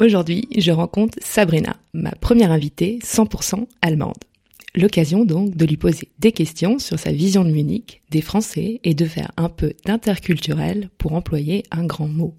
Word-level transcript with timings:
Aujourd'hui, 0.00 0.46
je 0.56 0.70
rencontre 0.70 1.18
Sabrina, 1.20 1.76
ma 1.92 2.12
première 2.12 2.52
invitée 2.52 3.00
100% 3.02 3.66
allemande. 3.82 4.14
L'occasion 4.76 5.24
donc 5.24 5.56
de 5.56 5.64
lui 5.66 5.76
poser 5.76 6.12
des 6.20 6.30
questions 6.30 6.78
sur 6.78 7.00
sa 7.00 7.10
vision 7.10 7.44
de 7.44 7.50
Munich, 7.50 8.02
des 8.10 8.20
Français 8.20 8.78
et 8.84 8.94
de 8.94 9.06
faire 9.06 9.32
un 9.36 9.48
peu 9.48 9.72
d'interculturel 9.84 10.88
pour 10.98 11.14
employer 11.14 11.64
un 11.72 11.84
grand 11.84 12.06
mot. 12.06 12.36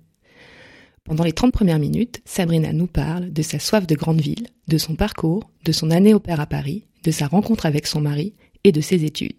Pendant 1.04 1.26
les 1.26 1.34
30 1.34 1.52
premières 1.52 1.80
minutes, 1.80 2.22
Sabrina 2.24 2.72
nous 2.72 2.88
parle 2.88 3.34
de 3.34 3.42
sa 3.42 3.60
soif 3.60 3.86
de 3.86 3.96
grande 3.96 4.22
ville, 4.22 4.48
de 4.70 4.78
son 4.78 4.96
parcours, 4.96 5.52
de 5.66 5.74
son 5.74 5.92
année 5.92 6.14
au 6.14 6.20
père 6.22 6.40
à 6.40 6.46
Paris, 6.46 6.86
de 7.04 7.12
sa 7.12 7.28
rencontre 7.28 7.66
avec 7.66 7.88
son 7.88 8.00
mari 8.00 8.36
et 8.64 8.72
de 8.72 8.80
ses 8.80 9.04
études. 9.04 9.36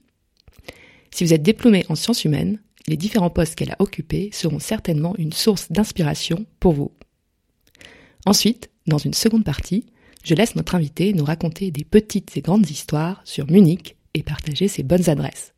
Si 1.11 1.25
vous 1.25 1.33
êtes 1.33 1.43
diplômé 1.43 1.87
en 1.89 1.95
sciences 1.95 2.27
humaines, 2.27 2.61
les 2.87 2.99
différents 2.99 3.31
postes 3.31 3.55
qu'elle 3.55 3.73
a 3.73 3.81
occupés 3.81 4.29
seront 4.31 4.59
certainement 4.59 5.15
une 5.17 5.33
source 5.33 5.73
d'inspiration 5.73 6.45
pour 6.59 6.75
vous. 6.75 6.93
Ensuite, 8.27 8.71
dans 8.87 8.99
une 8.99 9.15
seconde 9.15 9.45
partie, 9.45 9.87
je 10.25 10.35
laisse 10.35 10.55
notre 10.55 10.75
invité 10.75 11.13
nous 11.13 11.25
raconter 11.25 11.71
des 11.71 11.85
petites 11.85 12.37
et 12.37 12.43
grandes 12.43 12.69
histoires 12.69 13.23
sur 13.25 13.51
Munich 13.51 13.97
et 14.15 14.23
partager 14.23 14.69
ses 14.69 14.83
bonnes 14.83 15.09
adresses. 15.09 15.55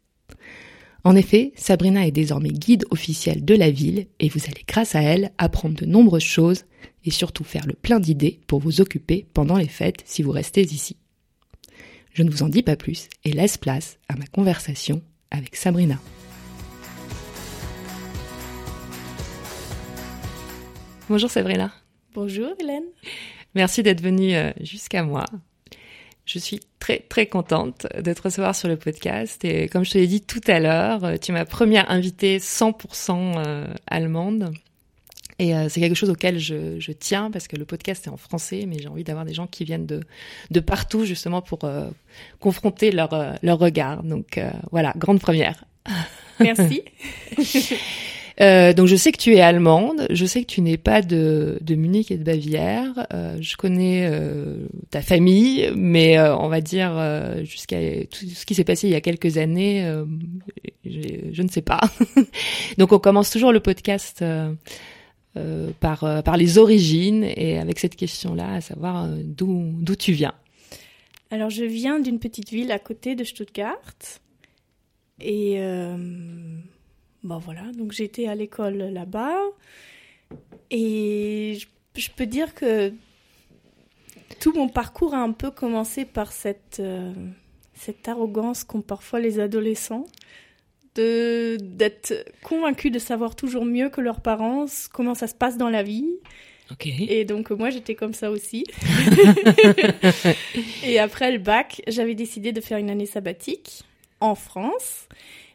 En 1.05 1.17
effet, 1.17 1.53
Sabrina 1.57 2.07
est 2.07 2.13
désormais 2.13 2.53
guide 2.53 2.85
officiel 2.91 3.45
de 3.45 3.55
la 3.55 3.71
ville 3.71 4.07
et 4.21 4.29
vous 4.29 4.45
allez 4.47 4.65
grâce 4.69 4.95
à 4.95 5.03
elle 5.03 5.33
apprendre 5.37 5.75
de 5.75 5.87
nombreuses 5.87 6.23
choses 6.23 6.65
et 7.05 7.11
surtout 7.11 7.43
faire 7.43 7.67
le 7.67 7.73
plein 7.73 7.99
d'idées 7.99 8.41
pour 8.47 8.61
vous 8.61 8.81
occuper 8.81 9.27
pendant 9.35 9.57
les 9.57 9.67
fêtes 9.67 10.03
si 10.05 10.23
vous 10.23 10.31
restez 10.31 10.63
ici. 10.63 10.97
Je 12.13 12.23
ne 12.23 12.31
vous 12.31 12.45
en 12.45 12.49
dis 12.49 12.63
pas 12.63 12.77
plus 12.77 13.09
et 13.25 13.33
laisse 13.33 13.57
place 13.57 13.99
à 14.09 14.15
ma 14.15 14.27
conversation 14.27 15.03
avec 15.33 15.57
Sabrina. 15.57 15.99
Bonjour 21.09 21.31
Sabrina. 21.31 21.73
Bonjour 22.15 22.51
Hélène. 22.61 22.85
Merci 23.55 23.83
d'être 23.83 24.03
venue 24.03 24.35
euh, 24.35 24.51
jusqu'à 24.61 25.03
moi. 25.03 25.25
Je 26.27 26.39
suis 26.39 26.61
très 26.79 26.99
très 26.99 27.27
contente 27.27 27.87
de 27.99 28.13
te 28.13 28.23
recevoir 28.23 28.55
sur 28.55 28.69
le 28.69 28.77
podcast 28.77 29.43
et 29.47 29.67
comme 29.69 29.83
je 29.85 29.93
te 29.93 29.99
l'ai 29.99 30.07
dit 30.07 30.21
tout 30.21 30.43
à 30.47 30.61
l'heure, 30.61 31.05
euh, 31.05 31.17
tu 31.17 31.31
es 31.31 31.35
ma 31.35 31.47
première 31.47 31.91
invitée 31.91 32.39
100% 32.39 33.35
euh, 33.39 33.67
allemande. 33.87 34.53
Et 35.39 35.55
c'est 35.71 35.81
quelque 35.81 35.97
chose 35.97 36.11
auquel 36.11 36.39
je, 36.39 36.93
tiens 36.93 37.29
parce 37.33 37.49
que 37.49 37.57
le 37.57 37.65
podcast 37.65 38.07
est 38.07 38.11
en 38.11 38.17
français, 38.17 38.65
mais 38.69 38.79
j'ai 38.79 38.87
envie 38.87 39.03
d'avoir 39.03 39.25
des 39.25 39.35
gens 39.35 39.49
qui 39.49 39.65
viennent 39.65 39.87
de, 39.87 40.01
de 40.53 40.61
partout 40.61 41.05
justement 41.05 41.43
pour 41.43 41.69
confronter 42.39 42.93
leur, 42.93 43.11
leur 43.43 43.59
regard. 43.59 44.05
Donc 44.05 44.39
voilà, 44.71 44.93
grande 44.97 45.19
première. 45.19 45.65
Merci. 46.39 46.85
Euh, 48.41 48.73
donc 48.73 48.87
je 48.87 48.97
sais 48.97 49.13
que 49.13 49.19
tu 49.19 49.35
es 49.35 49.41
allemande, 49.41 50.07
je 50.11 50.25
sais 50.25 50.43
que 50.43 50.47
tu 50.47 50.61
n'es 50.61 50.77
pas 50.77 51.03
de, 51.03 51.59
de 51.61 51.75
Munich 51.75 52.11
et 52.11 52.17
de 52.17 52.25
Bavière. 52.25 53.07
Euh, 53.13 53.37
je 53.41 53.57
connais 53.57 54.09
euh, 54.11 54.67
ta 54.91 55.03
famille, 55.03 55.71
mais 55.77 56.19
euh, 56.19 56.37
on 56.37 56.49
va 56.49 56.61
dire 56.61 56.93
euh, 56.97 57.45
jusqu'à 57.45 57.79
tout 58.07 58.27
ce 58.27 58.47
qui 58.47 58.55
s'est 58.55 58.65
passé 58.65 58.89
il 58.89 58.93
y 58.93 58.97
a 58.97 59.01
quelques 59.01 59.37
années, 59.37 59.87
je 60.85 61.43
ne 61.43 61.49
sais 61.49 61.63
pas. 61.63 61.81
donc 62.79 62.93
on 62.93 62.99
commence 62.99 63.31
toujours 63.31 63.53
le 63.53 63.61
podcast 63.61 64.25
par 65.81 66.23
par 66.23 66.37
les 66.37 66.59
origines 66.59 67.25
et 67.25 67.59
avec 67.59 67.79
cette 67.79 67.97
question-là, 67.97 68.55
à 68.55 68.61
savoir 68.61 69.09
d'où 69.09 69.73
d'où 69.81 69.97
tu 69.97 70.13
viens. 70.13 70.35
Alors 71.31 71.51
je 71.51 71.65
viens 71.65 72.01
d'une 72.01 72.19
petite 72.19 72.51
ville 72.51 72.73
à 72.73 72.79
côté 72.79 73.15
de 73.15 73.25
Stuttgart 73.25 73.79
et 75.21 75.59
Bon 77.25 77.39
voilà, 77.39 77.63
donc 77.77 77.93
j'étais 77.93 78.27
à 78.27 78.35
l'école 78.35 78.79
là-bas 78.79 79.39
et 80.71 81.59
je, 81.95 82.11
peux 82.11 82.27
dire 82.27 82.55
que 82.55 82.93
tout 84.41 84.53
mon 84.55 84.69
parcours 84.69 85.15
a 85.15 85.19
un 85.19 85.31
peu 85.31 85.51
commencé 85.51 86.05
par 86.05 86.33
cette, 86.33 86.81
euh, 86.81 87.13
cette 87.75 88.09
arrogance 88.09 88.65
qu'ont 88.65 88.81
parfois 88.81 89.21
les 89.21 89.39
adolescents 89.39 90.07
de 90.95 91.59
d'être 91.61 92.13
convaincus 92.43 92.91
de 92.91 92.99
savoir 92.99 93.37
toujours 93.37 93.65
mieux 93.65 93.89
que 93.89 94.01
leurs 94.01 94.21
parents 94.21 94.67
comment 94.93 95.15
ça 95.15 95.27
se 95.27 95.35
passe 95.35 95.57
dans 95.57 95.71
la 95.71 95.83
vie. 95.83 96.09
Et 97.09 97.25
donc 97.25 97.51
moi 97.51 97.71
j'étais 97.71 97.95
comme 97.95 98.15
ça 98.15 98.31
aussi. 98.31 98.65
et 100.85 100.99
après 100.99 101.31
le 101.31 101.39
bac, 101.39 101.83
j'avais 101.87 102.15
décidé 102.15 102.53
de 102.53 102.61
faire 102.61 102.79
une 102.79 102.91
année 102.91 103.07
sabbatique 103.07 103.85
en 104.21 104.35
France 104.35 105.07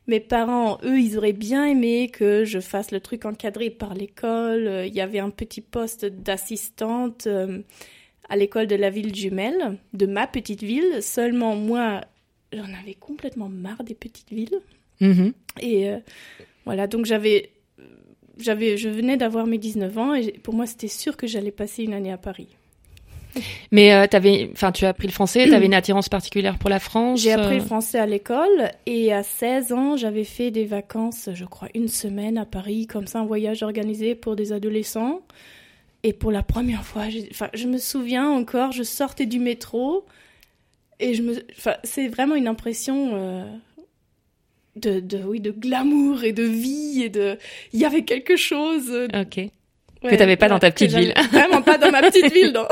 mes 0.07 0.21
parents, 0.21 0.77
eux, 0.83 0.99
ils 0.99 1.17
auraient 1.17 1.33
bien 1.33 1.65
aimé 1.65 2.09
que 2.09 2.45
je 2.45 2.59
fasse 2.59 2.91
le 2.91 3.01
truc 3.01 3.25
encadré 3.25 3.69
par 3.69 3.93
l'école. 3.93 4.85
Il 4.87 4.95
y 4.95 5.01
avait 5.01 5.19
un 5.19 5.29
petit 5.29 5.61
poste 5.61 6.05
d'assistante 6.05 7.27
euh, 7.27 7.61
à 8.29 8.37
l'école 8.37 8.67
de 8.67 8.75
la 8.75 8.89
ville 8.89 9.13
jumelle, 9.13 9.77
de 9.93 10.05
ma 10.05 10.25
petite 10.25 10.63
ville. 10.63 11.01
Seulement, 11.01 11.55
moi, 11.55 12.01
j'en 12.53 12.73
avais 12.81 12.93
complètement 12.93 13.49
marre 13.49 13.83
des 13.83 13.95
petites 13.95 14.31
villes. 14.31 14.61
Mm-hmm. 15.01 15.33
Et 15.61 15.89
euh, 15.89 15.99
voilà, 16.65 16.87
donc 16.87 17.05
j'avais, 17.05 17.51
j'avais, 18.37 18.77
je 18.77 18.89
venais 18.89 19.17
d'avoir 19.17 19.45
mes 19.45 19.57
19 19.57 19.97
ans 19.97 20.13
et 20.13 20.31
pour 20.31 20.53
moi, 20.53 20.65
c'était 20.65 20.87
sûr 20.87 21.17
que 21.17 21.27
j'allais 21.27 21.51
passer 21.51 21.83
une 21.83 21.93
année 21.93 22.11
à 22.11 22.17
Paris. 22.17 22.56
Mais 23.71 23.93
euh, 23.93 24.05
avais, 24.11 24.49
enfin, 24.53 24.71
tu 24.71 24.85
as 24.85 24.89
appris 24.89 25.07
le 25.07 25.13
français, 25.13 25.45
tu 25.45 25.53
avais 25.53 25.65
une 25.65 25.73
attirance 25.73 26.09
particulière 26.09 26.57
pour 26.57 26.69
la 26.69 26.79
France 26.79 27.21
J'ai 27.21 27.33
appris 27.33 27.57
le 27.57 27.61
euh 27.61 27.65
français 27.65 27.99
à 27.99 28.05
l'école 28.05 28.71
et 28.85 29.13
à 29.13 29.23
16 29.23 29.73
ans, 29.73 29.97
j'avais 29.97 30.23
fait 30.23 30.51
des 30.51 30.65
vacances, 30.65 31.29
je 31.33 31.45
crois, 31.45 31.69
une 31.73 31.87
semaine 31.87 32.37
à 32.37 32.45
Paris, 32.45 32.87
comme 32.87 33.07
ça, 33.07 33.19
un 33.19 33.25
voyage 33.25 33.63
organisé 33.63 34.15
pour 34.15 34.35
des 34.35 34.53
adolescents. 34.53 35.21
Et 36.03 36.13
pour 36.13 36.31
la 36.31 36.43
première 36.43 36.83
fois, 36.83 37.03
enfin, 37.31 37.49
je 37.53 37.67
me 37.67 37.77
souviens 37.77 38.29
encore, 38.29 38.71
je 38.71 38.83
sortais 38.83 39.25
du 39.25 39.39
métro 39.39 40.05
et 40.99 41.13
je 41.13 41.21
me, 41.21 41.43
enfin, 41.57 41.75
c'est 41.83 42.07
vraiment 42.07 42.35
une 42.35 42.47
impression. 42.47 43.11
Euh, 43.13 43.43
de, 44.75 44.99
de, 44.99 45.17
oui, 45.17 45.39
de 45.39 45.49
glamour 45.49 46.23
et 46.23 46.33
de 46.33 46.43
vie 46.43 47.01
et 47.01 47.09
de, 47.09 47.39
il 47.73 47.79
y 47.79 47.85
avait 47.85 48.03
quelque 48.03 48.35
chose. 48.35 49.07
Que 50.01 50.09
tu 50.09 50.17
n'avais 50.17 50.37
pas 50.37 50.49
dans 50.49 50.59
ta 50.59 50.71
petite 50.71 50.93
ville. 50.93 51.13
Vraiment 51.31 51.61
pas 51.61 51.77
dans 51.77 51.91
ma 51.91 52.01
petite 52.01 52.31
ville, 52.33 52.51
non. 52.53 52.67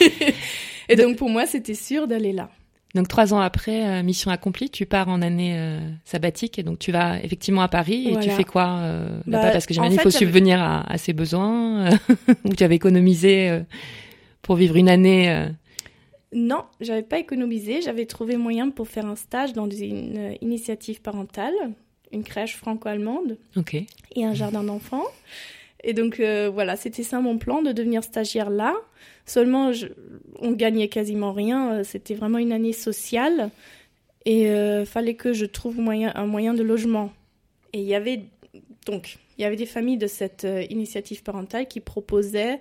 et 0.88 0.96
donc 0.96 1.16
pour 1.16 1.28
moi, 1.28 1.46
c'était 1.46 1.74
sûr 1.74 2.06
d'aller 2.06 2.32
là. 2.32 2.50
Donc 2.94 3.08
trois 3.08 3.34
ans 3.34 3.40
après, 3.40 3.86
euh, 3.86 4.02
mission 4.02 4.30
accomplie, 4.30 4.70
tu 4.70 4.86
pars 4.86 5.08
en 5.08 5.20
année 5.20 5.54
euh, 5.58 5.78
sabbatique 6.04 6.58
et 6.58 6.62
donc 6.62 6.78
tu 6.78 6.90
vas 6.90 7.22
effectivement 7.22 7.60
à 7.60 7.68
Paris 7.68 8.08
et 8.08 8.18
tu 8.18 8.30
fais 8.30 8.44
quoi 8.44 8.78
euh, 8.78 9.20
là-bas? 9.26 9.44
Bah, 9.44 9.50
Parce 9.52 9.66
que 9.66 9.74
j'imagine 9.74 9.96
qu'il 9.96 10.02
faut 10.02 10.10
subvenir 10.10 10.60
à, 10.60 10.90
à, 10.90 10.96
ses 10.96 11.12
besoins 11.12 11.90
ou 12.44 12.54
tu 12.54 12.64
avais 12.64 12.76
économisé 12.76 13.60
pour 14.40 14.56
vivre 14.56 14.76
une 14.76 14.88
année 14.88 15.48
Non, 16.32 16.64
j'avais 16.80 17.02
pas 17.02 17.18
économisé. 17.18 17.82
J'avais 17.82 18.06
trouvé 18.06 18.38
moyen 18.38 18.70
pour 18.70 18.88
faire 18.88 19.04
un 19.04 19.16
stage 19.16 19.52
dans 19.52 19.68
une 19.68 20.36
initiative 20.40 21.02
parentale, 21.02 21.54
une 22.10 22.24
crèche 22.24 22.56
franco-allemande 22.56 23.36
et 24.16 24.24
un 24.24 24.32
jardin 24.32 24.64
d'enfants. 24.64 25.04
Et 25.84 25.92
donc 25.92 26.20
euh, 26.20 26.50
voilà, 26.52 26.76
c'était 26.76 27.02
ça 27.02 27.20
mon 27.20 27.38
plan 27.38 27.62
de 27.62 27.72
devenir 27.72 28.02
stagiaire 28.02 28.50
là. 28.50 28.74
Seulement, 29.26 29.72
on 30.40 30.52
gagnait 30.52 30.88
quasiment 30.88 31.32
rien. 31.32 31.72
Euh, 31.72 31.84
c'était 31.84 32.14
vraiment 32.14 32.38
une 32.38 32.52
année 32.52 32.72
sociale 32.72 33.50
et 34.24 34.50
euh, 34.50 34.84
fallait 34.84 35.14
que 35.14 35.32
je 35.32 35.46
trouve 35.46 35.78
un 35.80 36.26
moyen 36.26 36.54
de 36.54 36.62
logement. 36.62 37.12
Et 37.72 37.80
il 37.80 37.86
y 37.86 37.94
avait 37.94 38.22
donc 38.86 39.18
il 39.38 39.42
y 39.42 39.44
avait 39.44 39.56
des 39.56 39.66
familles 39.66 39.98
de 39.98 40.06
cette 40.06 40.44
euh, 40.44 40.64
initiative 40.68 41.22
parentale 41.22 41.68
qui 41.68 41.80
proposaient 41.80 42.60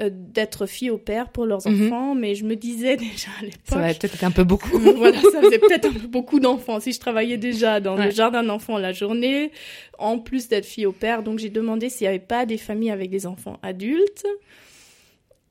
euh, 0.00 0.08
d'être 0.12 0.66
fille 0.66 0.90
au 0.90 0.98
père 0.98 1.28
pour 1.28 1.44
leurs 1.44 1.66
mhm. 1.68 1.86
enfants, 1.86 2.14
mais 2.14 2.34
je 2.34 2.44
me 2.44 2.56
disais 2.56 2.96
déjà 2.96 3.28
à 3.38 3.42
l'époque. 3.42 3.60
Ça 3.66 3.78
va 3.78 3.92
peut-être 3.92 4.24
un 4.24 4.30
peu 4.30 4.44
beaucoup. 4.44 4.78
voilà, 4.78 5.20
ça 5.32 5.42
faisait 5.42 5.58
peut-être 5.58 5.86
un 5.86 5.92
peu 5.92 6.06
beaucoup 6.06 6.40
d'enfants. 6.40 6.80
Si 6.80 6.92
je 6.92 7.00
travaillais 7.00 7.36
déjà 7.36 7.80
dans 7.80 7.96
le 7.96 8.10
jardin 8.10 8.42
d'enfants 8.42 8.78
la 8.78 8.92
journée, 8.92 9.50
en 9.98 10.18
plus 10.18 10.48
d'être 10.48 10.64
fille 10.64 10.86
au 10.86 10.92
père, 10.92 11.22
donc 11.22 11.38
j'ai 11.38 11.50
demandé 11.50 11.90
s'il 11.90 12.06
n'y 12.06 12.08
avait 12.08 12.18
pas 12.18 12.46
des 12.46 12.56
familles 12.56 12.90
avec 12.90 13.10
des 13.10 13.26
enfants 13.26 13.58
adultes 13.62 14.26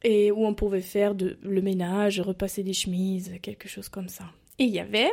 et 0.03 0.31
où 0.31 0.45
on 0.45 0.53
pouvait 0.53 0.81
faire 0.81 1.13
de, 1.13 1.37
le 1.43 1.61
ménage, 1.61 2.19
repasser 2.19 2.63
des 2.63 2.73
chemises, 2.73 3.33
quelque 3.41 3.67
chose 3.67 3.89
comme 3.89 4.09
ça. 4.09 4.23
Et 4.57 4.63
il 4.63 4.71
y 4.71 4.79
avait 4.79 5.11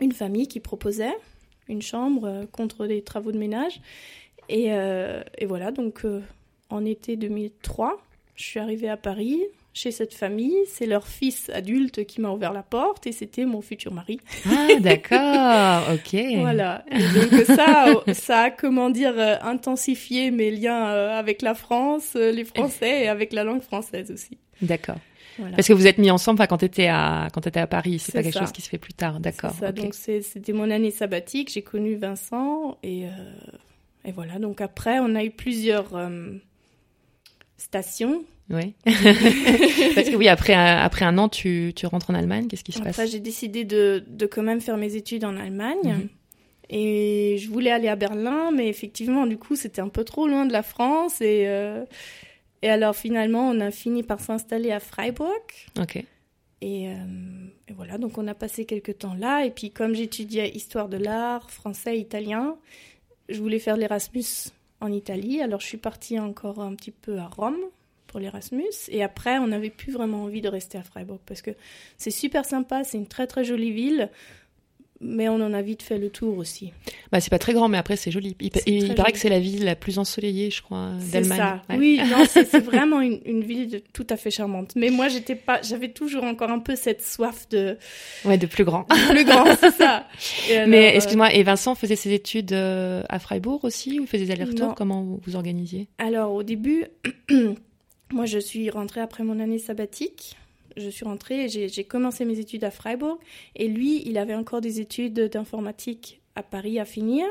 une 0.00 0.12
famille 0.12 0.48
qui 0.48 0.60
proposait 0.60 1.14
une 1.68 1.82
chambre 1.82 2.24
euh, 2.26 2.46
contre 2.46 2.86
des 2.86 3.02
travaux 3.02 3.32
de 3.32 3.38
ménage. 3.38 3.80
Et, 4.48 4.72
euh, 4.72 5.22
et 5.36 5.44
voilà, 5.44 5.72
donc 5.72 6.06
en 6.70 6.84
été 6.84 7.16
2003, 7.16 8.00
Je 8.36 8.44
suis 8.44 8.60
arrivée 8.60 8.88
à 8.88 8.98
Paris 8.98 9.40
chez 9.76 9.90
cette 9.90 10.14
famille. 10.14 10.56
C'est 10.66 10.86
leur 10.86 11.06
fils 11.06 11.50
adulte 11.50 12.04
qui 12.04 12.20
m'a 12.20 12.30
ouvert 12.30 12.52
la 12.52 12.62
porte 12.62 13.06
et 13.06 13.12
c'était 13.12 13.44
mon 13.44 13.62
futur 13.62 13.92
mari. 13.92 14.20
Ah, 14.46 14.68
d'accord, 14.80 15.94
ok. 15.94 16.20
voilà. 16.40 16.84
donc 16.90 17.44
ça, 17.44 17.86
ça 18.14 18.40
a, 18.42 18.50
comment 18.50 18.90
dire, 18.90 19.14
euh, 19.16 19.36
intensifié 19.42 20.30
mes 20.30 20.50
liens 20.50 20.88
euh, 20.88 21.18
avec 21.18 21.42
la 21.42 21.54
France, 21.54 22.12
euh, 22.16 22.30
les 22.30 22.44
Français 22.44 23.04
et 23.04 23.08
avec 23.08 23.32
la 23.32 23.44
langue 23.44 23.62
française 23.62 24.10
aussi. 24.10 24.38
D'accord. 24.62 24.96
Parce 25.54 25.68
que 25.68 25.74
vous 25.74 25.86
êtes 25.86 25.98
mis 25.98 26.10
ensemble 26.10 26.46
quand 26.46 26.56
tu 26.56 26.64
étais 26.64 26.86
à 26.86 27.28
quand 27.30 27.46
étais 27.46 27.60
à 27.60 27.66
Paris, 27.66 27.98
c'est 27.98 28.12
pas 28.12 28.22
quelque 28.22 28.38
chose 28.38 28.52
qui 28.52 28.62
se 28.62 28.70
fait 28.70 28.78
plus 28.78 28.94
tard, 28.94 29.20
d'accord. 29.20 29.50
Ça. 29.50 29.70
Donc 29.70 29.92
c'était 29.92 30.54
mon 30.54 30.70
année 30.70 30.90
sabbatique, 30.90 31.52
j'ai 31.52 31.60
connu 31.60 31.96
Vincent 31.96 32.78
et 32.82 33.04
et 34.06 34.12
voilà. 34.12 34.38
Donc 34.38 34.62
après 34.62 34.98
on 34.98 35.14
a 35.14 35.22
eu 35.24 35.30
plusieurs 35.30 35.90
stations 37.56 38.24
oui. 38.48 38.74
Parce 38.84 40.08
que 40.08 40.14
oui, 40.14 40.28
après, 40.28 40.54
après 40.54 41.04
un 41.04 41.18
an, 41.18 41.28
tu, 41.28 41.72
tu 41.74 41.86
rentres 41.86 42.10
en 42.10 42.14
Allemagne. 42.14 42.46
Qu'est-ce 42.46 42.62
qui 42.62 42.72
se 42.72 42.78
passe 42.78 42.90
Après, 42.90 43.06
j'ai 43.06 43.18
décidé 43.18 43.64
de, 43.64 44.04
de 44.06 44.26
quand 44.26 44.42
même 44.42 44.60
faire 44.60 44.76
mes 44.76 44.94
études 44.94 45.24
en 45.24 45.36
Allemagne. 45.36 45.84
Mhm. 45.84 46.08
Et 46.68 47.38
je 47.38 47.48
voulais 47.48 47.70
aller 47.70 47.88
à 47.88 47.96
Berlin, 47.96 48.50
mais 48.52 48.68
effectivement, 48.68 49.26
du 49.26 49.38
coup, 49.38 49.56
c'était 49.56 49.80
un 49.80 49.88
peu 49.88 50.04
trop 50.04 50.26
loin 50.26 50.46
de 50.46 50.52
la 50.52 50.62
France. 50.62 51.20
Et, 51.20 51.44
euh, 51.46 51.84
et 52.62 52.68
alors, 52.68 52.94
finalement, 52.94 53.48
on 53.48 53.60
a 53.60 53.70
fini 53.70 54.02
par 54.02 54.20
s'installer 54.20 54.72
à 54.72 54.80
Freiburg. 54.80 55.42
Ok. 55.80 55.96
Et, 56.62 56.88
euh, 56.88 56.94
et, 57.68 57.72
voilà, 57.72 57.98
donc 57.98 58.16
on 58.18 58.26
a 58.26 58.34
passé 58.34 58.64
quelques 58.64 58.98
temps 58.98 59.14
là. 59.14 59.44
Et 59.44 59.50
puis, 59.50 59.70
comme 59.70 59.94
j'étudiais 59.94 60.50
histoire 60.50 60.88
de 60.88 60.96
l'art, 60.96 61.50
français, 61.50 61.98
italien, 61.98 62.56
je 63.28 63.40
voulais 63.40 63.58
faire 63.58 63.76
l'Erasmus 63.76 64.52
en 64.80 64.92
Italie. 64.92 65.40
Alors, 65.40 65.60
je 65.60 65.66
suis 65.66 65.78
partie 65.78 66.18
encore 66.18 66.60
un 66.60 66.74
petit 66.74 66.90
peu 66.90 67.18
à 67.18 67.26
Rome 67.26 67.58
pour 68.06 68.20
l'Erasmus. 68.20 68.64
Et 68.88 69.02
après, 69.02 69.38
on 69.38 69.48
n'avait 69.48 69.70
plus 69.70 69.92
vraiment 69.92 70.24
envie 70.24 70.40
de 70.40 70.48
rester 70.48 70.78
à 70.78 70.82
Freiburg 70.82 71.20
parce 71.26 71.42
que 71.42 71.50
c'est 71.96 72.10
super 72.10 72.44
sympa, 72.44 72.84
c'est 72.84 72.98
une 72.98 73.08
très 73.08 73.26
très 73.26 73.44
jolie 73.44 73.72
ville. 73.72 74.10
Mais 75.00 75.28
on 75.28 75.34
en 75.34 75.52
a 75.52 75.60
vite 75.60 75.82
fait 75.82 75.98
le 75.98 76.08
tour 76.08 76.38
aussi. 76.38 76.72
Bah, 77.12 77.20
c'est 77.20 77.30
pas 77.30 77.38
très 77.38 77.52
grand, 77.52 77.68
mais 77.68 77.78
après 77.78 77.96
c'est 77.96 78.10
joli. 78.10 78.36
Il, 78.40 78.94
paraît 78.94 79.12
que 79.12 79.18
c'est 79.18 79.28
la 79.28 79.40
ville 79.40 79.64
la 79.64 79.76
plus 79.76 79.98
ensoleillée, 79.98 80.50
je 80.50 80.62
crois, 80.62 80.92
d'Allemagne. 81.12 81.60
C'est 81.68 81.74
ça. 81.74 81.76
Oui, 81.76 82.00
c'est 82.50 82.60
vraiment 82.60 83.00
une, 83.00 83.42
ville 83.42 83.82
tout 83.92 84.06
à 84.10 84.16
fait 84.16 84.30
charmante. 84.30 84.72
Mais 84.74 84.90
moi, 84.90 85.08
j'étais 85.08 85.34
pas, 85.34 85.60
j'avais 85.62 85.90
toujours 85.90 86.24
encore 86.24 86.50
un 86.50 86.58
peu 86.58 86.76
cette 86.76 87.04
soif 87.04 87.48
de. 87.50 87.76
Ouais, 88.24 88.38
de 88.38 88.46
plus 88.46 88.64
grand. 88.64 88.84
plus 89.10 89.24
grand, 89.24 89.44
c'est 89.60 89.72
ça. 89.72 90.06
mais 90.66 90.92
euh, 90.92 90.96
excuse-moi, 90.96 91.32
et 91.34 91.42
Vincent 91.42 91.74
faisait 91.74 91.96
ses 91.96 92.12
études 92.12 92.52
euh, 92.52 93.02
à 93.08 93.18
Freiburg 93.18 93.64
aussi, 93.64 94.00
ou 94.00 94.06
faisait 94.06 94.24
des 94.26 94.30
allers-retours? 94.32 94.74
Comment 94.74 95.02
vous 95.02 95.20
vous 95.26 95.36
organisiez? 95.36 95.88
Alors 95.98 96.32
au 96.32 96.42
début. 96.42 96.86
Moi, 98.12 98.24
je 98.24 98.38
suis 98.38 98.70
rentrée 98.70 99.00
après 99.00 99.24
mon 99.24 99.40
année 99.40 99.58
sabbatique. 99.58 100.36
Je 100.76 100.88
suis 100.88 101.04
rentrée, 101.04 101.48
j'ai 101.48 101.84
commencé 101.84 102.24
mes 102.24 102.38
études 102.38 102.64
à 102.64 102.70
Freiburg. 102.70 103.18
Et 103.54 103.68
lui, 103.68 104.02
il 104.06 104.18
avait 104.18 104.34
encore 104.34 104.60
des 104.60 104.80
études 104.80 105.18
d'informatique 105.18 106.20
à 106.34 106.42
Paris 106.42 106.78
à 106.78 106.84
finir. 106.84 107.26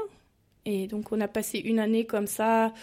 Et 0.66 0.88
donc, 0.88 1.12
on 1.12 1.22
a 1.22 1.28
passé 1.28 1.60
une 1.60 1.80
année 1.80 2.06
comme 2.06 2.28
ça, 2.28 2.74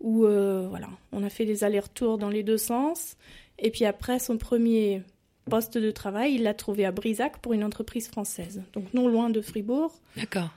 où 0.00 0.26
euh, 0.26 0.66
voilà, 0.68 0.88
on 1.10 1.24
a 1.24 1.28
fait 1.28 1.44
des 1.44 1.64
allers-retours 1.64 2.18
dans 2.18 2.30
les 2.30 2.42
deux 2.42 2.58
sens. 2.58 3.16
Et 3.58 3.70
puis 3.70 3.84
après, 3.84 4.18
son 4.18 4.38
premier 4.38 5.02
poste 5.50 5.76
de 5.76 5.90
travail, 5.90 6.34
il 6.34 6.44
l'a 6.44 6.54
trouvé 6.54 6.84
à 6.84 6.92
Brisac 6.92 7.38
pour 7.38 7.52
une 7.52 7.64
entreprise 7.64 8.08
française. 8.08 8.62
Donc, 8.72 8.94
non 8.94 9.08
loin 9.08 9.28
de 9.28 9.40
Fribourg. 9.40 9.92
D'accord. 10.16 10.50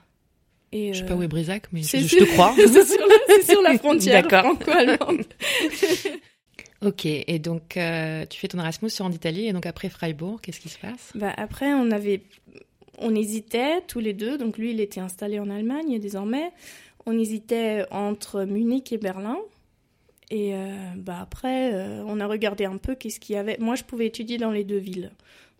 Et 0.71 0.93
je 0.93 0.99
sais 0.99 1.05
pas 1.05 1.15
où 1.15 1.23
est 1.23 1.27
Brisac, 1.27 1.67
mais 1.71 1.81
je, 1.83 1.97
je, 1.97 2.17
te 2.17 2.23
crois. 2.33 2.53
c'est 2.57 2.67
sur, 2.67 3.07
sur, 3.45 3.61
la 3.61 3.77
frontière 3.77 4.25
franco-allemande. 4.27 5.25
Ok, 6.81 7.05
et 7.05 7.39
donc 7.39 7.77
euh, 7.77 8.25
tu 8.25 8.39
fais 8.39 8.47
ton 8.47 8.59
Erasmus, 8.59 8.89
sur 8.89 9.05
en 9.05 9.11
Italie, 9.11 9.47
et 9.47 9.53
donc 9.53 9.65
après 9.65 9.89
Freiburg, 9.89 10.39
qu'est-ce 10.41 10.59
qui 10.59 10.69
se 10.69 10.79
passe? 10.79 11.11
Bah 11.15 11.33
Après, 11.37 11.73
on 11.73 11.89
avait, 11.91 12.21
on 12.97 13.15
hésitait 13.15 13.81
tous 13.87 13.99
les 13.99 14.13
deux, 14.13 14.37
donc 14.37 14.57
lui 14.57 14.71
il 14.71 14.81
était 14.81 14.99
installé 14.99 15.39
en 15.39 15.49
Allemagne 15.49 15.99
désormais, 15.99 16.51
on 17.05 17.17
hésitait 17.17 17.85
entre 17.91 18.43
Munich 18.43 18.91
et 18.91 18.97
Berlin. 18.97 19.37
Et 20.31 20.55
euh, 20.55 20.75
bah 20.97 21.19
après, 21.21 21.73
euh, 21.73 22.03
on 22.07 22.19
a 22.19 22.25
regardé 22.25 22.65
un 22.65 22.77
peu 22.77 22.95
qu'est-ce 22.95 23.19
qu'il 23.19 23.35
y 23.35 23.37
avait. 23.37 23.57
Moi, 23.59 23.75
je 23.75 23.83
pouvais 23.83 24.07
étudier 24.07 24.37
dans 24.37 24.51
les 24.51 24.63
deux 24.63 24.79
villes. 24.79 25.11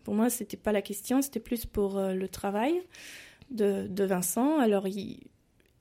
Pour 0.02 0.14
moi, 0.14 0.28
c'était 0.28 0.56
pas 0.56 0.72
la 0.72 0.82
question, 0.82 1.22
c'était 1.22 1.40
plus 1.40 1.66
pour 1.66 2.00
le 2.00 2.28
travail 2.28 2.80
de, 3.50 4.04
Vincent. 4.04 4.58
Alors, 4.58 4.88
il, 4.88 5.20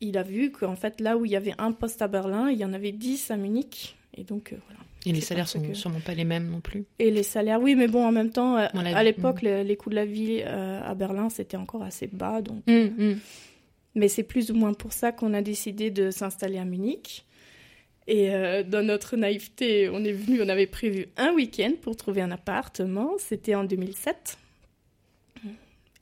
il 0.02 0.18
a 0.18 0.24
vu 0.24 0.52
qu'en 0.52 0.76
fait, 0.76 1.02
là 1.02 1.18
où 1.18 1.26
il 1.26 1.32
y 1.32 1.36
avait 1.36 1.56
un 1.58 1.72
poste 1.72 2.02
à 2.04 2.08
Berlin, 2.08 2.50
il 2.50 2.60
y 2.60 2.66
en 2.66 2.74
avait 2.74 2.92
dix 2.92 3.32
à 3.32 3.38
Munich. 3.38 3.98
Et 4.16 4.24
donc, 4.24 4.54
voilà. 4.68 4.80
Et 5.06 5.12
les 5.12 5.22
salaires 5.22 5.48
sont 5.48 5.62
sûrement 5.74 6.00
pas 6.00 6.14
les 6.14 6.24
mêmes 6.24 6.50
non 6.50 6.62
plus. 6.62 6.86
Et 7.00 7.12
les 7.12 7.24
salaires, 7.24 7.62
oui, 7.62 7.76
mais 7.76 7.88
bon, 7.88 8.06
en 8.06 8.12
même 8.12 8.32
temps, 8.32 8.58
euh, 8.58 8.68
à 8.74 9.04
l'époque, 9.04 9.44
mm. 9.44 9.62
les, 9.64 9.78
coûts 9.78 9.90
de 9.90 9.96
la 9.96 10.06
vie 10.06 10.42
euh, 10.44 10.82
à 10.84 10.96
Berlin, 10.96 11.30
c'était 11.30 11.58
encore 11.58 11.84
assez 11.84 12.08
bas. 12.08 12.42
Donc... 12.42 12.64
Mm, 12.68 13.12
mm. 13.12 13.20
Mais 13.98 14.10
c'est 14.10 14.24
plus 14.24 14.52
ou 14.52 14.56
moins 14.56 14.74
pour 14.74 14.92
ça 14.92 15.14
qu'on 15.14 15.34
a 15.34 15.42
décidé 15.42 15.90
de 15.90 16.12
s'installer 16.12 16.58
à 16.58 16.66
Munich. 16.66 17.26
Et 18.08 18.34
euh, 18.36 18.62
dans 18.64 18.86
notre 18.86 19.16
naïveté, 19.16 19.90
on 19.90 20.04
est 20.04 20.12
venu, 20.12 20.42
on 20.42 20.50
avait 20.50 20.68
prévu 20.68 21.08
un 21.18 21.32
week-end 21.34 21.72
pour 21.82 21.96
trouver 21.96 22.22
un 22.22 22.32
appartement. 22.32 23.14
C'était 23.18 23.56
en 23.56 23.64
2007. 23.64 24.38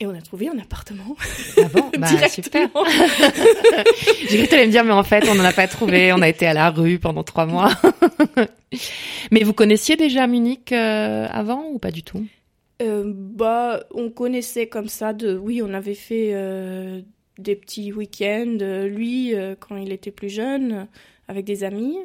Et 0.00 0.06
on 0.06 0.14
a 0.14 0.20
trouvé 0.20 0.48
un 0.48 0.58
appartement. 0.58 1.16
Ah 1.56 1.68
bon 1.72 1.90
Bah 1.98 2.28
super. 2.28 2.68
J'ai 4.28 4.38
cru 4.38 4.48
que 4.48 4.66
me 4.66 4.70
dire, 4.70 4.84
mais 4.84 4.92
en 4.92 5.04
fait, 5.04 5.28
on 5.28 5.34
n'en 5.36 5.44
a 5.44 5.52
pas 5.52 5.68
trouvé. 5.68 6.12
On 6.12 6.20
a 6.20 6.28
été 6.28 6.46
à 6.46 6.52
la 6.52 6.70
rue 6.70 6.98
pendant 6.98 7.22
trois 7.22 7.46
mois. 7.46 7.70
mais 9.30 9.44
vous 9.44 9.52
connaissiez 9.52 9.96
déjà 9.96 10.26
Munich 10.26 10.72
euh, 10.72 11.28
avant 11.30 11.66
ou 11.70 11.78
pas 11.78 11.92
du 11.92 12.02
tout? 12.02 12.26
Euh, 12.82 13.04
Bah, 13.06 13.84
on 13.92 14.10
connaissait 14.10 14.66
comme 14.66 14.88
ça. 14.88 15.12
De, 15.12 15.36
oui, 15.36 15.62
on 15.62 15.72
avait 15.72 15.94
fait 15.94 16.30
euh, 16.32 17.00
des 17.38 17.54
petits 17.54 17.92
week-ends. 17.92 18.58
Lui, 18.88 19.32
quand 19.60 19.76
il 19.76 19.92
était 19.92 20.10
plus 20.10 20.30
jeune, 20.30 20.88
avec 21.28 21.44
des 21.44 21.62
amis. 21.62 21.98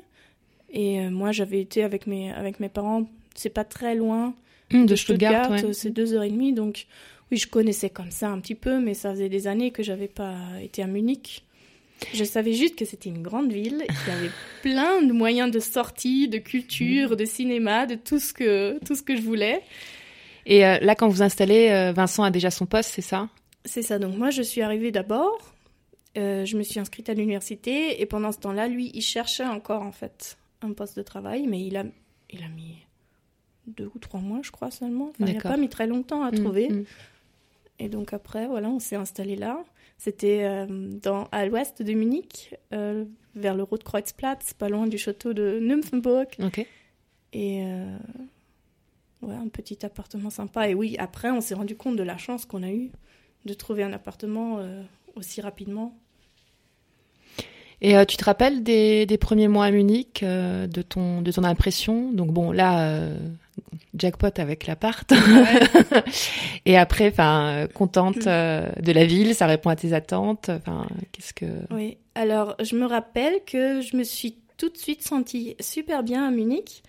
Et 0.72 1.10
moi, 1.10 1.32
j'avais 1.32 1.60
été 1.60 1.84
avec 1.84 2.06
mes 2.06 2.32
avec 2.32 2.60
mes 2.60 2.70
parents. 2.70 3.10
C'est 3.34 3.50
pas 3.50 3.64
très 3.64 3.96
loin 3.96 4.36
mmh, 4.72 4.86
de, 4.86 4.96
Stuttgart. 4.96 5.46
Stuttgart 5.46 5.74
C'est 5.74 5.90
deux 5.90 6.14
heures 6.14 6.24
et 6.24 6.30
demie, 6.30 6.54
donc 6.54 6.86
oui, 7.32 7.38
je 7.38 7.48
connaissais 7.48 7.90
comme 7.90 8.12
ça 8.12 8.30
un 8.30 8.40
petit 8.40 8.56
peu, 8.56 8.80
mais 8.80 8.94
ça 8.94 9.12
faisait 9.12 9.30
des 9.30 9.48
années 9.48 9.72
que 9.72 9.84
j'avais 9.84 10.08
pas 10.08 10.36
été 10.62 10.82
à 10.82 10.88
Munich. 10.88 11.44
Je 12.14 12.24
savais 12.24 12.54
juste 12.54 12.76
que 12.76 12.86
c'était 12.86 13.10
une 13.10 13.22
grande 13.22 13.52
ville, 13.52 13.84
qu'il 13.88 14.14
y 14.14 14.18
avait 14.18 14.32
plein 14.62 15.02
de 15.02 15.12
moyens 15.12 15.52
de 15.52 15.60
sortie, 15.60 16.28
de 16.28 16.38
culture, 16.38 17.16
de 17.18 17.26
cinéma, 17.26 17.86
de 17.86 17.96
tout 17.96 18.20
ce 18.20 18.34
que, 18.34 18.80
tout 18.86 18.96
ce 18.96 19.04
que 19.04 19.16
je 19.16 19.22
voulais. 19.22 19.62
Et 20.46 20.66
euh, 20.66 20.78
là, 20.82 20.96
quand 20.96 21.08
vous 21.08 21.22
installez, 21.22 21.70
euh, 21.70 21.92
Vincent 21.92 22.24
a 22.24 22.32
déjà 22.32 22.50
son 22.50 22.66
poste, 22.66 22.92
c'est 22.94 23.02
ça? 23.02 23.30
C'est 23.66 23.82
ça. 23.82 24.00
Donc 24.00 24.18
moi, 24.18 24.30
je 24.30 24.42
suis 24.42 24.62
arrivée 24.62 24.92
d'abord. 24.92 25.54
Euh, 26.18 26.46
je 26.46 26.58
me 26.58 26.64
suis 26.64 26.80
inscrite 26.80 27.10
à 27.10 27.14
l'université 27.14 28.02
et 28.02 28.06
pendant 28.06 28.32
ce 28.32 28.40
temps-là, 28.40 28.68
lui, 28.68 28.90
il 28.94 29.02
cherchait 29.02 29.46
encore 29.46 29.84
en 29.84 29.92
fait 29.92 30.38
un 30.62 30.74
poste 30.74 30.98
de 30.98 31.04
travail, 31.04 31.46
mais 31.48 31.62
il 31.62 31.78
a, 31.78 31.84
il 32.32 32.44
a 32.44 32.48
mis 32.48 32.78
deux 33.68 33.92
ou 33.94 34.00
trois 34.00 34.20
mois, 34.20 34.40
je 34.42 34.52
crois 34.52 34.72
seulement. 34.72 35.12
il 35.20 35.34
n'a 35.34 35.42
pas 35.42 35.58
mis 35.58 35.70
très 35.70 35.86
longtemps 35.86 36.24
à 36.24 36.32
mmh, 36.32 36.36
trouver. 36.36 36.70
Mmh. 36.70 36.86
Et 37.80 37.88
donc 37.88 38.14
après, 38.14 38.48
voilà, 38.48 38.70
on 38.70 38.80
s'est 38.80 38.98
installé 38.98 39.36
là. 39.36 39.64
C'était 39.98 40.44
euh, 40.44 40.66
dans 40.70 41.26
à 41.32 41.46
l'ouest 41.46 41.82
de 41.82 41.94
Munich, 41.94 42.56
euh, 42.74 43.06
vers 43.36 43.56
le 43.56 43.64
Rotkreuzplatz, 43.64 44.54
pas 44.54 44.70
loin 44.70 44.88
du 44.88 44.98
château 44.98 45.34
de 45.34 45.60
Nymphenburg. 45.62 46.28
Ok. 46.40 46.66
Et 47.32 47.64
euh, 47.64 47.98
ouais, 49.22 49.36
un 49.36 49.48
petit 49.48 49.86
appartement 49.86 50.30
sympa. 50.30 50.70
Et 50.70 50.74
oui, 50.74 50.96
après, 51.00 51.32
on 51.32 51.42
s'est 51.42 51.54
rendu 51.54 51.76
compte 51.76 51.96
de 51.96 52.04
la 52.04 52.18
chance 52.18 52.46
qu'on 52.46 52.64
a 52.64 52.72
eue 52.72 52.92
de 53.46 53.54
trouver 53.54 53.84
un 53.84 53.94
appartement 53.94 54.60
aussi 55.16 55.40
rapidement. 55.40 55.98
Et 57.82 57.96
tu 58.06 58.18
te 58.18 58.26
rappelles 58.26 58.64
des, 58.64 59.06
des, 59.06 59.18
premiers 59.18 59.48
mois 59.48 59.64
à 59.64 59.72
Munich, 59.72 60.22
de, 60.22 60.82
ton, 60.82 61.22
de 61.22 61.32
ton 61.32 61.46
impression? 61.46 62.12
Donc 62.12 62.34
bon, 62.34 62.52
là, 62.52 63.14
jackpot 63.96 64.32
avec 64.38 64.68
l'appart. 64.68 65.12
et 66.66 66.78
après, 66.78 67.10
enfin, 67.10 67.68
contente 67.74 68.26
mm. 68.26 68.28
euh, 68.28 68.72
de 68.82 68.92
la 68.92 69.06
ville, 69.06 69.36
ça 69.36 69.46
répond 69.48 69.70
à 69.70 69.76
tes 69.76 69.94
attentes. 69.94 70.50
Enfin, 70.50 70.88
qu'est-ce 71.12 71.34
que 71.34 71.46
Oui. 71.72 71.98
Alors, 72.16 72.56
je 72.62 72.76
me 72.76 72.86
rappelle 72.86 73.44
que 73.46 73.82
je 73.82 73.96
me 73.96 74.04
suis 74.04 74.38
tout 74.58 74.70
de 74.70 74.78
suite 74.78 75.02
sentie 75.02 75.56
super 75.60 76.04
bien 76.04 76.28
à 76.28 76.32
Munich. 76.32 76.84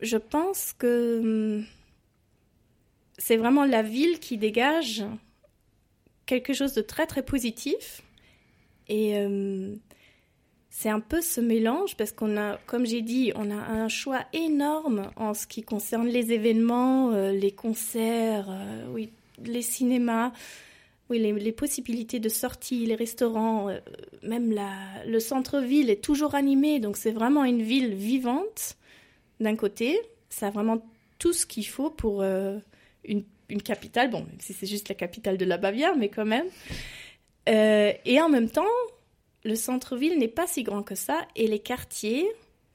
Je 0.00 0.16
pense 0.16 0.72
que 0.72 1.20
hum, 1.20 1.64
c'est 3.18 3.36
vraiment 3.36 3.64
la 3.64 3.82
ville 3.82 4.18
qui 4.18 4.36
dégage 4.36 5.04
quelque 6.26 6.52
chose 6.52 6.74
de 6.74 6.82
très 6.82 7.06
très 7.06 7.22
positif. 7.22 8.02
Et 8.88 9.16
hum, 9.24 9.78
c'est 10.74 10.88
un 10.88 11.00
peu 11.00 11.20
ce 11.20 11.40
mélange 11.42 11.96
parce 11.98 12.12
qu'on 12.12 12.38
a, 12.38 12.56
comme 12.66 12.86
j'ai 12.86 13.02
dit, 13.02 13.30
on 13.36 13.50
a 13.50 13.54
un 13.54 13.88
choix 13.88 14.24
énorme 14.32 15.10
en 15.16 15.34
ce 15.34 15.46
qui 15.46 15.62
concerne 15.62 16.08
les 16.08 16.32
événements, 16.32 17.12
euh, 17.12 17.30
les 17.30 17.52
concerts, 17.52 18.46
euh, 18.48 18.86
oui, 18.88 19.10
les 19.44 19.60
cinémas, 19.60 20.32
oui, 21.10 21.18
les, 21.18 21.52
possibilités 21.52 22.20
de 22.20 22.30
sortie, 22.30 22.86
les 22.86 22.94
restaurants, 22.94 23.68
euh, 23.68 23.80
même 24.22 24.50
la, 24.50 24.72
le 25.06 25.20
centre-ville 25.20 25.90
est 25.90 26.02
toujours 26.02 26.34
animé, 26.34 26.80
donc 26.80 26.96
c'est 26.96 27.12
vraiment 27.12 27.44
une 27.44 27.62
ville 27.62 27.92
vivante. 27.94 28.78
d'un 29.40 29.56
côté, 29.56 30.00
ça 30.30 30.46
a 30.46 30.50
vraiment 30.50 30.82
tout 31.18 31.34
ce 31.34 31.44
qu'il 31.44 31.66
faut 31.66 31.90
pour 31.90 32.24
une, 32.24 33.24
une, 33.50 33.62
capitale. 33.62 34.08
Bon, 34.08 34.20
même 34.20 34.40
si 34.40 34.54
c'est 34.54 34.66
juste 34.66 34.88
la 34.88 34.94
capitale 34.94 35.36
de 35.36 35.44
la 35.44 35.58
Bavière, 35.58 35.96
mais 35.98 36.08
quand 36.08 36.24
même. 36.24 36.46
et 37.46 38.20
en 38.22 38.30
même 38.30 38.48
temps, 38.48 38.64
le 39.44 39.56
centre-ville 39.56 40.18
n'est 40.18 40.28
pas 40.28 40.46
si 40.46 40.62
grand 40.62 40.82
que 40.82 40.94
ça 40.94 41.26
et 41.36 41.46
les 41.46 41.58
quartiers 41.58 42.26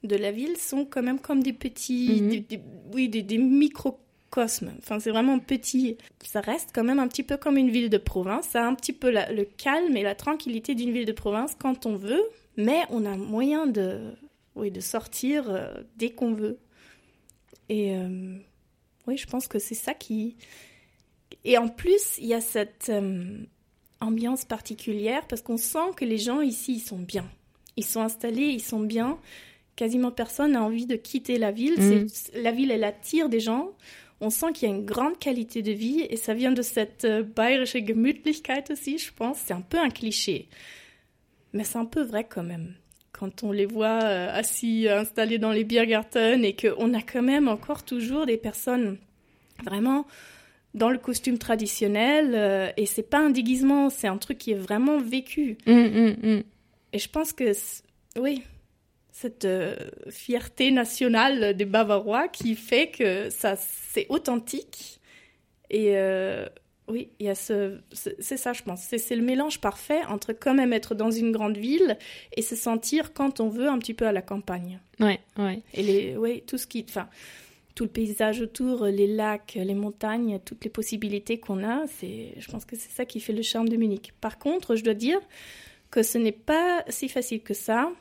de 0.03 0.15
la 0.15 0.31
ville 0.31 0.57
sont 0.57 0.85
quand 0.85 1.03
même 1.03 1.19
comme 1.19 1.41
des 1.41 1.53
petits, 1.53 2.21
mhm. 2.21 2.61
oui, 2.93 3.09
des, 3.09 3.23
des 3.23 3.37
microcosmes. 3.37 4.73
Enfin, 4.79 4.99
c'est 4.99 5.09
vraiment 5.09 5.39
petit. 5.39 5.97
Ça 6.23 6.41
reste 6.41 6.69
quand 6.73 6.83
même 6.83 6.99
un 6.99 7.07
petit 7.07 7.23
peu 7.23 7.37
comme 7.37 7.57
une 7.57 7.69
ville 7.69 7.89
de 7.89 7.97
province. 7.97 8.47
Ça 8.49 8.63
a 8.63 8.67
un 8.67 8.75
petit 8.75 8.93
peu 8.93 9.11
le 9.11 9.43
calme 9.43 9.95
et 9.97 10.03
la 10.03 10.15
tranquillité 10.15 10.75
d'une 10.75 10.91
ville 10.91 11.05
de 11.05 11.11
province 11.13 11.55
quand 11.57 11.85
on 11.85 11.95
veut, 11.95 12.23
mais 12.57 12.83
on 12.89 13.05
a 13.05 13.15
moyen 13.15 13.65
de, 13.65 14.13
oui, 14.55 14.71
de 14.71 14.79
sortir 14.79 15.49
euh, 15.49 15.73
dès 15.95 16.11
qu'on 16.11 16.33
veut. 16.33 16.59
Et 17.69 17.95
euh, 17.95 18.37
oui, 19.07 19.17
je 19.17 19.27
pense 19.27 19.47
que 19.47 19.59
c'est 19.59 19.75
ça 19.75 19.93
qui. 19.93 20.35
Et 21.43 21.57
en 21.57 21.67
plus, 21.67 22.17
il 22.17 22.27
y 22.27 22.33
a 22.33 22.41
cette. 22.41 22.89
Euh, 22.89 23.39
ambiance 23.99 24.45
particulière 24.45 25.25
parce 25.27 25.41
qu'on 25.41 25.57
sent 25.57 25.93
que 25.95 26.05
les 26.05 26.17
gens 26.17 26.41
ici, 26.41 26.75
ils 26.75 26.79
sont 26.81 26.99
bien. 26.99 27.25
Ils 27.75 27.85
sont 27.85 28.01
installés, 28.01 28.47
ils 28.47 28.61
sont 28.61 28.79
bien. 28.79 29.17
Quasiment 29.75 30.11
personne 30.11 30.53
n'a 30.53 30.63
envie 30.63 30.87
de 30.87 30.95
quitter 30.95 31.37
la 31.37 31.51
ville. 31.51 31.79
Mm. 31.79 32.07
La 32.41 32.51
ville, 32.51 32.71
elle 32.71 32.83
attire 32.83 33.29
des 33.29 33.39
gens. 33.39 33.71
On 34.19 34.29
sent 34.31 34.51
qu'il 34.53 34.67
y 34.67 34.71
a 34.71 34.75
une 34.75 34.85
grande 34.85 35.19
qualité 35.19 35.61
de 35.61 35.71
vie 35.71 36.01
et 36.09 36.17
ça 36.17 36.33
vient 36.33 36.51
de 36.51 36.63
cette 36.63 37.05
euh, 37.05 37.21
bayerische 37.21 37.77
Gemütlichkeit 37.85 38.63
aussi, 38.71 38.97
je 38.97 39.13
pense. 39.13 39.37
C'est 39.45 39.53
un 39.53 39.61
peu 39.61 39.77
un 39.77 39.89
cliché. 39.91 40.49
Mais 41.53 41.63
c'est 41.63 41.77
un 41.77 41.85
peu 41.85 42.01
vrai 42.01 42.23
quand 42.23 42.43
même. 42.43 42.73
Quand 43.11 43.43
on 43.43 43.51
les 43.51 43.67
voit 43.67 44.03
euh, 44.03 44.29
assis, 44.31 44.87
installés 44.89 45.37
dans 45.37 45.51
les 45.51 45.63
Biergarten 45.63 46.43
et 46.43 46.55
qu'on 46.55 46.93
a 46.95 47.01
quand 47.01 47.21
même 47.21 47.47
encore 47.47 47.83
toujours 47.83 48.25
des 48.25 48.37
personnes 48.37 48.97
vraiment 49.63 50.05
dans 50.77 50.89
le 50.89 50.97
costume 50.97 51.37
traditionnel 51.37 52.33
euh, 52.33 52.69
et 52.77 52.85
c'est 52.85 53.03
pas 53.03 53.19
un 53.19 53.29
déguisement, 53.29 53.89
c'est 53.89 54.07
un 54.07 54.17
truc 54.17 54.37
qui 54.37 54.51
est 54.51 54.57
vraiment 54.57 54.99
vécu. 54.99 55.57
Mm, 55.65 55.73
mm, 55.73 56.15
mm. 56.23 56.43
Et 56.93 56.99
je 56.99 57.09
pense 57.09 57.33
que 57.33 57.51
oui, 58.17 58.43
cette 59.11 59.45
euh, 59.45 59.75
fierté 60.09 60.71
nationale 60.71 61.55
des 61.55 61.65
Bavarois 61.65 62.27
qui 62.27 62.55
fait 62.55 62.89
que 62.89 63.29
ça 63.29 63.55
c'est 63.57 64.05
authentique 64.09 64.99
et 65.69 65.97
euh, 65.97 66.45
oui, 66.87 67.09
il 67.19 67.25
y 67.25 67.29
a 67.29 67.35
ce 67.35 67.79
c'est 67.91 68.37
ça 68.37 68.53
je 68.53 68.63
pense, 68.63 68.81
c'est 68.81 69.15
le 69.15 69.23
mélange 69.23 69.59
parfait 69.59 70.01
entre 70.07 70.31
quand 70.33 70.53
même 70.53 70.71
être 70.71 70.95
dans 70.95 71.11
une 71.11 71.31
grande 71.31 71.57
ville 71.57 71.97
et 72.35 72.41
se 72.41 72.55
sentir 72.55 73.13
quand 73.13 73.39
on 73.41 73.49
veut 73.49 73.67
un 73.67 73.77
petit 73.79 73.93
peu 73.93 74.07
à 74.07 74.11
la 74.11 74.21
campagne. 74.21 74.79
Ouais, 74.99 75.19
ouais. 75.37 75.61
Et 75.73 75.83
les 75.83 76.17
oui, 76.17 76.43
tout 76.47 76.57
ce 76.57 76.67
qui 76.67 76.85
enfin 76.87 77.09
tout 77.77 77.83
le 77.83 77.91
paysage 77.91 78.41
autour, 78.41 78.85
les 78.85 79.05
lacs, 79.05 79.53
les 79.53 79.75
montagnes, 79.75 80.39
toutes 80.43 80.63
les 80.63 80.69
possibilités 80.71 81.39
qu'on 81.39 81.63
a, 81.63 81.85
c'est, 81.85 82.33
je 82.39 82.49
pense 82.49 82.65
que 82.65 82.75
c'est 82.75 82.89
ça 82.89 83.05
qui 83.05 83.19
fait 83.19 83.33
le 83.33 83.43
charme 83.43 83.69
de 83.69 83.77
Munich. 83.77 84.13
Par 84.19 84.39
contre, 84.39 84.75
je 84.75 84.83
dois 84.83 84.95
dire 84.95 85.19
que 85.91 86.01
ce 86.01 86.17
n'est 86.17 86.31
pas 86.31 86.83
si 86.89 87.07
facile 87.07 87.41
que 87.41 87.53
ça 87.53 87.91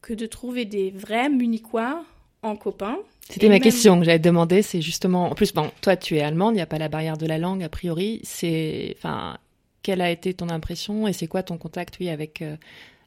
que 0.00 0.14
de 0.14 0.24
trouver 0.24 0.64
des 0.64 0.90
vrais 0.90 1.28
Munichois 1.28 2.02
en 2.40 2.56
copains. 2.56 2.96
C'était 3.28 3.50
ma 3.50 3.60
question 3.60 3.98
que 3.98 4.06
j'avais 4.06 4.18
demandé, 4.18 4.62
c'est 4.62 4.80
justement, 4.80 5.26
en 5.26 5.34
plus, 5.34 5.52
bon, 5.52 5.70
toi 5.82 5.96
tu 5.96 6.16
es 6.16 6.22
allemande, 6.22 6.54
il 6.54 6.56
n'y 6.56 6.62
a 6.62 6.66
pas 6.66 6.78
la 6.78 6.88
barrière 6.88 7.18
de 7.18 7.26
la 7.26 7.36
langue 7.36 7.62
a 7.62 7.68
priori, 7.68 8.20
c'est, 8.22 8.94
enfin, 8.96 9.36
quelle 9.82 10.00
a 10.00 10.10
été 10.10 10.32
ton 10.32 10.48
impression 10.48 11.06
et 11.08 11.12
c'est 11.12 11.26
quoi 11.26 11.42
ton 11.42 11.58
contact, 11.58 11.98
oui, 12.00 12.08
avec, 12.08 12.40
euh, 12.40 12.56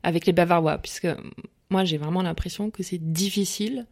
avec 0.03 0.27
les 0.27 0.33
Bavarois? 0.33 0.77
Puisque 0.77 1.07
moi 1.71 1.85
j'ai 1.85 1.97
vraiment 1.97 2.21
l'impression 2.21 2.69
que 2.69 2.83
c'est 2.83 2.99
difficile 2.99 3.87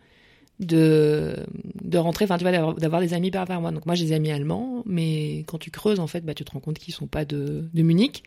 de, 0.60 1.46
de 1.84 1.98
rentrer, 1.98 2.26
enfin 2.26 2.38
tu 2.38 2.44
vois, 2.44 2.74
d'avoir 2.74 3.02
des 3.02 3.14
amis 3.14 3.30
bavarois. 3.30 3.62
moi. 3.62 3.72
Donc 3.72 3.86
moi 3.86 3.96
j'ai 3.96 4.06
des 4.06 4.14
amis 4.14 4.32
allemands, 4.32 4.84
mais 4.86 5.40
quand 5.48 5.58
tu 5.58 5.72
creuses 5.72 6.00
en 6.00 6.08
fait, 6.08 6.22
bah, 6.22 6.34
tu 6.34 6.44
te 6.44 6.52
rends 6.52 6.60
compte 6.60 6.80
qu'ils 6.80 6.94
sont 6.94 7.08
pas 7.08 7.26
de, 7.26 7.68
de 7.74 7.82
Munich. 7.82 8.24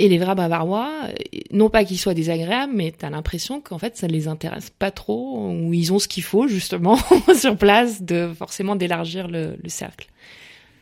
Et 0.00 0.08
les 0.08 0.18
vrais 0.18 0.36
bavarois, 0.36 1.08
non 1.50 1.70
pas 1.70 1.84
qu'ils 1.84 1.98
soient 1.98 2.14
désagréables, 2.14 2.72
mais 2.72 2.94
tu 2.96 3.04
as 3.04 3.10
l'impression 3.10 3.60
qu'en 3.60 3.78
fait 3.78 3.96
ça 3.96 4.06
les 4.06 4.28
intéresse 4.28 4.70
pas 4.70 4.92
trop, 4.92 5.50
ou 5.50 5.74
ils 5.74 5.92
ont 5.92 5.98
ce 5.98 6.06
qu'il 6.06 6.22
faut 6.22 6.46
justement 6.46 6.96
sur 7.36 7.56
place 7.56 8.02
de 8.02 8.32
forcément 8.36 8.76
d'élargir 8.76 9.26
le, 9.26 9.56
le, 9.60 9.68
cercle. 9.68 10.08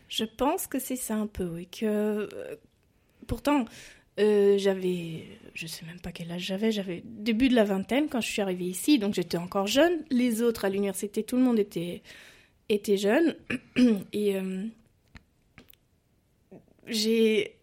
Je 0.09 0.25
pense 0.25 0.67
que 0.67 0.79
c'est 0.79 0.97
ça 0.97 1.15
un 1.15 1.27
peu, 1.27 1.47
oui. 1.47 1.67
Que 1.67 2.29
pourtant 3.27 3.65
euh, 4.19 4.57
j'avais, 4.57 5.25
je 5.55 5.67
sais 5.67 5.85
même 5.85 6.01
pas 6.01 6.11
quel 6.11 6.31
âge 6.33 6.43
j'avais, 6.43 6.73
j'avais 6.73 7.03
début 7.05 7.49
de 7.49 7.55
la 7.55 7.65
vingtaine 7.65 8.09
quand 8.09 8.21
je 8.21 8.29
suis 8.29 8.41
arrivée 8.41 8.65
ici, 8.65 8.99
donc 8.99 9.15
j'étais 9.15 9.37
encore 9.37 9.67
jeune. 9.67 10.05
Les 10.11 10.43
autres 10.43 10.65
à 10.65 10.71
l'université, 10.71 11.23
tout 11.23 11.37
le 11.37 11.43
monde 11.43 11.59
était, 11.59 12.03
était 12.69 12.97
jeune. 12.97 13.37
Et 14.13 14.37
euh, 14.37 14.65
j'ai, 16.87 17.57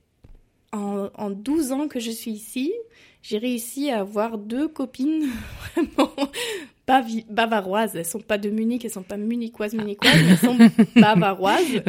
en, 0.71 1.09
en 1.15 1.29
12 1.31 1.71
ans 1.71 1.87
que 1.87 1.99
je 1.99 2.11
suis 2.11 2.31
ici, 2.31 2.71
j'ai 3.23 3.39
réussi 3.39 3.89
à 3.89 4.01
avoir 4.01 4.37
deux 4.37 4.67
copines 4.67 5.27
vraiment 5.75 6.13
bavaroises. 7.29 7.95
Elles 7.95 8.05
sont 8.05 8.19
pas 8.19 8.37
de 8.37 8.49
Munich, 8.49 8.85
elles 8.85 8.91
sont 8.91 9.01
pas 9.01 9.17
munichoises, 9.17 9.73
munichoises, 9.73 10.21
mais 10.23 10.31
elles 10.31 10.37
sont 10.37 10.57
bavaroises. 10.99 11.81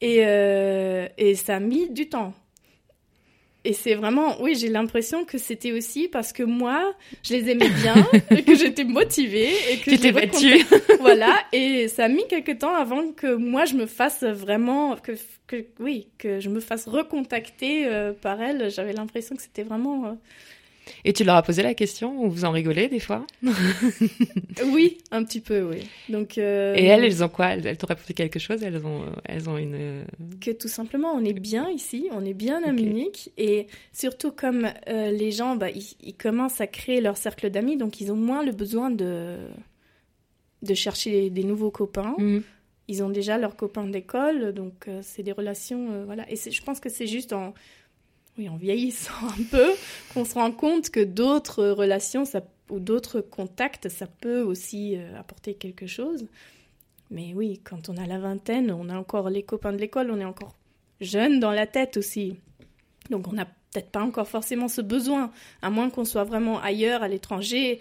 Et, 0.00 0.18
euh, 0.20 1.08
et 1.16 1.34
ça 1.34 1.56
a 1.56 1.60
mis 1.60 1.90
du 1.90 2.08
temps 2.08 2.32
et 3.64 3.72
c'est 3.72 3.94
vraiment, 3.94 4.40
oui, 4.40 4.54
j'ai 4.54 4.68
l'impression 4.68 5.24
que 5.24 5.36
c'était 5.36 5.72
aussi 5.72 6.08
parce 6.08 6.32
que 6.32 6.42
moi, 6.42 6.94
je 7.22 7.34
les 7.34 7.50
aimais 7.50 7.68
bien, 7.68 8.06
et 8.30 8.42
que 8.42 8.54
j'étais 8.54 8.84
motivée 8.84 9.50
et 9.70 9.78
que 9.78 9.90
j'étais 9.90 10.12
battue. 10.12 10.64
voilà, 11.00 11.34
et 11.52 11.88
ça 11.88 12.04
a 12.04 12.08
mis 12.08 12.26
quelques 12.28 12.58
temps 12.58 12.74
avant 12.74 13.10
que 13.12 13.34
moi 13.34 13.64
je 13.64 13.74
me 13.74 13.86
fasse 13.86 14.22
vraiment, 14.22 14.96
que, 14.96 15.12
que 15.48 15.66
oui, 15.80 16.08
que 16.18 16.38
je 16.40 16.48
me 16.48 16.60
fasse 16.60 16.86
recontacter 16.86 17.86
euh, 17.86 18.12
par 18.12 18.40
elle. 18.40 18.70
J'avais 18.70 18.92
l'impression 18.92 19.34
que 19.34 19.42
c'était 19.42 19.64
vraiment 19.64 20.06
euh, 20.06 20.12
et 21.04 21.12
tu 21.12 21.24
leur 21.24 21.36
as 21.36 21.42
posé 21.42 21.62
la 21.62 21.74
question 21.74 22.22
ou 22.22 22.30
vous 22.30 22.44
en 22.44 22.50
rigolez 22.50 22.88
des 22.88 23.00
fois 23.00 23.26
Oui, 24.72 24.98
un 25.10 25.24
petit 25.24 25.40
peu, 25.40 25.62
oui. 25.62 25.88
Donc. 26.08 26.38
Euh, 26.38 26.74
Et 26.76 26.84
elles, 26.84 27.04
elles 27.04 27.24
ont 27.24 27.28
quoi 27.28 27.48
Elles, 27.48 27.76
t'ont 27.76 27.86
répondu 27.86 28.14
quelque 28.14 28.38
chose 28.38 28.62
Elles 28.62 28.84
ont, 28.84 29.06
elles 29.24 29.48
ont 29.48 29.56
une. 29.56 29.74
Euh, 29.74 30.04
que 30.40 30.50
tout 30.50 30.68
simplement, 30.68 31.12
on 31.12 31.24
est 31.24 31.38
bien 31.38 31.68
ici, 31.70 32.08
on 32.12 32.24
est 32.24 32.34
bien 32.34 32.62
à 32.64 32.72
Munich, 32.72 33.30
et 33.36 33.66
surtout 33.92 34.32
comme 34.32 34.68
euh, 34.88 35.10
les 35.10 35.30
gens, 35.30 35.56
bah, 35.56 35.68
ils, 35.70 36.14
commencent 36.14 36.60
à 36.60 36.66
créer 36.66 37.00
leur 37.00 37.16
cercle 37.16 37.50
d'amis, 37.50 37.76
donc 37.76 38.00
ils 38.00 38.10
ont 38.10 38.16
moins 38.16 38.44
le 38.44 38.52
besoin 38.52 38.90
de 38.90 39.36
de 40.62 40.74
chercher 40.74 41.30
des, 41.30 41.44
nouveaux 41.44 41.70
copains. 41.70 42.16
Mhm. 42.18 42.42
Ils 42.88 43.04
ont 43.04 43.10
déjà 43.10 43.38
leurs 43.38 43.54
copains 43.54 43.86
d'école, 43.86 44.52
donc 44.52 44.88
c'est 45.02 45.22
des 45.22 45.30
relations, 45.32 46.04
voilà. 46.04 46.24
Et 46.30 46.36
je 46.36 46.62
pense 46.62 46.80
que 46.80 46.88
c'est 46.88 47.06
juste 47.06 47.32
en 47.32 47.54
oui, 48.38 48.48
en 48.48 48.56
vieillissant 48.56 49.12
un 49.38 49.42
peu, 49.50 49.70
qu'on 50.14 50.24
se 50.24 50.34
rend 50.34 50.52
compte 50.52 50.90
que 50.90 51.00
d'autres 51.00 51.66
relations 51.66 52.24
ça, 52.24 52.42
ou 52.70 52.80
d'autres 52.80 53.20
contacts, 53.20 53.88
ça 53.88 54.06
peut 54.06 54.40
aussi 54.40 54.96
euh, 54.96 55.18
apporter 55.18 55.54
quelque 55.54 55.86
chose. 55.86 56.26
Mais 57.10 57.32
oui, 57.34 57.60
quand 57.64 57.88
on 57.88 57.96
a 57.96 58.06
la 58.06 58.18
vingtaine, 58.18 58.70
on 58.70 58.88
a 58.88 58.96
encore 58.96 59.30
les 59.30 59.42
copains 59.42 59.72
de 59.72 59.78
l'école, 59.78 60.10
on 60.10 60.20
est 60.20 60.24
encore 60.24 60.54
jeune 61.00 61.40
dans 61.40 61.52
la 61.52 61.66
tête 61.66 61.96
aussi. 61.96 62.36
Donc 63.10 63.28
on 63.28 63.32
n'a 63.32 63.46
peut-être 63.46 63.90
pas 63.90 64.02
encore 64.02 64.28
forcément 64.28 64.68
ce 64.68 64.80
besoin, 64.80 65.32
à 65.62 65.70
moins 65.70 65.90
qu'on 65.90 66.04
soit 66.04 66.24
vraiment 66.24 66.60
ailleurs, 66.60 67.02
à 67.02 67.08
l'étranger, 67.08 67.80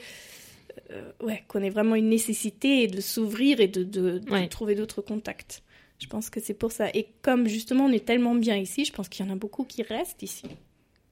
euh, 0.92 1.12
ouais, 1.22 1.44
qu'on 1.48 1.62
ait 1.62 1.70
vraiment 1.70 1.96
une 1.96 2.10
nécessité 2.10 2.88
de 2.88 3.02
s'ouvrir 3.02 3.60
et 3.60 3.68
de, 3.68 3.84
de, 3.84 4.46
trouver 4.48 4.76
d'autres 4.76 5.02
contacts. 5.02 5.64
Je 6.00 6.08
pense 6.08 6.30
que 6.30 6.40
c'est 6.40 6.54
pour 6.54 6.72
ça. 6.72 6.90
Et 6.94 7.08
comme 7.22 7.48
justement 7.48 7.86
on 7.86 7.92
est 7.92 8.06
tellement 8.06 8.36
bien 8.36 8.56
ici, 8.56 8.86
je 8.86 8.94
pense 8.94 9.10
qu'il 9.10 9.26
y 9.26 9.30
en 9.30 9.32
a 9.32 9.36
beaucoup 9.36 9.64
qui 9.64 9.84
restent 9.84 10.24
ici. 10.24 10.46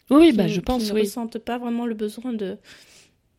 Oui, 0.09 0.31
bah, 0.33 0.47
je 0.47 0.61
pense, 0.61 0.83
qui 0.83 0.93
ne 0.93 0.99
ressentent 0.99 1.39
pas 1.39 1.57
vraiment 1.57 1.85
le 1.85 1.95
besoin 1.95 2.33
de 2.33 2.57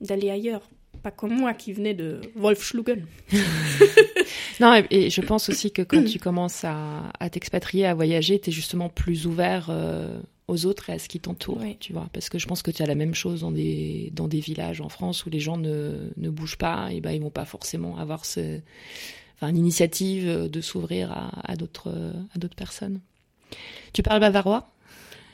d'aller 0.00 0.30
ailleurs. 0.30 0.68
Pas 1.02 1.10
comme 1.10 1.34
moi 1.34 1.54
qui 1.54 1.72
venais 1.72 1.94
de 1.94 2.20
Wolfschlugen. 2.34 3.06
non, 4.60 4.82
et, 4.90 5.10
je 5.10 5.20
pense 5.20 5.48
aussi 5.48 5.70
que 5.70 5.82
quand 5.82 6.04
tu 6.04 6.18
commences 6.18 6.64
à, 6.64 7.12
à 7.20 7.30
t'expatrier, 7.30 7.86
à 7.86 7.94
voyager, 7.94 8.40
tu 8.40 8.50
es 8.50 8.52
justement 8.52 8.88
plus 8.88 9.26
ouvert 9.26 9.68
euh, 9.70 10.18
aux 10.48 10.66
autres 10.66 10.90
et 10.90 10.94
à 10.94 10.98
ce 10.98 11.08
qui 11.08 11.20
t'entoure, 11.20 11.60
tu 11.78 11.92
vois. 11.92 12.08
Parce 12.12 12.28
que 12.28 12.38
je 12.38 12.46
pense 12.46 12.62
que 12.62 12.70
tu 12.70 12.82
as 12.82 12.86
la 12.86 12.94
même 12.94 13.14
chose 13.14 13.42
dans 13.42 13.52
des, 13.52 14.10
dans 14.14 14.26
des 14.26 14.40
villages 14.40 14.80
en 14.80 14.88
France 14.88 15.26
où 15.26 15.30
les 15.30 15.40
gens 15.40 15.58
ne, 15.58 16.10
ne 16.16 16.30
bougent 16.30 16.58
pas, 16.58 16.88
et 16.90 17.00
ben 17.00 17.12
ils 17.12 17.20
vont 17.20 17.30
pas 17.30 17.44
forcément 17.44 17.98
avoir 17.98 18.24
ce 18.24 18.60
enfin, 19.36 19.48
une 19.48 19.56
initiative 19.56 20.48
de 20.50 20.60
s'ouvrir 20.60 21.12
à, 21.12 21.30
à 21.44 21.56
d'autres 21.56 21.92
à 22.34 22.38
d'autres 22.38 22.56
personnes. 22.56 23.00
Tu 23.92 24.02
parles 24.02 24.20
bavarois? 24.20 24.68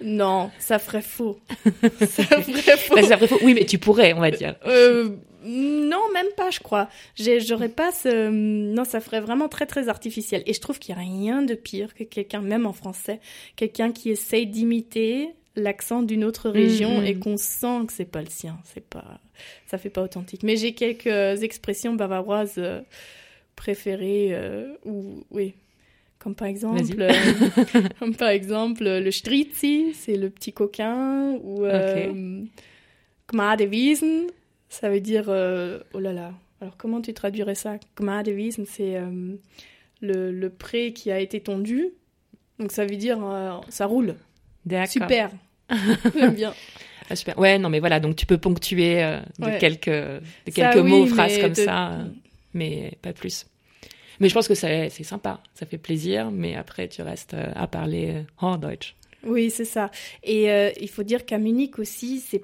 Non, 0.03 0.51
ça 0.59 0.79
ferait 0.79 1.03
faux. 1.03 1.39
ça 2.01 2.25
ferait 2.25 2.77
faux. 2.77 2.97
ça 2.97 3.17
ferait 3.17 3.29
faux. 3.29 3.39
Oui, 3.43 3.55
mais 3.55 3.65
tu 3.65 3.79
pourrais, 3.79 4.13
on 4.15 4.21
va 4.21 4.31
dire. 4.31 4.57
Euh, 4.67 5.11
non, 5.45 6.01
même 6.13 6.27
pas, 6.37 6.51
je 6.51 6.61
crois. 6.61 6.89
J'aurais 7.17 7.69
pas 7.69 7.93
ce. 7.93 8.29
Non, 8.31 8.85
ça 8.85 9.01
ferait 9.01 9.21
vraiment 9.21 9.49
très 9.49 9.67
très 9.67 9.89
artificiel. 9.89 10.43
Et 10.47 10.55
je 10.55 10.61
trouve 10.61 10.79
qu'il 10.79 10.95
n'y 10.95 11.01
a 11.01 11.05
rien 11.05 11.43
de 11.43 11.55
pire 11.55 11.95
que 11.95 12.05
quelqu'un, 12.05 12.41
même 12.41 12.67
en 12.67 12.73
français, 12.73 13.21
quelqu'un 13.57 13.93
qui 13.93 14.11
essaye 14.11 14.47
d'imiter 14.47 15.29
l'accent 15.55 16.03
d'une 16.03 16.25
autre 16.25 16.49
région 16.49 17.03
mm-hmm. 17.03 17.07
et 17.07 17.15
qu'on 17.19 17.37
sent 17.37 17.87
que 17.87 17.93
c'est 17.93 18.11
pas 18.11 18.23
le 18.23 18.31
sien. 18.31 18.59
C'est 18.65 18.85
pas, 18.85 19.21
ça 19.67 19.79
fait 19.79 19.91
pas 19.91 20.03
authentique. 20.03 20.43
Mais 20.43 20.57
j'ai 20.57 20.73
quelques 20.75 21.43
expressions 21.43 21.95
bavaroises. 21.95 22.61
Euh, 23.53 23.57
préférés, 23.57 24.37
ou 24.85 25.25
oui, 25.31 25.55
comme 26.19 26.35
par 26.35 26.49
exemple, 26.49 26.83
comme 27.99 28.15
par 28.15 28.29
exemple 28.29 28.85
le 28.85 29.11
Stritzi, 29.11 29.95
c'est 29.95 30.17
le 30.17 30.31
petit 30.31 30.53
coquin, 30.53 31.39
ou 31.43 31.65
okay. 31.67 32.11
Wiesen, 33.67 34.27
ça 34.69 34.91
veut 34.91 35.01
dire, 35.01 35.29
oh 35.29 35.99
là 36.01 36.13
là, 36.13 36.33
alors 36.61 36.77
comment 36.77 37.01
tu 37.01 37.15
traduirais 37.15 37.55
ça? 37.55 37.77
Wiesen, 38.01 38.67
c'est 38.67 39.01
le, 40.01 40.33
le, 40.33 40.51
pré 40.51 40.93
qui 40.93 41.13
a 41.13 41.21
été 41.21 41.41
tondu, 41.41 41.91
donc 42.59 42.73
ça 42.73 42.85
veut 42.85 42.97
dire 42.97 43.19
ça 43.69 43.87
roule. 43.87 44.17
Super. 44.89 45.31
J'aime 46.17 46.35
bien. 46.35 46.55
Ah, 47.11 47.17
super. 47.17 47.39
Ouais, 47.39 47.59
non, 47.59 47.69
mais 47.69 47.81
voilà, 47.81 48.01
donc 48.01 48.17
tu 48.17 48.27
peux 48.27 48.39
ponctuer 48.39 49.03
euh, 49.03 49.21
de 49.39 49.59
quelques, 49.59 49.89
de 49.91 50.51
quelques 50.55 50.77
mots, 50.79 51.07
phrases 51.07 51.39
comme 51.39 51.55
ça, 51.55 51.93
euh, 51.93 52.05
mais 52.55 52.99
pas 53.03 53.13
plus. 53.13 53.47
Mais 54.21 54.29
je 54.29 54.35
pense 54.35 54.49
que 54.49 54.55
c'est 54.55 54.91
sympa, 54.91 55.43
ça 55.55 55.67
fait 55.67 55.79
plaisir, 55.79 56.31
mais 56.31 56.55
après 56.55 56.89
tu 56.89 57.03
restes 57.03 57.35
euh, 57.35 57.51
à 57.55 57.67
parler 57.67 58.25
en 58.39 58.57
Deutsch. 58.57 58.95
Oui, 59.25 59.51
c'est 59.51 59.65
ça. 59.65 59.91
Et 60.25 60.49
il 60.81 60.89
faut 60.89 61.05
dire 61.05 61.25
qu'à 61.25 61.39
Munich 61.39 61.79
aussi, 61.79 62.19
c'est 62.19 62.43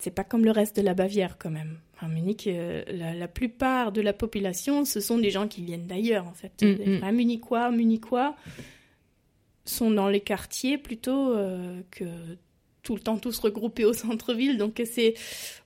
c'est 0.00 0.10
pas 0.10 0.24
comme 0.24 0.44
le 0.44 0.50
reste 0.50 0.76
de 0.76 0.82
la 0.82 0.94
Bavière 0.94 1.36
quand 1.38 1.50
même. 1.50 1.78
À 2.00 2.08
Munich, 2.08 2.48
la, 2.48 3.14
la, 3.14 3.28
plupart 3.28 3.92
de 3.92 4.00
la 4.00 4.14
population, 4.14 4.86
ce 4.86 4.98
sont 4.98 5.18
des 5.18 5.30
gens 5.30 5.46
qui 5.46 5.62
viennent 5.62 5.86
d'ailleurs 5.86 6.26
en 6.26 6.32
fait. 6.32 6.62
Mm, 6.62 6.98
mm. 6.98 7.12
Munichois, 7.12 7.70
Munichois 7.70 8.34
sont 9.66 9.90
dans 9.90 10.08
les 10.08 10.20
quartiers 10.20 10.78
plutôt 10.78 11.36
que 11.90 12.06
tout 12.82 12.94
le 12.94 13.00
temps 13.00 13.18
tous 13.18 13.38
regroupés 13.38 13.84
au 13.84 13.92
centre-ville. 13.92 14.58
Donc 14.58 14.82
c'est, 14.84 15.14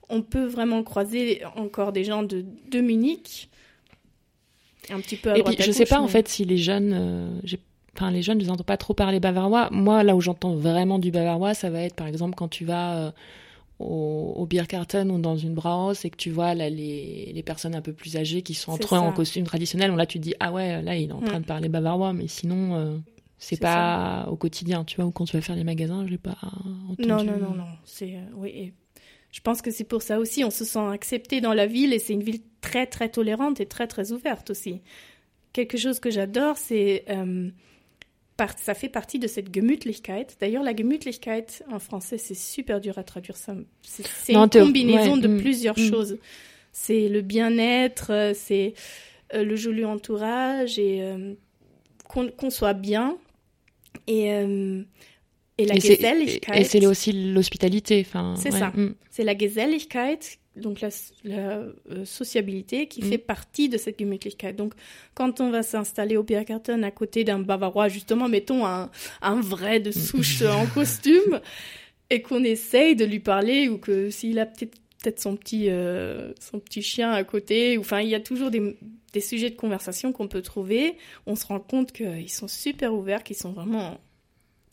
on 0.09 0.21
peut 0.21 0.45
vraiment 0.45 0.83
croiser 0.83 1.43
encore 1.55 1.91
des 1.91 2.03
gens 2.03 2.23
de, 2.23 2.45
de 2.69 2.81
Munich. 2.81 3.49
Un 4.89 4.99
petit 4.99 5.15
peu 5.15 5.31
à 5.31 5.37
Et 5.37 5.43
puis, 5.43 5.55
je 5.59 5.71
sais 5.71 5.85
pas 5.85 5.99
en 5.99 6.07
fait 6.07 6.27
si 6.27 6.45
les 6.45 6.57
jeunes, 6.57 6.93
euh, 6.93 7.57
enfin 7.95 8.11
les 8.11 8.21
jeunes, 8.21 8.41
je 8.41 8.63
pas 8.63 8.77
trop 8.77 8.93
parler 8.93 9.19
bavarois. 9.19 9.69
Moi, 9.71 10.03
là 10.03 10.15
où 10.15 10.21
j'entends 10.21 10.55
vraiment 10.55 10.99
du 10.99 11.11
bavarois, 11.11 11.53
ça 11.53 11.69
va 11.69 11.81
être 11.81 11.95
par 11.95 12.07
exemple 12.07 12.35
quand 12.35 12.47
tu 12.47 12.65
vas 12.65 12.95
euh, 12.95 13.11
au, 13.79 14.33
au 14.37 14.45
Biergarten 14.45 15.11
ou 15.11 15.19
dans 15.19 15.37
une 15.37 15.53
Brauhaus 15.53 16.05
et 16.05 16.09
que 16.09 16.17
tu 16.17 16.29
vois 16.29 16.53
là, 16.55 16.69
les, 16.69 17.31
les 17.33 17.43
personnes 17.43 17.75
un 17.75 17.81
peu 17.81 17.93
plus 17.93 18.17
âgées 18.17 18.41
qui 18.41 18.53
sont 18.53 18.71
entre 18.71 18.95
eux 18.95 18.99
en 18.99 19.11
costume 19.11 19.45
traditionnel. 19.45 19.91
Là, 19.91 20.05
tu 20.05 20.19
te 20.19 20.23
dis 20.23 20.33
ah 20.39 20.51
ouais, 20.51 20.81
là 20.81 20.95
il 20.95 21.09
est 21.09 21.13
en 21.13 21.21
train 21.21 21.39
mm. 21.39 21.41
de 21.43 21.47
parler 21.47 21.69
bavarois, 21.69 22.13
mais 22.13 22.27
sinon. 22.27 22.75
Euh, 22.75 22.97
c'est 23.37 23.59
pas 23.59 24.27
au 24.31 24.37
quotidien, 24.37 24.83
tu 24.83 24.95
vois, 24.95 25.05
ou 25.05 25.11
quand 25.11 25.25
tu 25.25 25.35
vas 25.35 25.41
faire 25.41 25.55
les 25.55 25.63
magasins, 25.63 26.07
j'ai 26.07 26.17
pas 26.17 26.37
entendu. 26.89 27.07
Non, 27.07 27.23
non, 27.23 27.37
non, 27.37 27.53
non. 27.55 27.67
C'est, 27.83 28.15
euh, 28.15 28.21
oui, 28.35 28.73
je 29.35 29.41
pense 29.41 29.61
que 29.61 29.69
c'est 29.69 29.83
pour 29.83 30.01
ça 30.01 30.17
aussi, 30.17 30.45
on 30.45 30.49
se 30.49 30.63
sent 30.63 30.87
accepté 30.93 31.41
dans 31.41 31.53
la 31.53 31.65
ville 31.65 31.91
et 31.91 31.99
c'est 31.99 32.13
une 32.13 32.23
ville 32.23 32.39
très, 32.61 32.87
très 32.87 33.09
tolérante 33.09 33.59
et 33.59 33.65
très, 33.65 33.85
très 33.85 34.13
ouverte 34.13 34.49
aussi. 34.49 34.81
Quelque 35.51 35.77
chose 35.77 35.99
que 35.99 36.09
j'adore, 36.09 36.55
c'est. 36.55 37.03
Euh, 37.09 37.49
ça 38.57 38.73
fait 38.73 38.87
partie 38.87 39.19
de 39.19 39.27
cette 39.27 39.53
Gemütlichkeit. 39.53 40.27
D'ailleurs, 40.39 40.63
la 40.63 40.73
Gemütlichkeit 40.73 41.63
en 41.69 41.79
français, 41.79 42.17
c'est 42.17 42.33
super 42.33 42.79
dur 42.79 42.97
à 42.97 43.03
traduire 43.03 43.35
ça. 43.35 43.55
C'est 43.81 44.33
une 44.33 44.49
combinaison 44.49 45.17
de 45.17 45.27
mm, 45.27 45.41
plusieurs 45.41 45.77
mm. 45.77 45.89
choses. 45.89 46.17
C'est 46.71 47.09
le 47.09 47.19
bien-être, 47.19 48.11
euh, 48.11 48.31
c'est 48.33 48.73
le 49.33 49.55
joli 49.57 49.83
entourage 49.83 50.79
et 50.79 51.01
qu'on 52.07 52.49
soit 52.49 52.73
bien 52.73 53.17
et, 54.07 54.31
euh, 54.33 54.83
et 55.57 55.65
la 55.65 55.75
Geselligkeit. 55.75 56.59
Et 56.59 56.63
c'est 56.63 56.85
aussi 56.85 57.11
l'hospitalité. 57.11 58.05
C'est 58.35 58.51
ça. 58.51 58.69
Mm. 58.69 58.95
C'est 59.09 59.23
la 59.23 59.37
Geselligkeit, 59.37 60.39
donc 60.55 60.81
la, 60.81 60.89
euh, 61.27 61.71
sociabilité, 62.03 62.87
qui 62.87 63.01
mm. 63.01 63.05
fait 63.05 63.17
partie 63.17 63.69
de 63.69 63.77
cette 63.77 63.99
Gemütlichkeit. 63.99 64.53
Donc, 64.53 64.73
quand 65.13 65.39
on 65.39 65.51
va 65.51 65.63
s'installer 65.63 66.17
au 66.17 66.23
Biergarten 66.23 66.83
à 66.83 66.91
côté 66.91 67.23
d'un 67.23 67.39
Bavarois, 67.39 67.87
justement, 67.87 68.27
mettons 68.27 68.65
un, 68.65 68.89
un 69.21 69.39
vrai 69.39 69.79
de 69.79 69.91
souche 69.91 70.41
en 70.43 70.65
costume, 70.67 71.39
et 72.09 72.21
qu'on 72.21 72.43
essaye 72.43 72.95
de 72.95 73.05
lui 73.05 73.19
parler, 73.19 73.69
ou 73.69 73.77
que 73.77 74.09
s'il 74.09 74.39
a 74.39 74.45
peut-être 74.45 74.77
peut-être 75.05 75.19
son 75.19 75.35
petit 75.35 75.69
euh, 75.69 76.33
son 76.39 76.59
petit 76.59 76.81
chien 76.81 77.11
à 77.11 77.23
côté. 77.23 77.77
Enfin, 77.77 78.01
il 78.01 78.09
y 78.09 78.15
a 78.15 78.19
toujours 78.19 78.49
des, 78.49 78.75
des 79.13 79.21
sujets 79.21 79.51
de 79.51 79.55
conversation 79.55 80.11
qu'on 80.11 80.27
peut 80.27 80.41
trouver. 80.41 80.97
On 81.27 81.35
se 81.35 81.45
rend 81.45 81.59
compte 81.59 81.91
qu'ils 81.91 82.31
sont 82.31 82.47
super 82.47 82.93
ouverts, 82.93 83.23
qu'ils 83.23 83.35
sont 83.35 83.51
vraiment 83.51 83.99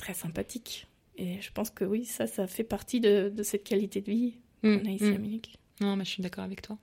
très 0.03 0.15
sympathiques. 0.15 0.87
Et 1.17 1.41
je 1.41 1.51
pense 1.53 1.71
que 1.71 1.85
oui, 1.85 2.05
ça, 2.05 2.27
ça 2.27 2.47
fait 2.47 2.65
partie 2.65 3.01
de, 3.01 3.33
de 3.35 3.43
cette 3.43 3.65
qualité 3.65 4.01
de 4.01 4.11
vie 4.11 4.35
qu'on 4.63 4.85
a 4.85 4.91
ici 4.91 5.05
à 5.05 5.11
mm. 5.11 5.19
Munich. 5.19 5.55
Non, 5.81 5.97
mais 5.97 6.05
je 6.05 6.11
suis 6.11 6.23
d'accord 6.23 6.45
avec 6.45 6.61
toi. 6.61 6.77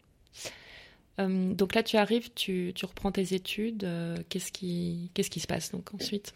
Euh, 1.19 1.53
donc 1.53 1.75
là, 1.75 1.83
tu 1.83 1.97
arrives, 1.97 2.29
tu, 2.33 2.71
tu 2.73 2.85
reprends 2.85 3.11
tes 3.11 3.33
études. 3.33 3.83
Euh, 3.83 4.15
qu'est-ce 4.29 4.51
qui, 4.51 5.11
qu'est-ce 5.13 5.29
qui 5.29 5.41
se 5.41 5.47
passe 5.47 5.71
donc 5.71 5.93
ensuite? 5.93 6.33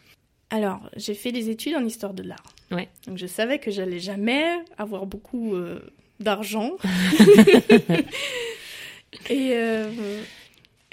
Alors, 0.50 0.90
j'ai 0.98 1.14
fait 1.14 1.32
des 1.32 1.50
études 1.50 1.76
en 1.76 1.86
histoire 1.86 2.14
de 2.14 2.24
l'art. 2.24 2.54
Ouais. 2.70 2.90
Donc, 3.08 3.18
je 3.18 3.28
savais 3.28 3.60
que 3.60 3.72
j'allais 3.72 4.00
jamais 4.00 4.46
avoir 4.78 5.06
beaucoup 5.06 5.56
d'argent. 6.20 6.72
et, 9.30 9.52
euh, 9.54 10.22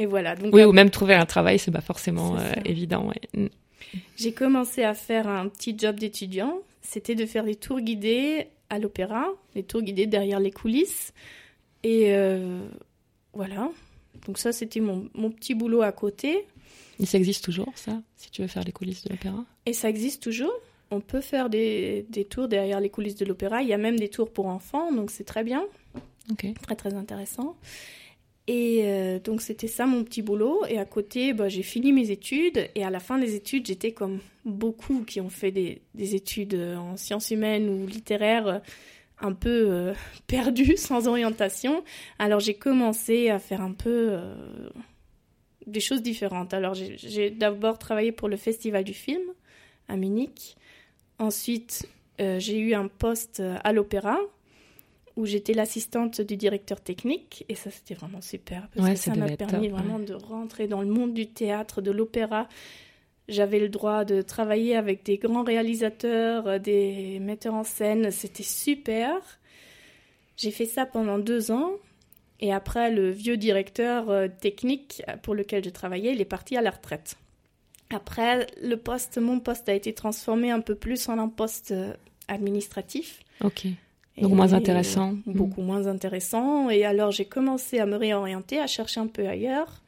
et 0.01 0.07
voilà. 0.07 0.35
Donc, 0.35 0.55
oui, 0.55 0.65
ou 0.65 0.73
même 0.73 0.89
trouver 0.89 1.15
un 1.15 1.27
travail, 1.27 1.59
c'est 1.59 1.71
pas 1.71 1.83
forcément 1.83 2.39
euh, 2.39 2.53
évident. 2.65 3.09
Ouais. 3.09 3.51
J'ai 4.17 4.33
commencé 4.33 4.83
à 4.83 4.95
faire 4.95 5.29
un 5.29 5.49
petit 5.49 5.75
job 5.77 5.99
d'étudiant. 5.99 6.59
C'était 6.83 7.15
de 7.15 7.27
faire 7.27 7.45
des 7.45 7.57
tours 7.57 7.81
guidés 7.81 8.49
à 8.69 8.79
l'opéra, 8.79 9.29
des 9.55 9.63
tours 9.63 9.83
guidés 9.83 10.07
derrière 10.07 10.41
les 10.41 10.51
coulisses. 10.51 11.13
Et 11.83 12.15
euh, 12.15 12.61
voilà. 13.33 13.71
Donc 14.27 14.39
ça, 14.39 14.53
c'était 14.53 14.81
mon, 14.81 15.09
mon, 15.15 15.31
petit 15.31 15.55
boulot 15.55 15.83
à 15.83 15.93
côté. 15.93 16.47
Et 16.99 17.07
ça 17.07 17.17
existe 17.19 17.45
toujours, 17.45 17.73
ça, 17.75 18.03
si 18.17 18.31
tu 18.31 18.43
veux 18.43 18.49
faire 18.49 18.65
les 18.65 18.73
coulisses 18.73 19.05
de 19.05 19.11
l'opéra? 19.11 19.45
Et 19.65 19.73
ça 19.73 19.89
existe 19.89 20.23
toujours 20.23 20.53
on 20.91 21.01
peut 21.01 21.21
faire 21.21 21.49
des, 21.49 22.07
tours 22.29 22.49
derrière 22.49 22.81
les 22.81 22.91
coulisses 22.91 23.17
de 23.17 23.25
l'opéra. 23.25 23.63
Il 23.63 23.69
y 23.69 23.73
a 23.73 23.79
même 23.79 23.99
des 23.99 24.09
tours 24.09 24.31
pour 24.31 24.47
enfants, 24.47 24.93
donc 24.93 25.11
c'est 25.11 25.25
très 25.25 25.45
bien. 25.45 25.65
Très, 26.63 26.77
très 26.77 26.95
intéressant. 26.95 27.57
Et 28.53 28.81
euh, 28.83 29.21
donc, 29.21 29.43
c'était 29.43 29.69
ça 29.69 29.87
mon 29.87 30.03
petit 30.03 30.23
boulot. 30.23 30.65
Et 30.69 30.77
à 30.77 30.85
côté, 30.85 31.33
bah, 31.33 31.49
j'ai 31.49 31.63
fini 31.63 31.93
mes 31.93 32.11
études. 32.11 32.69
Et 32.75 32.83
à 32.83 32.91
la 32.91 32.99
fin 32.99 33.17
des 33.17 33.37
études, 33.37 33.65
j'étais 33.65 33.93
comme 33.93 34.19
beaucoup 34.45 35.05
qui 35.05 35.21
ont 35.21 35.31
fait 35.31 35.53
des, 35.53 35.81
études 36.17 36.57
en 36.77 36.97
sciences 36.97 37.31
humaines 37.31 37.69
ou 37.69 37.87
littéraires 37.87 38.61
un 39.21 39.35
peu 39.35 39.67
euh, 39.71 39.95
perdues, 40.27 40.77
sans 40.77 41.07
orientation. 41.07 41.85
Alors, 42.19 42.41
j'ai 42.41 42.55
commencé 42.55 43.31
à 43.31 43.39
faire 43.39 43.61
un 43.61 43.73
peu 43.73 44.09
euh, 44.11 44.35
des 45.69 45.81
choses 45.81 46.03
différentes. 46.03 46.53
Alors, 46.53 46.75
j'ai 46.75 47.31
d'abord 47.31 47.79
travaillé 47.79 48.11
pour 48.11 48.29
le 48.29 48.37
Festival 48.37 48.83
du 48.83 48.95
film 48.95 49.23
à 49.87 49.97
Munich. 49.97 50.57
Ensuite, 51.21 51.89
euh, 52.21 52.41
j'ai 52.41 52.59
eu 52.59 52.75
un 52.75 52.89
poste 52.89 53.41
à 53.63 53.73
l'opéra 53.73 54.19
où 55.21 55.27
j'étais 55.27 55.53
l'assistante 55.53 56.21
du 56.21 56.37
directeur 56.37 56.81
technique 56.81 57.45
et 57.49 57.55
ça 57.55 57.71
c'était 57.71 57.95
vraiment 57.95 58.21
super 58.21 58.69
parce 58.75 58.89
que 58.91 58.97
ça 58.97 59.15
m'a 59.15 59.29
permis 59.37 59.69
vraiment 59.69 59.99
de 59.99 60.15
rentrer 60.15 60.67
dans 60.67 60.81
le 60.81 60.89
monde 60.89 61.15
du 61.15 61.27
théâtre, 61.29 61.83
de 61.83 61.91
l'opéra. 61.91 62.49
J'avais 63.29 63.61
le 63.61 63.69
droit 63.69 64.05
de 64.05 64.23
travailler 64.23 64.75
avec 64.75 65.05
des 65.05 65.19
grands 65.19 65.45
réalisateurs, 65.45 66.49
euh, 66.49 66.59
des 66.59 67.21
metteurs 67.21 67.55
en 67.55 67.63
scène, 67.63 68.11
c'était 68.11 68.43
super. 68.43 69.21
J'ai 70.37 70.51
fait 70.51 70.67
ça 70.67 70.87
pendant 70.87 71.19
deux 71.19 71.53
ans 71.53 71.73
et 72.41 72.53
après 72.53 72.91
le 72.91 73.11
vieux 73.11 73.37
directeur 73.37 74.11
euh, 74.11 74.27
technique 74.27 75.03
pour 75.23 75.35
lequel 75.35 75.63
je 75.63 75.71
travaillais, 75.71 76.13
il 76.13 76.21
est 76.21 76.25
parti 76.25 76.57
à 76.57 76.63
la 76.63 76.71
retraite. 76.71 77.17
Après, 77.91 78.47
le 78.63 78.77
poste, 78.77 79.19
mon 79.19 79.41
poste 79.41 79.69
a 79.69 79.75
été 79.75 79.93
transformé 79.93 80.51
un 80.51 80.61
peu 80.61 80.75
plus 80.75 81.09
en 81.09 81.19
un 81.19 81.29
poste 81.29 81.73
euh, 81.73 81.93
administratif. 82.29 83.21
Ok. 83.45 83.67
Donc 84.21 84.33
moins 84.33 84.53
intéressant. 84.53 85.15
Beaucoup 85.27 85.63
moins 85.63 85.87
intéressant. 85.87 86.71
Et 86.71 86.85
alors 86.85 87.11
j'ai 87.11 87.25
commencé 87.25 87.79
à 87.79 87.87
me 87.87 87.97
réorienter, 87.97 88.59
à 88.59 88.67
chercher 88.67 89.01
un 89.01 89.07
peu 89.07 89.27
ailleurs. 89.27 89.83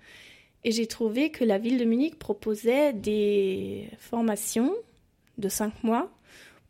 Et 0.65 0.71
j'ai 0.71 0.87
trouvé 0.87 1.31
que 1.31 1.45
la 1.45 1.59
ville 1.59 1.79
de 1.79 1.85
Munich 1.85 2.19
proposait 2.19 2.93
des 2.93 3.89
formations 3.99 4.73
de 5.39 5.49
cinq 5.49 5.83
mois 5.83 6.11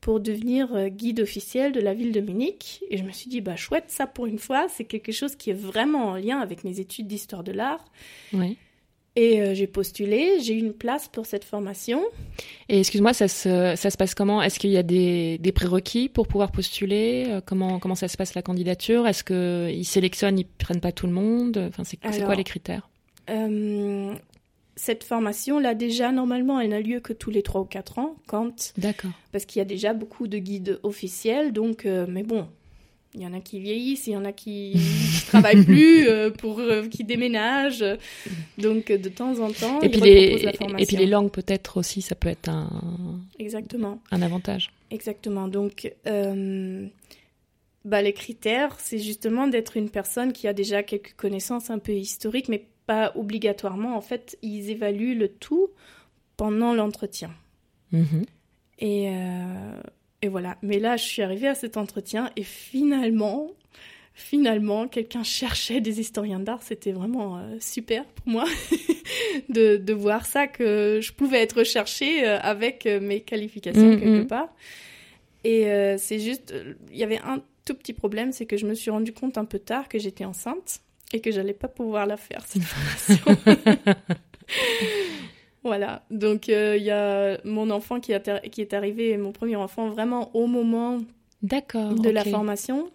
pour 0.00 0.18
devenir 0.18 0.74
euh, 0.74 0.88
guide 0.88 1.20
officiel 1.20 1.72
de 1.72 1.80
la 1.80 1.94
ville 1.94 2.12
de 2.12 2.20
Munich. 2.20 2.82
Et 2.90 2.96
je 2.96 3.04
me 3.04 3.12
suis 3.12 3.28
dit, 3.28 3.40
bah 3.40 3.56
chouette, 3.56 3.84
ça 3.88 4.06
pour 4.06 4.26
une 4.26 4.38
fois, 4.38 4.66
c'est 4.68 4.84
quelque 4.84 5.12
chose 5.12 5.36
qui 5.36 5.50
est 5.50 5.54
vraiment 5.54 6.06
en 6.08 6.16
lien 6.16 6.40
avec 6.40 6.64
mes 6.64 6.80
études 6.80 7.06
d'histoire 7.06 7.44
de 7.44 7.52
l'art. 7.52 7.84
Oui. 8.32 8.56
Et 9.14 9.42
euh, 9.42 9.54
j'ai 9.54 9.66
postulé, 9.66 10.40
j'ai 10.40 10.54
eu 10.54 10.58
une 10.58 10.72
place 10.72 11.08
pour 11.08 11.26
cette 11.26 11.44
formation. 11.44 12.02
Et 12.70 12.80
excuse-moi, 12.80 13.12
ça 13.12 13.28
se, 13.28 13.74
ça 13.76 13.90
se 13.90 13.96
passe 13.98 14.14
comment? 14.14 14.40
Est-ce 14.42 14.58
qu'il 14.58 14.70
y 14.70 14.78
a 14.78 14.82
des, 14.82 15.36
des, 15.36 15.52
prérequis 15.52 16.08
pour 16.08 16.26
pouvoir 16.26 16.50
postuler? 16.50 17.26
Euh, 17.28 17.40
comment, 17.44 17.78
comment 17.78 17.94
ça 17.94 18.08
se 18.08 18.16
passe 18.16 18.34
la 18.34 18.40
candidature? 18.40 19.06
Est-ce 19.06 19.22
qu'ils 19.22 19.84
sélectionnent, 19.84 20.38
ils 20.38 20.46
prennent 20.46 20.80
pas 20.80 20.92
tout 20.92 21.06
le 21.06 21.12
monde? 21.12 21.58
Enfin, 21.68 21.84
C'est 21.84 21.98
quoi 22.24 22.34
les 22.34 22.44
critères? 22.44 22.88
euh, 23.28 24.14
Cette 24.76 25.04
formation, 25.04 25.58
là 25.58 25.74
déjà, 25.74 26.10
normalement, 26.10 26.58
elle 26.58 26.70
n'a 26.70 26.80
lieu 26.80 27.00
que 27.00 27.12
tous 27.12 27.30
les 27.30 27.42
3 27.42 27.60
ou 27.60 27.66
4 27.66 27.98
ans. 27.98 28.16
Quand... 28.26 28.72
D'accord. 28.78 29.10
Parce 29.30 29.44
qu'il 29.44 29.58
y 29.60 29.62
a 29.62 29.66
déjà 29.66 29.92
beaucoup 29.92 30.26
de 30.26 30.38
guides 30.38 30.80
officiels. 30.84 31.52
Donc, 31.52 31.84
mais 31.84 32.22
bon, 32.22 32.48
il 33.14 33.20
y 33.20 33.26
en 33.26 33.34
a 33.34 33.40
qui 33.40 33.60
vieillissent, 33.60 34.06
il 34.06 34.12
y 34.12 34.16
en 34.16 34.24
a 34.24 34.32
qui 34.32 34.72
qui 35.22 35.26
travaille 35.26 35.64
plus, 35.64 36.08
euh, 36.08 36.30
pour 36.30 36.60
euh, 36.60 36.88
qui 36.88 37.04
déménage. 37.04 37.84
Donc 38.58 38.90
de 38.90 39.08
temps 39.08 39.38
en 39.40 39.50
temps, 39.50 39.80
et 39.80 39.88
puis 39.88 40.00
les 40.00 40.38
la 40.38 40.52
formation. 40.52 40.78
et 40.78 40.86
puis 40.86 40.96
les 40.96 41.06
langues 41.06 41.30
peut-être 41.30 41.78
aussi, 41.78 42.02
ça 42.02 42.14
peut 42.14 42.28
être 42.28 42.48
un 42.48 43.20
exactement 43.38 44.00
un 44.10 44.22
avantage. 44.22 44.70
Exactement. 44.90 45.48
Donc 45.48 45.92
bah, 47.84 48.00
les 48.00 48.12
critères, 48.12 48.78
c'est 48.78 48.98
justement 48.98 49.48
d'être 49.48 49.76
une 49.76 49.90
personne 49.90 50.32
qui 50.32 50.46
a 50.46 50.52
déjà 50.52 50.84
quelques 50.84 51.14
connaissances 51.16 51.68
un 51.68 51.80
peu 51.80 51.92
historiques, 51.92 52.48
mais 52.48 52.66
pas 52.86 53.12
obligatoirement. 53.16 53.96
En 53.96 54.00
fait, 54.00 54.38
ils 54.42 54.70
évaluent 54.70 55.18
le 55.18 55.28
tout 55.28 55.68
pendant 56.36 56.74
l'entretien. 56.74 57.30
Mm-hmm. 57.92 58.24
Et, 58.78 59.10
et 60.22 60.28
voilà. 60.28 60.56
Mais 60.62 60.78
là, 60.78 60.96
je 60.96 61.04
suis 61.04 61.22
arrivée 61.22 61.48
à 61.48 61.54
cet 61.54 61.76
entretien 61.76 62.30
et 62.36 62.44
finalement, 62.44 63.50
finalement, 64.14 64.86
quelqu'un 64.86 65.24
cherchait 65.24 65.80
des 65.80 66.00
historiens 66.00 66.38
d'art. 66.38 66.62
C'était 66.62 66.92
vraiment 66.92 67.38
euh, 67.38 67.56
super 67.60 68.04
pour 68.04 68.28
moi 68.28 68.44
de, 69.48 69.76
de, 69.76 69.92
voir 69.92 70.24
ça, 70.24 70.46
que 70.46 71.00
je 71.02 71.12
pouvais 71.12 71.42
être 71.42 71.58
recherchée 71.58 72.26
euh, 72.26 72.38
avec 72.40 72.86
euh, 72.86 73.00
mes 73.00 73.20
qualifications 73.20 73.94
mm, 73.94 74.00
quelque 74.00 74.28
part. 74.28 74.48
Et 75.44 75.64
c'est 75.98 76.20
juste, 76.20 76.54
il 76.92 76.96
y 76.96 77.02
avait 77.02 77.18
un 77.18 77.42
tout 77.64 77.74
petit 77.74 77.92
problème, 77.92 78.30
c'est 78.30 78.46
que 78.46 78.56
je 78.56 78.64
me 78.64 78.74
suis 78.74 78.92
rendu 78.92 79.12
compte 79.12 79.38
un 79.38 79.44
peu 79.44 79.58
tard 79.58 79.88
que 79.88 79.98
j'étais 79.98 80.24
enceinte 80.24 80.82
et 81.12 81.20
que 81.20 81.32
j'allais 81.32 81.52
pas 81.52 81.66
pouvoir 81.66 82.06
la 82.06 82.16
faire, 82.16 82.44
cette 82.46 82.62
formation. 82.62 83.36
Voilà, 85.64 86.02
donc 86.10 86.48
il 86.48 86.82
y 86.82 86.90
a 86.90 87.38
mon 87.44 87.70
enfant 87.70 88.00
qui, 88.00 88.12
qui 88.50 88.60
est 88.60 88.74
arrivé, 88.74 89.16
mon 89.16 89.32
premier 89.32 89.56
enfant, 89.56 89.88
vraiment 89.90 90.34
au 90.34 90.46
moment 90.46 90.98
de 91.42 92.10
la 92.10 92.24
formation. 92.24 92.90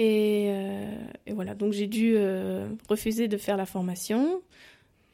Euh, 0.00 0.94
et, 1.26 1.32
voilà, 1.32 1.54
donc 1.54 1.72
j'ai 1.72 1.86
dû 1.86 2.14
euh, 2.16 2.68
refuser 2.88 3.28
de 3.28 3.36
faire 3.36 3.56
la 3.56 3.66
formation. 3.66 4.40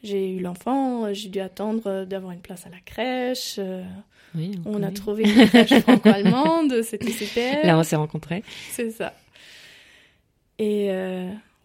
J'ai 0.02 0.32
eu 0.32 0.40
l'enfant, 0.40 1.12
j'ai 1.14 1.30
dû 1.30 1.40
attendre 1.40 2.04
d'avoir 2.04 2.32
une 2.32 2.40
place 2.40 2.66
à 2.66 2.68
la 2.68 2.80
crèche. 2.84 3.56
Euh, 3.58 3.82
on, 4.66 4.82
a 4.82 4.90
trouvé 4.90 5.24
une 5.24 5.46
crèche 5.46 5.78
franco-allemande, 5.80 6.82
c'était 6.82 7.12
super. 7.12 7.64
Là, 7.64 7.78
on 7.78 7.82
s'est 7.82 7.96
rencontrés. 7.96 8.42
C'est 8.70 8.90
ça. 8.90 9.14
Et 10.58 10.90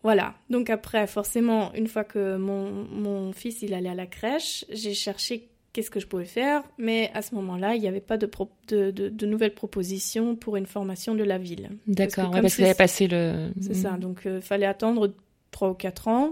voilà, 0.03 0.35
donc 0.49 0.69
après, 0.69 1.07
forcément, 1.07 1.73
une 1.73 1.87
fois 1.87 2.03
que 2.03 2.37
mon, 2.37 2.85
mon 2.85 3.33
fils 3.33 3.61
il 3.61 3.73
allait 3.73 3.89
à 3.89 3.95
la 3.95 4.05
crèche, 4.05 4.65
j'ai 4.69 4.93
cherché 4.93 5.49
qu'est-ce 5.73 5.91
que 5.91 5.99
je 5.99 6.07
pouvais 6.07 6.25
faire, 6.25 6.63
mais 6.77 7.11
à 7.13 7.21
ce 7.21 7.35
moment-là, 7.35 7.75
il 7.75 7.81
n'y 7.81 7.87
avait 7.87 7.99
pas 7.99 8.17
de, 8.17 8.29
de, 8.67 8.91
de, 8.91 9.25
nouvelles 9.25 9.53
propositions 9.53 10.35
pour 10.35 10.55
une 10.55 10.65
formation 10.65 11.15
de 11.15 11.23
la 11.23 11.37
ville. 11.37 11.69
D'accord, 11.87 12.31
parce 12.31 12.55
que, 12.55 12.63
avait 12.63 12.73
passé 12.73 13.07
le... 13.07 13.51
C'est 13.61 13.75
ça, 13.75 13.91
mm. 13.91 13.99
donc 13.99 14.21
il 14.25 14.31
euh, 14.31 14.41
fallait 14.41 14.65
attendre 14.65 15.13
3 15.51 15.69
ou 15.69 15.73
4 15.73 16.07
ans. 16.07 16.31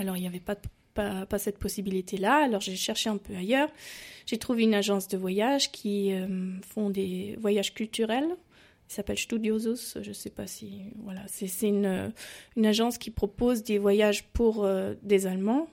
Alors 0.00 0.16
il 0.16 0.20
n'y 0.20 0.26
avait 0.26 0.38
pas, 0.40 0.56
pas, 0.94 1.26
pas, 1.26 1.38
cette 1.38 1.58
possibilité-là, 1.58 2.44
alors 2.44 2.60
j'ai 2.60 2.76
cherché 2.76 3.10
un 3.10 3.16
peu 3.16 3.34
ailleurs. 3.34 3.68
J'ai 4.26 4.38
trouvé 4.38 4.62
une 4.62 4.74
agence 4.74 5.08
de 5.08 5.18
voyage 5.18 5.72
qui 5.72 6.12
euh, 6.12 6.26
font 6.62 6.90
des 6.90 7.36
voyages 7.40 7.74
culturels. 7.74 8.28
Il 8.90 8.94
s'appelle 8.94 9.18
Studiosus, 9.18 9.98
je 10.02 10.08
ne 10.08 10.12
sais 10.12 10.30
pas 10.30 10.48
si... 10.48 10.82
Voilà, 11.04 11.22
c'est 11.28 11.68
une, 11.68 12.12
une 12.56 12.66
agence 12.66 12.98
qui 12.98 13.10
propose 13.10 13.62
des 13.62 13.78
voyages 13.78 14.24
pour 14.32 14.64
euh, 14.64 14.94
des 15.02 15.26
Allemands 15.26 15.68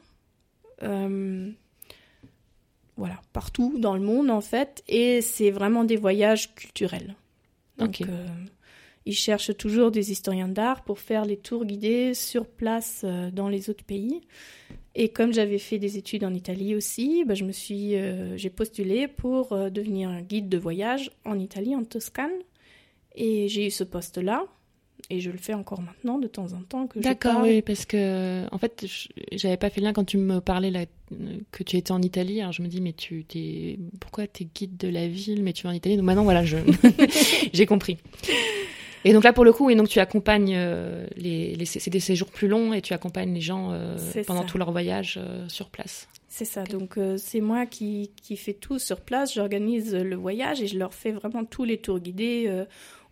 voilà, 2.98 3.22
partout 3.32 3.78
dans 3.78 3.96
le 3.96 4.02
monde 4.02 4.30
en 4.30 4.42
fait, 4.42 4.84
et 4.88 5.22
c'est 5.22 5.52
vraiment 5.52 5.84
des 5.84 5.96
voyages 5.96 6.54
culturels. 6.56 7.16
Donc, 7.78 8.02
euh, 8.02 8.28
ils 9.06 9.14
cherchent 9.14 9.56
toujours 9.56 9.92
des 9.92 10.12
historiens 10.12 10.48
d'art 10.48 10.84
pour 10.84 11.00
faire 11.00 11.24
les 11.26 11.38
tours 11.38 11.64
guidés 11.64 12.16
sur 12.16 12.48
place 12.48 13.02
euh, 13.04 13.30
dans 13.30 13.50
les 13.50 13.70
autres 13.70 13.84
pays. 13.84 14.22
Et 14.96 15.10
comme 15.10 15.32
j'avais 15.32 15.60
fait 15.60 15.78
des 15.78 16.00
études 16.00 16.24
en 16.24 16.34
Italie 16.34 16.74
aussi, 16.74 17.24
bah, 17.24 17.36
je 17.36 17.44
me 17.44 17.52
suis, 17.52 17.96
euh, 17.96 18.36
j'ai 18.36 18.50
postulé 18.50 19.08
pour 19.08 19.50
devenir 19.70 20.10
un 20.10 20.24
guide 20.24 20.50
de 20.50 20.58
voyage 20.58 21.12
en 21.24 21.38
Italie, 21.38 21.76
en 21.76 21.84
Toscane, 21.84 22.32
et 23.18 23.50
j'ai 23.50 23.68
eu 23.68 23.72
ce 23.72 23.84
poste-là 23.84 24.46
et 25.10 25.20
je 25.20 25.32
le 25.32 25.38
fais 25.38 25.54
encore 25.54 25.82
maintenant 25.82 26.18
de 26.18 26.28
temps 26.28 26.54
en 26.54 26.62
temps 26.62 26.88
que 26.88 27.00
D'accord, 27.00 27.42
oui, 27.44 27.62
parce 27.62 27.86
que 27.86 28.44
en 28.52 28.58
fait, 28.58 28.86
j'avais 29.32 29.58
pas 29.58 29.70
fait 29.70 29.80
le 29.80 29.88
lien 29.88 29.94
quand 29.94 30.04
tu 30.04 30.18
me 30.18 30.42
parlais 30.42 30.72
là, 30.72 30.86
que 31.52 31.64
tu 31.64 31.78
étais 31.78 31.92
en 31.92 32.02
Italie. 32.02 32.42
Alors 32.42 32.52
je 32.52 32.62
me 32.62 32.68
dis, 32.68 32.82
mais 32.82 32.94
tu 32.94 33.24
t'es, 33.24 33.80
pourquoi 34.00 34.28
t'es 34.28 34.46
guide 34.54 34.76
de 34.78 34.90
la 34.90 35.08
ville, 35.08 35.44
mais 35.44 35.54
tu 35.54 35.66
es 35.66 35.70
en 35.70 35.74
Italie? 35.74 35.96
Donc 35.96 36.06
maintenant, 36.06 36.24
voilà, 36.24 36.44
je 36.44 36.58
j'ai 37.54 37.66
compris. 37.66 37.98
Et 39.06 39.14
donc 39.14 39.24
là, 39.24 39.32
pour 39.32 39.46
le 39.46 39.54
coup, 39.54 39.70
et 39.70 39.76
donc 39.76 39.88
tu 39.88 40.00
accompagnes 40.00 40.54
euh, 40.58 41.08
les, 41.16 41.56
les 41.56 41.66
c'est 41.66 41.90
des 41.90 42.02
séjours 42.02 42.30
plus 42.30 42.50
longs 42.50 42.74
et 42.74 42.82
tu 42.82 42.94
accompagnes 42.94 43.34
les 43.34 43.42
gens 43.42 43.72
euh, 43.72 43.96
pendant 44.26 44.44
tout 44.44 44.58
leur 44.58 44.72
voyage 44.72 45.18
euh, 45.22 45.48
sur 45.48 45.70
place. 45.70 46.10
C'est 46.28 46.46
ça. 46.46 46.64
Donc 46.66 47.00
c'est 47.18 47.40
moi 47.40 47.66
qui 47.66 48.12
qui 48.22 48.36
fais 48.36 48.54
tout 48.54 48.78
sur 48.78 49.00
place. 49.00 49.34
J'organise 49.34 49.96
le 49.96 50.16
voyage 50.16 50.62
et 50.62 50.68
je 50.68 50.78
leur 50.78 50.94
fais 50.94 51.12
vraiment 51.12 51.46
tous 51.46 51.64
les 51.64 51.78
tours 51.78 52.00
guidés 52.00 52.66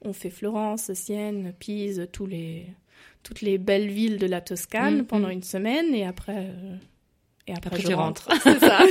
on 0.05 0.13
fait 0.13 0.29
Florence, 0.29 0.93
Sienne, 0.93 1.53
Pise, 1.59 2.07
tous 2.11 2.25
les, 2.25 2.67
toutes 3.23 3.41
les 3.41 3.57
belles 3.57 3.89
villes 3.89 4.17
de 4.17 4.27
la 4.27 4.41
Toscane 4.41 4.99
mm, 4.99 5.05
pendant 5.05 5.27
mm. 5.27 5.31
une 5.31 5.43
semaine 5.43 5.93
et 5.93 6.05
après, 6.05 6.37
euh, 6.37 6.75
et 7.47 7.53
après, 7.53 7.79
je 7.79 7.93
rentre. 7.93 8.29
C'est 8.43 8.59
ça. 8.59 8.79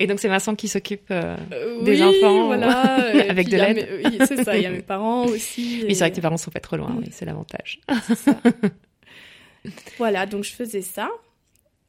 Et 0.00 0.08
donc 0.08 0.18
c'est 0.18 0.26
Vincent 0.26 0.56
qui 0.56 0.66
s'occupe 0.66 1.06
euh, 1.12 1.36
des 1.84 2.02
enfants 2.02 2.46
voilà. 2.46 2.80
avec 3.30 3.48
de 3.48 3.56
l'aide. 3.56 3.88
Oui, 4.04 4.18
c'est 4.26 4.42
ça. 4.42 4.56
Il 4.56 4.64
y 4.64 4.66
a 4.66 4.70
mes 4.70 4.82
parents 4.82 5.24
aussi. 5.26 5.84
Oui, 5.84 5.94
c'est 5.94 6.00
vrai 6.00 6.10
que 6.10 6.16
tes 6.16 6.20
parents 6.20 6.36
sont 6.36 6.50
pas 6.50 6.58
trop 6.58 6.76
loin. 6.76 6.98
c'est 7.12 7.24
l'avantage. 7.24 7.80
voilà, 9.98 10.26
donc 10.26 10.42
je 10.42 10.50
faisais 10.50 10.82
ça. 10.82 11.10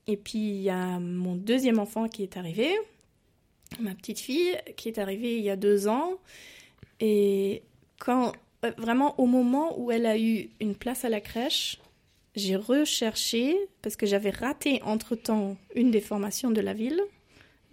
Et 0.05 0.17
puis 0.17 0.37
il 0.37 0.61
y 0.61 0.69
a 0.69 0.99
mon 0.99 1.33
deuxième 1.33 1.79
enfant 1.79 2.07
qui 2.07 2.21
est 2.21 2.37
arrivé, 2.37 2.69
ma 3.79 3.95
petite 3.95 4.19
fille 4.19 4.55
qui 4.77 4.87
est 4.87 4.99
arrivée 4.99 5.37
il 5.37 5.43
y 5.43 5.49
a 5.49 5.55
deux 5.55 5.87
ans 5.87 6.19
et 6.99 7.63
quand, 7.99 8.33
euh, 8.63 8.71
vraiment 8.77 9.19
au 9.19 9.25
moment 9.25 9.79
où 9.79 9.91
elle 9.91 10.05
a 10.05 10.17
eu 10.17 10.49
une 10.59 10.75
place 10.75 11.05
à 11.05 11.09
la 11.09 11.21
crèche, 11.21 11.79
j'ai 12.35 12.55
recherché, 12.55 13.55
parce 13.81 13.95
que 13.95 14.05
j'avais 14.05 14.29
raté 14.29 14.81
entre-temps 14.83 15.57
une 15.73 15.91
des 15.91 16.01
formations 16.01 16.51
de 16.51 16.61
la 16.61 16.73
ville, 16.73 17.01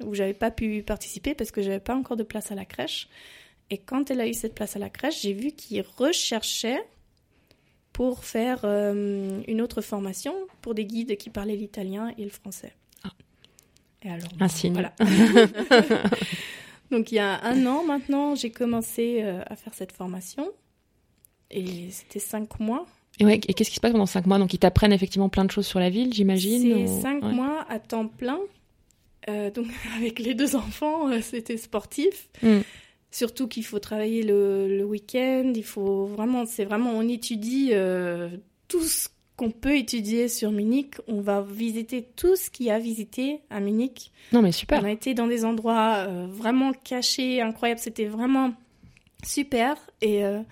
où 0.04 0.14
j'avais 0.14 0.34
pas 0.34 0.50
pu 0.50 0.82
participer 0.82 1.34
parce 1.34 1.50
que 1.50 1.62
j'avais 1.62 1.80
pas 1.80 1.94
encore 1.94 2.16
de 2.16 2.22
place 2.22 2.50
à 2.50 2.54
la 2.54 2.64
crèche. 2.64 3.08
Et 3.70 3.78
quand 3.78 4.10
elle 4.10 4.20
a 4.20 4.26
eu 4.26 4.34
cette 4.34 4.54
place 4.54 4.76
à 4.76 4.78
la 4.78 4.90
crèche, 4.90 5.22
j'ai 5.22 5.32
vu 5.32 5.52
qu'il 5.52 5.82
recherchait 5.96 6.84
pour 7.92 8.24
faire 8.24 8.60
euh, 8.64 9.40
une 9.46 9.60
autre 9.60 9.80
formation 9.80 10.34
pour 10.60 10.74
des 10.74 10.84
guides 10.84 11.16
qui 11.16 11.30
parlaient 11.30 11.56
l'italien 11.56 12.12
et 12.18 12.24
le 12.24 12.30
français. 12.30 12.72
Ah. 13.04 13.10
Et 14.02 14.10
alors, 14.10 14.28
un 14.40 14.48
signe. 14.48 14.72
Voilà. 14.72 14.92
Donc 16.92 17.10
il 17.10 17.14
y 17.16 17.18
a 17.18 17.42
un 17.42 17.64
an 17.66 17.84
maintenant, 17.84 18.34
j'ai 18.34 18.50
commencé 18.50 19.20
euh, 19.22 19.42
à 19.46 19.56
faire 19.56 19.72
cette 19.74 19.92
formation. 19.92 20.52
Et 21.50 21.90
c'était 21.90 22.18
cinq 22.18 22.60
mois. 22.60 22.86
Et, 23.18 23.24
ouais, 23.24 23.40
et 23.48 23.54
qu'est-ce 23.54 23.70
qui 23.70 23.76
se 23.76 23.80
passe 23.80 23.92
pendant 23.92 24.06
cinq 24.06 24.26
mois? 24.26 24.38
Donc 24.38 24.52
ils 24.52 24.58
t'apprennent 24.58 24.92
effectivement 24.92 25.30
plein 25.30 25.44
de 25.44 25.50
choses 25.50 25.66
sur 25.66 25.80
la 25.80 25.90
ville, 25.90 26.12
j'imagine 26.12 26.86
C'est 26.86 27.00
cinq 27.00 27.22
mois 27.22 27.64
à 27.68 27.78
temps 27.78 28.06
plein. 28.06 28.38
Euh, 29.28 29.50
donc 29.50 29.66
avec 29.96 30.18
les 30.18 30.34
deux 30.34 30.54
enfants, 30.54 31.08
euh, 31.08 31.20
c'était 31.22 31.56
sportif. 31.56 32.28
Hmm. 32.42 32.60
Surtout 33.10 33.48
qu'il 33.48 33.64
faut 33.64 33.78
travailler 33.78 34.22
le, 34.22 34.68
le 34.68 34.84
week-end. 34.84 35.52
Il 35.54 35.64
faut 35.64 36.06
vraiment, 36.06 36.44
c'est 36.46 36.64
vraiment, 36.64 36.92
on 36.92 37.08
étudie 37.08 37.72
tout 38.68 38.82
ce 38.82 39.08
qu'on 39.42 39.50
peut 39.50 39.76
étudier 39.76 40.28
sur 40.28 40.52
Munich. 40.52 40.94
On 41.08 41.20
va 41.20 41.42
visiter 41.42 42.06
tout 42.14 42.36
ce 42.36 42.48
qu'il 42.48 42.66
y 42.66 42.70
a 42.70 42.78
visité 42.78 43.40
à 43.50 43.58
Munich. 43.58 44.12
Non, 44.32 44.40
mais 44.40 44.52
super. 44.52 44.80
On 44.80 44.86
a 44.86 44.92
été 44.92 45.14
dans 45.14 45.26
des 45.26 45.44
endroits 45.44 46.06
euh, 46.06 46.28
vraiment 46.30 46.72
cachés, 46.72 47.40
incroyables. 47.40 47.80
C'était 47.80 48.04
vraiment 48.04 48.54
super. 49.24 49.74
Et 50.00 50.24
euh, 50.24 50.42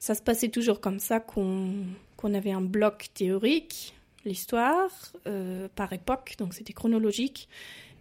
ça 0.00 0.16
se 0.16 0.22
passait 0.22 0.48
toujours 0.48 0.80
comme 0.80 0.98
ça 0.98 1.20
qu'on 1.20 1.70
qu'on 2.16 2.34
avait 2.34 2.50
un 2.50 2.60
bloc 2.60 3.10
théorique, 3.14 3.94
l'histoire, 4.24 4.90
euh, 5.28 5.68
par 5.76 5.92
époque, 5.92 6.34
donc 6.36 6.52
c'était 6.52 6.74
chronologique. 6.74 7.48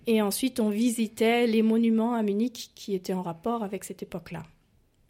Et 0.07 0.23
ensuite, 0.23 0.59
on 0.59 0.69
visitait 0.69 1.45
les 1.45 1.61
monuments 1.61 2.15
à 2.15 2.23
Munich 2.23 2.71
qui 2.73 2.95
étaient 2.95 3.13
en 3.13 3.21
rapport 3.21 3.63
avec 3.63 3.83
cette 3.83 4.01
époque-là. 4.01 4.43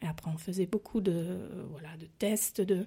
Et 0.04 0.08
après, 0.08 0.30
on 0.30 0.38
faisait 0.38 0.68
beaucoup 0.68 1.02
de, 1.02 1.26
voilà, 1.72 1.90
de 1.98 2.06
tests, 2.20 2.62
de, 2.62 2.86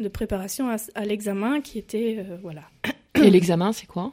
de 0.00 0.08
préparation 0.08 0.74
à, 0.94 1.04
l'examen 1.04 1.60
qui 1.60 1.78
était 1.78 2.16
euh, 2.18 2.36
voilà. 2.42 2.62
Et 3.14 3.30
l'examen, 3.30 3.72
c'est 3.72 3.86
quoi? 3.86 4.12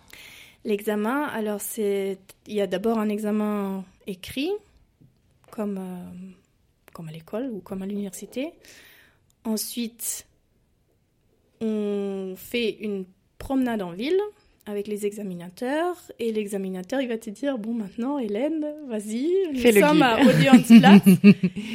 L'examen, 0.65 1.23
alors 1.23 1.61
c'est 1.61 2.19
il 2.47 2.53
y 2.53 2.61
a 2.61 2.67
d'abord 2.67 2.99
un 2.99 3.09
examen 3.09 3.83
écrit 4.07 4.51
comme 5.51 5.77
euh, 5.77 6.31
comme 6.93 7.07
à 7.07 7.11
l'école 7.11 7.49
ou 7.51 7.59
comme 7.59 7.81
à 7.81 7.85
l'université. 7.85 8.51
Ensuite, 9.45 10.27
on 11.61 12.33
fait 12.35 12.71
une 12.81 13.05
promenade 13.37 13.81
en 13.81 13.91
ville 13.91 14.19
avec 14.69 14.87
les 14.87 15.05
examinateurs 15.05 15.95
et 16.19 16.31
l'examinateur 16.31 17.01
il 17.01 17.07
va 17.07 17.17
te 17.17 17.29
dire 17.29 17.57
bon 17.57 17.73
maintenant 17.73 18.19
Hélène 18.19 18.65
vas-y 18.87 19.29
nous 19.53 19.59
sommes 19.59 20.01
à 20.01 20.19
audience 20.21 20.71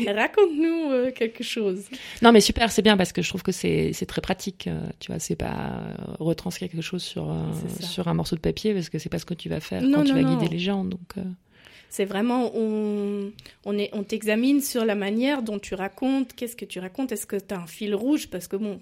raconte-nous 0.07 0.91
euh, 0.91 1.11
quelque 1.11 1.45
chose. 1.45 1.85
Non 2.23 2.33
mais 2.33 2.41
super 2.41 2.71
c'est 2.71 2.83
bien 2.83 2.97
parce 2.97 3.13
que 3.13 3.23
je 3.23 3.29
trouve 3.29 3.43
que 3.43 3.53
c'est 3.53 3.93
très 4.07 4.21
pratique 4.21 4.67
euh, 4.67 4.81
tu 5.01 5.11
vois 5.11 5.19
c'est 5.19 5.37
pas 5.37 5.83
retranscrire 6.21 6.71
quelque 6.71 6.83
chose 6.83 7.03
sur 7.03 7.35
sur 7.81 8.09
un 8.09 8.15
morceau 8.15 8.37
de 8.37 8.41
papier 8.41 8.75
parce 8.75 8.89
que 8.89 8.99
c'est 8.99 9.09
pas 9.09 9.19
ce 9.19 9.27
que 9.27 9.35
tu 9.35 9.49
vas 9.49 9.61
faire 9.61 9.83
quand 9.83 10.05
tu 10.05 10.13
vas 10.13 10.23
guider 10.23 10.49
les 10.49 10.59
gens 10.59 10.85
donc 10.85 11.01
c'est 11.95 12.07
vraiment, 12.07 12.51
on, 12.57 13.31
on, 13.65 13.79
est, 13.79 13.89
on 13.93 14.03
t'examine 14.03 14.61
sur 14.61 14.85
la 14.85 14.97
manière 14.97 15.45
dont 15.45 15.61
tu 15.61 15.77
racontes, 15.77 16.33
qu'est-ce 16.35 16.57
que 16.57 16.65
tu 16.65 16.81
racontes, 16.81 17.13
est-ce 17.13 17.25
que 17.25 17.37
tu 17.37 17.55
as 17.55 17.61
un 17.61 17.69
fil 17.69 17.95
rouge 17.95 18.27
Parce 18.27 18.49
que 18.49 18.57
bon, 18.57 18.81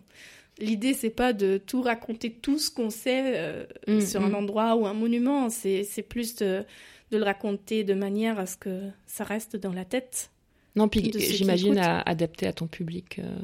l'idée, 0.62 0.94
c'est 0.94 1.10
pas 1.10 1.32
de 1.32 1.58
tout 1.58 1.82
raconter 1.82 2.30
tout 2.30 2.58
ce 2.58 2.70
qu'on 2.70 2.90
sait 2.90 3.34
euh, 3.36 3.64
mm, 3.86 4.00
sur 4.00 4.22
un 4.22 4.30
mm. 4.30 4.34
endroit 4.34 4.76
ou 4.76 4.86
un 4.86 4.94
monument, 4.94 5.50
c'est 5.50 6.06
plus 6.08 6.36
de, 6.36 6.64
de, 7.10 7.18
le 7.18 7.24
raconter 7.24 7.84
de 7.84 7.94
manière 7.94 8.38
à 8.38 8.46
ce 8.46 8.56
que 8.56 8.80
ça 9.06 9.24
reste 9.24 9.56
dans 9.56 9.72
la 9.72 9.84
tête. 9.84 10.30
Non, 10.76 10.88
puis 10.88 11.12
j'imagine 11.18 11.78
adapter 11.78 12.46
à 12.46 12.52
ton 12.52 12.66
public. 12.66 13.18
Euh, 13.18 13.36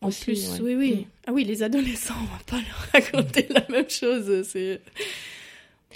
en 0.00 0.10
plus, 0.10 0.60
oui, 0.60 0.74
oui. 0.74 0.94
Mm. 0.94 1.04
Ah 1.28 1.32
oui, 1.32 1.44
les 1.44 1.62
adolescents, 1.62 2.14
on 2.20 2.24
va 2.24 2.42
pas 2.44 2.56
leur 2.56 2.88
raconter 2.92 3.46
la 3.50 3.64
même 3.68 3.88
chose. 3.88 4.42
C'est 4.48 4.80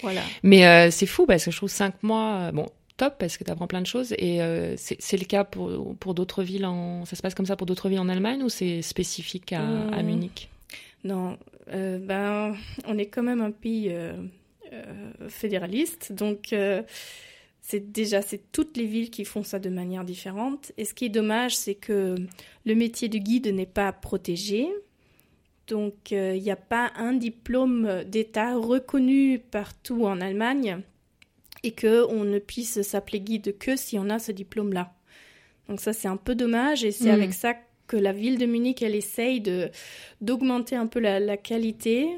voilà. 0.03 0.23
Mais 0.43 0.67
euh, 0.67 0.91
c'est 0.91 1.07
fou 1.07 1.27
parce 1.27 1.45
que 1.45 1.51
je 1.51 1.57
trouve 1.57 1.71
cinq 1.71 2.03
mois. 2.03 2.53
Bon, 2.53 2.69
top 2.97 3.15
parce 3.19 3.37
que 3.37 3.45
tu 3.45 3.51
apprends 3.51 3.67
plein 3.67 3.81
de 3.81 3.87
choses. 3.87 4.15
Et 4.19 4.43
euh, 4.43 4.75
c'est 4.77 5.17
le 5.17 5.25
cas 5.25 5.43
pour, 5.43 5.97
pour 5.97 6.15
d'autres 6.15 6.45
villes 6.45 6.67
en. 6.67 7.05
Ça 7.05 7.17
se 7.17 7.23
passe 7.23 7.35
comme 7.35 7.47
ça 7.47 7.57
pour 7.57 7.67
d'autres 7.67 7.89
villes 7.89 7.99
en 7.99 8.09
Allemagne 8.09 8.43
ou 8.43 8.49
c'est 8.49 8.83
spécifique 8.83 9.53
à, 9.53 9.63
à. 9.93 10.03
Munich? 10.03 10.51
Non, 11.07 11.39
euh, 11.73 11.99
ben, 11.99 12.57
on 12.87 12.99
est 12.99 13.07
quand 13.07 13.23
même 13.23 13.41
un 13.41 13.51
pays 13.51 13.89
euh, 13.91 14.17
fédéraliste. 15.29 16.13
Donc, 16.13 16.55
c'est 17.61 17.93
déjà 17.93 18.23
c'est 18.23 18.51
toutes 18.53 18.77
les 18.77 18.87
villes 18.87 19.11
qui 19.11 19.25
font 19.25 19.43
ça 19.43 19.59
de 19.59 19.69
manière 19.69 20.05
différente. 20.05 20.73
Et 20.77 20.85
ce 20.85 20.95
qui 20.95 21.05
est 21.05 21.11
dommage, 21.11 21.57
c'est 21.57 21.75
que 21.75 22.17
le 22.65 22.75
métier 22.75 23.09
de 23.09 23.19
guide 23.19 23.49
n'est 23.49 23.67
pas 23.67 23.93
protégé. 23.93 24.69
Donc, 25.69 26.11
il 26.11 26.43
n'y 26.43 26.51
a 26.51 26.57
pas 26.57 26.93
un 26.97 27.13
diplôme 27.13 28.05
d'État 28.05 28.57
reconnu 28.57 29.39
partout 29.39 30.07
en 30.07 30.21
Allemagne 30.21 30.83
et 31.63 31.73
qu'on 31.73 32.25
ne 32.25 32.39
puisse 32.39 32.83
s'appeler 32.83 33.21
guide 33.21 33.59
que 33.59 33.77
si 33.77 33.99
on 33.99 34.09
a 34.11 34.19
ce 34.19 34.33
diplôme-là. 34.33 34.93
Donc 35.69 35.81
ça, 35.81 35.93
c'est 35.93 36.09
un 36.09 36.17
peu 36.17 36.35
dommage 36.35 36.85
et 36.85 36.93
c'est 36.93 37.11
mm. 37.11 37.15
avec 37.15 37.33
ça 37.33 37.55
que 37.87 37.97
la 37.97 38.13
ville 38.13 38.39
de 38.39 38.47
Munich, 38.47 38.83
elle 38.83 38.95
essaye 38.95 39.41
de, 39.41 39.71
d'augmenter 40.21 40.77
un 40.77 40.87
peu 40.87 41.01
la, 41.01 41.37
qualité 41.37 42.09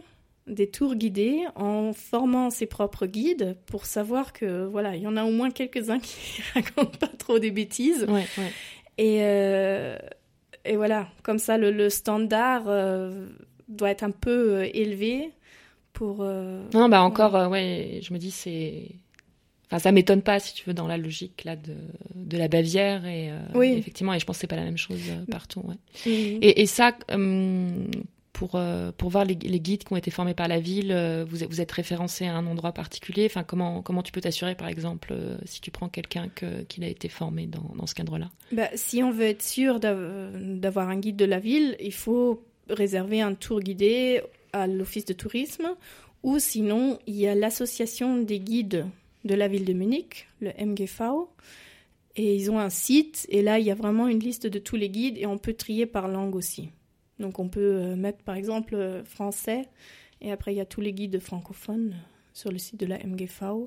des 0.47 0.71
tours 0.71 0.95
guidés 0.95 1.43
en 1.57 1.93
formant 1.93 2.51
ses 2.51 2.67
propres 2.67 3.07
guides 3.07 3.57
pour 3.67 3.85
savoir 3.85 4.33
que 4.33 4.65
voilà, 4.65 4.97
il 4.97 5.03
y 5.03 5.07
en 5.07 5.17
a 5.17 5.25
au 5.25 5.31
moins 5.31 5.51
quelques-uns 5.51 5.99
qui 6.03 6.43
racontent 6.55 6.99
pas 6.99 7.11
trop 7.19 7.39
des 7.39 7.51
bêtises. 7.51 8.07
Et, 8.97 9.19
euh, 9.21 9.99
et 10.65 10.77
voilà, 10.77 11.09
comme 11.23 11.39
ça, 11.39 11.59
le, 11.59 11.91
standard 11.91 12.65
euh, 12.67 13.27
doit 13.69 13.91
être 13.91 14.03
un 14.03 14.11
peu 14.11 14.55
euh, 14.55 14.69
élevé 14.73 15.33
pour. 15.93 16.25
non, 16.25 16.89
bah 16.89 17.03
encore, 17.03 17.51
ouais, 17.51 18.01
je 18.03 18.13
me 18.13 18.19
dis 18.19 18.31
c'est 18.31 18.93
Enfin, 19.71 19.79
ça 19.79 19.93
m'étonne 19.93 20.23
pas, 20.23 20.41
si 20.41 20.55
tu 20.55 20.65
veux, 20.67 20.73
dans 20.73 20.87
la 20.87 20.97
logique 20.97 21.45
là 21.45 21.55
de, 21.55 21.75
de 22.15 22.39
la 22.39 22.49
Bavière 22.49 23.05
et 23.05 23.31
euh, 23.31 23.39
oui. 23.55 23.73
effectivement, 23.73 24.15
et 24.15 24.19
je 24.19 24.25
pense 24.25 24.37
que 24.37 24.41
c'est 24.43 24.47
pas 24.47 24.57
la 24.57 24.65
même 24.65 24.79
chose 24.79 25.03
euh, 25.11 25.25
partout. 25.31 25.61
Ouais. 25.61 25.75
Et, 26.07 26.63
et, 26.63 26.67
ça, 26.67 26.97
hum, 27.13 27.87
pour 28.33 28.53
euh, 28.55 28.93
pour 28.97 29.11
voir 29.11 29.27
les, 29.27 29.35
les, 29.35 29.61
guides 29.61 29.85
qui 29.85 29.93
ont 29.93 29.97
été 29.97 30.11
formés 30.11 30.33
par 30.33 30.49
la 30.49 30.59
ville, 30.59 30.97
vous, 31.29 31.37
vous 31.51 31.61
êtes 31.61 31.73
référencé 31.73 32.27
à 32.27 32.35
un 32.35 32.47
endroit 32.47 32.73
particulier. 32.73 33.27
Enfin, 33.27 33.43
comment 33.43 33.83
comment 33.83 34.03
tu 34.03 34.11
peux 34.11 34.23
t'assurer, 34.23 34.55
par 34.55 34.69
exemple, 34.69 35.15
si 35.45 35.61
tu 35.61 35.71
prends 35.71 35.91
quelqu'un 35.91 36.29
que 36.35 36.63
qu'il 36.63 36.83
a 36.83 36.89
été 36.89 37.11
formé 37.11 37.47
dans, 37.47 37.75
dans 37.77 37.87
ce 37.87 37.95
cadre-là? 37.95 38.31
Bah, 38.53 38.71
si 38.75 39.03
on 39.03 39.11
veut 39.11 39.27
être 39.27 39.43
sûr 39.43 39.81
d'avoir 39.81 40.89
un 40.89 40.97
guide 40.97 41.17
de 41.17 41.27
la 41.27 41.41
ville, 41.41 41.77
il 41.79 41.93
faut 41.93 42.43
réserver 42.71 43.21
un 43.21 43.35
tour 43.35 43.61
guidé 43.61 44.23
à 44.55 44.67
l'office 44.67 45.05
de 45.05 45.13
tourisme, 45.13 45.69
ou 46.23 46.39
sinon 46.39 46.99
il 47.07 47.17
y 47.17 47.27
a 47.27 47.35
l'association 47.35 48.17
des 48.17 48.41
guides 48.41 48.87
de 49.25 49.35
la 49.35 49.49
ville 49.49 49.65
de 49.65 49.73
Munich, 49.73 50.29
le 50.41 50.53
MGV. 50.59 51.05
Et 52.17 52.35
ils 52.35 52.51
ont 52.51 52.59
un 52.59 52.71
site, 52.71 53.27
et 53.29 53.43
là, 53.43 53.59
il 53.59 53.67
y 53.67 53.71
a 53.71 53.75
vraiment 53.75 54.09
une 54.09 54.19
liste 54.19 54.47
de 54.47 54.59
tous 54.59 54.77
les 54.77 54.89
guides, 54.89 55.19
et 55.19 55.27
on 55.27 55.39
peut 55.39 55.55
trier 55.55 55.87
par 55.87 56.09
langue 56.09 56.35
aussi. 56.35 56.71
Donc 57.19 57.39
on 57.39 57.49
peut 57.49 57.61
euh, 57.61 57.97
mettre 57.97 58.23
par 58.25 58.37
exemple 58.37 58.75
euh, 58.75 59.05
français, 59.05 59.69
et 60.21 60.33
après 60.33 60.53
il 60.53 60.57
y 60.57 60.61
a 60.61 60.67
tous 60.67 60.81
les 60.81 60.93
guides 60.93 61.21
francophones 61.21 61.95
sur 62.33 62.51
le 62.51 62.59
site 62.59 62.79
de 62.79 62.87
la 62.87 62.99
MGV. 62.99 63.67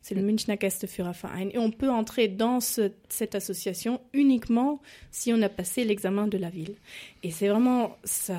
C'est 0.00 0.14
le 0.14 0.22
Münchner 0.22 0.56
Gästeführerverein. 0.58 1.50
Et 1.52 1.58
on 1.58 1.72
peut 1.72 1.90
entrer 1.90 2.28
dans 2.28 2.60
cette 2.60 3.34
association 3.34 4.00
uniquement 4.12 4.80
si 5.10 5.32
on 5.32 5.42
a 5.42 5.48
passé 5.48 5.84
l'examen 5.84 6.28
de 6.28 6.38
la 6.38 6.50
ville. 6.50 6.76
Et 7.24 7.32
c'est 7.32 7.48
vraiment 7.48 7.96
ça. 8.04 8.38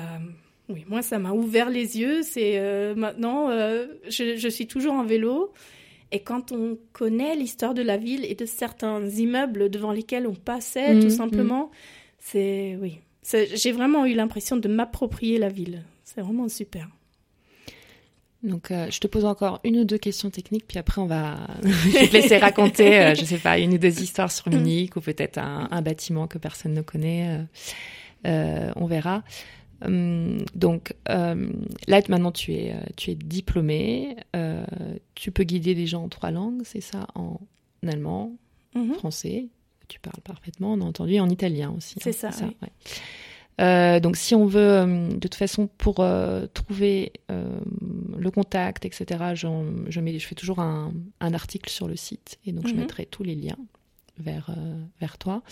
Oui, 0.70 0.84
moi 0.88 1.02
ça 1.02 1.18
m'a 1.18 1.32
ouvert 1.32 1.68
les 1.68 1.98
yeux. 1.98 2.22
C'est 2.22 2.58
euh, 2.58 2.94
maintenant, 2.94 3.50
je, 3.50 4.36
je, 4.36 4.48
suis 4.48 4.66
toujours 4.66 4.94
en 4.94 5.04
vélo 5.04 5.52
et 6.12 6.20
quand 6.20 6.52
on 6.52 6.78
connaît 6.92 7.36
l'histoire 7.36 7.74
de 7.74 7.82
la 7.82 7.96
ville 7.96 8.24
et 8.24 8.34
de 8.34 8.46
certains 8.46 9.06
immeubles 9.08 9.70
devant 9.70 9.92
lesquels 9.92 10.26
on 10.26 10.34
passait, 10.34 10.98
tout 10.98 11.06
mhm, 11.06 11.10
simplement, 11.10 11.70
c'est 12.18 12.78
oui, 12.80 12.98
j'ai 13.22 13.72
vraiment 13.72 14.06
eu 14.06 14.14
l'impression 14.14 14.56
de 14.56 14.68
m'approprier 14.68 15.38
la 15.38 15.48
ville. 15.48 15.84
C'est 16.04 16.20
vraiment 16.20 16.48
super. 16.48 16.88
Donc, 18.42 18.70
euh, 18.70 18.86
je 18.90 19.00
te 19.00 19.06
pose 19.06 19.26
encore 19.26 19.60
une 19.64 19.78
ou 19.80 19.84
deux 19.84 19.98
questions 19.98 20.30
techniques, 20.30 20.64
puis 20.66 20.78
après, 20.78 21.00
on 21.00 21.06
va 21.06 21.36
te 21.62 22.12
laisser 22.12 22.38
raconter, 22.38 22.98
euh, 22.98 23.14
je 23.14 23.24
sais 23.24 23.36
pas, 23.36 23.58
une 23.58 23.74
ou 23.74 23.78
deux 23.78 24.00
histoires 24.00 24.32
sur 24.32 24.48
Munich 24.48 24.96
ou 24.96 25.00
peut-être 25.00 25.38
un, 25.38 25.82
bâtiment 25.82 26.26
que 26.26 26.38
personne 26.38 26.72
ne 26.72 26.80
connaît. 26.80 27.40
Euh, 28.26 28.72
on 28.76 28.86
verra. 28.86 29.22
Hum, 29.82 30.44
donc 30.54 30.94
euh, 31.08 31.50
là 31.86 32.02
maintenant 32.10 32.32
tu 32.32 32.52
es 32.52 32.72
euh, 32.72 32.80
tu 32.96 33.10
es 33.10 33.14
diplômé, 33.14 34.16
euh, 34.36 34.62
tu 35.14 35.30
peux 35.30 35.44
guider 35.44 35.74
des 35.74 35.86
gens 35.86 36.04
en 36.04 36.08
trois 36.08 36.30
langues, 36.30 36.62
c'est 36.64 36.82
ça, 36.82 37.06
en 37.14 37.40
allemand, 37.86 38.32
mhm. 38.74 38.94
français, 38.94 39.46
tu 39.88 39.98
parles 39.98 40.20
parfaitement, 40.22 40.74
on 40.74 40.82
a 40.82 40.84
entendu, 40.84 41.14
et 41.14 41.20
en 41.20 41.30
italien 41.30 41.72
aussi. 41.74 41.94
Hein, 41.96 42.02
c'est 42.02 42.12
ça. 42.12 44.00
donc 44.00 44.16
si 44.16 44.34
on 44.34 44.44
veut, 44.44 44.84
de 45.14 45.18
toute 45.18 45.34
façon, 45.34 45.66
pour 45.78 46.04
trouver 46.52 47.12
le 47.28 48.30
contact, 48.30 48.84
etc., 48.84 49.06
je, 49.34 50.00
mets, 50.00 50.18
je 50.18 50.26
fais 50.26 50.34
toujours 50.34 50.58
un, 50.58 50.92
article 51.20 51.70
sur 51.70 51.88
le 51.88 51.96
site 51.96 52.38
et 52.44 52.52
donc 52.52 52.66
je 52.66 52.74
mhm. 52.74 52.80
mettrai 52.80 53.06
tous 53.06 53.22
les 53.22 53.34
liens 53.34 53.58
vers, 54.18 54.54
vers 55.00 55.16
toi. 55.16 55.42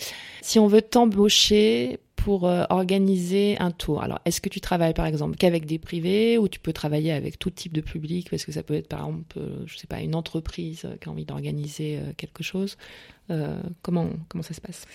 Si 0.43 0.59
on 0.59 0.67
veut 0.67 0.83
t'embaucher 0.83 1.99
pour 2.19 2.47
euh, 2.47 2.65
organiser 2.69 3.57
un 3.59 3.71
tour. 3.71 4.03
Alors, 4.03 4.19
est-ce 4.25 4.41
que 4.41 4.49
tu 4.49 4.59
travailles 4.59 4.93
par 4.93 5.05
exemple 5.05 5.37
qu'avec 5.37 5.65
des 5.65 5.79
privés 5.79 6.37
ou 6.37 6.49
tu 6.49 6.59
peux 6.59 6.73
travailler 6.73 7.13
avec 7.13 7.39
tout 7.39 7.49
type 7.49 7.71
de 7.71 7.79
public? 7.79 8.29
Parce 8.29 8.43
que 8.43 8.51
ça 8.51 8.61
peut 8.61 8.73
être 8.73 8.89
par 8.89 8.99
exemple, 8.99 9.37
euh, 9.39 9.63
je 9.65 9.77
sais 9.77 9.87
pas, 9.87 10.01
une 10.01 10.15
entreprise 10.15 10.85
qui 10.99 11.07
a 11.07 11.11
envie 11.11 11.25
d'organiser 11.25 11.97
euh, 11.97 12.11
quelque 12.17 12.43
chose. 12.43 12.77
comment, 13.81 14.09
comment 14.27 14.43
ça 14.43 14.53
se 14.53 14.61
passe? 14.61 14.85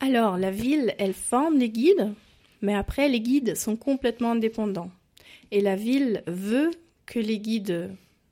Alors, 0.00 0.38
la 0.38 0.50
ville, 0.50 0.94
elle 0.98 1.12
forme 1.12 1.58
les 1.58 1.68
guides, 1.68 2.14
mais 2.62 2.74
après, 2.74 3.08
les 3.08 3.20
guides 3.20 3.54
sont 3.56 3.76
complètement 3.76 4.32
indépendants. 4.32 4.90
Et 5.50 5.60
la 5.60 5.76
ville 5.76 6.22
veut 6.26 6.70
que 7.06 7.18
les 7.18 7.38
guides 7.38 7.90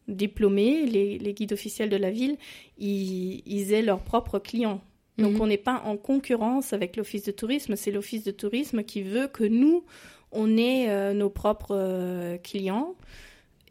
diplômés, 0.08 0.86
les, 0.86 1.18
les 1.18 1.34
guides 1.34 1.52
officiels 1.52 1.90
de 1.90 1.96
la 1.96 2.10
ville, 2.10 2.36
ils, 2.78 3.42
ils 3.44 3.72
aient 3.72 3.82
leurs 3.82 4.02
propres 4.02 4.38
clients. 4.38 4.80
Donc 5.20 5.34
mhm. 5.34 5.40
on 5.40 5.46
n'est 5.46 5.58
pas 5.58 5.82
en 5.84 5.96
concurrence 5.96 6.72
avec 6.72 6.96
l'office 6.96 7.24
de 7.24 7.32
tourisme, 7.32 7.76
c'est 7.76 7.90
l'office 7.90 8.24
de 8.24 8.30
tourisme 8.30 8.82
qui 8.82 9.02
veut 9.02 9.28
que 9.28 9.44
nous, 9.44 9.84
on 10.32 10.56
ait 10.56 10.88
euh, 10.88 11.12
nos 11.12 11.30
propres 11.30 11.76
euh, 11.76 12.38
clients. 12.38 12.94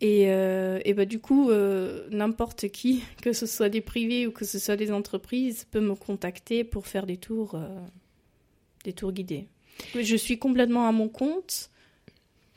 Et, 0.02 0.32
euh, 0.32 0.80
et 0.86 0.94
bah, 0.94 1.04
du 1.04 1.20
coup, 1.20 1.52
n'importe 2.12 2.70
qui, 2.70 3.04
que 3.22 3.34
ce 3.34 3.46
soit 3.46 3.70
des 3.70 3.82
privés 3.82 4.28
ou 4.28 4.32
que 4.32 4.46
ce 4.46 4.60
soit 4.60 4.78
des 4.78 4.92
entreprises, 4.92 5.66
peut 5.70 5.82
me 5.82 5.96
contacter 5.96 6.64
pour 6.64 6.88
faire 6.88 7.06
des 7.06 7.18
tours, 7.18 7.60
des 8.86 8.94
tours 8.94 9.12
guidés. 9.12 9.48
Je 10.00 10.16
suis 10.16 10.38
complètement 10.38 10.88
à 10.88 10.92
mon 10.92 11.10
compte. 11.10 11.70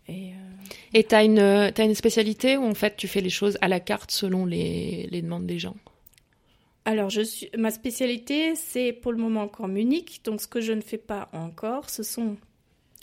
Et 0.08 1.04
tu 1.04 1.14
as, 1.14 1.18
as, 1.18 1.84
une 1.84 1.94
spécialité 1.94 2.56
où 2.56 2.64
en 2.64 2.74
fait 2.74 2.96
tu 2.96 3.08
fais 3.08 3.20
les 3.20 3.30
choses 3.30 3.56
à 3.60 3.68
la 3.68 3.80
carte 3.80 4.10
selon 4.10 4.46
les, 4.46 5.08
les 5.10 5.22
demandes 5.22 5.46
des 5.46 5.58
gens? 5.58 5.76
Alors, 6.84 7.10
je 7.10 7.20
suis, 7.20 7.48
ma 7.56 7.70
spécialité, 7.70 8.54
c'est 8.56 8.92
pour 8.92 9.12
le 9.12 9.18
moment 9.18 9.42
encore 9.42 9.68
Munich. 9.68 10.20
Donc, 10.24 10.40
ce 10.40 10.48
que 10.48 10.60
je 10.60 10.72
ne 10.72 10.80
fais 10.80 10.98
pas 10.98 11.28
encore, 11.32 11.88
ce 11.88 12.02
sont, 12.02 12.36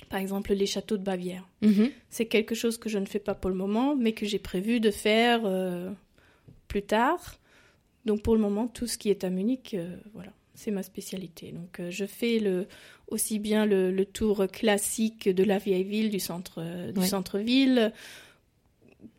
par 0.09 0.19
exemple, 0.19 0.53
les 0.53 0.65
châteaux 0.65 0.97
de 0.97 1.03
Bavière. 1.03 1.47
Mhm. 1.61 1.89
C'est 2.09 2.25
quelque 2.25 2.55
chose 2.55 2.77
que 2.77 2.89
je 2.89 2.97
ne 2.97 3.05
fais 3.05 3.19
pas 3.19 3.35
pour 3.35 3.49
le 3.49 3.55
moment, 3.55 3.95
mais 3.95 4.11
que 4.11 4.25
j'ai 4.25 4.39
prévu 4.39 4.81
de 4.81 4.91
faire 4.91 5.41
euh, 5.45 5.89
plus 6.67 6.81
tard. 6.81 7.39
Donc, 8.05 8.21
pour 8.21 8.35
le 8.35 8.41
moment, 8.41 8.67
tout 8.67 8.87
ce 8.87 8.97
qui 8.97 9.09
est 9.09 9.23
à 9.23 9.29
Munich, 9.29 9.73
euh, 9.73 9.95
voilà, 10.13 10.33
c'est 10.55 10.71
ma 10.71 10.83
spécialité. 10.83 11.53
Donc, 11.53 11.79
euh, 11.79 11.89
je 11.89 12.05
fais 12.05 12.39
le, 12.39 12.67
aussi 13.07 13.39
bien 13.39 13.65
le, 13.65 14.03
tour 14.03 14.45
classique 14.51 15.29
de 15.29 15.43
la 15.45 15.57
vieille 15.57 15.85
ville, 15.85 16.09
du 16.09 16.19
centre, 16.19 16.91
du 16.91 17.05
centre-ville 17.05 17.93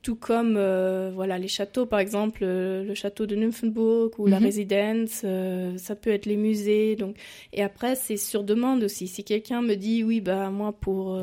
tout 0.03 0.16
comme 0.16 0.55
voilà 1.14 1.38
les 1.38 1.49
châteaux 1.49 1.87
par 1.87 2.01
exemple 2.01 2.45
le 2.45 2.95
château 2.95 3.27
de 3.27 3.35
Nymphenburg 3.35 4.19
ou 4.19 4.27
la 4.27 4.38
mhm. 4.38 4.47
résidence 4.47 5.25
ça 5.79 5.97
peut 5.97 6.11
être 6.11 6.27
les 6.27 6.37
musées 6.37 6.97
donc 6.97 7.16
et 7.53 7.62
après 7.62 7.97
c'est 7.97 8.16
sur 8.16 8.45
demande 8.45 8.83
aussi 8.83 9.09
si 9.09 9.25
quelqu'un 9.25 9.62
me 9.62 9.75
dit 9.75 10.05
oui 10.05 10.21
bah 10.21 10.51
moi 10.51 10.73
pour 10.73 11.23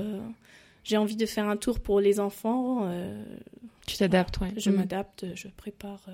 j'ai 0.84 0.98
envie 0.98 1.15
de 1.15 1.26
faire 1.26 1.48
un 1.48 1.58
tour 1.58 1.80
pour 1.80 2.00
les 2.00 2.20
enfants 2.20 2.89
tu 3.86 3.98
t'adaptes 3.98 4.39
ouais 4.39 4.54
je 4.58 4.70
mhm. 4.70 4.78
m'adapte 4.78 5.26
je 5.36 5.48
prépare 5.50 6.08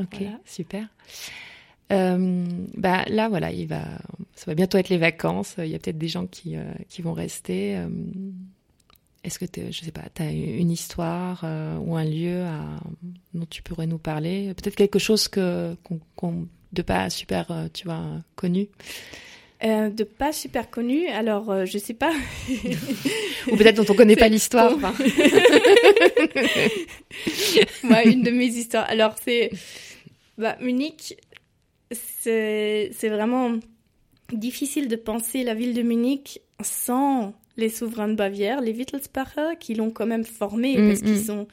ok 0.00 0.24
super 0.44 0.88
euh, 1.92 2.44
bah 2.76 3.04
là 3.08 3.28
voilà, 3.28 3.52
il 3.52 3.66
va, 3.66 3.82
ça 4.34 4.46
va 4.46 4.54
bientôt 4.54 4.78
être 4.78 4.88
les 4.88 4.98
vacances. 4.98 5.56
Il 5.58 5.66
y 5.66 5.74
a 5.74 5.78
peut-être 5.78 5.98
des 5.98 6.08
gens 6.08 6.26
qui, 6.26 6.56
euh, 6.56 6.64
qui 6.88 7.02
vont 7.02 7.12
rester. 7.12 7.78
Euh, 9.24 9.26
est-ce 9.26 9.38
que 9.38 9.46
je 9.70 9.84
sais 9.84 9.90
pas, 9.90 10.04
tu 10.14 10.22
as 10.22 10.30
une 10.30 10.70
histoire 10.70 11.44
ou 11.80 11.96
un 11.96 12.04
lieu 12.04 12.42
à, 12.42 12.80
dont 13.32 13.46
tu 13.48 13.62
pourrais 13.62 13.86
nous 13.86 13.98
parler? 13.98 14.52
Peut-être 14.54 14.76
quelque 14.76 14.98
chose 14.98 15.28
que 15.28 15.76
de 16.72 16.82
pas 16.82 17.10
super, 17.10 17.68
tu 17.72 17.84
vois, 17.84 18.04
connu? 18.36 18.68
de 19.62 20.04
pas 20.04 20.32
super 20.32 20.70
connu, 20.70 21.06
alors 21.08 21.64
je 21.64 21.78
sais 21.78 21.94
pas. 21.94 22.12
Ou 23.50 23.56
peut-être 23.56 23.76
dont 23.76 23.86
on 23.90 23.96
connaît 23.96 24.16
pas 24.16 24.28
l'histoire. 24.28 24.76
Moi, 27.82 28.04
une 28.04 28.22
de 28.22 28.30
mes 28.30 28.48
histoires. 28.48 28.84
Alors 28.90 29.14
c'est 29.24 29.50
bah, 30.36 30.58
Munich, 30.60 31.16
c'est 31.90 32.90
vraiment 33.04 33.58
difficile 34.32 34.88
de 34.88 34.96
penser 34.96 35.44
la 35.44 35.54
ville 35.54 35.74
de 35.74 35.82
Munich 35.82 36.40
sans 36.60 37.34
les 37.56 37.68
souverains 37.68 38.08
de 38.08 38.14
Bavière, 38.14 38.60
les 38.60 38.72
Wittelsbacher, 38.72 39.56
qui 39.58 39.74
l'ont 39.74 39.90
quand 39.90 40.06
même 40.06 40.24
formé 40.24 40.76
mm, 40.76 40.88
parce 40.88 41.00
qu'ils 41.00 41.20
mm. 41.20 41.24
sont 41.24 41.48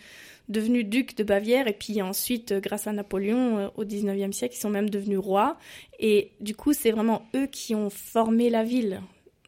devenus 0.49 0.85
ducs 0.85 1.15
de 1.15 1.23
Bavière 1.23 1.67
et 1.67 1.73
puis 1.73 2.01
ensuite, 2.01 2.53
grâce 2.53 2.87
à 2.87 2.91
Napoléon, 2.91 3.57
euh, 3.57 3.67
au 3.75 3.85
19e 3.85 4.31
siècle, 4.31 4.55
ils 4.55 4.61
sont 4.61 4.69
même 4.69 4.89
devenus 4.89 5.19
rois. 5.19 5.57
Et 5.99 6.31
du 6.39 6.55
coup, 6.55 6.73
c'est 6.73 6.91
vraiment 6.91 7.25
eux 7.35 7.47
qui 7.47 7.75
ont 7.75 7.89
formé 7.89 8.49
la 8.49 8.63
ville. 8.63 9.01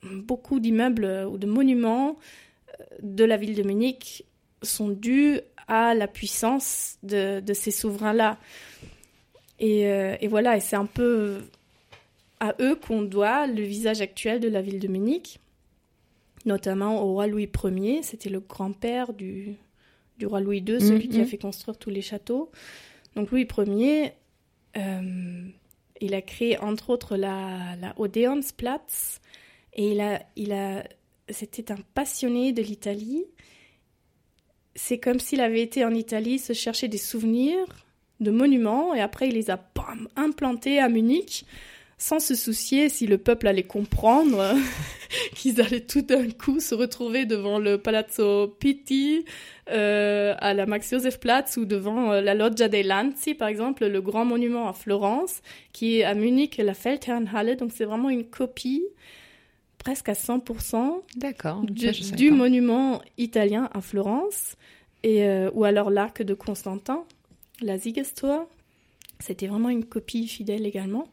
Beaucoup 0.03 0.59
d'immeubles 0.59 1.05
euh, 1.05 1.25
ou 1.27 1.37
de 1.37 1.47
monuments 1.47 2.17
euh, 2.79 2.83
de 3.01 3.23
la 3.23 3.37
ville 3.37 3.55
de 3.55 3.63
Munich 3.63 4.25
sont 4.61 4.89
dus 4.89 5.39
à 5.67 5.93
la 5.93 6.07
puissance 6.07 6.97
de, 7.03 7.39
de 7.39 7.53
ces 7.53 7.71
souverains-là. 7.71 8.37
Euh, 9.61 10.17
et, 10.19 10.27
voilà, 10.27 10.57
et 10.57 10.59
c'est 10.59 10.75
un 10.75 10.85
peu 10.85 11.41
à 12.39 12.55
eux 12.59 12.75
qu'on 12.75 13.01
doit 13.01 13.47
le 13.47 13.61
visage 13.61 14.01
actuel 14.01 14.39
de 14.39 14.49
la 14.49 14.61
ville 14.61 14.79
de 14.79 14.87
Munich, 14.87 15.39
notamment 16.45 17.01
au 17.01 17.13
roi 17.13 17.27
Louis 17.27 17.49
Ier, 17.63 18.03
c'était 18.03 18.29
le 18.29 18.39
grand-père 18.39 19.13
du, 19.13 19.55
du 20.17 20.25
roi 20.25 20.41
Louis 20.41 20.59
II, 20.59 20.79
celui 20.79 21.07
qui 21.07 21.17
a 21.17 21.21
mhm. 21.21 21.27
fait 21.27 21.37
construire 21.37 21.77
tous 21.77 21.89
les 21.89 22.01
châteaux. 22.01 22.51
Donc 23.15 23.31
Louis 23.31 23.47
Ier, 23.57 24.11
euh, 24.77 25.43
il 26.01 26.13
a 26.13 26.21
créé 26.21 26.57
entre 26.59 26.89
autres 26.89 27.15
la, 27.15 27.75
la 27.79 27.93
Odeonsplatz, 27.99 29.21
et 29.75 29.91
il 29.91 30.01
a, 30.01 30.21
il 30.35 30.51
a, 30.51 30.83
c'était 31.29 31.71
un 31.71 31.77
passionné 31.93 32.51
de 32.51 32.61
l'Italie. 32.61 33.25
C'est 34.75 34.99
comme 34.99 35.19
s'il 35.19 35.41
avait 35.41 35.61
été 35.61 35.85
en 35.85 35.93
Italie 35.93 36.39
se 36.39 36.53
chercher 36.53 36.87
des 36.87 36.97
souvenirs 36.97 37.65
de 38.19 38.31
monuments 38.31 38.93
et 38.93 39.01
après 39.01 39.27
il 39.27 39.35
les 39.35 39.51
a 39.51 39.59
implantés 40.15 40.79
à 40.79 40.89
Munich 40.89 41.45
sans 42.03 42.19
se 42.19 42.35
soucier 42.35 42.89
si 42.89 43.07
le 43.07 43.17
peuple 43.17 43.47
allait 43.47 43.63
comprendre 43.63 44.55
qu'ils 45.35 45.61
allaient 45.61 45.85
tout 45.85 46.01
d'un 46.01 46.29
coup 46.31 46.59
se 46.59 46.75
retrouver 46.75 47.25
devant 47.25 47.59
le 47.59 47.77
Palazzo 47.77 48.49
Pitti 48.59 49.23
euh, 49.69 50.35
à 50.37 50.53
la 50.53 50.65
Max 50.65 50.89
Josef 50.89 51.21
Platz 51.21 51.55
ou 51.55 51.63
devant 51.63 52.11
euh, 52.11 52.19
la 52.19 52.33
Loggia 52.33 52.67
dei 52.67 52.83
Lanzi 52.83 53.35
par 53.35 53.47
exemple, 53.47 53.87
le 53.87 54.01
grand 54.01 54.25
monument 54.25 54.67
à 54.67 54.73
Florence 54.73 55.41
qui 55.71 55.99
est 55.99 56.03
à 56.03 56.13
Munich 56.13 56.57
la 56.57 56.73
Feldherrnhalle 56.73 57.55
donc 57.55 57.71
c'est 57.73 57.85
vraiment 57.85 58.09
une 58.09 58.25
copie 58.25 58.83
presque 59.77 60.09
à 60.09 60.13
100% 60.13 61.03
D'accord, 61.15 61.61
du, 61.61 62.31
monument 62.31 63.01
italien 63.17 63.69
à 63.73 63.79
Florence 63.79 64.57
et 65.03 65.23
euh, 65.23 65.49
ou 65.53 65.63
alors 65.63 65.89
l'arc 65.89 66.21
de 66.21 66.33
Constantin 66.33 67.05
la 67.61 67.79
Siegestor. 67.79 68.49
C'était 69.21 69.47
vraiment 69.47 69.69
une 69.69 69.85
copie 69.85 70.27
fidèle 70.27 70.65
également. 70.65 71.07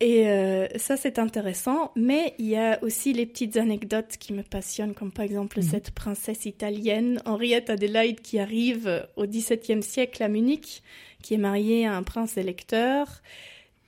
Et 0.00 0.28
euh, 0.28 0.66
ça, 0.76 0.96
c'est 0.96 1.18
intéressant. 1.18 1.90
Mais 1.96 2.34
il 2.38 2.46
y 2.46 2.56
a 2.56 2.82
aussi 2.82 3.12
les 3.12 3.26
petites 3.26 3.56
anecdotes 3.56 4.16
qui 4.18 4.32
me 4.32 4.42
passionnent, 4.42 4.94
comme 4.94 5.12
par 5.12 5.24
exemple 5.24 5.60
mhm. 5.60 5.64
cette 5.64 5.90
princesse 5.92 6.44
italienne, 6.44 7.22
Henriette 7.24 7.70
Adélaïde, 7.70 8.20
qui 8.20 8.38
arrive 8.38 9.06
au 9.16 9.26
XVIIe 9.26 9.82
siècle 9.82 10.22
à 10.22 10.28
Munich, 10.28 10.82
qui 11.22 11.34
est 11.34 11.38
mariée 11.38 11.86
à 11.86 11.96
un 11.96 12.02
prince 12.02 12.36
électeur. 12.36 13.22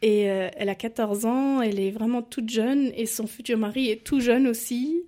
Et 0.01 0.31
euh, 0.31 0.49
elle 0.57 0.69
a 0.69 0.75
14 0.75 1.27
ans, 1.27 1.61
elle 1.61 1.81
est 1.81 1.91
vraiment 1.91 2.23
toute 2.23 2.49
jeune, 2.49 2.93
et 2.95 3.05
son 3.05 3.27
futur 3.27 3.59
mari 3.59 3.91
est 3.91 4.05
tout 4.05 4.21
jeune 4.21 4.47
aussi. 4.47 5.05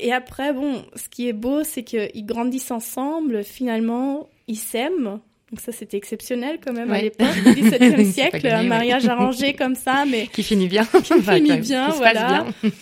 Et 0.00 0.12
après, 0.12 0.52
bon, 0.54 0.84
ce 0.96 1.08
qui 1.10 1.28
est 1.28 1.34
beau, 1.34 1.62
c'est 1.62 1.84
qu'ils 1.84 2.24
grandissent 2.24 2.70
ensemble. 2.70 3.44
Finalement, 3.44 4.30
ils 4.48 4.56
s'aiment. 4.56 5.20
Donc 5.50 5.60
ça, 5.60 5.72
c'était 5.72 5.96
exceptionnel 5.96 6.58
quand 6.64 6.72
même 6.72 6.92
à 6.92 7.00
l'époque 7.00 7.34
du 7.44 7.62
XVIIe 7.62 8.12
siècle, 8.12 8.46
un 8.46 8.62
mariage 8.62 9.06
arrangé 9.08 9.54
comme 9.54 9.74
ça, 9.74 10.04
mais 10.06 10.26
qui 10.28 10.42
finit 10.42 10.68
bien, 10.68 10.84
qui 10.84 11.20
finit 11.22 11.58
bien, 11.58 11.88
voilà. 11.90 12.46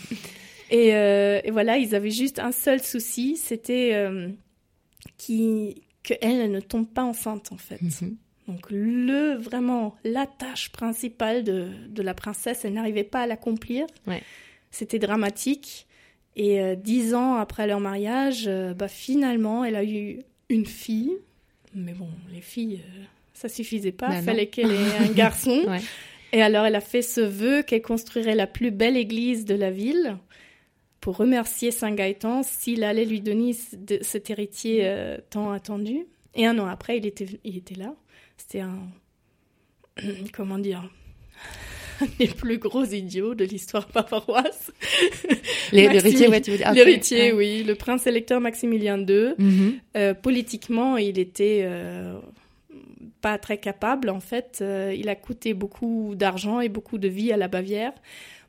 Et, 0.70 0.94
euh, 0.94 1.40
et, 1.44 1.50
voilà, 1.50 1.78
ils 1.78 1.94
avaient 1.94 2.10
juste 2.10 2.38
un 2.38 2.52
seul 2.52 2.82
souci, 2.82 3.38
c'était 3.38 3.92
euh, 3.94 4.28
qui 5.16 5.82
que 6.02 6.12
elle 6.20 6.50
ne 6.50 6.60
tombe 6.60 6.86
pas 6.86 7.04
enceinte 7.04 7.52
en 7.52 7.56
fait. 7.56 7.80
Mhm. 7.80 8.18
Donc 8.48 8.66
le 8.70 9.32
vraiment 9.34 9.96
la 10.04 10.26
tâche 10.26 10.70
principale 10.70 11.42
de, 11.42 11.68
de 11.88 12.02
la 12.02 12.12
princesse, 12.12 12.66
elle 12.66 12.74
n'arrivait 12.74 13.02
pas 13.02 13.22
à 13.22 13.26
l'accomplir. 13.26 13.86
Ouais. 14.06 14.22
C'était 14.70 14.98
dramatique. 14.98 15.86
Et 16.36 16.60
euh, 16.60 16.76
dix 16.76 17.14
ans 17.14 17.34
après 17.34 17.66
leur 17.66 17.80
mariage, 17.80 18.44
euh, 18.46 18.72
bah, 18.72 18.88
finalement, 18.88 19.64
elle 19.64 19.76
a 19.76 19.84
eu 19.84 20.20
une 20.48 20.66
fille. 20.66 21.18
Mais 21.78 21.92
bon, 21.92 22.08
les 22.32 22.40
filles, 22.40 22.80
euh, 22.84 23.04
ça 23.34 23.48
suffisait 23.48 23.92
pas. 23.92 24.08
Il 24.08 24.16
bah, 24.16 24.22
fallait 24.22 24.46
qu'elle 24.46 24.72
ait 24.72 24.96
un 25.00 25.12
garçon. 25.14 25.64
Et 26.32 26.42
alors, 26.42 26.66
elle 26.66 26.74
a 26.74 26.80
fait 26.80 27.02
ce 27.02 27.20
vœu 27.20 27.62
qu'elle 27.62 27.82
construirait 27.82 28.34
la 28.34 28.46
plus 28.46 28.70
belle 28.70 28.96
église 28.96 29.44
de 29.44 29.54
la 29.54 29.70
ville 29.70 30.18
pour 31.00 31.16
remercier 31.16 31.70
Saint 31.70 31.92
Gaëtan 31.92 32.42
s'il 32.42 32.84
allait 32.84 33.06
lui 33.06 33.20
donner 33.20 33.54
cet 33.54 34.28
héritier 34.28 35.16
tant 35.30 35.52
attendu. 35.52 36.06
Et 36.34 36.46
un 36.46 36.58
an 36.58 36.66
après, 36.66 36.98
il 36.98 37.06
était, 37.06 37.26
il 37.44 37.56
était 37.56 37.76
là. 37.76 37.94
C'était 38.36 38.60
un. 38.60 38.78
Comment 40.32 40.58
dire? 40.58 40.90
les 42.18 42.28
plus 42.28 42.58
gros 42.58 42.84
idiots 42.84 43.34
de 43.34 43.44
l'histoire 43.44 43.88
bavaroise. 43.92 44.72
L'héritier, 45.72 46.28
ouais, 46.28 46.40
tu 46.40 46.50
veux 46.52 46.56
dire. 46.56 46.72
L'héritier, 46.72 47.32
oui. 47.32 47.64
Le 47.64 47.74
prince 47.74 48.06
électeur 48.06 48.40
Maximilien 48.40 48.98
II. 48.98 49.34
Mhm. 49.38 49.78
Euh, 49.96 50.14
politiquement, 50.14 50.96
il 50.96 51.18
était 51.18 51.62
euh, 51.62 52.18
pas 53.20 53.38
très 53.38 53.58
capable, 53.58 54.10
en 54.10 54.20
fait. 54.20 54.58
Euh, 54.60 54.94
il 54.96 55.08
a 55.08 55.14
coûté 55.14 55.54
beaucoup 55.54 56.14
d'argent 56.14 56.60
et 56.60 56.68
beaucoup 56.68 56.98
de 56.98 57.08
vie 57.08 57.32
à 57.32 57.36
la 57.36 57.48
Bavière. 57.48 57.92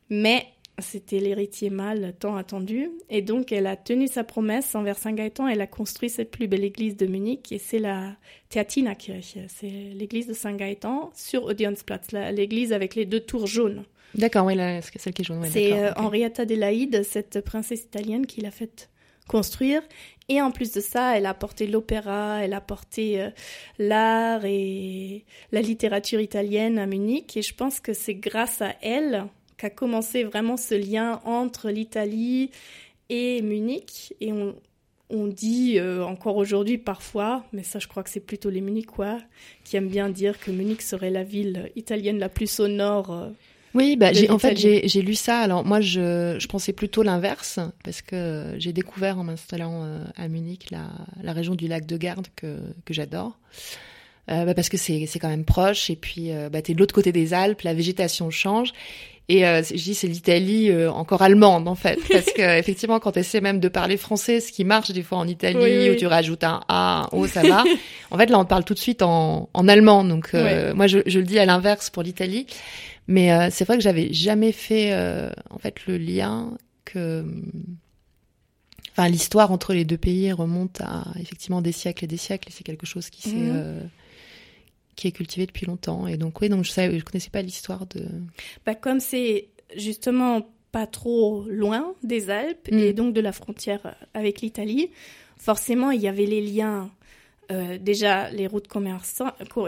Mais 0.09 0.47
c'était 0.81 1.19
l'héritier 1.19 1.69
mâle 1.69 2.13
tant 2.19 2.35
attendu. 2.35 2.91
Et 3.09 3.21
donc, 3.21 3.51
elle 3.51 3.67
a 3.67 3.75
tenu 3.75 4.07
sa 4.07 4.23
promesse 4.23 4.75
envers 4.75 4.97
Saint-Gaëtan. 4.97 5.47
Elle 5.47 5.61
a 5.61 5.67
construit 5.67 6.09
cette 6.09 6.31
plus 6.31 6.47
belle 6.47 6.63
église 6.63 6.95
de 6.97 7.05
Munich. 7.05 7.51
Et 7.51 7.57
c'est 7.57 7.79
la 7.79 8.15
Theatinerkirche. 8.49 9.37
C'est 9.47 9.67
l'église 9.67 10.27
de 10.27 10.33
Saint-Gaëtan 10.33 11.11
sur 11.13 11.45
Odeonsplatz, 11.45 12.11
l'église 12.11 12.73
avec 12.73 12.95
les 12.95 13.05
deux 13.05 13.19
tours 13.19 13.47
jaunes. 13.47 13.83
D'accord, 14.15 14.45
oui, 14.45 14.55
c'est 14.57 14.99
celle 14.99 15.13
qui 15.13 15.21
est 15.21 15.25
jaune. 15.25 15.45
c'est 15.51 15.73
euh, 15.73 15.91
Henrietta 15.95 16.41
Adelaide, 16.41 17.03
cette 17.03 17.41
princesse 17.41 17.83
italienne, 17.83 18.25
qui 18.25 18.41
l'a 18.41 18.51
fait 18.51 18.89
construire. 19.27 19.81
Et 20.27 20.41
en 20.41 20.51
plus 20.51 20.71
de 20.71 20.81
ça, 20.81 21.17
elle 21.17 21.25
a 21.25 21.29
apporté 21.29 21.67
l'opéra, 21.67 22.39
elle 22.43 22.53
a 22.53 22.57
apporté 22.57 23.21
euh, 23.21 23.29
l'art 23.77 24.45
et 24.45 25.25
la 25.51 25.61
littérature 25.61 26.19
italienne 26.19 26.77
à 26.77 26.85
Munich. 26.85 27.37
Et 27.37 27.41
je 27.41 27.53
pense 27.53 27.79
que 27.79 27.93
c'est 27.93 28.15
grâce 28.15 28.61
à 28.61 28.75
elle 28.81 29.27
qu'a 29.59 29.69
commencé 29.69 30.23
vraiment 30.23 30.57
ce 30.57 30.73
lien 30.73 31.19
entre 31.25 31.69
l'Italie 31.69 32.49
et 33.09 33.41
Munich. 33.41 34.13
Et 34.21 34.31
on, 34.31 34.55
on 35.09 35.27
dit 35.27 35.77
euh, 35.77 36.03
encore 36.03 36.37
aujourd'hui 36.37 36.77
parfois, 36.77 37.43
mais 37.51 37.63
ça 37.63 37.77
je 37.77 37.87
crois 37.87 38.03
que 38.03 38.09
c'est 38.09 38.19
plutôt 38.19 38.49
les 38.49 38.61
Munichois 38.61 39.19
qui 39.63 39.75
aiment 39.75 39.89
bien 39.89 40.09
dire 40.09 40.39
que 40.39 40.49
Munich 40.49 40.81
serait 40.81 41.09
la 41.11 41.23
ville 41.23 41.71
italienne 41.75 42.19
la 42.19 42.29
plus 42.29 42.49
sonore. 42.49 43.11
Euh, 43.11 43.29
oui, 43.75 43.97
bah, 43.97 44.09
en 44.29 44.39
fait 44.39 44.55
j'ai 44.57 45.01
lu 45.01 45.13
ça. 45.13 45.39
Alors 45.39 45.65
moi 45.65 45.81
je, 45.81 46.37
je 46.39 46.47
pensais 46.47 46.73
plutôt 46.73 47.03
l'inverse 47.03 47.59
parce 47.83 48.01
que 48.01 48.55
j'ai 48.57 48.73
découvert 48.73 49.19
en 49.19 49.23
m'installant 49.23 49.83
euh, 49.83 50.03
à 50.15 50.27
Munich 50.29 50.71
la, 50.71 50.87
la, 51.21 51.33
région 51.33 51.53
du 51.55 51.67
lac 51.67 51.85
de 51.85 51.97
Garde 51.97 52.27
que, 52.35 52.59
que 52.85 52.93
j'adore. 52.93 53.37
Bah, 54.29 54.53
parce 54.53 54.69
que 54.69 54.77
c'est 54.77 55.05
c'est 55.07 55.19
quand 55.19 55.27
même 55.29 55.45
proche 55.45 55.89
et 55.89 55.95
puis 55.95 56.31
bah 56.51 56.61
t'es 56.61 56.73
de 56.73 56.79
l'autre 56.79 56.93
côté 56.93 57.11
des 57.11 57.33
Alpes, 57.33 57.61
la 57.61 57.73
végétation 57.73 58.29
change. 58.29 58.73
Et 59.29 59.45
euh, 59.45 59.61
je 59.61 59.75
dis 59.75 59.93
c'est 59.93 60.07
l'Italie 60.07 60.71
euh, 60.71 60.91
encore 60.91 61.21
allemande 61.21 61.67
en 61.67 61.75
fait, 61.75 61.99
parce 62.11 62.25
que 62.25 62.57
effectivement 62.57 62.99
quand 62.99 63.11
tu 63.11 63.19
essaies 63.19 63.41
même 63.41 63.59
de 63.59 63.67
parler 63.67 63.95
français, 63.95 64.39
ce 64.39 64.51
qui 64.51 64.65
marche 64.65 64.89
des 64.89 65.03
fois 65.03 65.19
en 65.19 65.27
Italie 65.27 65.91
où 65.91 65.95
tu 65.95 66.07
rajoutes 66.07 66.43
un 66.43 66.61
A, 66.67 67.03
un 67.03 67.09
O, 67.15 67.27
ça 67.27 67.43
va. 67.47 67.63
en 68.09 68.17
fait 68.17 68.25
là 68.25 68.39
on 68.39 68.45
parle 68.45 68.63
tout 68.63 68.73
de 68.73 68.79
suite 68.79 69.03
en, 69.03 69.47
en 69.53 69.67
allemand, 69.67 70.03
donc 70.03 70.31
euh, 70.33 70.73
moi 70.73 70.87
je, 70.87 70.99
je, 71.05 71.19
le 71.19 71.25
dis 71.25 71.37
à 71.37 71.45
l'inverse 71.45 71.91
pour 71.91 72.01
l'Italie. 72.01 72.47
Mais 73.07 73.31
euh, 73.31 73.49
c'est 73.51 73.65
vrai 73.65 73.77
que 73.77 73.83
j'avais 73.83 74.11
jamais 74.11 74.51
fait 74.51 74.93
en 75.51 75.59
fait 75.59 75.85
le 75.87 75.97
lien 75.97 76.51
que 76.85 77.23
enfin 78.91 79.09
l'histoire 79.09 79.51
entre 79.51 79.73
les 79.73 79.85
deux 79.85 79.97
pays 79.97 80.31
remonte 80.31 80.81
à 80.81 81.05
effectivement 81.19 81.61
des 81.61 81.71
siècles 81.71 82.05
et 82.05 82.07
des 82.07 82.17
siècles. 82.17 82.49
Et 82.49 82.51
c'est 82.51 82.63
quelque 82.63 82.87
chose 82.87 83.11
qui 83.11 83.21
s'est 83.29 83.35
mhm 83.35 83.89
qui 84.99 85.07
est 85.07 85.11
cultivé 85.13 85.45
depuis 85.45 85.65
longtemps. 85.65 86.07
Et 86.07 86.17
donc, 86.17 86.41
oui, 86.41 86.49
donc 86.49 86.65
je 86.65 86.81
ne 86.81 86.99
je 86.99 87.05
connaissais 87.05 87.29
pas 87.29 87.41
l'histoire 87.41 87.85
de. 87.87 88.05
Bah, 88.65 88.75
comme 88.75 88.99
c'est 88.99 89.47
justement 89.77 90.49
pas 90.73 90.87
trop 90.87 91.45
loin 91.47 91.95
des 92.03 92.29
Alpes 92.29 92.67
et 92.67 92.91
mm. 92.91 92.95
donc 92.95 93.13
de 93.13 93.21
la 93.21 93.31
frontière 93.31 93.95
avec 94.13 94.41
l'Italie, 94.41 94.91
forcément, 95.37 95.91
il 95.91 96.01
y 96.01 96.07
avait 96.09 96.25
les 96.25 96.41
liens. 96.41 96.91
Euh, 97.51 97.79
déjà 97.79 98.29
les 98.29 98.45
routes, 98.45 98.67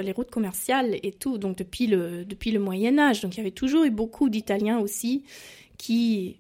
les 0.04 0.12
routes 0.12 0.30
commerciales 0.30 1.00
et 1.02 1.12
tout, 1.14 1.40
donc 1.40 1.58
depuis 1.58 1.88
le, 1.88 2.26
depuis 2.26 2.52
le 2.52 2.60
Moyen 2.60 3.00
Âge. 3.00 3.22
Donc 3.22 3.34
il 3.36 3.38
y 3.38 3.42
avait 3.42 3.50
toujours 3.50 3.86
eu 3.86 3.90
beaucoup 3.90 4.30
d'Italiens 4.30 4.78
aussi 4.80 5.24
qui, 5.80 6.38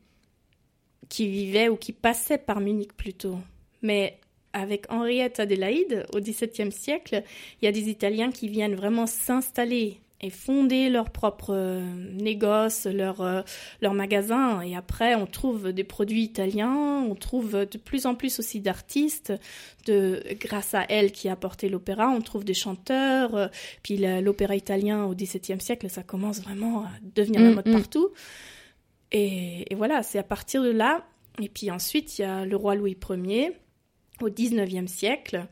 qui 1.09 1.27
vivaient 1.27 1.69
ou 1.69 1.77
qui 1.77 1.93
passaient 1.93 2.37
par 2.37 2.59
Munich 2.59 2.93
plutôt. 2.93 3.39
Mais 3.81 4.19
avec 4.53 4.91
Henriette 4.91 5.39
Adélaïde 5.39 6.05
au 6.13 6.19
XVIIe 6.19 6.71
siècle, 6.71 7.23
il 7.61 7.65
y 7.65 7.67
a 7.67 7.71
des 7.71 7.89
Italiens 7.89 8.31
qui 8.31 8.47
viennent 8.47 8.75
vraiment 8.75 9.07
s'installer 9.07 9.99
et 10.23 10.29
fonder 10.29 10.89
leur 10.89 11.09
propre 11.09 11.49
euh, 11.49 11.81
négoce, 12.13 12.85
leur, 12.85 13.21
euh, 13.21 13.41
leur 13.81 13.93
magasin. 13.93 14.61
Et 14.61 14.75
après, 14.75 15.15
on 15.15 15.25
trouve 15.25 15.71
des 15.71 15.83
produits 15.83 16.21
italiens, 16.21 17.03
on 17.09 17.15
trouve 17.15 17.65
de 17.65 17.77
plus 17.77 18.05
en 18.05 18.13
plus 18.13 18.39
aussi 18.39 18.59
d'artistes. 18.59 19.33
De, 19.87 20.21
grâce 20.39 20.75
à 20.75 20.85
elle 20.89 21.11
qui 21.11 21.27
a 21.27 21.35
porté 21.35 21.69
l'opéra, 21.69 22.09
on 22.09 22.21
trouve 22.21 22.45
des 22.45 22.53
chanteurs. 22.53 23.49
Puis 23.81 23.97
l'opéra 23.97 24.55
italien 24.55 25.05
au 25.05 25.15
XVIIe 25.15 25.59
siècle, 25.59 25.89
ça 25.89 26.03
commence 26.03 26.41
vraiment 26.41 26.83
à 26.83 26.89
devenir 27.15 27.41
la 27.41 27.49
mm, 27.49 27.55
mode 27.55 27.67
mm. 27.67 27.73
partout. 27.73 28.09
Et, 29.11 29.71
et 29.73 29.75
voilà, 29.75 30.03
c'est 30.03 30.19
à 30.19 30.23
partir 30.23 30.61
de 30.61 30.69
là. 30.69 31.03
Et 31.41 31.49
puis 31.49 31.71
ensuite, 31.71 32.19
il 32.19 32.21
y 32.21 32.25
a 32.25 32.45
le 32.45 32.55
roi 32.55 32.75
Louis 32.75 32.95
Ier 33.09 33.53
au 34.23 34.29
XIXe 34.29 34.91
siècle, 34.91 35.47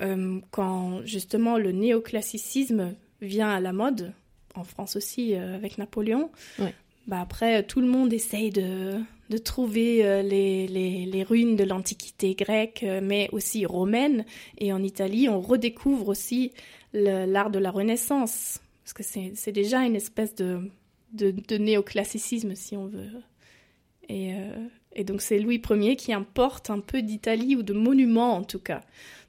euh, 0.00 0.40
quand 0.50 1.04
justement 1.04 1.58
le 1.58 1.72
néoclassicisme 1.72 2.94
vient 3.20 3.50
à 3.50 3.60
la 3.60 3.72
mode, 3.72 4.12
en 4.54 4.64
France 4.64 4.96
aussi 4.96 5.34
euh, 5.34 5.56
avec 5.56 5.78
Napoléon, 5.78 6.30
bah 7.06 7.20
après 7.20 7.62
tout 7.64 7.80
le 7.80 7.88
monde 7.88 8.12
essaye 8.12 8.50
de, 8.50 9.00
de 9.30 9.38
trouver 9.38 10.04
euh, 10.04 10.22
les, 10.22 10.68
les, 10.68 11.06
les, 11.06 11.22
ruines 11.22 11.56
de 11.56 11.64
l'Antiquité 11.64 12.34
grecque, 12.34 12.84
mais 13.02 13.28
aussi 13.32 13.66
romaine. 13.66 14.24
Et 14.58 14.72
en 14.72 14.82
Italie, 14.82 15.28
on 15.28 15.40
redécouvre 15.40 16.08
aussi 16.08 16.52
l'art 16.92 17.50
de 17.50 17.58
la 17.58 17.70
Renaissance, 17.70 18.60
parce 18.84 18.92
que 18.92 19.02
c'est 19.02 19.52
déjà 19.52 19.84
une 19.84 19.96
espèce 19.96 20.34
de, 20.34 20.70
de, 21.12 21.30
de, 21.30 21.58
néoclassicisme, 21.58 22.54
si 22.54 22.76
on 22.76 22.86
veut. 22.86 23.10
Et, 24.08 24.32
et 24.94 25.04
donc 25.04 25.20
c'est 25.20 25.38
Louis 25.38 25.62
Ier 25.70 25.96
qui 25.96 26.12
importe 26.12 26.70
un 26.70 26.80
peu 26.80 27.02
d'Italie, 27.02 27.56
ou 27.56 27.62
de 27.62 27.72
monuments 27.72 28.36
en 28.36 28.44
tout 28.44 28.58
cas, 28.58 28.80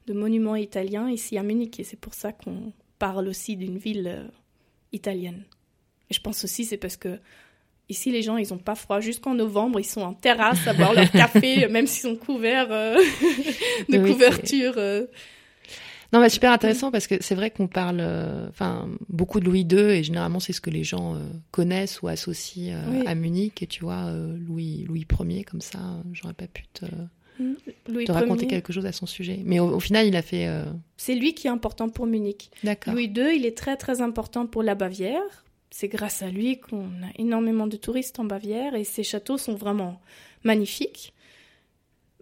de 0.08 0.14
monuments 0.14 0.56
italiens 0.56 1.10
ici 1.10 1.38
à 1.38 1.44
Munich. 1.44 1.80
Et 1.80 1.84
c'est 1.84 2.00
pour 2.00 2.14
ça 2.14 2.32
qu'on 2.32 2.74
parle 2.98 3.28
aussi 3.28 3.56
d'une 3.56 3.78
ville 3.78 4.08
euh, 4.08 4.28
italienne. 4.92 5.44
Et 6.10 6.14
je 6.14 6.22
pense 6.22 6.44
aussi 6.44 6.66
c'est 6.66 6.78
parce 6.78 6.98
que 6.98 7.20
ici 7.88 8.12
les 8.12 8.22
gens 8.22 8.38
ils 8.38 8.54
ont 8.54 8.58
pas 8.58 8.76
froid 8.76 9.00
jusqu'en 9.00 9.36
novembre, 9.36 9.80
ils 9.80 9.86
sont 9.86 10.02
en 10.02 10.14
terrasse 10.14 10.68
à 10.68 10.74
boire 10.74 10.94
leur 10.94 11.12
café, 11.12 11.68
même 11.68 11.88
s'ils 11.88 12.10
sont 12.10 12.16
couverts 12.16 12.72
euh, 12.72 12.96
de 13.90 13.98
couverture. 14.00 14.74
Non, 16.12 16.20
mais 16.20 16.30
super 16.30 16.52
intéressant 16.52 16.92
parce 16.92 17.08
que 17.08 17.16
c'est 17.22 17.36
vrai 17.36 17.52
qu'on 17.52 17.68
parle, 17.68 18.00
euh, 18.02 18.50
beaucoup 19.10 19.40
de 19.40 19.46
Louis 19.46 19.62
II 19.70 19.80
et 19.80 20.04
généralement 20.04 20.40
c'est 20.40 20.54
ce 20.54 20.62
que 20.62 20.72
les 20.72 20.84
gens 20.84 21.16
euh, 21.16 21.20
connaissent 21.52 22.02
ou 22.02 22.08
associent 22.08 22.76
euh, 22.76 23.04
à 23.06 23.14
Munich. 23.16 23.62
Et 23.62 23.68
tu 23.68 23.84
vois, 23.84 24.12
Louis 24.12 24.86
Louis 24.88 25.06
Ier 25.20 25.44
comme 25.44 25.62
ça, 25.62 25.80
j'aurais 26.12 26.34
pas 26.34 26.48
pu 26.48 26.64
te, 26.74 26.86
mm. 27.40 28.06
te 28.06 28.12
raconter 28.12 28.48
quelque 28.48 28.74
chose 28.74 28.88
à 28.88 28.92
son 28.92 29.06
sujet. 29.06 29.42
Mais 29.46 29.60
au, 29.60 29.80
final, 29.80 30.08
il 30.08 30.16
a 30.16 30.24
fait. 30.24 30.50
C'est 30.98 31.16
lui 31.16 31.36
qui 31.36 31.48
est 31.48 31.52
important 31.52 31.90
pour 31.90 32.08
Munich. 32.08 32.50
D'accord. 32.64 32.94
Louis 32.94 33.12
II, 33.16 33.36
il 33.36 33.46
est 33.46 33.58
très 33.58 33.78
très 33.78 34.02
important 34.02 34.48
pour 34.48 34.64
la 34.64 34.76
Bavière. 34.76 35.46
C'est 35.72 35.88
grâce 35.88 36.24
à 36.24 36.30
lui 36.30 36.60
qu'on 36.60 36.86
a 37.04 37.12
énormément 37.20 37.68
de 37.68 37.78
touristes 37.78 38.20
en 38.20 38.26
Bavière 38.26 38.74
et 38.74 38.84
ses 38.84 39.04
châteaux 39.04 39.38
sont 39.38 39.54
vraiment 39.54 40.02
magnifiques. 40.44 41.14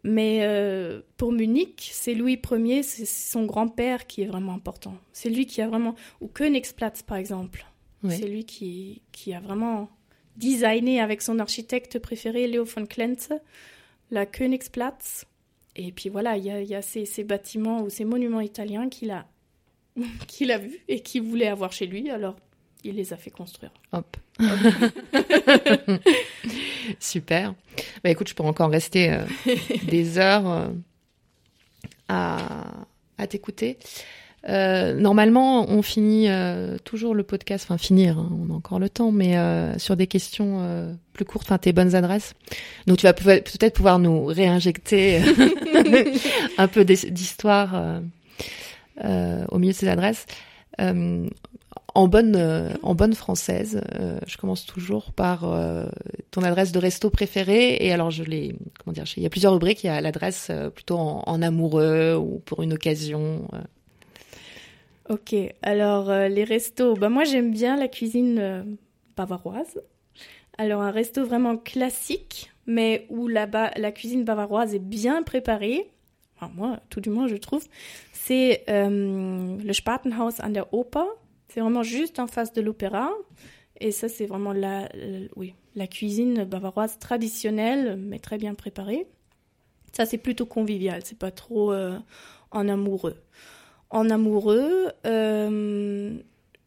Mais 0.07 0.39
euh, 0.43 1.01
pour 1.17 1.33
Munich, 1.33 1.89
c'est 1.91 2.13
Louis 2.13 2.39
Ier, 2.49 2.81
c'est 2.81 3.05
son 3.05 3.45
grand-père 3.45 4.07
qui 4.07 4.21
est 4.21 4.25
vraiment 4.25 4.53
important. 4.53 4.95
C'est 5.11 5.29
lui 5.29 5.45
qui 5.45 5.61
a 5.61 5.67
vraiment... 5.67 5.95
Ou 6.21 6.27
Königsplatz, 6.27 7.03
par 7.03 7.17
exemple. 7.17 7.65
C'est 8.07 8.27
lui 8.27 8.45
qui, 8.45 9.01
qui 9.11 9.33
a 9.33 9.41
vraiment 9.41 9.89
designé 10.37 11.01
avec 11.01 11.21
son 11.21 11.39
architecte 11.39 11.99
préféré, 11.99 12.47
Leo 12.47 12.63
von 12.63 12.85
Klenze, 12.85 13.33
la 14.09 14.25
Königsplatz. 14.25 15.25
Et 15.75 15.91
puis 15.91 16.07
voilà, 16.07 16.37
il 16.37 16.45
y 16.45 16.51
a, 16.51 16.61
y 16.61 16.75
a 16.75 16.81
ces, 16.81 17.03
ces, 17.05 17.25
bâtiments 17.25 17.81
ou 17.81 17.89
ces 17.89 18.05
monuments 18.05 18.39
italiens 18.39 18.87
qu'il 18.87 19.11
a, 19.11 19.27
qu'il 20.27 20.51
a 20.51 20.57
vus 20.57 20.79
et 20.87 21.01
qu'il 21.01 21.23
voulait 21.23 21.47
avoir 21.47 21.73
chez 21.73 21.85
lui. 21.85 22.09
Alors, 22.09 22.37
il 22.87 22.95
les 22.95 23.13
a 23.13 23.17
fait 23.17 23.31
construire. 23.31 23.71
Hop. 23.91 24.17
Super. 26.99 27.53
Bah 28.03 28.09
écoute, 28.09 28.29
je 28.29 28.33
peux 28.33 28.43
encore 28.43 28.69
rester 28.69 29.11
euh, 29.11 29.25
des 29.89 30.17
heures 30.17 30.49
euh, 30.49 30.67
à, 32.07 32.65
à 33.17 33.27
t'écouter. 33.27 33.77
Euh, 34.47 34.93
normalement, 34.93 35.69
on 35.69 35.81
finit 35.81 36.29
toujours 36.85 37.13
le 37.13 37.23
podcast, 37.23 37.65
enfin 37.67 37.77
finir, 37.77 38.17
hein, 38.17 38.29
on 38.31 38.53
a 38.53 38.55
encore 38.55 38.79
le 38.79 38.87
temps, 38.87 39.11
mais 39.11 39.35
sur 39.77 39.97
des 39.97 40.07
questions 40.07 40.97
plus 41.11 41.25
courtes, 41.25 41.47
enfin 41.47 41.57
tes 41.57 41.73
bonnes 41.73 41.95
adresses. 41.95 42.33
Donc 42.85 42.97
tu 42.97 43.03
vas 43.03 43.13
peut-être 43.13 43.73
pouvoir 43.73 43.99
nous 43.99 44.25
réinjecter 44.25 45.21
un 46.57 46.67
peu 46.69 46.85
d'histoire 46.85 47.99
au 49.03 49.57
milieu 49.59 49.73
de 49.73 49.77
ces 49.77 49.89
adresses 49.89 50.25
en 51.97 52.07
bonne 52.07 52.35
euh, 52.35 52.69
en 52.83 52.93
bonne 52.93 53.15
française, 53.15 53.81
euh, 53.99 54.19
je 54.27 54.37
commence 54.37 54.67
toujours 54.67 55.11
par 55.13 55.51
euh, 55.51 55.87
ton 56.29 56.43
adresse 56.43 56.71
de 56.71 56.77
resto 56.77 57.09
préférée. 57.09 57.83
Et 57.83 57.91
alors 57.91 58.11
je 58.11 58.23
l'ai 58.23 58.55
comment 58.77 58.93
dire, 58.93 59.05
il 59.17 59.23
y 59.23 59.25
a 59.25 59.31
plusieurs 59.31 59.53
rubriques. 59.53 59.83
Il 59.83 59.87
y 59.87 59.89
a 59.89 59.99
l'adresse 59.99 60.51
plutôt 60.75 60.97
en, 60.97 61.41
amoureux 61.41 62.15
ou 62.15 62.39
pour 62.45 62.61
une 62.61 62.73
occasion. 62.73 63.47
Ok, 65.09 65.33
alors 65.63 66.11
les 66.11 66.43
restos. 66.43 66.93
Bah 66.93 67.09
moi 67.09 67.23
j'aime 67.23 67.49
bien 67.49 67.75
la 67.75 67.87
cuisine 67.87 68.77
bavaroise. 69.15 69.81
Alors 70.59 70.83
un 70.83 70.91
resto 70.91 71.25
vraiment 71.25 71.57
classique, 71.57 72.51
mais 72.67 73.07
où 73.09 73.27
là-bas 73.27 73.71
la 73.75 73.91
cuisine 73.91 74.23
bavaroise 74.23 74.75
est 74.75 74.85
bien 74.85 75.23
préparée. 75.23 75.89
Moi, 76.53 76.79
tout 76.91 77.01
du 77.01 77.09
moins, 77.09 77.27
je 77.27 77.35
trouve. 77.35 77.65
C'est 78.13 78.65
le 78.67 79.73
Spatenhaus 79.73 80.39
an 80.43 80.49
der 80.49 80.71
Oper 80.71 81.07
c'est 81.47 81.61
vraiment 81.61 81.83
juste 81.83 82.19
en 82.19 82.27
face 82.27 82.53
de 82.53 82.61
l'opéra. 82.61 83.11
Et 83.79 83.91
ça, 83.91 84.09
c'est 84.09 84.25
vraiment 84.25 84.53
la, 84.53 84.89
oui, 85.35 85.53
la 85.75 85.87
cuisine 85.87 86.43
bavaroise 86.43 86.97
traditionnelle, 86.99 87.95
mais 87.97 88.19
très 88.19 88.37
bien 88.37 88.55
préparée. 88.55 89.05
Ça, 89.93 90.05
c'est 90.05 90.17
plutôt 90.17 90.45
convivial, 90.45 91.01
c'est 91.03 91.17
pas 91.17 91.31
trop 91.31 91.71
euh, 91.71 91.97
en 92.51 92.67
amoureux. 92.67 93.15
En 93.89 94.09
amoureux, 94.09 94.87
euh, 95.05 96.17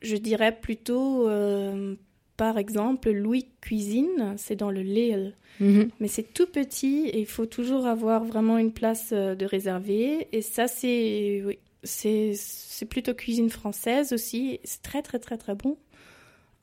je 0.01 0.17
dirais 0.17 0.59
plutôt, 0.59 1.29
euh, 1.29 1.95
par 2.37 2.59
exemple, 2.59 3.11
Louis 3.11 3.47
Cuisine, 3.61 4.35
c'est 4.37 4.57
dans 4.57 4.71
le 4.71 4.83
Léel. 4.83 5.35
Mhm. 5.59 5.91
Mais 6.01 6.09
c'est 6.09 6.33
tout 6.33 6.47
petit 6.47 7.09
et 7.09 7.21
il 7.21 7.27
faut 7.27 7.47
toujours 7.47 7.87
avoir 7.87 8.25
vraiment 8.25 8.57
une 8.57 8.73
place 8.73 9.13
de 9.13 9.45
réservée. 9.45 10.29
Et 10.33 10.41
ça, 10.41 10.67
c'est 10.67 11.43
oui, 11.45 11.59
c'est 11.83 12.33
plutôt 12.87 13.15
cuisine 13.15 13.51
française 13.51 14.13
aussi. 14.13 14.61
C'est 14.65 14.83
très 14.83 15.03
très 15.03 15.19
très 15.19 15.37
très 15.37 15.55
bon. 15.55 15.77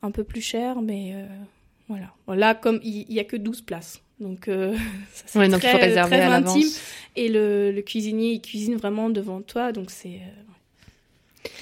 Un 0.02 0.10
peu 0.10 0.24
plus 0.24 0.40
cher, 0.40 0.80
mais 0.80 1.12
euh, 1.14 1.26
voilà. 1.88 2.12
Là, 2.28 2.54
comme 2.54 2.80
il 2.82 3.06
n'y 3.08 3.18
a 3.18 3.24
que 3.24 3.36
12 3.36 3.62
places. 3.62 4.00
Donc, 4.20 4.48
euh, 4.48 4.76
ça, 5.12 5.24
c'est 5.26 5.48
très, 5.58 5.72
faut 5.72 5.78
réserver 5.78 6.18
très 6.18 6.26
intime. 6.26 6.68
Et 7.16 7.28
le, 7.28 7.72
le, 7.72 7.82
cuisinier, 7.82 8.32
il 8.32 8.40
cuisine 8.40 8.76
vraiment 8.76 9.10
devant 9.10 9.42
toi. 9.42 9.72
Donc, 9.72 9.90
c'est 9.90 10.20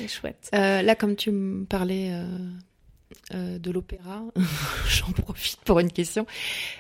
euh, 0.01 0.07
chouette. 0.09 0.49
là, 0.53 0.95
comme 0.95 1.17
tu 1.17 1.31
me 1.31 1.65
parlais 1.65 2.13
euh, 3.35 3.59
de 3.59 3.73
l'opéra, 3.73 4.23
j'en 4.89 5.11
profite 5.11 5.59
pour 5.65 5.81
une 5.81 5.91
question, 5.91 6.27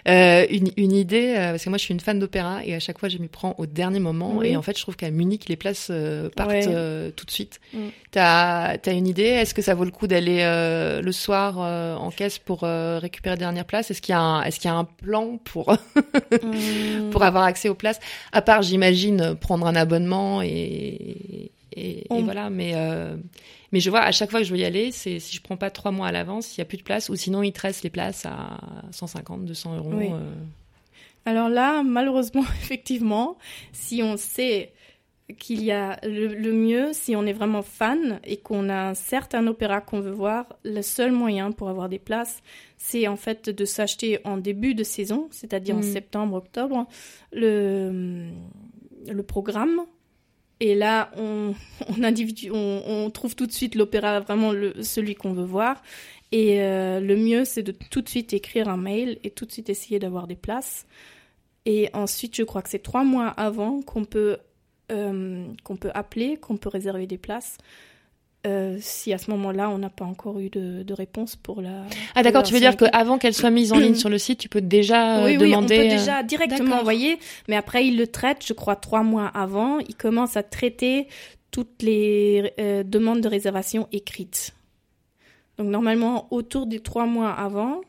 euh, 0.08 0.46
une, 0.48 0.70
une, 0.76 0.92
idée, 0.92 1.34
euh, 1.36 1.50
parce 1.50 1.64
que 1.64 1.68
moi 1.68 1.78
je 1.78 1.82
suis 1.82 1.94
une 1.94 2.00
fan 2.00 2.20
d'opéra 2.20 2.64
et 2.64 2.74
à 2.74 2.78
chaque 2.78 3.00
fois 3.00 3.08
je 3.08 3.18
m'y 3.18 3.26
prends 3.26 3.56
au 3.58 3.66
dernier 3.66 3.98
moment. 3.98 4.42
Et 4.42 4.56
en 4.56 4.62
fait 4.62 4.76
je 4.76 4.82
trouve 4.82 4.94
qu'à 4.94 5.10
Munich 5.10 5.48
les 5.48 5.56
places 5.56 5.90
partent 6.36 6.68
tout 7.16 7.26
de 7.26 7.30
suite. 7.30 7.60
Mm. 7.72 7.88
T'as 8.12 8.76
as 8.76 8.92
une 8.92 9.08
idée? 9.08 9.24
Est-ce 9.24 9.54
que 9.54 9.62
ça 9.62 9.74
vaut 9.74 9.84
le 9.84 9.90
coup 9.90 10.06
d'aller 10.06 10.38
le 11.02 11.12
soir 11.12 11.58
en 11.58 12.10
caisse 12.10 12.38
pour 12.38 12.60
récupérer 12.60 13.34
la 13.34 13.40
dernière 13.40 13.64
place? 13.64 13.90
Est-ce 13.90 14.02
qu'il 14.02 14.12
y, 14.12 14.16
a 14.16 14.20
un, 14.20 14.42
est 14.42 14.56
qu'il 14.56 14.70
y 14.70 14.74
a 14.74 14.76
un 14.76 14.84
plan 14.84 15.38
pour, 15.38 15.72
mm. 16.32 17.10
pour 17.10 17.24
avoir 17.24 17.42
accès 17.44 17.68
aux 17.68 17.74
places? 17.74 17.98
À 18.32 18.42
part 18.42 18.62
j'imagine 18.62 19.34
prendre 19.34 19.66
un 19.66 19.74
abonnement 19.74 20.42
et, 20.42 21.50
et, 21.76 22.12
et 22.12 22.22
voilà, 22.22 22.50
mais 22.50 22.74
mais 23.72 23.80
je 23.80 23.90
vois, 23.90 24.00
à 24.00 24.12
chaque 24.12 24.30
fois 24.30 24.40
que 24.40 24.46
je 24.46 24.52
veux 24.52 24.58
y 24.58 24.64
aller, 24.64 24.92
c'est 24.92 25.18
si 25.18 25.36
je 25.36 25.42
prends 25.42 25.56
pas 25.56 25.70
trois 25.70 25.90
mois 25.90 26.06
à 26.08 26.12
l'avance, 26.12 26.56
il 26.56 26.60
y 26.60 26.62
a 26.62 26.64
plus 26.64 26.78
de 26.78 26.82
place, 26.82 27.08
ou 27.08 27.16
sinon 27.16 27.42
ils 27.42 27.52
tressent 27.52 27.82
les 27.82 27.90
places 27.90 28.24
à 28.26 28.58
150, 28.92 29.44
200 29.44 29.76
euros. 29.76 29.92
Euh. 29.92 30.34
Alors 31.24 31.48
là, 31.48 31.82
malheureusement, 31.82 32.44
effectivement, 32.62 33.36
si 33.72 34.02
on 34.02 34.16
sait 34.16 34.72
qu'il 35.38 35.64
y 35.64 35.72
a 35.72 35.98
le, 36.04 36.52
mieux, 36.52 36.92
si 36.92 37.16
on 37.16 37.26
est 37.26 37.32
vraiment 37.32 37.62
fan 37.62 38.20
et 38.22 38.36
qu'on 38.36 38.68
a 38.68 38.90
un 38.90 38.94
certain 38.94 39.44
opéra 39.48 39.80
qu'on 39.80 39.98
veut 39.98 40.12
voir, 40.12 40.46
le 40.64 40.82
seul 40.82 41.10
moyen 41.10 41.50
pour 41.50 41.68
avoir 41.68 41.88
des 41.88 41.98
places, 41.98 42.42
c'est 42.76 43.08
en 43.08 43.16
fait 43.16 43.50
de 43.50 43.64
s'acheter 43.64 44.20
en 44.24 44.36
début 44.36 44.74
de 44.74 44.84
saison, 44.84 45.26
c'est-à-dire 45.32 45.74
en 45.74 45.80
mm. 45.80 45.92
septembre, 45.92 46.36
octobre, 46.36 46.86
le, 47.32 48.30
le 49.08 49.22
programme 49.24 49.82
et 50.60 50.74
là, 50.74 51.10
on, 51.16 51.54
on, 51.90 53.10
trouve 53.10 53.36
tout 53.36 53.46
de 53.46 53.52
suite 53.52 53.74
l'opéra 53.74 54.20
vraiment 54.20 54.52
celui 54.82 55.14
qu'on 55.14 55.32
veut 55.32 55.44
voir. 55.44 55.82
Et 56.32 56.60
euh, 56.60 57.00
le 57.00 57.16
mieux, 57.16 57.44
c'est 57.44 57.62
de 57.62 57.72
tout 57.72 58.02
de 58.02 58.08
suite 58.08 58.32
écrire 58.32 58.68
un 58.68 58.76
mail 58.76 59.18
et 59.22 59.30
tout 59.30 59.46
de 59.46 59.52
suite 59.52 59.70
essayer 59.70 59.98
d'avoir 59.98 60.26
des 60.26 60.34
places. 60.34 60.86
Et 61.66 61.88
ensuite, 61.92 62.36
je 62.36 62.42
crois 62.42 62.62
que 62.62 62.68
c'est 62.68 62.82
trois 62.82 63.04
mois 63.04 63.28
avant 63.28 63.82
qu'on 63.82 64.04
peut, 64.04 64.38
euh, 64.92 65.46
qu'on 65.64 65.76
peut 65.76 65.90
appeler, 65.94 66.36
qu'on 66.36 66.56
peut 66.56 66.68
réserver 66.68 67.06
des 67.06 67.18
places. 67.18 67.58
Euh, 68.46 68.76
si 68.80 69.12
à 69.12 69.18
ce 69.18 69.30
moment-là, 69.32 69.70
on 69.70 69.78
n'a 69.78 69.90
pas 69.90 70.04
encore 70.04 70.38
eu 70.38 70.50
de, 70.50 70.84
de, 70.84 70.94
réponse 70.94 71.34
pour 71.34 71.60
la. 71.60 71.82
Ah 72.14 72.22
d'accord, 72.22 72.44
tu 72.44 72.54
veux 72.54 72.60
dire 72.60 72.76
qu'avant 72.76 73.18
qu'elle 73.18 73.34
soit 73.34 73.50
mise 73.50 73.72
en 73.72 73.78
ligne 73.78 73.96
sur 73.96 74.08
le 74.08 74.18
site, 74.18 74.38
tu 74.38 74.48
peux 74.48 74.60
déjà 74.60 75.24
oui, 75.24 75.36
demander. 75.36 75.76
Oui, 75.76 75.80
on 75.80 75.82
peut 75.82 75.96
déjà 75.96 76.22
directement 76.22 76.76
envoyer, 76.76 77.18
mais 77.48 77.56
après 77.56 77.86
il 77.86 77.96
le 77.96 78.06
traite, 78.06 78.44
je 78.46 78.52
crois 78.52 78.76
trois 78.76 79.02
mois 79.02 79.26
avant, 79.26 79.78
il 79.80 79.96
commence 79.96 80.36
à 80.36 80.44
traiter 80.44 81.08
toutes 81.50 81.82
les 81.82 82.52
euh, 82.60 82.84
demandes 82.84 83.20
de 83.20 83.28
réservation 83.28 83.88
écrites. 83.90 84.54
Donc 85.58 85.68
normalement, 85.68 86.28
autour 86.30 86.66
des 86.66 86.80
trois 86.80 87.06
mois 87.06 87.30
avant, 87.30 87.80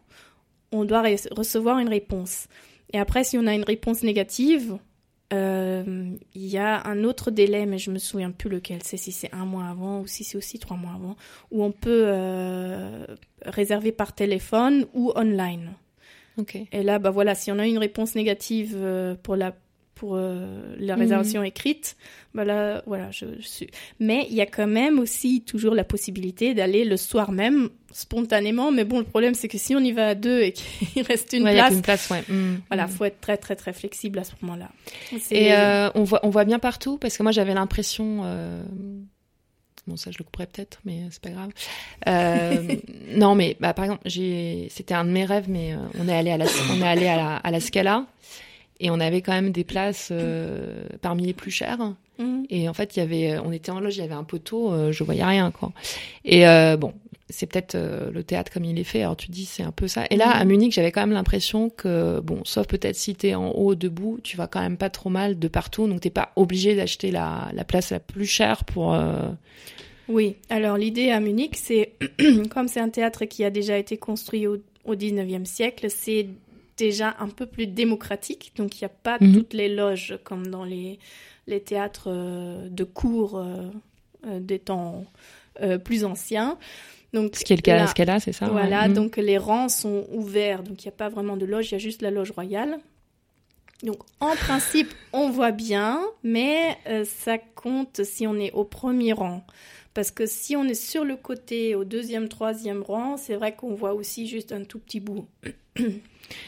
on 0.72 0.86
doit 0.86 1.03
recevoir 1.32 1.78
une 1.80 1.89
réponse. 1.89 2.47
Et 2.93 2.99
après, 2.99 3.24
si 3.24 3.38
on 3.38 3.45
a 3.45 3.53
une 3.53 3.66
réponse 3.66 4.01
négative, 4.01 4.74
euh, 4.74 4.78
il 5.32 6.17
y 6.34 6.57
a 6.57 6.88
un 6.88 7.03
autre 7.03 7.32
délai, 7.32 7.65
mais 7.65 7.78
je 7.78 7.91
me 7.91 7.99
souviens 7.99 8.32
plus 8.32 8.49
lequel. 8.49 8.84
C'est 8.84 8.97
si 8.97 9.11
c'est 9.11 9.34
un 9.34 9.45
mois 9.45 9.65
avant 9.65 10.01
ou 10.01 10.07
si 10.07 10.23
c'est 10.23 10.38
aussi 10.38 10.59
trois 10.59 10.78
mois 10.78 10.93
avant, 10.93 11.15
où 11.51 11.63
on 11.63 11.71
peut 11.71 12.05
euh, 12.07 13.05
réserver 13.45 13.91
par 13.91 14.13
téléphone 14.13 14.86
ou 14.93 15.11
online. 15.15 15.73
Et 16.71 16.84
là, 16.84 16.99
bah 16.99 17.09
voilà, 17.09 17.34
si 17.34 17.51
on 17.51 17.57
a 17.57 17.65
une 17.65 17.80
réponse 17.80 18.13
négative 18.13 18.75
euh, 18.75 19.15
pour 19.15 19.36
la 19.36 19.55
pour 19.97 20.15
euh, 20.15 20.75
la 20.77 20.95
mhm. 20.95 21.01
réservation 21.01 21.43
écrite, 21.43 21.97
bah 22.33 22.45
là, 22.45 22.83
voilà, 22.85 23.09
je, 23.11 23.25
suis. 23.41 23.67
Mais 23.99 24.27
il 24.29 24.35
y 24.35 24.41
a 24.41 24.45
quand 24.45 24.67
même 24.67 24.99
aussi 24.99 25.41
toujours 25.41 25.73
la 25.73 25.83
possibilité 25.83 26.53
d'aller 26.53 26.85
le 26.85 26.97
soir 26.97 27.31
même 27.31 27.69
spontanément. 27.91 28.71
Mais 28.71 28.85
bon, 28.85 28.99
le 28.99 29.05
problème, 29.05 29.33
c'est 29.33 29.47
que 29.47 29.57
si 29.57 29.75
on 29.75 29.79
y 29.79 29.91
va 29.91 30.09
à 30.09 30.15
deux 30.15 30.41
et 30.41 30.51
qu'il 30.53 31.01
reste 31.03 31.33
une 31.33 31.43
place, 31.43 31.73
une 31.73 31.81
place 31.81 32.09
ouais. 32.09 32.23
Mhm. 32.29 32.61
voilà, 32.69 32.85
mhm. 32.85 32.91
faut 32.91 33.05
être 33.05 33.19
très 33.19 33.37
très 33.37 33.55
très 33.55 33.73
flexible 33.73 34.19
à 34.19 34.23
ce 34.23 34.33
moment-là. 34.41 34.69
Et 35.31 35.53
euh, 35.53 35.89
on 35.95 36.03
voit 36.03 36.19
on 36.23 36.29
voit 36.29 36.45
bien 36.45 36.59
partout 36.59 36.97
parce 36.97 37.17
que 37.17 37.23
moi 37.23 37.31
j'avais 37.31 37.53
l'impression. 37.53 38.21
Euh... 38.23 38.63
Bon, 39.87 39.95
ça, 39.95 40.11
je 40.11 40.17
le 40.17 40.25
couperai 40.25 40.47
peut-être, 40.47 40.81
mais 40.83 41.03
c'est 41.11 41.21
pas 41.21 41.29
grave. 41.29 41.49
Euh, 42.07 42.75
non, 43.15 43.35
mais 43.35 43.55
bah, 43.61 43.73
par 43.73 43.85
exemple, 43.85 44.09
c'était 44.09 44.93
un 44.93 45.05
de 45.05 45.11
mes 45.11 45.23
rêves, 45.23 45.45
mais 45.47 45.73
euh, 45.73 45.77
on 45.97 46.09
est 46.09 46.13
allé 46.13 46.29
à 46.29 46.37
la, 46.37 46.45
on 46.73 46.81
est 46.81 46.87
allé 46.87 47.07
à 47.07 47.15
la, 47.15 47.37
à 47.37 47.51
la 47.51 47.61
Scala. 47.61 48.05
Et 48.80 48.89
on 48.91 48.99
avait 48.99 49.21
quand 49.21 49.34
même 49.34 49.51
des 49.51 49.63
places 49.63 50.09
euh, 50.11 50.84
parmi 51.01 51.25
les 51.25 51.34
plus 51.34 51.51
chères. 51.51 51.95
Mhm. 52.19 52.45
Et 52.49 52.69
en 52.69 52.73
fait, 52.73 52.95
il 52.95 52.99
y 52.99 53.01
avait, 53.01 53.39
on 53.39 53.51
était 53.51 53.71
en 53.71 53.80
loge, 53.80 53.97
il 53.97 54.01
y 54.01 54.03
avait 54.03 54.13
un 54.13 54.23
poteau, 54.23 54.71
euh, 54.71 54.91
je 54.91 55.03
voyais 55.03 55.23
rien, 55.23 55.51
quoi. 55.51 55.71
Et 56.25 56.47
euh, 56.47 56.78
bon, 56.78 56.93
c'est 57.30 57.45
peut-être 57.45 57.75
euh, 57.75 58.11
le 58.11 58.23
théâtre 58.23 58.51
comme 58.51 58.65
il 58.65 58.80
est 58.80 58.84
fait. 58.84 59.01
Alors 59.01 59.17
tu 59.17 59.30
dis, 59.32 59.45
c'est 59.45 59.63
un 59.63 59.71
peu 59.71 59.88
ça. 59.88 60.05
Et 60.09 60.15
là, 60.15 60.30
à 60.30 60.43
mhm. 60.43 60.51
Munich, 60.51 60.73
j'avais 60.73 60.91
quand 60.91 61.01
même 61.01 61.11
l'impression 61.11 61.69
que, 61.69 62.19
bon, 62.19 62.41
sauf 62.43 62.67
peut-être 62.67 62.95
si 62.95 63.15
t'es 63.15 63.36
en 63.36 63.49
haut, 63.49 63.75
debout, 63.75 64.19
tu 64.23 64.38
vas 64.38 64.47
quand 64.47 64.61
même 64.61 64.78
pas 64.78 64.89
trop 64.89 65.09
mal 65.09 65.38
de 65.38 65.47
partout. 65.47 65.88
Donc 65.88 66.01
t'es 66.01 66.09
pas 66.09 66.32
obligé 66.36 66.75
d'acheter 66.75 67.11
la, 67.11 67.49
la 67.53 67.63
place 67.63 67.91
la 67.91 67.99
plus 67.99 68.25
chère 68.25 68.63
pour. 68.65 68.97
Oui. 70.07 70.38
Alors 70.49 70.78
l'idée 70.78 71.11
à 71.11 71.19
Munich, 71.19 71.57
c'est 71.57 71.93
comme 72.49 72.69
c'est 72.69 72.80
un 72.80 72.89
théâtre 72.89 73.25
qui 73.25 73.43
a 73.43 73.49
déjà 73.49 73.78
été 73.78 73.97
construit 73.97 74.47
au, 74.47 74.57
au 74.86 74.95
19e 74.95 75.43
siècle, 75.43 75.88
c'est 75.89 76.28
déjà 76.78 77.15
un 77.19 77.28
peu 77.30 77.45
plus 77.45 77.67
démocratique. 77.67 78.53
Donc 78.55 78.80
il 78.80 78.84
n'y 78.84 78.86
a 78.86 78.89
pas 78.89 79.17
mhm. 79.19 79.34
toutes 79.34 79.53
les 79.53 79.73
loges 79.73 80.19
comme 80.23 80.47
dans 80.47 80.63
les, 80.63 80.99
les 81.47 81.61
théâtres 81.61 82.07
euh, 82.07 82.69
de 82.69 82.84
cours 82.84 83.38
euh, 83.38 83.69
euh, 84.25 84.39
des 84.39 84.59
temps 84.59 85.05
plus 85.84 86.05
anciens. 86.05 86.59
Donc, 87.13 87.36
Ce 87.36 87.43
qui 87.43 87.51
est 87.51 87.55
le 87.55 87.63
cas 87.63 87.82
à 87.82 87.88
Scala, 87.88 88.19
c'est 88.19 88.32
ça 88.32 88.47
Voilà, 88.47 88.88
mhm. 88.88 88.93
donc 88.93 89.17
les 89.17 89.39
rangs 89.39 89.69
sont 89.69 90.05
ouverts, 90.11 90.61
donc 90.61 90.84
il 90.84 90.88
n'y 90.88 90.93
a 90.93 90.95
pas 90.95 91.09
vraiment 91.09 91.36
de 91.36 91.47
loge, 91.47 91.69
il 91.69 91.71
y 91.71 91.75
a 91.75 91.80
juste 91.80 92.03
la 92.03 92.11
loge 92.11 92.30
royale. 92.30 92.78
Donc 93.82 93.97
en 94.19 94.36
principe, 94.36 94.93
on 95.13 95.32
voit 95.32 95.49
bien, 95.49 95.99
mais 96.21 96.78
ça 97.05 97.39
compte 97.39 98.03
si 98.03 98.28
on 98.28 98.36
est 98.36 98.51
au 98.51 98.65
premier 98.65 99.13
rang. 99.13 99.43
Parce 99.95 100.11
que 100.11 100.28
si 100.28 100.55
on 100.55 100.63
est 100.65 100.75
sur 100.75 101.03
le 101.03 101.15
côté, 101.15 101.73
au 101.73 101.84
deuxième, 101.84 102.30
troisième 102.30 102.84
rang, 102.84 103.17
c'est 103.17 103.34
vrai 103.34 103.55
qu'on 103.55 103.73
voit 103.73 103.95
aussi 103.95 104.28
juste 104.28 104.51
un 104.51 104.63
tout 104.63 104.78
petit 104.78 104.99
bout. 104.99 105.28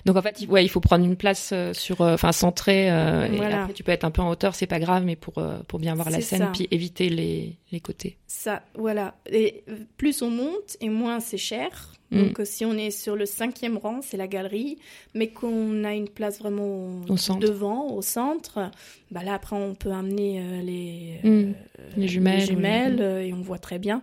Donc 0.05 0.15
en 0.15 0.21
fait, 0.21 0.45
ouais, 0.47 0.63
il 0.63 0.69
faut 0.69 0.80
prendre 0.80 1.05
une 1.05 1.15
place 1.15 1.51
euh, 1.53 1.73
sur, 1.73 2.01
euh, 2.01 2.13
enfin 2.13 2.32
centrée. 2.32 2.91
Euh, 2.91 3.32
et 3.32 3.41
après, 3.41 3.73
tu 3.73 3.84
peux 3.84 3.91
être 3.91 4.03
un 4.03 4.11
peu 4.11 4.21
en 4.21 4.30
hauteur, 4.30 4.55
c'est 4.55 4.67
pas 4.67 4.80
grave, 4.80 5.03
mais 5.05 5.15
pour 5.15 5.43
pour 5.67 5.80
bien 5.80 5.95
voir 5.95 6.09
la 6.09 6.21
scène, 6.21 6.49
puis 6.53 6.67
éviter 6.71 7.09
les 7.09 7.55
les 7.71 7.80
côtés. 7.80 8.17
Ça, 8.27 8.63
voilà. 8.75 9.15
Et 9.32 9.63
plus 9.97 10.21
on 10.21 10.30
monte 10.30 10.77
et 10.82 10.89
moins 10.89 11.19
c'est 11.19 11.38
cher. 11.38 11.93
Mm. 12.11 12.23
Donc 12.23 12.41
si 12.43 12.65
on 12.65 12.73
est 12.73 12.89
sur 12.89 13.15
le 13.15 13.25
cinquième 13.25 13.77
rang, 13.77 13.99
c'est 14.01 14.17
la 14.17 14.27
galerie, 14.27 14.80
mais 15.13 15.27
qu'on 15.27 15.84
a 15.84 15.93
une 15.93 16.09
place 16.09 16.39
vraiment 16.39 17.01
devant, 17.39 17.91
au 17.91 18.01
centre, 18.01 18.71
bah 19.11 19.23
là 19.23 19.36
après 19.36 19.55
on 19.55 19.75
peut 19.75 19.91
amener 19.91 20.41
les, 20.63 21.19
mm. 21.23 21.53
les 21.97 22.07
jumelles, 22.07 22.39
les 22.39 22.45
jumelles 22.45 23.01
et 23.01 23.34
on 23.34 23.41
voit 23.41 23.59
très 23.59 23.77
bien. 23.77 24.01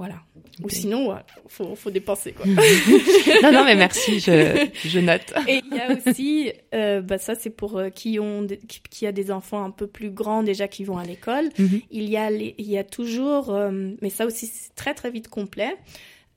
Voilà. 0.00 0.14
Ou 0.62 0.70
sinon, 0.70 1.14
il 1.14 1.50
faut, 1.50 1.74
faut, 1.76 1.90
dépenser. 1.90 2.32
Quoi. 2.32 2.46
non, 3.42 3.52
non, 3.52 3.64
mais 3.66 3.74
merci, 3.74 4.18
je, 4.26 4.66
je 4.82 4.98
note. 4.98 5.34
Et 5.46 5.60
il 5.62 5.76
y 5.76 5.78
a 5.78 5.92
aussi, 5.94 6.50
euh, 6.72 7.02
bah 7.02 7.18
ça 7.18 7.34
c'est 7.34 7.50
pour 7.50 7.76
euh, 7.76 7.90
qui, 7.90 8.18
ont 8.18 8.46
qui 8.88 9.06
a 9.06 9.12
des 9.12 9.30
enfants 9.30 9.62
un 9.62 9.70
peu 9.70 9.86
plus 9.86 10.10
grands 10.10 10.42
déjà 10.42 10.68
qui 10.68 10.84
vont 10.84 10.96
à 10.96 11.04
l'école. 11.04 11.50
Mhm. 11.58 11.82
il, 11.90 12.08
y 12.08 12.16
a 12.16 12.30
il 12.30 12.54
y 12.70 12.78
a 12.78 12.84
toujours, 12.84 13.50
euh, 13.50 13.90
mais 14.00 14.08
ça 14.08 14.24
aussi 14.24 14.46
c'est 14.46 14.74
très 14.74 14.94
très 14.94 15.10
vite 15.10 15.28
complet, 15.28 15.76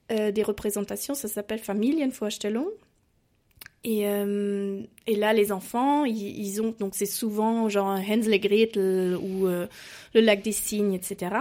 des 0.09 0.43
représentations, 0.43 1.15
ça 1.15 1.29
s'appelle 1.29 1.59
Familienvorstellung. 1.59 2.67
Et, 3.85 4.07
euh, 4.07 4.81
et 5.07 5.15
là, 5.15 5.33
les 5.33 5.51
enfants, 5.51 6.05
ils, 6.05 6.61
ont 6.61 6.73
donc 6.79 6.95
c'est 6.95 7.05
souvent 7.05 7.67
genre 7.67 7.87
Hansel 7.87 8.33
et 8.33 8.39
Gretel 8.39 9.17
ou 9.17 9.47
euh, 9.47 9.67
le 10.13 10.21
lac 10.21 10.41
des 10.41 10.53
cygnes, 10.53 10.93
etc. 10.93 11.35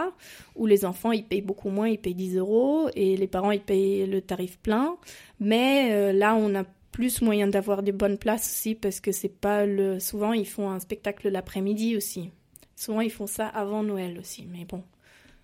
Où 0.57 0.66
les 0.66 0.84
enfants 0.84 1.12
ils 1.12 1.24
payent 1.24 1.43
beaucoup 1.43 1.70
moins, 1.70 1.88
ils 1.88 1.99
payent 1.99 2.14
10 2.14 2.38
euros 2.38 2.88
et 2.97 3.16
les 3.16 3.28
parents 3.28 3.53
ils 3.53 3.61
payent 3.61 4.07
le 4.07 4.20
tarif 4.20 4.59
plein. 4.59 4.97
Mais 5.38 5.90
euh, 5.93 6.12
là, 6.12 6.34
on 6.34 6.55
a 6.57 6.64
plus 6.90 7.22
moyen 7.22 7.47
d'avoir 7.47 7.82
des 7.82 7.93
bonnes 7.93 8.18
places 8.18 8.51
aussi 8.53 8.74
parce 8.74 8.99
que 8.99 9.12
c'est 9.12 9.28
pas 9.28 9.64
le. 9.64 10.01
Souvent, 10.01 10.32
ils 10.32 10.49
font 10.49 10.68
un 10.68 10.80
spectacle 10.80 11.28
l'après-midi 11.28 11.97
aussi. 11.97 12.30
Souvent, 12.74 13.01
ils 13.01 13.12
font 13.12 13.28
ça 13.28 13.47
avant 13.47 13.84
Noël 13.84 14.18
aussi. 14.18 14.49
Mais 14.51 14.64
bon, 14.64 14.82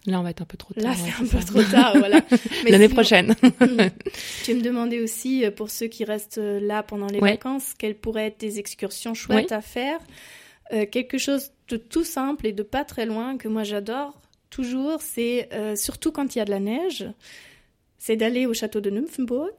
Là, 0.09 0.21
on 0.21 0.23
va 0.23 0.31
être 0.31 0.41
un 0.41 0.47
peu 0.47 0.57
trop 0.57 0.73
tard. 0.73 0.85
Là, 0.85 0.95
c'est 0.95 1.23
un 1.23 1.27
peu 1.27 1.45
trop 1.45 1.63
tard, 1.63 1.99
voilà. 1.99 2.23
L'année 2.69 2.89
prochaine. 2.89 3.35
tu 4.45 4.55
me 4.55 4.63
demandais 4.63 5.01
aussi, 5.01 5.45
euh, 5.45 5.51
pour 5.51 5.71
ceux 5.71 5.87
qui 5.87 6.05
restent 6.05 6.39
euh, 6.39 6.59
là 6.61 6.83
pendant 6.83 7.09
les 7.09 7.21
vacances, 7.21 7.75
quelles 7.79 7.95
pourraient 7.95 8.29
être 8.29 8.41
des 8.41 8.59
excursions 8.59 9.13
chouettes 9.15 9.53
à 9.53 9.61
faire? 9.61 9.99
Euh, 10.73 10.87
quelque 10.87 11.19
chose 11.19 11.53
de 11.69 11.77
tout 11.77 12.05
simple 12.05 12.47
et 12.47 12.53
de 12.53 12.63
pas 12.63 12.85
très 12.85 13.05
loin 13.05 13.37
que 13.37 13.49
moi 13.49 13.65
j'adore 13.65 14.21
toujours, 14.51 15.03
c'est 15.03 15.51
surtout 15.77 16.11
quand 16.11 16.35
il 16.35 16.39
y 16.39 16.41
a 16.41 16.47
de 16.47 16.51
la 16.51 16.61
neige, 16.61 17.07
c'est 17.99 18.17
d'aller 18.17 18.47
au 18.47 18.55
château 18.55 18.81
de 18.81 18.89
Nymphenburg 18.89 19.53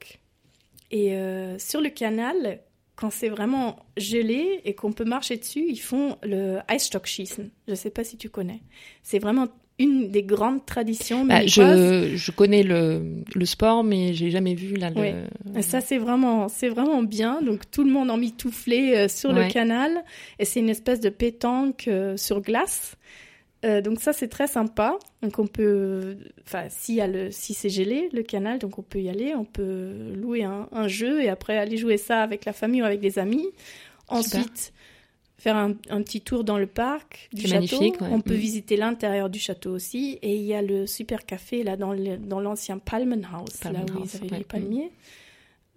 et 0.89 1.16
sur 1.60 1.80
le 1.80 1.89
canal, 1.89 2.60
quand 2.95 3.12
c'est 3.12 3.30
vraiment 3.30 3.86
gelé 3.97 4.62
et 4.66 4.74
qu'on 4.74 4.91
peut 4.91 5.06
marcher 5.06 5.38
dessus, 5.38 5.64
ils 5.70 5.80
font 5.80 6.18
le 6.24 6.58
Eisstockschießen. 6.68 7.52
Je 7.68 7.72
ne 7.72 7.76
sais 7.76 7.91
pas 7.91 8.04
si 8.04 8.18
tu 8.18 8.30
connais. 8.30 8.62
C'est 9.04 9.20
vraiment 9.20 9.47
une 9.80 10.12
des 10.12 10.24
grandes 10.24 10.66
traditions 10.66 11.24
bah, 11.26 11.46
je, 11.46 12.14
je, 12.16 12.32
connais 12.32 12.64
le, 12.64 13.24
le 13.34 13.46
sport, 13.46 13.84
mais 13.84 14.14
j'ai 14.14 14.30
jamais 14.30 14.54
vu 14.54 14.76
là. 14.76 14.90
Le... 14.90 15.62
Ça 15.62 15.80
c'est 15.80 15.98
vraiment 15.98 16.50
c'est 16.50 16.68
vraiment 16.68 17.02
bien. 17.02 17.42
Donc 17.42 17.72
tout 17.72 17.84
le 17.84 17.90
monde 17.90 18.12
en 18.12 18.18
mitouflé 18.18 18.94
euh, 18.96 19.08
sur 19.08 19.32
le 19.32 19.48
canal 19.48 20.04
et 20.38 20.46
c'est 20.46 20.60
une 20.60 20.70
espèce 20.70 21.00
de 21.00 21.10
pétanque 21.10 21.88
euh, 21.88 22.18
sur 22.18 22.42
glace. 22.42 22.98
Euh, 23.66 23.82
donc 23.82 24.00
ça 24.00 24.14
c'est 24.14 24.28
très 24.28 24.48
sympa. 24.48 24.98
Donc 25.22 25.40
on 25.40 25.48
peut, 25.48 26.18
enfin 26.46 26.66
si, 26.70 27.00
le, 27.02 27.32
si 27.32 27.54
c'est 27.54 27.70
gelé 27.70 28.10
le 28.12 28.24
canal, 28.24 28.60
donc 28.60 28.80
on 28.80 28.84
peut 28.84 29.00
y 29.00 29.10
aller, 29.10 29.34
on 29.34 29.46
peut 29.46 30.14
louer 30.16 30.44
un, 30.44 30.68
un, 30.74 30.88
jeu 30.88 31.22
et 31.22 31.30
après 31.30 31.58
aller 31.58 31.78
jouer 31.78 31.98
ça 31.98 32.22
avec 32.22 32.46
la 32.46 32.54
famille 32.54 32.82
ou 32.82 32.86
avec 32.86 33.00
des 33.00 33.18
amis. 33.18 33.48
Ensuite 34.10 34.74
faire 35.40 35.56
un, 35.56 35.74
petit 35.74 36.22
tour 36.22 36.44
dans 36.44 36.58
le 36.58 36.68
parc 36.68 37.30
du 37.34 37.48
château. 37.48 37.96
On 38.02 38.22
peut 38.22 38.36
mm. 38.36 38.38
visiter 38.38 38.76
l'intérieur 38.76 39.30
du 39.30 39.40
château 39.40 39.72
aussi. 39.72 40.20
Et 40.22 40.36
il 40.36 40.44
y 40.44 40.54
a 40.54 40.62
le 40.62 40.86
super 40.86 41.26
café 41.26 41.64
là 41.64 41.78
dans 41.78 42.40
l'ancien 42.40 42.78
Palmenhaus, 42.78 43.64
là 43.64 43.80
où 43.80 44.04
ils 44.04 44.16
avaient 44.18 44.38
les 44.38 44.44
palmiers, 44.44 44.92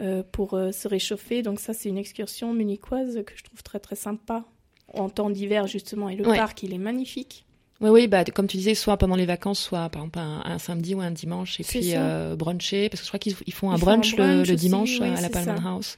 euh, 0.00 0.22
pour 0.32 0.54
euh, 0.54 0.72
se 0.72 0.88
réchauffer. 0.88 1.42
Donc 1.42 1.60
ça, 1.60 1.72
c'est 1.72 1.88
une 1.88 1.98
excursion 1.98 2.52
munichoise 2.52 3.22
que 3.24 3.32
je 3.36 3.44
trouve 3.44 3.62
très 3.62 3.78
très 3.78 3.96
sympa 3.96 4.44
en 4.92 5.08
temps 5.08 5.30
d'hiver 5.30 5.68
justement. 5.68 6.08
Et 6.08 6.16
le 6.16 6.24
parc, 6.24 6.64
il 6.64 6.74
est 6.74 6.78
magnifique. 6.78 7.46
Oui, 7.80 7.90
oui, 7.90 8.06
bah, 8.06 8.24
comme 8.24 8.46
tu 8.46 8.56
disais, 8.56 8.74
soit 8.74 8.96
pendant 8.96 9.16
les 9.16 9.26
vacances, 9.26 9.58
soit 9.58 9.88
par 9.88 10.02
exemple 10.02 10.20
un, 10.20 10.58
samedi 10.58 10.94
ou 10.94 11.00
un 11.00 11.10
dimanche, 11.10 11.58
et 11.58 11.64
puis 11.64 11.94
euh, 11.94 12.36
bruncher, 12.36 12.88
parce 12.88 13.00
que 13.00 13.06
je 13.06 13.10
crois 13.10 13.18
qu'ils 13.18 13.52
font 13.52 13.72
un 13.72 13.78
brunch, 13.78 14.16
le, 14.16 14.44
dimanche 14.54 15.00
à 15.00 15.20
la 15.20 15.28
Palmenhaus. 15.28 15.96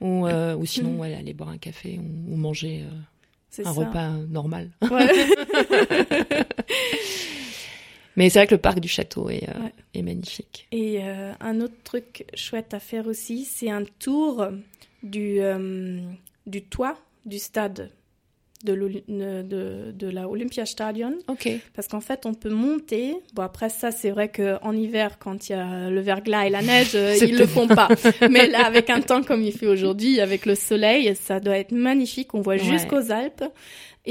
Ou, 0.00 0.26
euh, 0.26 0.56
ou 0.56 0.64
sinon, 0.66 1.02
aller 1.04 1.34
boire 1.34 1.50
un 1.50 1.58
café 1.58 1.98
ou, 1.98 2.36
manger 2.36 2.84
euh, 3.58 3.64
un 3.64 3.70
repas 3.70 4.10
normal. 4.28 4.70
Mais 8.16 8.30
c'est 8.30 8.40
vrai 8.40 8.46
que 8.48 8.54
le 8.54 8.60
parc 8.60 8.80
du 8.80 8.88
château 8.88 9.30
est, 9.30 9.48
euh, 9.48 9.68
est 9.94 10.02
magnifique. 10.02 10.66
Et 10.72 11.00
un 11.02 11.60
autre 11.60 11.76
truc 11.84 12.24
chouette 12.34 12.74
à 12.74 12.80
faire 12.80 13.06
aussi, 13.06 13.44
c'est 13.44 13.70
un 13.70 13.84
tour 14.00 14.48
du, 15.04 15.38
du 16.46 16.62
toit 16.62 16.98
du 17.26 17.38
stade 17.38 17.92
de, 18.64 18.74
de, 19.42 19.92
de 19.92 20.06
la 20.08 20.28
Olympiastadion. 20.28 21.14
Parce 21.74 21.88
qu'en 21.88 22.00
fait, 22.00 22.26
on 22.26 22.34
peut 22.34 22.50
monter. 22.50 23.14
Bon, 23.34 23.42
après 23.42 23.68
ça, 23.68 23.90
c'est 23.90 24.10
vrai 24.10 24.28
qu'en 24.28 24.72
hiver, 24.72 25.18
quand 25.18 25.48
il 25.48 25.52
y 25.52 25.54
a 25.54 25.90
le 25.90 26.00
verglas 26.00 26.46
et 26.46 26.50
la 26.50 26.62
neige, 26.62 26.92
euh, 26.94 27.16
ils 27.22 27.36
le 27.36 27.46
font 27.46 27.68
pas. 27.68 27.88
Mais 28.30 28.48
là, 28.48 28.64
avec 28.66 28.90
un 28.90 29.00
temps 29.00 29.22
comme 29.22 29.42
il 29.42 29.52
fait 29.52 29.66
aujourd'hui, 29.66 30.20
avec 30.20 30.46
le 30.46 30.54
soleil, 30.54 31.14
ça 31.14 31.40
doit 31.40 31.58
être 31.58 31.72
magnifique. 31.72 32.34
On 32.34 32.40
voit 32.40 32.56
jusqu'aux 32.56 33.10
Alpes. 33.12 33.44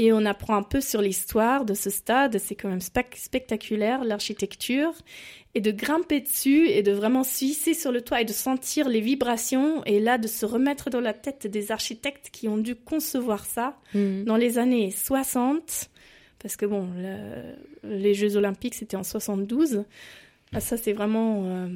Et 0.00 0.12
on 0.12 0.24
apprend 0.24 0.54
un 0.54 0.62
peu 0.62 0.80
sur 0.80 1.02
l'histoire 1.02 1.64
de 1.64 1.74
ce 1.74 1.90
stade. 1.90 2.38
C'est 2.38 2.54
quand 2.54 2.68
même 2.68 2.80
spectaculaire, 2.80 4.04
l'architecture 4.04 4.94
et 5.54 5.60
de 5.60 5.72
grimper 5.72 6.20
dessus 6.20 6.68
et 6.68 6.82
de 6.82 6.92
vraiment 6.92 7.24
suisser 7.24 7.74
sur 7.74 7.90
le 7.90 8.02
toit 8.02 8.20
et 8.20 8.24
de 8.24 8.32
sentir 8.32 8.88
les 8.88 9.00
vibrations 9.00 9.82
et 9.86 9.98
là 9.98 10.18
de 10.18 10.28
se 10.28 10.46
remettre 10.46 10.88
dans 10.88 11.00
la 11.00 11.14
tête 11.14 11.46
des 11.46 11.72
architectes 11.72 12.28
qui 12.30 12.48
ont 12.48 12.58
dû 12.58 12.76
concevoir 12.76 13.44
ça 13.44 13.76
mm. 13.94 14.24
dans 14.24 14.36
les 14.36 14.58
années 14.58 14.92
60 14.92 15.90
parce 16.38 16.56
que 16.56 16.66
bon 16.66 16.88
les 17.82 18.14
Jeux 18.14 18.36
olympiques 18.36 18.74
c'était 18.74 18.96
en 18.96 19.02
72 19.02 19.84
ah, 20.52 20.60
ça 20.60 20.76
c'est 20.76 20.92
vraiment 20.92 21.42
euh, 21.46 21.68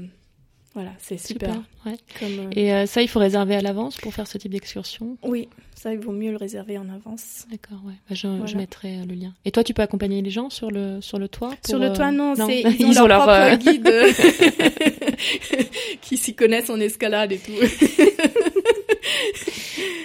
voilà, 0.75 0.91
c'est 0.99 1.19
super. 1.19 1.63
ouais. 1.85 1.97
Euh, 2.23 2.49
et 2.53 2.73
euh, 2.73 2.87
ça, 2.87 3.03
il 3.03 3.09
faut 3.09 3.19
réserver 3.19 3.55
à 3.55 3.61
l'avance 3.61 3.99
pour 3.99 4.15
faire 4.15 4.27
ce 4.27 4.39
type 4.39 4.53
d'excursion? 4.53 5.19
Oui, 5.23 5.49
ça, 5.75 5.93
il 5.93 5.99
vaut 5.99 6.13
mieux 6.13 6.31
le 6.31 6.39
réserver 6.39 6.79
en 6.79 6.89
avance. 6.89 7.47
D'accord, 7.51 7.79
ouais. 7.85 7.93
Bah, 8.09 8.15
je, 8.15 8.57
mettrai 8.57 9.01
euh, 9.01 9.05
le 9.05 9.15
lien. 9.15 9.35
Et 9.45 9.51
toi, 9.51 9.65
tu 9.65 9.75
peux 9.75 9.83
accompagner 9.83 10.23
les 10.23 10.31
gens 10.31 10.49
sur 10.49 10.71
le, 10.71 11.03
sur 11.03 11.19
le 11.19 11.29
toit 11.29 11.51
Sur 11.67 11.79
le 11.79 11.93
toit, 11.93 12.11
non. 12.11 12.35
c'est 12.37 12.61
Ils, 12.79 12.99
ont, 13.03 13.07
leur, 13.07 13.25
propre 13.25 13.57
guide 13.57 13.87
qui 16.01 16.17
s'y 16.17 16.35
connaissent 16.35 16.71
en 16.71 16.81
escalade 16.81 17.33
et 17.33 17.39
tout. 17.39 17.53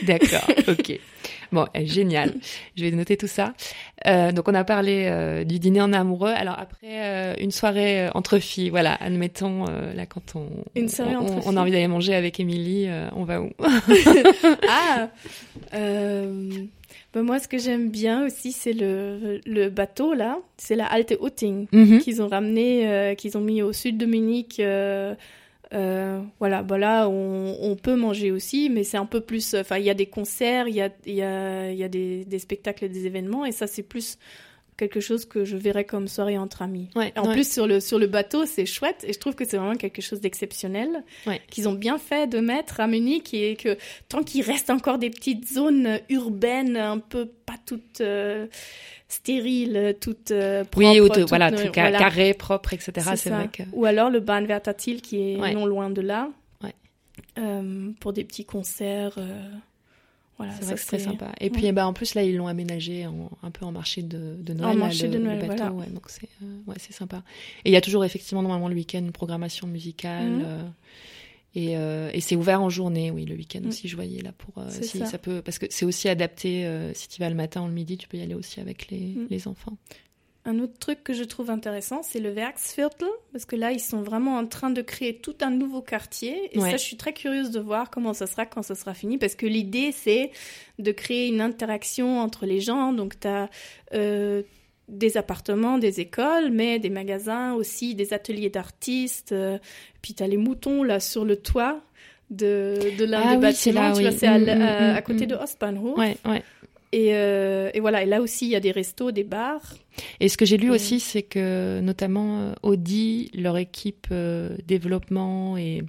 D'accord, 0.03 0.49
ok. 0.67 0.99
Bon, 1.51 1.65
eh, 1.73 1.85
génial. 1.85 2.33
Je 2.75 2.83
vais 2.83 2.91
noter 2.91 3.17
tout 3.17 3.27
ça. 3.27 3.53
Euh, 4.05 4.31
donc 4.31 4.47
on 4.47 4.53
a 4.53 4.63
parlé 4.63 5.07
euh, 5.09 5.43
du 5.43 5.59
dîner 5.59 5.81
en 5.81 5.93
amoureux. 5.93 6.33
Alors 6.35 6.57
après 6.57 6.87
euh, 6.87 7.33
une 7.39 7.51
soirée 7.51 8.09
entre 8.13 8.39
filles, 8.39 8.69
voilà, 8.69 8.93
admettons 8.95 9.65
là 9.65 10.05
quand 10.05 10.35
on 10.35 10.47
une 10.75 10.89
soirée 10.89 11.15
on, 11.15 11.21
entre 11.21 11.47
on, 11.47 11.57
a 11.57 11.61
envie 11.61 11.71
d'aller 11.71 11.87
manger 11.87 12.15
avec 12.15 12.39
Émilie, 12.39 12.87
on 13.15 13.23
va 13.23 13.41
où 13.41 13.49
Ah. 14.69 15.09
Ben 17.13 17.23
moi, 17.23 17.39
ce 17.39 17.47
que 17.47 17.57
j'aime 17.57 17.89
bien 17.89 18.25
aussi, 18.25 18.51
c'est 18.51 18.73
le, 18.73 19.39
le 19.45 19.69
bateau 19.69 20.13
là. 20.13 20.39
C'est 20.57 20.75
la 20.75 20.85
Alte 20.85 21.15
Outing 21.19 21.67
mhm. 21.71 21.99
qu'ils 21.99 22.21
ont 22.21 22.27
ramené, 22.27 23.15
qu'ils 23.17 23.37
ont 23.37 23.41
mis 23.41 23.61
au 23.61 23.73
sud 23.73 23.97
de 23.97 24.05
Munich 24.05 24.61
euh, 25.73 26.21
voilà, 26.39 26.63
bah 26.63 26.77
là, 26.77 27.07
on, 27.09 27.75
peut 27.75 27.95
manger 27.95 28.31
aussi, 28.31 28.69
mais 28.69 28.83
c'est 28.83 28.97
un 28.97 29.05
peu 29.05 29.21
plus. 29.21 29.53
Enfin, 29.53 29.77
il 29.77 29.85
y 29.85 29.89
a 29.89 29.93
des 29.93 30.05
concerts, 30.05 30.67
il 30.67 30.75
y 30.75 30.81
a, 30.81 30.89
y 31.05 31.21
a, 31.21 31.71
y 31.71 31.83
a 31.83 31.89
des, 31.89 32.25
des, 32.25 32.39
spectacles 32.39 32.85
et 32.85 32.89
des 32.89 33.05
événements, 33.05 33.45
et 33.45 33.51
ça, 33.51 33.67
c'est 33.67 33.83
plus 33.83 34.17
quelque 34.77 34.99
chose 34.99 35.25
que 35.25 35.43
je 35.43 35.57
verrais 35.57 35.85
comme 35.85 36.07
soirée 36.07 36.37
entre 36.37 36.61
amis. 36.61 36.89
en 37.15 37.31
plus, 37.31 37.51
sur 37.51 37.67
le, 37.67 37.79
sur 37.79 37.99
le 37.99 38.07
bateau, 38.07 38.45
c'est 38.45 38.65
chouette, 38.65 39.03
et 39.07 39.11
je 39.11 39.19
trouve 39.19 39.35
que 39.35 39.43
c'est 39.43 39.57
vraiment 39.57 39.75
quelque 39.75 40.01
chose 40.01 40.21
d'exceptionnel 40.21 41.03
qu'ils 41.49 41.67
ont 41.67 41.73
bien 41.73 41.97
fait 41.97 42.27
de 42.27 42.39
mettre 42.39 42.79
à 42.79 42.87
Munich, 42.87 43.33
et 43.33 43.55
que 43.55 43.77
tant 44.07 44.23
qu'il 44.23 44.43
reste 44.43 44.69
encore 44.69 44.99
des 44.99 45.09
petites 45.09 45.51
zones 45.51 45.99
urbaines, 46.09 46.77
un 46.77 46.99
peu 46.99 47.25
pas 47.45 47.55
toutes. 47.65 48.01
Euh, 48.01 48.47
stérile, 49.07 49.95
toute 50.01 50.31
euh, 50.31 50.63
propre. 50.63 50.77
Oui, 50.77 50.99
ou 50.99 51.07
voilà, 51.27 51.51
truc 51.51 51.71
carré, 51.71 52.33
propre, 52.33 52.73
etc. 52.73 53.13
C'est 53.15 53.29
vrai 53.29 53.49
que... 53.51 53.63
Ou 53.73 53.85
alors 53.85 54.09
le 54.09 54.19
Bahnwärtertil 54.19 55.01
qui 55.01 55.33
est 55.33 55.53
non 55.53 55.65
loin 55.65 55.89
de 55.89 56.01
là. 56.01 56.29
Euh, 57.37 57.91
pour 57.99 58.13
des 58.13 58.23
petits 58.23 58.45
concerts. 58.45 59.13
Euh, 59.17 59.49
voilà, 60.37 60.53
c'est 60.53 60.65
vrai 60.65 60.75
très 60.75 60.99
sympa. 60.99 61.31
Et 61.39 61.49
puis, 61.49 61.71
bah, 61.71 61.87
en 61.87 61.93
plus, 61.93 62.13
là, 62.13 62.23
ils 62.23 62.35
l'ont 62.35 62.47
aménagé 62.47 63.03
un 63.03 63.51
peu 63.51 63.65
en 63.65 63.71
marché 63.71 64.01
de, 64.03 64.35
de 64.39 64.53
Noël. 64.53 64.75
En 64.75 64.79
marché 64.79 65.07
de 65.07 65.17
Noël, 65.17 65.43
voilà. 65.45 65.69
donc 65.69 66.03
c'est 66.07 66.29
ouais, 66.67 66.75
sympa. 66.77 67.23
Et 67.65 67.69
il 67.69 67.73
y 67.73 67.75
a 67.75 67.81
toujours, 67.81 68.05
effectivement, 68.05 68.41
normalement, 68.41 68.67
le 68.67 68.75
week-end, 68.75 68.99
une 68.99 69.11
programmation 69.11 69.67
musicale. 69.67 70.29
Mhm. 70.29 70.73
Euh, 71.57 72.09
et, 72.13 72.21
c'est 72.21 72.35
ouvert 72.35 72.61
en 72.61 72.69
journée, 72.69 73.11
oui, 73.11 73.25
le 73.25 73.35
week-end 73.35 73.61
mm. 73.63 73.67
aussi, 73.67 73.87
je 73.87 73.95
voyais 73.95 74.21
là 74.21 74.31
pour 74.31 74.61
euh, 74.61 74.69
si 74.69 74.99
ça. 74.99 75.17
peut 75.17 75.41
parce 75.41 75.59
que 75.59 75.65
c'est 75.69 75.85
aussi 75.85 76.09
adapté. 76.09 76.65
Euh, 76.65 76.93
si 76.93 77.07
tu 77.07 77.19
vas 77.19 77.29
le 77.29 77.35
matin 77.35 77.63
ou 77.63 77.67
le 77.67 77.73
midi, 77.73 77.97
tu 77.97 78.07
peux 78.07 78.17
y 78.17 78.21
aller 78.21 78.35
aussi 78.35 78.59
avec 78.59 78.89
les, 78.89 78.99
mm. 78.99 79.27
les 79.29 79.47
enfants. 79.47 79.77
Un 80.45 80.59
autre 80.59 80.77
truc 80.79 81.03
que 81.03 81.13
je 81.13 81.25
trouve 81.25 81.49
intéressant, 81.49 82.03
c'est 82.03 82.21
le 82.21 82.31
Werksviertel, 82.31 83.09
parce 83.33 83.43
que 83.43 83.57
là, 83.57 83.73
ils 83.73 83.81
sont 83.81 84.01
vraiment 84.01 84.37
en 84.37 84.45
train 84.45 84.69
de 84.69 84.81
créer 84.81 85.17
tout 85.17 85.35
un 85.41 85.49
nouveau 85.49 85.81
quartier. 85.81 86.55
Et 86.55 86.61
ça, 86.61 86.71
je 86.71 86.77
suis 86.77 86.95
très 86.95 87.11
curieuse 87.11 87.51
de 87.51 87.59
voir 87.59 87.89
comment 87.89 88.13
ça 88.13 88.27
sera 88.27 88.45
quand 88.45 88.61
ça 88.61 88.73
sera 88.73 88.93
fini, 88.93 89.17
parce 89.17 89.35
que 89.35 89.45
l'idée, 89.45 89.91
c'est 89.91 90.31
de 90.79 90.91
créer 90.93 91.27
une 91.27 91.41
interaction 91.41 92.21
entre 92.21 92.45
les 92.45 92.61
gens. 92.61 92.93
Donc, 92.93 93.19
tu 93.19 93.27
as 93.27 93.49
des 94.87 95.17
appartements, 95.17 95.77
des 95.77 95.99
écoles, 95.99 96.49
mais 96.51 96.79
des 96.79 96.89
magasins 96.89 97.53
aussi, 97.53 97.95
des 97.95 98.13
ateliers 98.13 98.49
d'artistes. 98.49 99.31
Euh, 99.31 99.57
puis 100.01 100.13
tu 100.13 100.23
as 100.23 100.27
les 100.27 100.37
moutons 100.37 100.83
là 100.83 100.99
sur 100.99 101.25
le 101.25 101.35
toit 101.35 101.81
de, 102.29 102.97
de 102.97 103.05
l'un 103.05 103.21
ah 103.23 103.35
des 103.35 103.41
bâtiments. 103.41 103.93
tu 103.93 104.01
vois, 104.01 104.11
c'est 104.11 104.27
à, 104.27 104.37
mm, 104.37 104.43
mm, 104.43 104.97
mm, 104.97 105.01
côté 105.01 105.25
de 105.25 105.35
Ostbahnhof. 105.35 105.97
Ouais, 105.97 106.17
ouais. 106.25 106.43
Et, 106.93 107.09
euh, 107.13 107.69
et, 107.73 107.81
voilà, 107.81 108.03
et 108.03 108.05
là 108.05 108.21
aussi, 108.21 108.45
il 108.45 108.51
y 108.51 108.55
a 108.55 108.61
des 108.61 108.71
restos, 108.71 109.11
des 109.11 109.25
bars. 109.25 109.75
Et 110.21 110.29
ce 110.29 110.37
que 110.37 110.45
j'ai 110.45 110.55
lu 110.55 110.71
aussi, 110.71 111.01
c'est 111.01 111.21
que 111.21 111.81
notamment 111.81 112.39
euh, 112.39 112.53
Audi, 112.63 113.29
leur 113.33 113.57
équipe 113.57 114.07
développement 114.65 115.57
et 115.57 115.83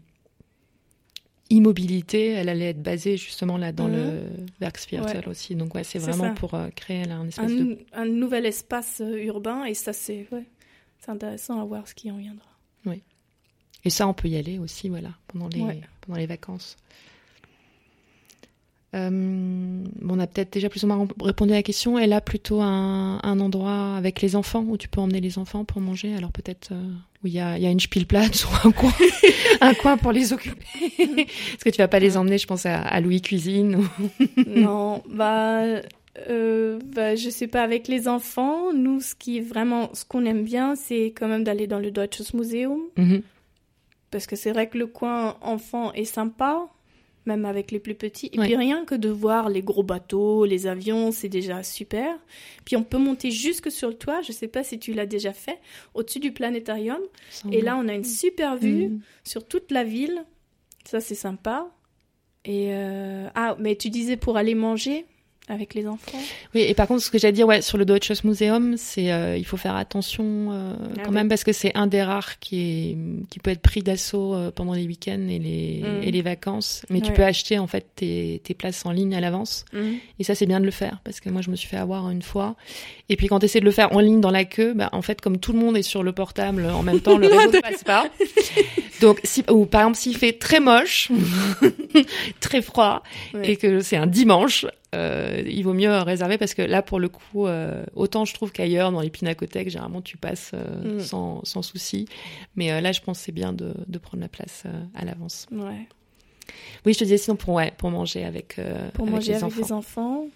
immobilité, 1.51 2.29
elle 2.29 2.49
allait 2.49 2.71
être 2.71 2.83
basée 2.83 3.17
justement 3.17 3.57
là 3.57 3.73
dans 3.73 3.89
le 3.89 4.05
mhm. 4.05 4.47
Werksviertel 4.61 5.29
aussi. 5.29 5.55
Donc 5.55 5.75
ouais, 5.75 5.85
c'est 5.85 5.99
vraiment 5.99 6.35
pour 6.35 6.55
euh, 6.55 6.69
créer 6.75 7.05
là, 7.05 7.17
un 7.17 7.29
espace 7.29 7.51
de... 7.51 7.79
un 7.93 8.05
nouvel 8.05 8.47
espace 8.47 9.01
euh, 9.01 9.25
urbain 9.25 9.65
et 9.65 9.75
ça 9.75 9.93
c'est 9.93 10.27
ouais, 10.33 10.45
c'est 11.01 11.11
intéressant 11.11 11.61
à 11.61 11.65
voir 11.65 11.89
ce 11.89 11.95
qui 11.95 12.11
en 12.11 12.19
viendra. 12.19 12.49
Oui. 12.85 13.03
Et 13.85 13.91
ça 13.91 14.07
on 14.07 14.15
peut 14.15 14.29
y 14.29 14.37
aller 14.37 14.59
aussi 14.59 14.89
voilà 14.89 15.11
pendant 15.29 15.49
les 15.49 15.83
pendant 16.01 16.19
les 16.19 16.27
vacances. 16.27 16.77
Euh, 18.95 19.68
on 20.11 20.19
a 20.19 20.27
peut-être 20.27 20.53
déjà 20.53 20.69
plus 20.69 20.85
ou 20.85 20.87
moins 20.87 21.07
répondu 21.21 21.53
à 21.53 21.57
la 21.57 21.63
question. 21.63 21.99
Et 21.99 22.07
là, 22.07 22.21
plutôt 22.21 22.61
un, 22.61 23.21
un, 23.23 23.41
endroit 23.41 23.97
avec 23.97 24.21
les 24.21 24.37
enfants 24.37 24.65
où 24.67 24.77
tu 24.77 24.89
peux 24.89 25.01
emmener 25.01 25.21
les 25.21 25.39
enfants 25.39 25.65
pour 25.65 25.81
manger. 25.81 26.15
Alors 26.15 26.33
peut-être 26.33 26.71
euh, 26.73 26.93
où 27.23 27.27
il 27.27 27.33
y 27.33 27.41
a, 27.41 27.59
y 27.59 27.67
a, 27.67 27.71
une 27.71 27.81
Spielplatz 27.81 28.45
ou 28.47 28.69
un 28.69 28.71
coin, 28.71 28.93
un 29.61 29.75
coin 29.75 29.97
pour 29.97 30.13
les 30.13 30.33
occuper. 30.33 30.65
Est-ce 30.99 31.65
que 31.65 31.71
tu 31.71 31.79
vas 31.79 31.89
pas 31.89 31.99
les 31.99 32.17
emmener, 32.17 32.39
je 32.39 32.47
pense, 32.47 32.67
à, 32.67 33.01
Louis 33.01 33.21
Cuisine 33.21 33.81
Non, 34.47 35.03
bah, 35.09 35.63
euh, 36.29 36.79
bah, 36.85 37.17
je 37.17 37.31
sais 37.31 37.47
pas. 37.47 37.63
Avec 37.63 37.89
les 37.89 38.09
enfants, 38.09 38.73
nous, 38.73 39.01
ce 39.01 39.15
qui 39.15 39.39
est 39.39 39.43
vraiment, 39.43 39.91
ce 39.95 40.05
qu'on 40.05 40.25
aime 40.25 40.45
bien, 40.45 40.75
c'est 40.77 41.07
quand 41.07 41.29
même 41.29 41.45
d'aller 41.45 41.67
dans 41.67 41.79
le 41.79 41.91
Deutsches 41.91 42.35
Museum. 42.35 42.81
Mhm. 42.97 43.23
Parce 44.11 44.27
que 44.27 44.37
c'est 44.37 44.53
vrai 44.53 44.69
que 44.69 44.79
le 44.79 44.87
coin 44.87 45.37
enfant 45.43 45.93
est 45.93 46.05
sympa 46.05 46.67
même 47.27 47.45
avec 47.45 47.71
les 47.71 47.79
plus 47.79 47.95
petits. 47.95 48.31
Et 48.33 48.39
puis 48.39 48.57
rien 48.57 48.85
que 48.85 48.95
de 48.95 49.09
voir 49.09 49.49
les 49.49 49.63
gros 49.63 49.83
bateaux, 49.83 50.45
les 50.45 50.67
avions, 50.67 51.13
c'est 51.13 51.29
déjà 51.29 51.63
super. 51.63 52.19
Puis 52.65 52.77
on 52.77 52.83
peut 52.83 52.99
monter 52.99 53.31
jusque 53.31 53.71
sur 53.71 53.89
le 53.89 53.95
toit, 53.95 54.23
je 54.23 54.33
sais 54.33 54.49
pas 54.49 54.65
si 54.65 54.79
tu 54.79 54.93
l'as 54.95 55.07
déjà 55.07 55.33
fait, 55.33 55.59
au-dessus 55.95 56.21
du 56.21 56.33
planétarium. 56.33 57.01
Et 57.53 57.61
là, 57.61 57.77
on 57.77 57.89
a 57.89 57.95
une 57.95 58.05
super 58.05 58.57
vue 58.57 58.89
mm. 58.89 59.01
sur 59.25 59.47
toute 59.47 59.71
la 59.71 59.85
ville. 59.85 60.25
Ça, 60.85 61.01
c'est 61.01 61.15
sympa. 61.15 61.71
Et 62.45 62.69
euh, 62.73 63.29
Ah, 63.35 63.57
mais 63.59 63.77
tu 63.77 63.91
disais 63.91 64.17
pour 64.17 64.37
aller 64.37 64.55
manger 64.55 65.05
avec 65.49 65.75
les 65.75 65.87
enfants. 65.87 66.19
Oui, 66.55 66.63
et 66.63 66.75
par 66.75 66.87
contre, 66.87 67.03
ce 67.03 67.11
que 67.11 67.27
à 67.27 67.33
dire, 67.33 67.47
ouais, 67.47 67.63
sur 67.63 67.79
le 67.79 67.85
Deutsches 67.85 68.23
Museum, 68.25 68.77
c'est 68.77 69.11
euh, 69.13 69.37
il 69.37 69.45
faut 69.45 69.57
faire 69.57 69.77
attention 69.77 70.49
euh, 70.53 70.75
ah 70.79 71.03
quand 71.05 71.11
même 71.11 71.29
parce 71.29 71.45
que 71.45 71.53
c'est 71.53 71.75
un 71.75 71.87
des 71.87 72.03
rares 72.03 72.39
qui 72.39 72.61
est 72.61 72.97
qui 73.31 73.39
peut 73.39 73.51
être 73.51 73.61
pris 73.61 73.83
d'assaut 73.83 74.35
euh, 74.35 74.51
pendant 74.51 74.75
les 74.75 74.87
week-ends 74.87 75.27
et 75.29 75.39
les 75.39 75.83
mm. 75.83 76.03
et 76.03 76.11
les 76.11 76.23
vacances. 76.23 76.83
Mais 76.91 77.01
tu 77.01 77.13
peux 77.13 77.25
acheter 77.25 77.59
en 77.59 77.67
fait 77.67 77.87
tes, 77.97 78.41
tes 78.45 78.55
places 78.55 78.85
en 78.87 78.93
ligne 78.93 79.15
à 79.15 79.21
l'avance. 79.21 79.65
Mm. 79.73 79.95
Et 80.19 80.25
ça, 80.25 80.35
c'est 80.35 80.47
bien 80.47 80.61
de 80.61 80.65
le 80.65 80.71
faire 80.71 81.01
parce 81.05 81.21
que 81.21 81.31
moi, 81.31 81.43
je 81.43 81.51
me 81.51 81.57
suis 81.57 81.69
fait 81.69 81.77
avoir 81.77 82.11
une 82.11 82.23
fois. 82.23 82.57
Et 83.09 83.17
puis 83.17 83.27
quand 83.27 83.39
tu 83.39 83.47
essaies 83.47 83.61
de 83.61 83.65
le 83.65 83.71
faire 83.71 83.93
en 83.93 84.01
ligne 84.01 84.21
dans 84.21 84.31
la 84.31 84.45
queue, 84.45 84.75
bah, 84.75 84.91
en 84.93 85.03
fait, 85.03 85.21
comme 85.21 85.39
tout 85.39 85.53
le 85.53 85.59
monde 85.59 85.77
est 85.77 85.83
sur 85.83 86.03
le 86.03 86.13
portable 86.13 86.67
en 86.67 86.83
même 86.83 87.01
temps, 87.01 87.17
le 87.17 87.27
réseau 87.35 87.53
ne 87.53 87.61
passe 87.61 87.85
pas. 87.85 88.07
Donc, 89.01 89.21
si, 89.25 89.45
ou 89.51 89.65
par 89.65 89.83
exemple, 89.83 89.97
s'il 89.97 90.17
fait 90.17 90.33
très 90.33 90.61
moche, 90.61 91.11
très 92.41 92.63
froid, 92.63 93.03
et 93.43 93.57
que 93.57 93.81
c'est 93.81 93.97
un 93.97 94.07
dimanche, 94.07 94.67
euh, 94.95 95.43
il 95.47 95.63
vaut 95.65 95.75
mieux 95.75 95.91
réserver 95.91 96.39
parce 96.39 96.55
que 96.55 96.63
là, 96.63 96.83
pour 96.83 96.99
le 96.99 97.09
coup, 97.09 97.47
euh, 97.47 97.85
autant 97.95 98.25
je 98.25 98.33
trouve 98.33 98.53
qu'ailleurs, 98.53 98.91
dans 98.91 99.01
les 99.01 99.11
pinacothèques, 99.11 99.69
généralement, 99.69 100.01
tu 100.01 100.17
passes 100.17 100.53
euh, 100.55 100.97
mm. 100.97 101.01
sans, 101.01 101.45
sans 101.45 101.63
souci. 101.63 102.07
Mais 102.57 102.81
là, 102.81 102.93
je 102.93 103.01
pense 103.01 103.19
que 103.19 103.25
c'est 103.27 103.33
bien 103.33 103.53
de, 103.53 103.75
de, 103.87 103.99
prendre 103.99 104.23
la 104.23 104.29
place 104.29 104.65
à 104.95 105.05
l'avance. 105.05 105.47
Ouais. 105.53 105.87
Oui, 106.87 106.95
je 106.95 106.99
te 106.99 107.05
disais 107.05 107.19
sinon 107.19 107.37
pour, 107.37 107.55
ouais, 107.55 107.73
pour 107.77 107.91
manger 107.91 108.25
avec, 108.25 108.59
pour 108.95 109.05
avec 109.05 109.15
manger 109.15 109.33
les 109.33 109.45
avec 109.45 109.57
les 109.57 109.73
enfants. 109.73 110.27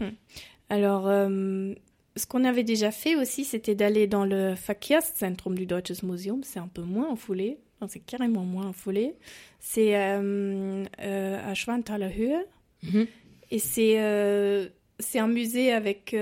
Hum. 0.00 0.12
Alors, 0.68 1.04
ce 1.04 2.26
qu'on 2.26 2.44
avait 2.44 2.64
déjà 2.64 2.90
fait 2.90 3.16
aussi, 3.16 3.44
c'était 3.44 3.74
d'aller 3.74 4.06
dans 4.06 4.26
le 4.26 4.52
Verkehrszentrum 4.52 5.54
du 5.54 5.64
Deutsches 5.64 6.02
Museum. 6.02 6.42
C'est 6.42 6.58
un 6.58 6.68
peu 6.68 6.82
moins 6.82 7.08
en 7.08 7.16
foulée 7.16 7.58
c'est 7.86 8.00
carrément 8.00 8.44
moins 8.44 8.72
foulée. 8.72 9.14
C'est 9.60 9.96
euh, 9.96 10.84
euh, 11.00 11.50
à 11.50 11.54
Schwanthaler 11.54 12.10
Höhe. 12.18 12.44
Mhm. 12.82 13.06
Et 13.50 13.58
c'est 13.58 14.00
euh, 14.00 14.68
c'est 15.00 15.20
un 15.20 15.28
musée 15.28 15.72
avec 15.72 16.14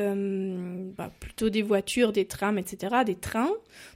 bah, 0.99 1.11
plutôt 1.19 1.49
des 1.49 1.63
voitures, 1.63 2.13
des 2.13 2.27
trams, 2.27 2.59
etc., 2.59 2.97
des 3.07 3.15
trains. 3.15 3.53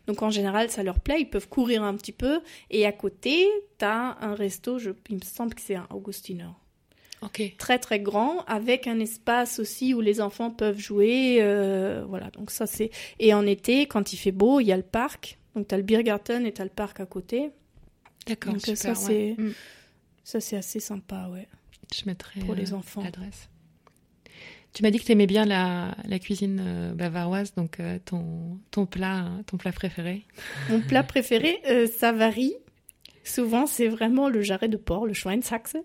Donc 0.07 0.23
en 0.23 0.31
général, 0.31 0.71
ça 0.71 0.83
leur 0.83 1.01
plaît, 1.01 1.21
ils 1.21 1.29
peuvent 1.29 1.49
courir 1.49 1.83
un 1.83 1.95
petit 1.97 2.13
peu. 2.13 2.41
Et 2.71 2.87
à 2.87 2.93
côté, 2.93 3.47
tu 3.79 3.85
as 3.85 4.17
un 4.23 4.35
resto, 4.35 4.79
je, 4.79 4.93
il 5.11 5.17
me 5.17 5.21
semble 5.21 5.55
que 5.55 5.61
c'est 5.61 5.75
un 5.75 5.87
Augustiner. 5.91 6.47
Ok. 7.21 7.43
Très 7.59 7.79
très 7.79 8.01
grand, 8.01 8.43
avec 8.47 8.87
un 8.87 8.99
espace 9.01 9.59
aussi 9.59 9.93
où 9.93 10.01
les 10.01 10.23
enfants 10.23 10.51
peuvent 10.51 10.79
jouer. 10.79 11.41
voilà, 12.09 12.31
donc 12.31 12.51
ça 12.51 12.67
c'est. 12.67 12.91
Et 13.19 13.35
en 13.35 13.45
été, 13.45 13.85
quand 13.85 14.15
il 14.15 14.17
fait 14.17 14.33
beau, 14.33 14.61
il 14.61 14.65
y 14.65 14.73
a 14.73 14.79
le 14.79 14.83
parc. 14.83 15.40
Donc 15.55 15.69
tu 15.69 15.75
as 15.75 15.79
le 15.79 15.85
Biergarten 15.85 16.47
et 16.47 16.53
tu 16.53 16.61
as 16.61 16.65
le 16.65 16.71
parc 16.71 17.01
à 17.01 17.07
côté. 17.07 17.51
D'accord, 18.27 18.55
Donc 18.55 18.63
ça 18.63 18.95
c'est 18.95 19.35
mm. 19.39 19.53
ça 20.25 20.41
c'est 20.41 20.57
assez 20.57 20.81
sympa, 20.81 21.29
ouais. 21.33 21.49
Je 21.95 22.03
mettrai 22.07 22.41
pour 22.41 22.55
les 22.55 22.73
euh, 22.73 22.77
enfants. 22.77 23.03
L'adresse. 23.03 23.49
Tu 24.73 24.85
m'as 24.85 24.91
dit 24.91 25.01
que 25.01 25.05
tu 25.05 25.13
aimais 25.13 25.27
bien 25.27 25.45
la, 25.45 25.97
la 26.05 26.19
cuisine 26.21 26.63
euh, 26.65 26.95
bavaroise, 26.95 27.55
donc 27.55 27.81
euh, 27.81 27.99
ton, 28.05 28.59
ton, 28.71 28.87
plat, 28.87 29.29
ton 29.47 29.57
plat 29.57 29.73
préféré 29.73 30.25
Mon 30.69 30.81
plat 30.81 31.03
préféré, 31.03 31.61
ça 31.99 32.13
varie. 32.13 32.55
Souvent, 33.25 33.67
c'est 33.67 33.89
vraiment 33.89 34.29
le 34.29 34.43
jarret 34.43 34.69
de 34.69 34.77
porc, 34.77 35.07
le 35.07 35.13
Schweinshaxe. 35.13 35.77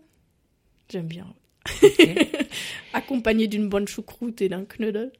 J'aime 0.89 1.07
bien. 1.07 1.33
Accompagné 2.93 3.47
d'une 3.47 3.69
bonne 3.69 3.87
choucroute 3.87 4.41
et 4.41 4.49
d'un 4.49 4.65
knödel. 4.65 5.11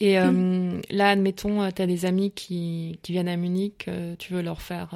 Et 0.00 0.18
euh, 0.18 0.80
là, 0.90 1.10
admettons, 1.10 1.62
euh, 1.62 1.70
tu 1.74 1.82
as 1.82 1.86
des 1.86 2.04
amis 2.04 2.32
qui, 2.32 2.98
qui, 3.02 3.12
viennent 3.12 3.28
à 3.28 3.36
Munich, 3.36 3.86
euh, 3.86 4.16
tu 4.18 4.32
veux 4.32 4.42
leur 4.42 4.60
faire 4.60 4.90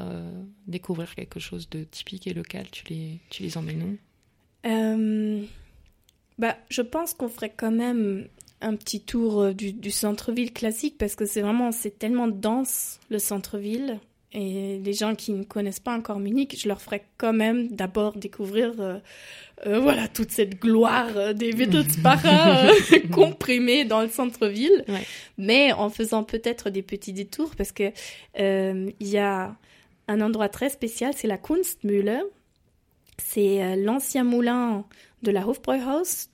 découvrir 0.66 1.14
quelque 1.14 1.40
chose 1.40 1.68
de 1.70 1.84
typique 1.84 2.26
et 2.26 2.34
local, 2.34 2.66
tu 2.70 2.84
les, 2.88 3.18
tu 3.30 3.42
les 3.42 3.56
emmènes 3.56 3.98
où? 4.64 5.46
Bah, 6.38 6.56
Je 6.68 6.82
pense 6.82 7.14
qu'on 7.14 7.28
ferait 7.28 7.52
quand 7.56 7.70
même 7.70 8.28
un 8.60 8.74
petit 8.74 9.00
tour 9.00 9.54
du, 9.54 9.72
du 9.72 9.90
centre-ville 9.90 10.52
classique 10.52 10.96
parce 10.98 11.14
que 11.14 11.26
c'est 11.26 11.42
vraiment, 11.42 11.70
c'est 11.72 11.98
tellement 11.98 12.28
dense 12.28 12.98
le 13.08 13.18
centre-ville. 13.18 14.00
Et 14.32 14.78
les 14.84 14.92
gens 14.92 15.14
qui 15.14 15.32
ne 15.32 15.42
connaissent 15.42 15.80
pas 15.80 15.96
encore 15.96 16.18
Munich, 16.18 16.54
je 16.60 16.68
leur 16.68 16.82
ferai 16.82 17.02
quand 17.16 17.32
même 17.32 17.68
d'abord 17.68 18.12
découvrir 18.12 18.74
euh, 18.78 18.98
euh, 19.66 19.80
voilà 19.80 20.06
toute 20.06 20.30
cette 20.30 20.60
gloire 20.60 21.08
euh, 21.16 21.32
des 21.32 21.52
Wittelsbacher 21.54 23.08
comprimée 23.10 23.86
dans 23.86 24.02
le 24.02 24.08
centre-ville, 24.08 24.84
mais 25.38 25.72
en 25.72 25.88
faisant 25.88 26.24
peut-être 26.24 26.68
des 26.68 26.82
petits 26.82 27.14
détours 27.14 27.56
parce 27.56 27.72
que 27.72 27.90
il 28.36 29.08
y 29.08 29.16
a 29.16 29.56
un 30.08 30.20
endroit 30.20 30.50
très 30.50 30.68
spécial, 30.68 31.12
c'est 31.16 31.28
la 31.28 31.38
Kunstmühle. 31.38 32.22
C'est 33.20 33.74
l'ancien 33.74 34.22
moulin 34.22 34.84
de 35.22 35.32
la 35.32 35.48
Hofbräuhaus 35.48 36.28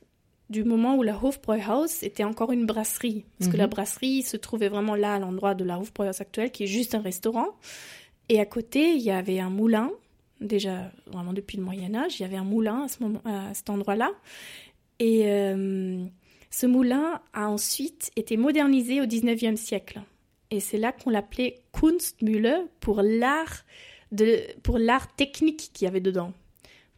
du 0.54 0.62
moment 0.62 0.94
où 0.94 1.02
la 1.02 1.16
Hofbräuhaus 1.20 2.04
était 2.04 2.22
encore 2.22 2.52
une 2.52 2.64
brasserie. 2.64 3.24
Parce 3.38 3.50
que 3.50 3.56
la 3.56 3.66
mhm. 3.66 3.70
brasserie 3.70 4.22
se 4.22 4.36
trouvait 4.36 4.68
vraiment 4.68 4.94
là, 4.94 5.14
à 5.14 5.18
l'endroit 5.18 5.56
de 5.56 5.64
la 5.64 5.80
Hofbräuhaus 5.80 6.20
actuelle, 6.20 6.52
qui 6.52 6.62
est 6.62 6.68
juste 6.68 6.94
un 6.94 7.00
restaurant. 7.00 7.48
Et 8.28 8.38
à 8.38 8.46
côté, 8.46 8.92
il 8.92 9.02
y 9.02 9.10
avait 9.10 9.40
un 9.40 9.50
moulin, 9.50 9.90
déjà 10.40 10.92
vraiment 11.06 11.32
depuis 11.32 11.56
le 11.58 11.64
Moyen-Âge, 11.64 12.20
il 12.20 12.22
y 12.22 12.24
avait 12.24 12.36
un 12.36 12.44
moulin 12.44 12.84
à, 12.84 12.88
ce 12.88 13.02
moment, 13.02 13.20
à 13.24 13.52
cet 13.52 13.68
endroit-là. 13.68 14.12
Et 15.00 15.22
euh, 15.26 16.04
ce 16.50 16.66
moulin 16.66 17.20
a 17.32 17.48
ensuite 17.48 18.12
été 18.14 18.36
modernisé 18.36 19.00
au 19.00 19.06
19e 19.06 19.56
siècle. 19.56 20.02
Et 20.52 20.60
c'est 20.60 20.78
là 20.78 20.92
qu'on 20.92 21.10
l'appelait 21.10 21.62
Kunstmühle 21.72 22.68
pour 22.78 23.02
l'art 23.02 23.64
pour 24.62 24.78
l'art 24.78 25.12
technique 25.16 25.70
qu'il 25.72 25.86
y 25.86 25.88
avait 25.88 26.00
dedans 26.00 26.32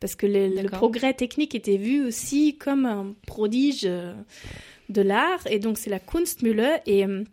parce 0.00 0.14
que 0.14 0.26
le, 0.26 0.68
progrès 0.68 1.14
technique 1.14 1.54
était 1.54 1.78
vu 1.78 2.04
aussi 2.04 2.56
comme 2.56 2.84
un 2.84 3.14
prodige 3.26 3.84
euh, 3.84 4.14
de 4.88 5.02
l'art, 5.02 5.46
et 5.46 5.58
donc 5.58 5.78
c'est 5.78 5.90
la 5.90 5.98
Kunstmühle, 5.98 6.80
et 6.86 7.04
euh, 7.04 7.24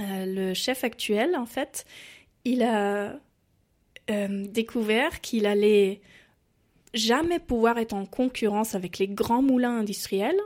le 0.00 0.54
chef 0.54 0.84
actuel, 0.84 1.34
en 1.36 1.46
fait, 1.46 1.86
il 2.44 2.62
a 2.62 3.18
euh, 4.10 4.46
découvert 4.48 5.20
qu'il 5.20 5.46
allait 5.46 6.00
jamais 6.92 7.38
pouvoir 7.38 7.78
être 7.78 7.94
en 7.94 8.06
concurrence 8.06 8.74
avec 8.74 8.98
les 8.98 9.08
grands 9.08 9.42
moulins 9.42 9.78
industriels, 9.78 10.40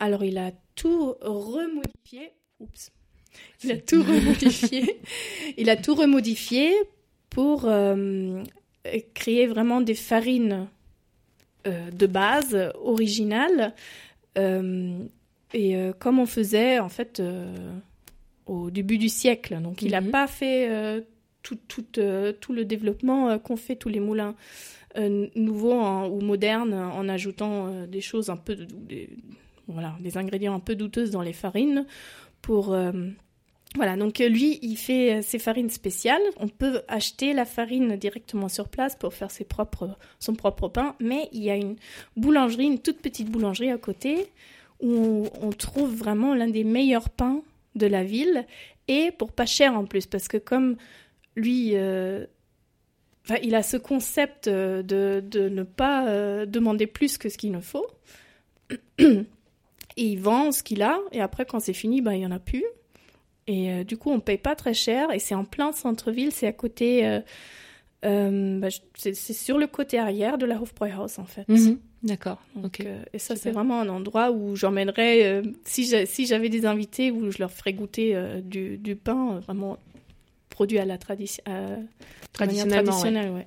alors 0.00 0.24
il 0.24 0.36
a 0.36 0.50
tout 0.74 1.14
remodifié, 1.20 2.32
oups, 2.58 2.90
il 3.62 3.70
a 3.70 3.76
tout 3.78 4.02
remodifié, 4.06 5.00
il 5.56 5.70
a 5.70 5.76
tout 5.76 5.94
remodifié 5.94 6.74
pour 7.30 7.68
créer 9.14 9.46
vraiment 9.46 9.80
des 9.80 9.94
farines 9.94 10.68
euh, 11.66 11.90
de 11.90 12.06
base, 12.06 12.56
originale, 12.82 13.74
euh, 14.38 14.96
et 15.52 15.76
euh, 15.76 15.92
comme 15.98 16.18
on 16.20 16.26
faisait 16.26 16.78
en 16.78 16.88
fait 16.88 17.22
au 18.46 18.70
début 18.70 18.98
du 18.98 19.08
siècle. 19.08 19.60
Donc 19.60 19.82
il 19.82 19.90
n'a 19.90 20.00
mhm. 20.00 20.10
pas 20.10 20.26
fait 20.26 21.04
tout, 21.42 21.58
tout, 21.66 21.84
tout, 22.40 22.52
le 22.52 22.64
développement 22.64 23.38
qu'ont 23.38 23.56
fait 23.56 23.76
tous 23.76 23.88
les 23.88 24.00
moulins 24.00 24.34
nouveaux 25.34 26.06
ou 26.06 26.20
modernes 26.20 26.74
en 26.74 27.08
ajoutant 27.08 27.86
des 27.86 28.00
choses 28.00 28.30
un 28.30 28.36
peu, 28.36 28.54
des, 28.54 29.10
voilà, 29.66 29.96
des 30.00 30.16
ingrédients 30.16 30.54
un 30.54 30.60
peu 30.60 30.74
douteuses 30.74 31.10
dans 31.10 31.22
les 31.22 31.32
farines 31.32 31.86
pour 32.40 32.76
voilà, 33.78 33.96
donc 33.96 34.20
euh, 34.20 34.28
lui, 34.28 34.58
il 34.60 34.76
fait 34.76 35.14
euh, 35.18 35.22
ses 35.22 35.38
farines 35.38 35.70
spéciales. 35.70 36.20
On 36.38 36.48
peut 36.48 36.82
acheter 36.88 37.32
la 37.32 37.44
farine 37.44 37.94
directement 37.94 38.48
sur 38.48 38.68
place 38.68 38.96
pour 38.96 39.14
faire 39.14 39.30
ses 39.30 39.44
propres, 39.44 39.96
son 40.18 40.34
propre 40.34 40.66
pain, 40.66 40.96
mais 40.98 41.28
il 41.30 41.44
y 41.44 41.50
a 41.50 41.54
une 41.54 41.76
boulangerie, 42.16 42.66
une 42.66 42.80
toute 42.80 42.98
petite 43.00 43.30
boulangerie 43.30 43.70
à 43.70 43.78
côté, 43.78 44.32
où 44.80 45.28
on, 45.40 45.50
trouve 45.50 45.94
vraiment 45.94 46.34
l'un 46.34 46.48
des 46.48 46.64
meilleurs 46.64 47.08
pains 47.08 47.40
de 47.76 47.86
la 47.86 48.02
ville, 48.02 48.46
et 48.88 49.12
pour 49.12 49.30
pas 49.30 49.46
cher 49.46 49.74
en 49.74 49.84
plus, 49.84 50.06
parce 50.06 50.26
que 50.26 50.38
comme 50.38 50.76
lui, 51.36 51.76
euh, 51.76 52.26
il 53.44 53.54
a 53.54 53.62
ce 53.62 53.76
concept 53.76 54.48
de, 54.48 55.22
ne 55.48 55.62
pas 55.62 56.46
demander 56.46 56.88
plus 56.88 57.16
que 57.16 57.28
ce 57.28 57.38
qu'il 57.38 57.52
ne 57.52 57.60
faut, 57.60 57.86
et 58.98 59.24
il 59.96 60.18
vend 60.18 60.50
ce 60.50 60.64
qu'il 60.64 60.82
a, 60.82 60.98
et 61.12 61.20
après 61.20 61.46
quand 61.46 61.60
c'est 61.60 61.72
fini, 61.72 62.02
ben, 62.02 62.12
il 62.12 62.18
n'y 62.18 62.26
en 62.26 62.32
a 62.32 62.40
plus. 62.40 62.64
Et 63.48 63.72
euh, 63.72 63.82
du 63.82 63.96
coup, 63.96 64.10
on 64.12 64.20
paye 64.20 64.38
pas 64.38 64.54
très 64.54 64.74
cher 64.74 65.10
et 65.10 65.18
c'est 65.18 65.34
en 65.34 65.44
plein 65.44 65.72
centre-ville, 65.72 66.30
c'est 66.32 66.46
à 66.46 66.52
côté. 66.52 67.06
Euh, 67.06 67.20
euh, 68.04 68.60
bah, 68.60 68.68
c'est 68.94 69.14
sur 69.14 69.58
le 69.58 69.66
côté 69.66 69.98
arrière 69.98 70.38
de 70.38 70.46
la 70.46 70.60
Hofbräuhaus 70.60 71.18
en 71.18 71.24
fait. 71.24 71.48
Mhm. 71.48 71.78
D'accord. 72.04 72.40
et 73.12 73.18
ça, 73.18 73.34
c'est 73.34 73.50
vraiment 73.50 73.80
un 73.80 73.88
endroit 73.88 74.30
où 74.30 74.54
j'emmènerais, 74.54 75.42
si 75.64 76.26
j'avais 76.26 76.48
des 76.48 76.64
invités, 76.64 77.10
où 77.10 77.32
je 77.32 77.38
leur 77.40 77.50
ferais 77.50 77.72
goûter 77.72 78.16
du, 78.44 78.78
du, 78.78 78.94
pain 78.94 79.40
vraiment 79.40 79.78
produit 80.48 80.78
à 80.78 80.84
la 80.84 80.96
tradition, 80.96 81.42
traditionnelle. 82.32 83.30
Ouais. 83.30 83.46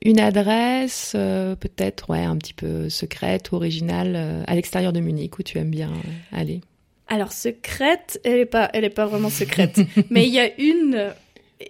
une 0.00 0.18
adresse, 0.18 1.12
peut-être, 1.12 2.08
ouais, 2.08 2.24
un 2.24 2.38
petit 2.38 2.54
peu 2.54 2.88
secrète, 2.88 3.52
originale, 3.52 4.44
à 4.46 4.54
l'extérieur 4.54 4.94
de 4.94 5.00
Munich, 5.00 5.38
où 5.38 5.42
tu 5.42 5.58
aimes 5.58 5.70
bien 5.70 5.92
aller 6.32 6.62
Alors, 7.08 7.32
secrète, 7.32 8.20
elle 8.24 8.36
n'est 8.36 8.46
pas, 8.46 8.70
elle 8.72 8.84
est 8.84 8.90
pas 8.90 9.06
vraiment 9.06 9.30
secrète. 9.30 9.80
mais 10.10 10.26
il 10.26 10.32
y 10.32 10.40
a 10.40 10.60
une 10.60 11.12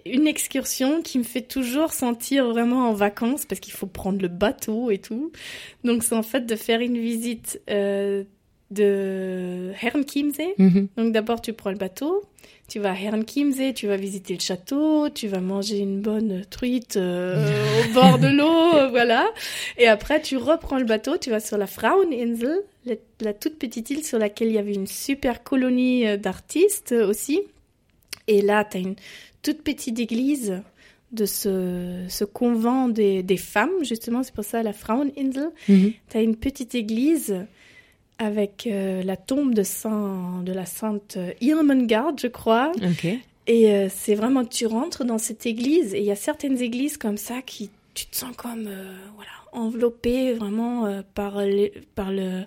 une 0.05 0.27
excursion 0.27 1.01
qui 1.01 1.17
me 1.17 1.23
fait 1.23 1.41
toujours 1.41 1.93
sentir 1.93 2.47
vraiment 2.47 2.89
en 2.89 2.93
vacances 2.93 3.45
parce 3.45 3.59
qu'il 3.59 3.73
faut 3.73 3.87
prendre 3.87 4.21
le 4.21 4.27
bateau 4.27 4.91
et 4.91 4.99
tout. 4.99 5.31
Donc 5.83 6.03
c'est 6.03 6.15
en 6.15 6.23
fait 6.23 6.45
de 6.45 6.55
faire 6.55 6.81
une 6.81 6.97
visite 6.97 7.61
euh, 7.69 8.23
de 8.71 9.71
Herrenchiemsee. 9.81 10.53
Mhm. 10.57 10.87
Donc 10.97 11.11
d'abord 11.11 11.41
tu 11.41 11.53
prends 11.53 11.71
le 11.71 11.77
bateau, 11.77 12.23
tu 12.69 12.79
vas 12.79 12.91
à 12.91 12.95
Herrenchiemsee, 12.95 13.73
tu 13.73 13.87
vas 13.87 13.97
visiter 13.97 14.33
le 14.35 14.39
château, 14.39 15.09
tu 15.09 15.27
vas 15.27 15.41
manger 15.41 15.79
une 15.79 15.99
bonne 15.99 16.45
truite 16.49 16.97
euh, 16.97 17.53
au 17.81 17.93
bord 17.93 18.19
de 18.19 18.27
l'eau, 18.27 18.89
voilà. 18.91 19.29
Et 19.77 19.87
après 19.87 20.21
tu 20.21 20.37
reprends 20.37 20.77
le 20.77 20.85
bateau, 20.85 21.17
tu 21.17 21.29
vas 21.29 21.39
sur 21.39 21.57
la 21.57 21.67
Fraueninsel, 21.67 22.61
la, 22.85 22.95
la 23.21 23.33
toute 23.33 23.57
petite 23.57 23.89
île 23.89 24.05
sur 24.05 24.19
laquelle 24.19 24.49
il 24.49 24.53
y 24.53 24.59
avait 24.59 24.73
une 24.73 24.87
super 24.87 25.43
colonie 25.43 26.07
euh, 26.07 26.17
d'artistes 26.17 26.93
aussi. 26.93 27.41
Et 28.27 28.41
là, 28.41 28.63
tu 28.63 28.77
as 28.77 28.79
une 28.79 28.95
toute 29.41 29.63
petite 29.63 29.99
église 29.99 30.61
de 31.11 31.25
ce, 31.25 32.05
ce 32.07 32.23
convent 32.23 32.91
des, 32.91 33.23
des, 33.23 33.37
femmes, 33.37 33.83
justement, 33.83 34.21
c'est 34.21 34.33
pour 34.33 34.43
ça 34.43 34.61
la 34.61 34.73
Fraueninsel. 34.73 35.49
Mhm. 35.67 35.93
Tu 36.09 36.17
as 36.17 36.21
une 36.21 36.35
petite 36.35 36.75
église 36.75 37.45
avec 38.19 38.67
euh, 38.67 39.01
la 39.01 39.17
tombe 39.17 39.55
de, 39.55 39.63
Saint, 39.63 40.43
de 40.43 40.53
la 40.53 40.65
sainte 40.65 41.17
Irmengard, 41.41 42.13
je 42.21 42.27
crois. 42.27 42.71
Et 43.47 43.71
euh, 43.71 43.87
c'est 43.89 44.13
vraiment, 44.13 44.45
tu 44.45 44.67
rentres 44.67 45.05
dans 45.05 45.17
cette 45.17 45.47
église 45.47 45.95
et 45.95 45.99
il 45.99 46.05
y 46.05 46.11
a 46.11 46.15
certaines 46.15 46.61
églises 46.61 46.97
comme 46.97 47.17
ça 47.17 47.41
qui, 47.41 47.71
tu 47.95 48.05
te 48.05 48.15
sens 48.15 48.35
comme, 48.35 48.67
euh, 48.67 48.93
voilà, 49.15 49.31
enveloppé 49.53 50.33
vraiment 50.33 51.01
par, 51.15 51.41
les, 51.41 51.73
par 51.95 52.11
le, 52.11 52.43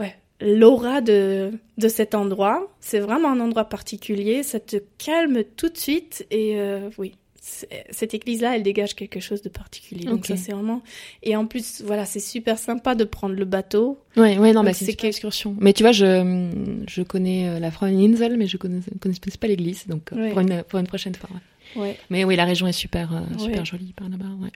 ouais, 0.00 0.16
l'aura 0.40 1.00
de, 1.00 1.52
de 1.76 1.88
cet 1.88 2.14
endroit. 2.14 2.70
C'est 2.80 3.00
vraiment 3.00 3.30
un 3.30 3.40
endroit 3.40 3.66
particulier, 3.66 4.42
ça 4.42 4.60
te 4.60 4.76
calme 4.98 5.44
tout 5.56 5.68
de 5.68 5.76
suite 5.76 6.26
et 6.30 6.58
euh, 6.58 6.88
oui, 6.96 7.14
cette 7.48 8.12
église-là, 8.12 8.56
elle 8.56 8.64
dégage 8.64 8.94
quelque 8.96 9.20
chose 9.20 9.40
de 9.40 9.48
particulier. 9.48 10.04
Donc 10.04 10.26
ça, 10.26 10.36
c'est 10.36 10.50
vraiment... 10.50 10.82
Et 11.22 11.36
en 11.36 11.46
plus, 11.46 11.80
voilà, 11.84 12.04
c'est 12.04 12.20
super 12.20 12.58
sympa 12.58 12.96
de 12.96 13.04
prendre 13.04 13.36
le 13.36 13.44
bateau. 13.44 13.98
Oui, 14.16 14.36
ouais, 14.36 14.52
non, 14.52 14.64
bah, 14.64 14.72
c'est 14.72 15.00
une 15.00 15.08
excursion. 15.08 15.56
Mais 15.60 15.72
tu 15.72 15.84
vois, 15.84 15.92
je, 15.92 16.50
je 16.88 17.02
connais 17.02 17.48
euh, 17.48 17.58
la 17.60 17.70
Fraueninsel, 17.70 18.36
mais 18.36 18.48
je 18.48 18.56
connais, 18.56 18.80
connais 19.00 19.14
pas 19.40 19.46
l'église, 19.46 19.86
donc 19.86 20.12
euh, 20.12 20.30
pour, 20.30 20.40
une, 20.40 20.64
pour 20.64 20.80
une 20.80 20.88
prochaine 20.88 21.14
fois. 21.14 21.30
Ouais. 21.76 21.96
Mais 22.10 22.24
oui, 22.24 22.34
la 22.34 22.44
région 22.44 22.66
est 22.66 22.72
super, 22.72 23.22
super 23.38 23.64
jolie 23.64 23.92
par 23.92 24.08
là-bas, 24.08 24.24
ouais. 24.40 24.50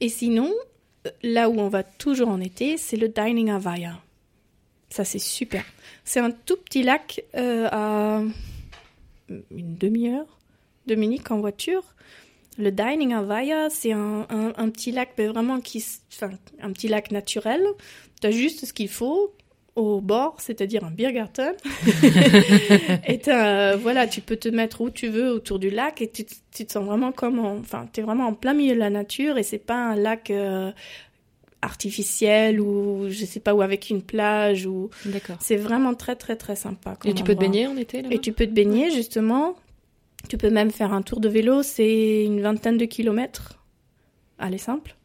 Et 0.00 0.08
sinon, 0.08 0.52
là 1.22 1.48
où 1.48 1.58
on 1.58 1.68
va 1.68 1.82
toujours 1.82 2.28
en 2.28 2.40
été, 2.40 2.76
c'est 2.76 2.96
le 2.96 3.08
Dining 3.08 3.50
Avaya. 3.50 4.00
Ça, 4.90 5.04
c'est 5.04 5.18
super. 5.18 5.64
C'est 6.04 6.20
un 6.20 6.30
tout 6.30 6.56
petit 6.56 6.82
lac 6.82 7.24
euh, 7.34 7.68
à 7.72 8.22
une 9.28 9.76
demi-heure 9.76 10.35
Munich 10.94 11.30
en 11.30 11.40
voiture. 11.40 11.82
Le 12.58 12.70
Dining 12.70 13.12
Avaya, 13.12 13.68
c'est 13.68 13.92
un, 13.92 14.26
un, 14.30 14.70
petit 14.70 14.90
lac, 14.90 15.10
mais 15.18 15.26
vraiment 15.26 15.60
qui, 15.60 15.84
enfin, 16.14 16.30
un 16.62 16.72
petit 16.72 16.88
lac 16.88 17.10
naturel. 17.10 17.62
Tu 18.20 18.28
as 18.28 18.30
juste 18.30 18.64
ce 18.64 18.72
qu'il 18.72 18.88
faut 18.88 19.34
au 19.76 20.00
bord, 20.00 20.36
c'est-à-dire 20.38 20.84
un 20.84 20.90
Biergarten. 20.90 21.54
et 23.06 23.20
voilà, 23.78 24.06
tu 24.06 24.22
peux 24.22 24.36
te 24.36 24.48
mettre 24.48 24.80
où 24.80 24.90
tu 24.90 25.08
veux 25.08 25.30
autour 25.30 25.58
du 25.58 25.68
lac 25.68 26.00
et 26.00 26.10
tu, 26.10 26.24
tu 26.24 26.64
te 26.64 26.72
sens 26.72 26.84
vraiment 26.84 27.12
comme, 27.12 27.38
enfin, 27.40 27.86
tu 27.92 28.00
es 28.00 28.02
vraiment 28.02 28.26
en 28.26 28.32
plein 28.32 28.54
milieu 28.54 28.74
de 28.74 28.80
la 28.80 28.90
nature 28.90 29.36
et 29.36 29.42
c'est 29.42 29.58
pas 29.58 29.76
un 29.76 29.94
lac 29.94 30.30
euh, 30.30 30.72
artificiel 31.60 32.58
ou 32.58 33.10
je 33.10 33.26
sais 33.26 33.40
pas 33.40 33.54
ou 33.54 33.60
avec 33.60 33.90
une 33.90 34.02
plage 34.02 34.66
ou. 34.66 34.88
D'accord. 35.04 35.36
C'est 35.40 35.56
vraiment 35.56 35.94
très 35.94 36.16
très 36.16 36.36
très 36.36 36.56
sympa. 36.56 36.96
et 37.04 37.12
tu 37.12 37.22
peux 37.22 37.34
te 37.34 37.40
baigner 37.40 37.66
en 37.66 37.76
été 37.76 38.00
là 38.00 38.08
Et 38.10 38.18
tu 38.18 38.32
peux 38.32 38.46
te 38.46 38.52
baigner 38.52 38.90
justement. 38.90 39.56
Tu 40.28 40.38
peux 40.38 40.50
même 40.50 40.70
faire 40.70 40.92
un 40.92 41.02
tour 41.02 41.20
de 41.20 41.28
vélo, 41.28 41.62
c'est 41.62 42.24
une 42.24 42.40
vingtaine 42.40 42.78
de 42.78 42.84
kilomètres. 42.84 43.62
Allez 44.38 44.58
simple. 44.58 44.96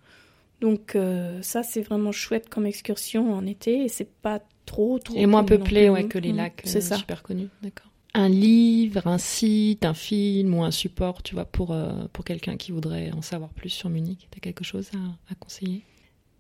Donc 0.62 0.96
euh, 0.96 1.42
ça 1.42 1.64
c'est 1.64 1.82
vraiment 1.82 2.12
chouette 2.12 2.48
comme 2.48 2.68
excursion 2.68 3.34
en 3.34 3.46
été 3.46 3.84
et 3.84 3.88
c'est 3.88 4.10
pas 4.10 4.40
trop, 4.66 5.00
trop. 5.00 5.16
Et 5.16 5.26
moins 5.26 5.44
peuplé 5.44 5.90
ouais, 5.90 6.06
que 6.06 6.20
les 6.20 6.32
lacs 6.32 6.62
c'est 6.66 6.92
euh, 6.92 6.96
super 6.96 7.24
connus, 7.24 7.50
d'accord. 7.64 7.88
Un 8.14 8.30
livre, 8.30 9.08
un 9.08 9.18
site, 9.18 9.86
un 9.86 9.94
film 9.94 10.54
ou 10.54 10.64
un 10.64 10.72
support, 10.72 11.24
tu 11.24 11.34
vois, 11.34 11.46
pour, 11.46 11.72
euh, 11.72 11.94
pour 12.12 12.26
quelqu'un 12.26 12.58
qui 12.58 12.74
voudrait 12.74 13.10
en 13.12 13.22
savoir 13.22 13.52
plus 13.52 13.70
sur 13.70 13.90
Munich. 13.90 14.28
Tu 14.30 14.38
as 14.38 14.42
quelque 14.42 14.66
chose 14.66 14.92
à, 15.30 15.36
conseiller? 15.36 15.82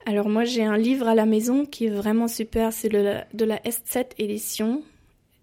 Alors 0.06 0.28
moi 0.28 0.44
j'ai 0.44 0.64
un 0.64 0.78
livre 0.78 1.08
à 1.08 1.16
la 1.16 1.26
maison 1.26 1.66
qui 1.66 1.86
est 1.86 1.92
vraiment 1.92 2.28
super, 2.28 2.74
c'est 2.74 2.90
de 2.90 3.46
la 3.46 3.58
S7 3.60 4.08
édition. 4.18 4.84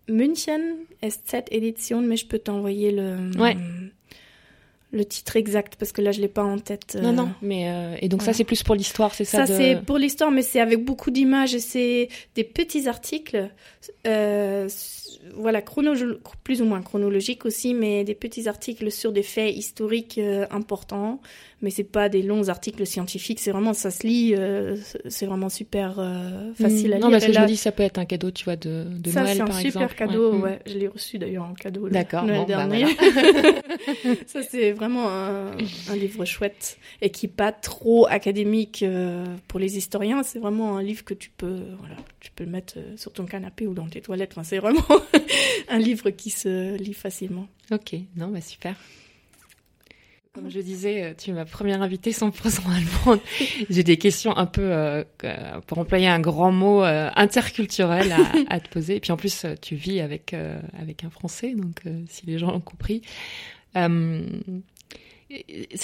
München 0.09 0.77
S7 1.03 1.45
édition, 1.51 2.01
mais 2.01 2.17
je 2.17 2.27
peux 2.27 2.39
t'envoyer 2.39 2.91
le... 2.91 3.31
Ouais 3.39 3.57
le 4.91 5.05
titre 5.05 5.37
exact 5.37 5.77
parce 5.77 5.93
que 5.93 6.01
là 6.01 6.13
je 6.13 6.21
l'ai 6.21 6.29
pas 6.29 6.45
en 6.45 6.59
tête. 6.59 6.97
Non 7.01 7.13
non, 7.13 7.25
euh, 7.25 7.43
mais 7.43 7.69
euh, 7.69 7.97
et 8.01 8.09
donc 8.09 8.23
ça 8.23 8.33
c'est 8.33 8.45
plus 8.45 8.63
pour 8.63 8.75
l'histoire, 8.75 9.15
c'est 9.15 9.25
ça 9.25 9.47
Ça 9.47 9.57
c'est 9.57 9.83
pour 9.85 9.99
l'histoire, 9.99 10.31
mais 10.31 10.43
c'est 10.43 10.61
avec 10.61 10.85
beaucoup 10.85 11.11
d'images 11.11 11.55
et 11.55 11.61
c'est 11.61 12.09
des 12.35 12.45
petits 12.45 12.89
articles, 12.89 13.51
euh, 14.07 14.69
voilà 15.35 15.63
plus 16.45 16.63
ou 16.63 16.65
moins 16.65 16.83
chronologiques 16.83 17.47
aussi, 17.47 17.75
mais 17.75 18.05
des 18.05 18.15
petits 18.15 18.49
articles 18.49 18.91
sur 18.91 19.13
des 19.13 19.23
faits 19.23 19.55
historiques 19.55 20.21
importants 20.51 21.21
mais 21.61 21.71
c'est 21.71 21.85
pas 21.85 22.09
des 22.09 22.23
longs 22.23 22.49
articles 22.49 22.87
scientifiques. 22.87 23.41
C'est 23.41 23.51
vraiment, 23.51 23.75
ça 23.75 23.91
se 23.91 24.07
lit, 24.07 24.35
euh, 24.37 24.77
c'est 25.09 25.27
vraiment 25.27 25.49
super 25.49 25.97
euh, 25.99 26.53
facile 26.55 26.93
à 26.93 26.97
lire. 26.97 27.07
Non, 27.07 27.11
parce 27.11 27.27
que 27.27 27.33
je 27.33 27.41
me 27.41 27.47
dis, 27.47 27.57
ça 27.57 27.73
peut 27.73 27.83
être 27.83 27.99
un 27.99 28.05
cadeau, 28.05 28.31
tu 28.31 28.45
vois, 28.45 28.55
de, 28.55 28.85
de 28.89 29.11
ça, 29.11 29.23
Noël, 29.23 29.39
par 29.39 29.47
exemple. 29.49 29.53
Ça, 29.53 29.61
c'est 29.61 29.67
un 29.67 29.89
super 29.89 29.97
cadeau, 29.97 30.35
ouais. 30.35 30.41
ouais. 30.41 30.59
Je 30.67 30.79
l'ai 30.79 30.87
reçu 30.87 31.19
d'ailleurs 31.19 31.45
en 31.45 31.55
cadeau 31.55 31.89
D'accord, 31.89 32.25
Noël 32.25 32.45
bon, 32.47 32.69
bah, 32.69 32.69
ça, 34.27 34.43
c'est 34.43 34.71
vraiment 34.71 35.09
un, 35.09 35.51
un, 35.91 35.97
livre 35.97 36.25
chouette 36.25 36.79
et 37.03 37.11
qui 37.11 37.27
n'est 37.27 37.33
pas 37.33 37.51
trop 37.51 38.07
académique 38.07 38.85
euh, 38.85 39.25
pour 39.49 39.59
les 39.59 39.77
historiens. 39.79 40.23
C'est 40.23 40.39
vraiment 40.39 40.77
un 40.77 40.83
livre 40.83 41.05
que 41.05 41.15
tu 41.15 41.31
peux, 41.31 41.59
voilà, 41.81 41.97
tu 42.21 42.31
peux 42.31 42.45
le 42.45 42.51
mettre 42.51 42.75
sur 42.97 43.13
ton 43.13 43.25
canapé 43.25 43.67
ou 43.67 43.75
dans 43.75 43.89
tes 43.89 44.01
toilettes. 44.01 44.31
Enfin, 44.33 44.45
c'est 44.45 44.59
vraiment 44.59 44.85
un 45.69 45.79
livre 45.79 46.11
qui 46.11 46.31
se 46.31 46.77
lit 46.77 46.95
facilement. 46.95 47.49
Ok, 47.71 47.97
non, 48.17 48.29
bah 48.29 48.41
super. 48.41 48.77
Comme 50.39 50.51
je 50.51 50.61
disais, 50.61 51.03
euh, 51.03 51.15
tu 51.17 51.31
es 51.31 51.33
ma 51.33 51.45
première 51.45 51.83
invitée 51.83 52.13
100% 52.13 52.61
allemande. 52.71 53.21
J'ai 53.71 53.83
des 53.83 53.97
questions 53.97 54.37
un 54.37 54.47
peu, 54.47 54.71
euh, 54.73 55.03
pour 55.67 55.79
employer 55.79 56.07
un 56.07 56.21
grand 56.21 56.53
mot, 56.53 56.85
euh, 56.85 57.11
interculturel 57.17 58.13
à, 58.13 58.19
à, 58.49 58.61
te 58.61 58.69
poser. 58.69 58.97
Et 58.97 59.01
puis 59.01 59.11
en 59.11 59.17
plus, 59.17 59.47
tu 59.61 59.75
vis 59.75 60.01
avec, 60.01 60.37
avec 60.79 61.03
un 61.03 61.11
Français, 61.11 61.55
donc 61.55 61.83
si 62.09 62.25
les 62.27 62.39
gens 62.39 62.53
l'ont 62.53 62.61
compris. 62.61 63.03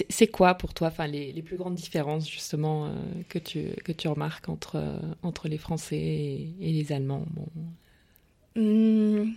c'est 0.09 0.27
quoi 0.29 0.55
pour 0.55 0.73
toi 0.73 0.89
enfin, 0.89 1.07
les, 1.07 1.33
les, 1.33 1.43
plus 1.43 1.57
grandes 1.57 1.75
différences 1.75 2.31
justement 2.31 2.95
que, 3.29 3.39
tu, 3.39 3.71
que 3.85 3.93
tu 3.93 4.09
remarques 4.09 4.49
entre, 4.49 5.01
entre 5.23 5.49
les 5.49 5.59
Français 5.59 5.97
et, 5.97 6.55
les 6.61 6.93
Allemands? 6.93 7.25
Bon. 7.31 7.47
Mmh. 8.57 9.33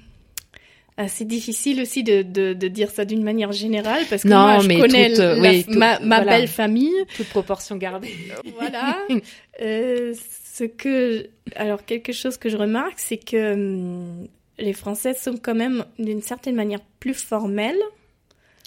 Ah, 0.99 1.07
c'est 1.07 1.25
difficile 1.25 1.79
aussi 1.79 2.03
de, 2.03 2.23
de, 2.23 2.53
de, 2.53 2.67
dire 2.67 2.89
ça 2.89 3.05
d'une 3.05 3.21
manière 3.21 3.51
générale 3.51 4.03
parce 4.09 4.23
que 4.23 4.29
moi 4.29 4.57
je 4.59 4.81
connais 4.81 5.19
euh, 5.19 5.63
ma, 5.69 5.99
ma 5.99 6.21
belle 6.21 6.47
famille. 6.47 6.95
Toute 7.15 7.27
proportion 7.27 7.75
gardée. 7.75 8.15
voilà. 8.57 8.97
euh, 9.61 10.15
ce 10.55 10.63
que, 10.63 11.29
alors 11.55 11.85
quelque 11.85 12.13
chose 12.13 12.37
que 12.37 12.49
je 12.49 12.57
remarque, 12.57 12.97
c'est 12.97 13.17
que 13.17 13.53
hum, 13.53 14.27
les 14.57 14.73
Français 14.73 15.13
sont 15.13 15.37
quand 15.37 15.53
même 15.53 15.85
d'une 15.99 16.23
certaine 16.23 16.55
manière 16.55 16.81
plus 16.99 17.13
formels. 17.13 17.77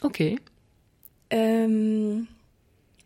Ok. 0.04 0.22
Euh, 1.32 2.20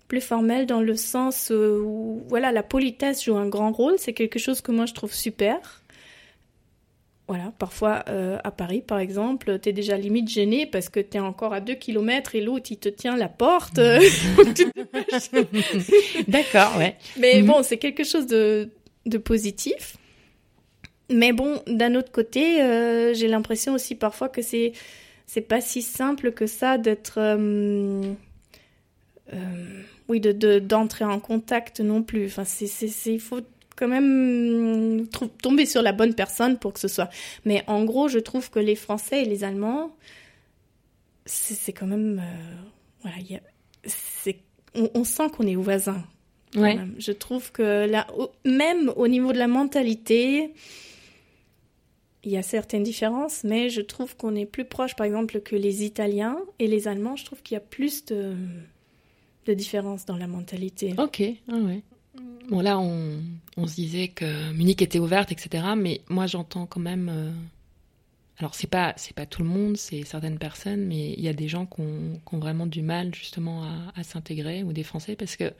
plus 0.06 0.20
formels 0.20 0.66
dans 0.66 0.80
le 0.82 0.96
sens 0.96 1.50
où 1.50 2.22
voilà 2.28 2.52
la 2.52 2.62
politesse 2.62 3.24
joue 3.24 3.36
un 3.36 3.48
grand 3.48 3.72
rôle. 3.72 3.94
C'est 3.96 4.12
quelque 4.12 4.38
chose 4.38 4.60
que 4.60 4.70
moi 4.70 4.84
je 4.84 4.92
trouve 4.92 5.14
super. 5.14 5.82
Voilà, 7.26 7.54
parfois 7.58 8.04
euh, 8.08 8.36
à 8.44 8.50
Paris 8.50 8.82
par 8.86 8.98
exemple, 8.98 9.58
tu 9.58 9.70
es 9.70 9.72
déjà 9.72 9.96
limite 9.96 10.28
gêné 10.28 10.66
parce 10.66 10.90
que 10.90 11.00
tu 11.00 11.16
es 11.16 11.20
encore 11.20 11.54
à 11.54 11.60
2 11.60 11.74
km 11.74 12.34
et 12.34 12.42
l'autre 12.42 12.66
il 12.70 12.76
te 12.76 12.90
tient 12.90 13.16
la 13.16 13.28
porte. 13.28 13.76
D'accord, 16.28 16.76
ouais. 16.76 16.96
Mais 17.18 17.40
mhm. 17.40 17.46
bon, 17.46 17.62
c'est 17.62 17.78
quelque 17.78 18.04
chose 18.04 18.26
de, 18.26 18.68
de 19.06 19.16
positif. 19.16 19.96
Mais 21.10 21.32
bon, 21.32 21.62
d'un 21.66 21.94
autre 21.94 22.12
côté, 22.12 22.62
euh, 22.62 23.14
j'ai 23.14 23.28
l'impression 23.28 23.74
aussi 23.74 23.94
parfois 23.94 24.28
que 24.28 24.42
c'est 24.42 24.72
c'est 25.26 25.40
pas 25.40 25.62
si 25.62 25.80
simple 25.80 26.32
que 26.32 26.46
ça 26.46 26.76
d'être 26.76 27.18
euh, 27.18 28.12
oui 30.08 30.20
de 30.20 30.58
d'entrer 30.58 31.04
en 31.04 31.20
contact 31.20 31.80
non 31.80 32.02
plus. 32.02 32.26
Enfin, 32.26 32.44
c'est 32.44 32.66
c'est 32.66 33.14
il 33.14 33.20
faut 33.20 33.40
quand 33.76 33.88
même 33.88 35.06
tomber 35.42 35.66
sur 35.66 35.82
la 35.82 35.92
bonne 35.92 36.14
personne 36.14 36.58
pour 36.58 36.72
que 36.72 36.80
ce 36.80 36.88
soit. 36.88 37.10
Mais 37.44 37.64
en 37.66 37.84
gros, 37.84 38.08
je 38.08 38.18
trouve 38.18 38.50
que 38.50 38.58
les 38.58 38.76
Français 38.76 39.22
et 39.22 39.24
les 39.24 39.44
Allemands, 39.44 39.94
c'est 41.26 41.72
quand 41.72 41.86
même. 41.86 42.22
Euh, 42.22 42.54
voilà, 43.02 43.16
on, 44.94 45.04
sent 45.04 45.28
qu'on 45.36 45.46
est 45.46 45.54
voisins. 45.54 46.04
Ouais. 46.56 46.78
Je 46.98 47.12
trouve 47.12 47.52
que 47.52 47.86
là, 47.86 48.06
même 48.44 48.92
au 48.96 49.08
niveau 49.08 49.32
de 49.32 49.38
la 49.38 49.48
mentalité, 49.48 50.52
il 52.24 52.32
y 52.32 52.36
a 52.36 52.42
certaines 52.42 52.82
différences, 52.82 53.44
mais 53.44 53.68
je 53.68 53.80
trouve 53.80 54.16
qu'on 54.16 54.34
est 54.34 54.46
plus 54.46 54.64
proche, 54.64 54.96
par 54.96 55.06
exemple, 55.06 55.40
que 55.40 55.56
les 55.56 55.84
Italiens 55.84 56.38
et 56.58 56.66
les 56.66 56.88
Allemands. 56.88 57.16
Je 57.16 57.24
trouve 57.24 57.42
qu'il 57.42 57.54
y 57.54 57.58
a 57.58 57.60
plus 57.60 58.04
de, 58.06 58.34
de 59.46 59.54
différences 59.54 60.06
dans 60.06 60.16
la 60.16 60.26
mentalité. 60.26 60.94
Ok, 60.98 61.22
ah 61.48 61.56
ouais. 61.56 61.82
Bon, 62.48 62.60
là, 62.60 62.78
on, 62.78 63.22
on, 63.56 63.66
se 63.66 63.74
disait 63.74 64.08
que 64.08 64.52
Munich 64.52 64.82
était 64.82 64.98
ouverte, 64.98 65.32
etc. 65.32 65.64
Mais 65.76 66.02
moi, 66.08 66.26
j'entends 66.26 66.66
quand 66.66 66.80
même. 66.80 67.08
Euh, 67.08 67.30
alors, 68.38 68.54
c'est 68.54 68.66
pas, 68.66 68.92
c'est 68.96 69.14
pas 69.14 69.26
tout 69.26 69.42
le 69.42 69.48
monde, 69.48 69.76
c'est 69.76 70.04
certaines 70.04 70.38
personnes, 70.38 70.84
mais 70.84 71.12
il 71.12 71.20
y 71.20 71.28
a 71.28 71.32
des 71.32 71.48
gens 71.48 71.66
qui 71.66 71.80
ont, 71.80 72.20
qui 72.26 72.34
ont 72.34 72.38
vraiment 72.38 72.66
du 72.66 72.82
mal, 72.82 73.14
justement, 73.14 73.62
à, 73.64 73.92
à 73.96 74.02
s'intégrer, 74.02 74.62
ou 74.62 74.72
des 74.72 74.82
Français, 74.82 75.16
parce 75.16 75.36
que 75.36 75.52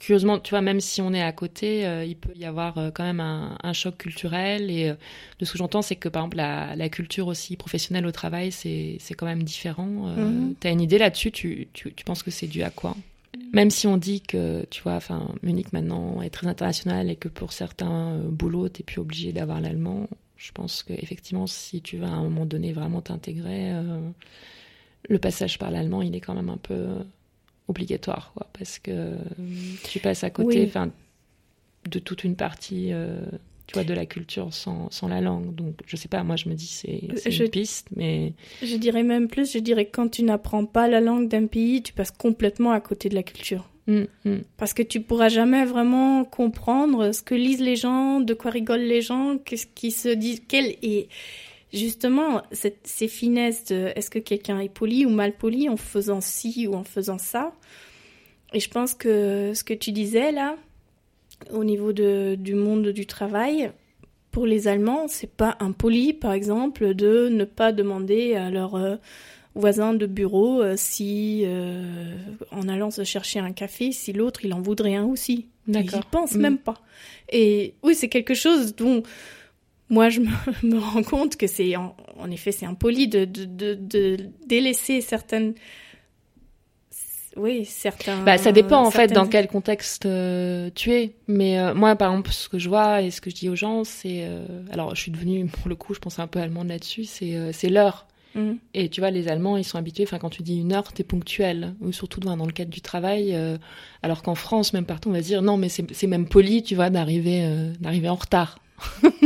curieusement, 0.00 0.40
tu 0.40 0.50
vois, 0.50 0.62
même 0.62 0.80
si 0.80 1.00
on 1.00 1.12
est 1.12 1.22
à 1.22 1.30
côté, 1.30 1.86
euh, 1.86 2.04
il 2.04 2.16
peut 2.16 2.32
y 2.34 2.44
avoir 2.44 2.78
euh, 2.78 2.90
quand 2.90 3.04
même 3.04 3.20
un, 3.20 3.72
choc 3.72 3.98
culturel. 3.98 4.70
Et 4.70 4.92
de 5.38 5.44
ce 5.44 5.52
que 5.52 5.58
j'entends, 5.58 5.82
c'est 5.82 5.96
que 5.96 6.08
par 6.08 6.22
exemple, 6.22 6.38
la, 6.38 6.88
culture 6.88 7.28
aussi 7.28 7.56
professionnelle 7.56 8.06
au 8.06 8.12
travail, 8.12 8.50
c'est 8.50 8.98
quand 9.16 9.26
même 9.26 9.44
différent. 9.44 9.86
Mhm. 9.86 10.56
Tu 10.60 10.66
as 10.66 10.70
une 10.70 10.80
idée 10.80 10.98
là-dessus 10.98 11.30
tu, 11.30 11.68
tu, 11.72 11.92
tu, 11.94 12.04
penses 12.04 12.24
que 12.24 12.32
c'est 12.32 12.48
dû 12.48 12.64
à 12.64 12.70
quoi? 12.70 12.96
Même 13.52 13.70
si 13.70 13.86
on 13.86 13.96
dit 13.96 14.22
que, 14.22 14.66
tu 14.70 14.82
vois, 14.82 14.94
enfin, 14.94 15.34
Munich 15.42 15.72
maintenant 15.72 16.22
est 16.22 16.30
très 16.30 16.46
international 16.46 17.10
et 17.10 17.16
que 17.16 17.28
pour 17.28 17.52
certains 17.52 18.18
boulots, 18.18 18.68
tu 18.68 18.80
n'es 18.80 18.84
plus 18.84 18.98
obligé 18.98 19.32
d'avoir 19.32 19.60
l'allemand, 19.60 20.08
je 20.36 20.52
pense 20.52 20.82
qu'effectivement, 20.82 21.46
si 21.46 21.82
tu 21.82 21.98
veux 21.98 22.04
à 22.04 22.10
un 22.10 22.22
moment 22.22 22.46
donné 22.46 22.72
vraiment 22.72 23.02
t'intégrer, 23.02 23.72
le 25.08 25.18
passage 25.18 25.58
par 25.58 25.70
l'allemand, 25.70 26.00
il 26.02 26.16
est 26.16 26.20
quand 26.20 26.34
même 26.34 26.48
un 26.48 26.56
peu 26.56 26.96
obligatoire, 27.68 28.32
quoi, 28.34 28.48
parce 28.52 28.78
que 28.78 29.16
tu 29.84 30.00
passes 30.00 30.24
à 30.24 30.30
côté 30.30 30.64
enfin 30.66 30.90
de 31.88 31.98
toute 31.98 32.24
une 32.24 32.36
partie 32.36 32.92
euh, 32.92 33.20
tu 33.72 33.78
vois, 33.78 33.84
de 33.84 33.94
la 33.94 34.06
culture 34.06 34.52
sans, 34.52 34.90
sans, 34.90 35.08
la 35.08 35.20
langue. 35.20 35.54
Donc, 35.54 35.80
je 35.86 35.96
sais 35.96 36.08
pas, 36.08 36.22
moi, 36.22 36.36
je 36.36 36.48
me 36.48 36.54
dis, 36.54 36.66
c'est 36.66 37.00
une 37.30 37.48
piste, 37.48 37.88
mais... 37.96 38.34
Je 38.62 38.76
dirais 38.76 39.02
même 39.02 39.28
plus, 39.28 39.52
je 39.52 39.58
dirais 39.58 39.86
que 39.86 39.92
quand 39.92 40.08
tu 40.08 40.22
n'apprends 40.22 40.66
pas 40.66 40.88
la 40.88 41.00
langue 41.00 41.28
d'un 41.28 41.46
pays, 41.46 41.82
tu 41.82 41.92
passes 41.92 42.10
complètement 42.10 42.72
à 42.72 42.80
côté 42.80 43.08
de 43.08 43.14
la 43.14 43.22
culture. 43.22 43.68
Mmh, 43.86 44.02
mmh. 44.24 44.36
Parce 44.58 44.74
que 44.74 44.82
tu 44.82 45.00
pourras 45.00 45.28
jamais 45.28 45.64
vraiment 45.64 46.24
comprendre 46.24 47.12
ce 47.12 47.22
que 47.22 47.34
lisent 47.34 47.60
les 47.60 47.76
gens, 47.76 48.20
de 48.20 48.34
quoi 48.34 48.50
rigolent 48.50 48.80
les 48.80 49.02
gens, 49.02 49.38
qu'est-ce 49.38 49.66
qui 49.66 49.90
se 49.90 50.08
disent, 50.08 50.42
quel 50.46 50.76
est 50.82 51.08
justement, 51.72 52.42
ces 52.52 53.08
finesses 53.08 53.64
de 53.64 53.92
est-ce 53.96 54.10
que 54.10 54.18
quelqu'un 54.18 54.60
est 54.60 54.68
poli 54.68 55.06
ou 55.06 55.08
mal 55.08 55.32
poli 55.32 55.68
en 55.68 55.76
faisant 55.76 56.20
ci 56.20 56.66
ou 56.68 56.74
en 56.74 56.84
faisant 56.84 57.18
ça? 57.18 57.54
Et 58.52 58.60
je 58.60 58.68
pense 58.68 58.94
que 58.94 59.52
ce 59.54 59.64
que 59.64 59.74
tu 59.74 59.92
disais 59.92 60.32
là, 60.32 60.56
au 61.50 61.64
niveau 61.64 61.92
de, 61.92 62.36
du 62.38 62.54
monde 62.54 62.88
du 62.88 63.06
travail, 63.06 63.72
pour 64.30 64.46
les 64.46 64.66
Allemands, 64.66 65.08
c'est 65.08 65.30
pas 65.30 65.56
impoli, 65.60 66.12
par 66.14 66.32
exemple, 66.32 66.94
de 66.94 67.28
ne 67.28 67.44
pas 67.44 67.72
demander 67.72 68.34
à 68.34 68.50
leur 68.50 68.74
euh, 68.74 68.96
voisin 69.54 69.94
de 69.94 70.06
bureau 70.06 70.62
euh, 70.62 70.74
si, 70.76 71.42
euh, 71.44 72.16
en 72.50 72.66
allant 72.68 72.90
se 72.90 73.04
chercher 73.04 73.38
un 73.38 73.52
café, 73.52 73.92
si 73.92 74.12
l'autre 74.12 74.44
il 74.44 74.54
en 74.54 74.60
voudrait 74.60 74.94
un 74.94 75.04
aussi. 75.04 75.48
D'accord. 75.68 76.00
Ils 76.02 76.10
pensent 76.10 76.34
mm. 76.34 76.40
même 76.40 76.58
pas. 76.58 76.80
Et 77.30 77.74
oui, 77.82 77.94
c'est 77.94 78.08
quelque 78.08 78.34
chose 78.34 78.74
dont 78.74 79.02
moi, 79.90 80.08
je 80.08 80.20
me, 80.20 80.78
rends 80.78 81.02
compte 81.02 81.36
que 81.36 81.46
c'est, 81.46 81.76
en, 81.76 81.94
effet, 82.30 82.52
c'est 82.52 82.64
impoli 82.66 83.08
de, 83.08 83.26
de, 83.26 83.74
de, 83.74 84.16
délaisser 84.46 85.02
certaines 85.02 85.54
oui, 87.36 87.64
certains. 87.64 88.22
Bah, 88.22 88.38
ça 88.38 88.52
dépend 88.52 88.84
en 88.84 88.90
fait 88.90 89.12
dans 89.12 89.26
quel 89.26 89.48
contexte 89.48 90.06
euh, 90.06 90.70
tu 90.74 90.92
es. 90.92 91.14
Mais 91.28 91.58
euh, 91.58 91.74
moi, 91.74 91.96
par 91.96 92.10
exemple, 92.10 92.30
ce 92.30 92.48
que 92.48 92.58
je 92.58 92.68
vois 92.68 93.02
et 93.02 93.10
ce 93.10 93.20
que 93.20 93.30
je 93.30 93.34
dis 93.34 93.48
aux 93.48 93.56
gens, 93.56 93.84
c'est. 93.84 94.24
Euh, 94.24 94.44
alors, 94.70 94.94
je 94.94 95.00
suis 95.00 95.10
devenue, 95.10 95.46
pour 95.62 95.68
le 95.68 95.74
coup, 95.74 95.94
je 95.94 95.98
pense 95.98 96.18
un 96.18 96.26
peu 96.26 96.40
allemande 96.40 96.68
là-dessus, 96.68 97.04
c'est 97.04 97.52
c'est 97.52 97.68
l'heure. 97.68 98.06
Mhm. 98.34 98.58
Et 98.72 98.88
tu 98.88 99.00
vois, 99.00 99.10
les 99.10 99.28
Allemands, 99.28 99.56
ils 99.56 99.64
sont 99.64 99.78
habitués, 99.78 100.04
enfin, 100.04 100.18
quand 100.18 100.30
tu 100.30 100.42
dis 100.42 100.58
une 100.58 100.72
heure, 100.72 100.90
t'es 100.92 101.04
ponctuel, 101.04 101.74
ou 101.80 101.92
surtout 101.92 102.20
dans, 102.20 102.36
dans 102.36 102.46
le 102.46 102.52
cadre 102.52 102.70
du 102.70 102.80
travail, 102.80 103.36
alors 104.02 104.22
qu'en 104.22 104.34
France, 104.34 104.72
même 104.72 104.86
partout, 104.86 105.10
on 105.10 105.12
va 105.12 105.20
dire, 105.20 105.42
non, 105.42 105.58
mais 105.58 105.68
c'est 105.68 106.06
même 106.06 106.26
poli, 106.26 106.62
tu 106.62 106.74
vois, 106.74 106.88
d'arriver 106.88 107.46
d'arriver 107.80 108.08
en 108.08 108.14
retard. 108.14 108.58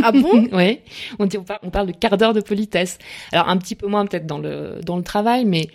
Ah 0.02 0.12
bon? 0.12 0.48
Oui. 0.52 0.80
On, 1.18 1.28
on, 1.62 1.70
parle 1.70 1.86
de 1.86 1.92
quart 1.92 2.18
d'heure 2.18 2.34
de 2.34 2.40
politesse. 2.40 2.98
Alors 3.32 3.48
un 3.48 3.56
petit 3.56 3.74
peu 3.74 3.86
moins 3.86 4.06
peut-être 4.06 4.26
dans 4.26 4.38
le 4.38 4.80
dans 4.84 4.96
le 4.96 5.02
travail, 5.02 5.44
mais 5.44 5.68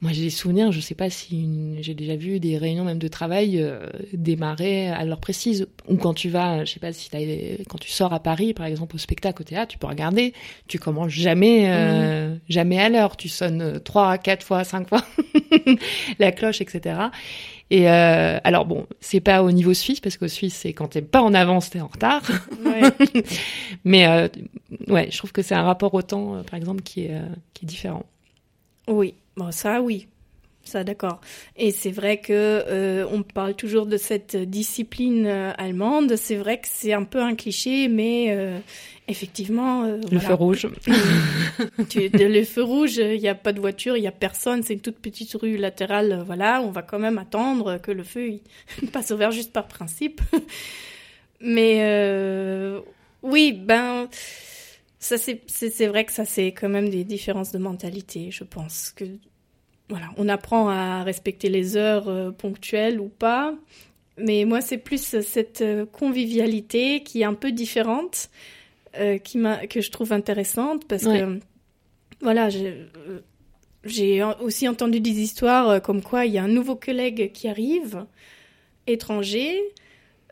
moi 0.00 0.12
j'ai 0.12 0.22
des 0.22 0.30
souvenirs. 0.30 0.72
Je 0.72 0.80
sais 0.80 0.94
pas 0.94 1.10
si 1.10 1.76
j'ai 1.80 1.94
déjà 1.94 2.16
vu 2.16 2.40
des 2.40 2.56
réunions 2.56 2.84
même 2.84 2.98
de 2.98 3.08
travail 3.08 3.60
euh, 3.60 3.86
démarrer 4.12 4.88
à 4.88 5.04
l'heure 5.04 5.20
précise. 5.20 5.66
Ou 5.88 5.96
quand 5.96 6.14
tu 6.14 6.28
vas, 6.28 6.64
je 6.64 6.72
sais 6.72 6.80
pas 6.80 6.92
si 6.92 7.10
quand 7.68 7.78
tu 7.78 7.90
sors 7.90 8.12
à 8.12 8.20
Paris 8.20 8.54
par 8.54 8.66
exemple 8.66 8.96
au 8.96 8.98
spectacle 8.98 9.42
au 9.42 9.44
théâtre, 9.44 9.72
tu 9.72 9.78
peux 9.78 9.86
regarder. 9.86 10.32
Tu 10.68 10.78
commences 10.78 11.10
jamais 11.10 11.68
euh, 11.68 12.30
mhm. 12.30 12.40
jamais 12.48 12.78
à 12.78 12.88
l'heure. 12.88 13.16
Tu 13.16 13.28
sonnes 13.28 13.80
trois, 13.80 14.18
quatre 14.18 14.44
fois, 14.44 14.64
cinq 14.64 14.88
fois 14.88 15.04
la 16.18 16.32
cloche, 16.32 16.60
etc. 16.60 17.08
Et 17.70 17.90
euh, 17.90 18.38
alors 18.44 18.64
bon, 18.64 18.86
c'est 19.00 19.20
pas 19.20 19.42
au 19.42 19.50
niveau 19.50 19.74
suisse 19.74 20.00
parce 20.00 20.16
qu'au 20.16 20.28
Suisse 20.28 20.54
c'est 20.54 20.72
quand 20.72 20.88
t'es 20.88 21.02
pas 21.02 21.20
en 21.20 21.34
avance 21.34 21.70
t'es 21.70 21.80
en 21.80 21.88
retard. 21.88 22.22
Ouais. 22.64 22.82
Mais 23.84 24.06
euh, 24.06 24.28
ouais, 24.88 25.08
je 25.10 25.18
trouve 25.18 25.32
que 25.32 25.42
c'est 25.42 25.54
un 25.54 25.64
rapport 25.64 25.92
au 25.92 26.02
temps, 26.02 26.36
euh, 26.36 26.42
par 26.42 26.54
exemple, 26.54 26.82
qui 26.82 27.02
est 27.02 27.20
qui 27.52 27.66
est 27.66 27.68
différent. 27.68 28.04
Oui, 28.88 29.14
bon 29.38 29.50
ça 29.50 29.80
oui, 29.80 30.08
ça 30.64 30.84
d'accord. 30.84 31.22
Et 31.56 31.70
c'est 31.70 31.90
vrai 31.90 32.20
que 32.20 33.06
on 33.10 33.22
parle 33.22 33.54
toujours 33.54 33.86
de 33.86 33.96
cette 33.96 34.36
discipline 34.36 35.26
allemande. 35.26 36.16
C'est 36.16 36.36
vrai 36.36 36.60
que 36.60 36.68
c'est 36.68 36.92
un 36.92 37.04
peu 37.04 37.22
un 37.22 37.34
cliché, 37.34 37.88
mais 37.88 38.60
Effectivement. 39.08 39.84
Euh, 39.84 39.98
le 40.12 40.18
feu 40.18 40.34
rouge. 40.34 40.68
tu, 41.88 42.10
le 42.12 42.44
feu 42.44 42.62
rouge, 42.62 42.98
il 42.98 43.18
n'y 43.18 43.28
a 43.28 43.34
pas 43.34 43.54
de 43.54 43.60
voiture, 43.60 43.96
il 43.96 44.02
n'y 44.02 44.06
a 44.06 44.12
personne, 44.12 44.62
c'est 44.62 44.74
une 44.74 44.80
toute 44.80 44.98
petite 44.98 45.32
rue 45.32 45.56
latérale. 45.56 46.12
Euh, 46.12 46.22
voilà, 46.22 46.60
on 46.60 46.70
va 46.70 46.82
quand 46.82 46.98
même 46.98 47.16
attendre 47.16 47.78
que 47.78 47.90
le 47.90 48.04
feu 48.04 48.28
il 48.82 48.90
passe 48.92 49.10
au 49.10 49.16
vert 49.16 49.30
juste 49.30 49.52
par 49.52 49.66
principe. 49.66 50.20
Mais 51.40 51.78
euh, 51.80 52.80
oui, 53.22 53.52
ben, 53.52 54.08
ça 54.98 55.16
c'est 55.16 55.86
vrai 55.86 56.04
que 56.04 56.12
ça 56.12 56.26
c'est 56.26 56.48
quand 56.48 56.68
même 56.68 56.90
des 56.90 57.04
différences 57.04 57.50
de 57.50 57.58
mentalité. 57.58 58.30
Je 58.30 58.44
pense 58.44 58.90
que 58.90 59.04
voilà, 59.88 60.06
on 60.16 60.28
apprend 60.28 60.68
à 60.68 61.02
respecter 61.02 61.48
les 61.48 61.76
heures 61.76 62.34
ponctuelles 62.36 63.00
ou 63.00 63.08
pas. 63.08 63.54
Mais 64.18 64.44
moi, 64.44 64.60
c'est 64.60 64.78
plus 64.78 65.20
cette 65.20 65.64
convivialité 65.92 67.02
qui 67.02 67.22
est 67.22 67.24
un 67.24 67.34
peu 67.34 67.52
différente. 67.52 68.28
Euh, 68.98 69.18
qui 69.18 69.36
m'a 69.38 69.66
que 69.66 69.82
je 69.82 69.90
trouve 69.90 70.12
intéressante 70.12 70.86
parce 70.88 71.04
que 71.04 71.38
voilà, 72.22 72.48
j'ai 73.84 74.24
aussi 74.40 74.66
entendu 74.66 74.98
des 74.98 75.20
histoires 75.20 75.68
euh, 75.68 75.78
comme 75.78 76.02
quoi 76.02 76.24
il 76.24 76.32
y 76.32 76.38
a 76.38 76.42
un 76.42 76.48
nouveau 76.48 76.74
collègue 76.74 77.30
qui 77.32 77.48
arrive, 77.48 78.06
étranger, 78.86 79.60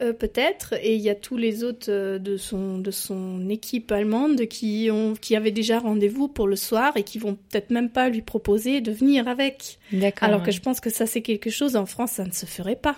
euh, 0.02 0.12
peut-être, 0.12 0.74
et 0.82 0.94
il 0.94 1.00
y 1.00 1.08
a 1.08 1.14
tous 1.14 1.38
les 1.38 1.64
autres 1.64 2.18
de 2.18 2.36
son 2.36 2.78
de 2.78 2.90
son 2.90 3.48
équipe 3.48 3.90
allemande 3.90 4.46
qui 4.46 4.90
ont 4.92 5.14
qui 5.14 5.34
avaient 5.34 5.52
déjà 5.52 5.78
rendez-vous 5.78 6.28
pour 6.28 6.46
le 6.46 6.56
soir 6.56 6.96
et 6.96 7.02
qui 7.02 7.18
vont 7.18 7.34
peut-être 7.34 7.70
même 7.70 7.88
pas 7.88 8.10
lui 8.10 8.20
proposer 8.20 8.82
de 8.82 8.92
venir 8.92 9.26
avec. 9.26 9.78
Alors 10.20 10.42
que 10.42 10.50
je 10.50 10.60
pense 10.60 10.80
que 10.80 10.90
ça 10.90 11.06
c'est 11.06 11.22
quelque 11.22 11.48
chose 11.48 11.76
en 11.76 11.86
France 11.86 12.12
ça 12.12 12.26
ne 12.26 12.32
se 12.32 12.44
ferait 12.44 12.76
pas. 12.76 12.96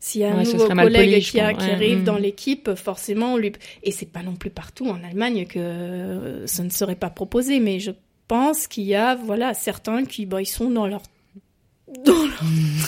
S'il 0.00 0.20
y 0.20 0.24
a 0.24 0.34
un 0.34 0.42
nouveau 0.42 0.68
collègue 0.68 1.22
qui, 1.22 1.40
arrive 1.40 2.04
dans 2.04 2.18
mm. 2.18 2.22
l'équipe, 2.22 2.74
forcément, 2.74 3.36
lui... 3.36 3.52
et 3.82 3.90
c'est 3.90 4.10
pas 4.10 4.22
non 4.22 4.36
plus 4.36 4.50
partout 4.50 4.86
en 4.86 5.02
Allemagne 5.02 5.46
que 5.46 6.44
ça 6.46 6.62
ne 6.62 6.70
serait 6.70 6.94
pas 6.94 7.10
proposé, 7.10 7.58
mais 7.58 7.80
je 7.80 7.90
pense 8.28 8.68
qu'il 8.68 8.84
y 8.84 8.94
a, 8.94 9.16
voilà, 9.16 9.54
certains 9.54 10.04
qui, 10.04 10.24
bah, 10.24 10.40
ils 10.40 10.46
sont 10.46 10.70
dans 10.70 10.86
leur, 10.86 11.02
dans 12.04 12.24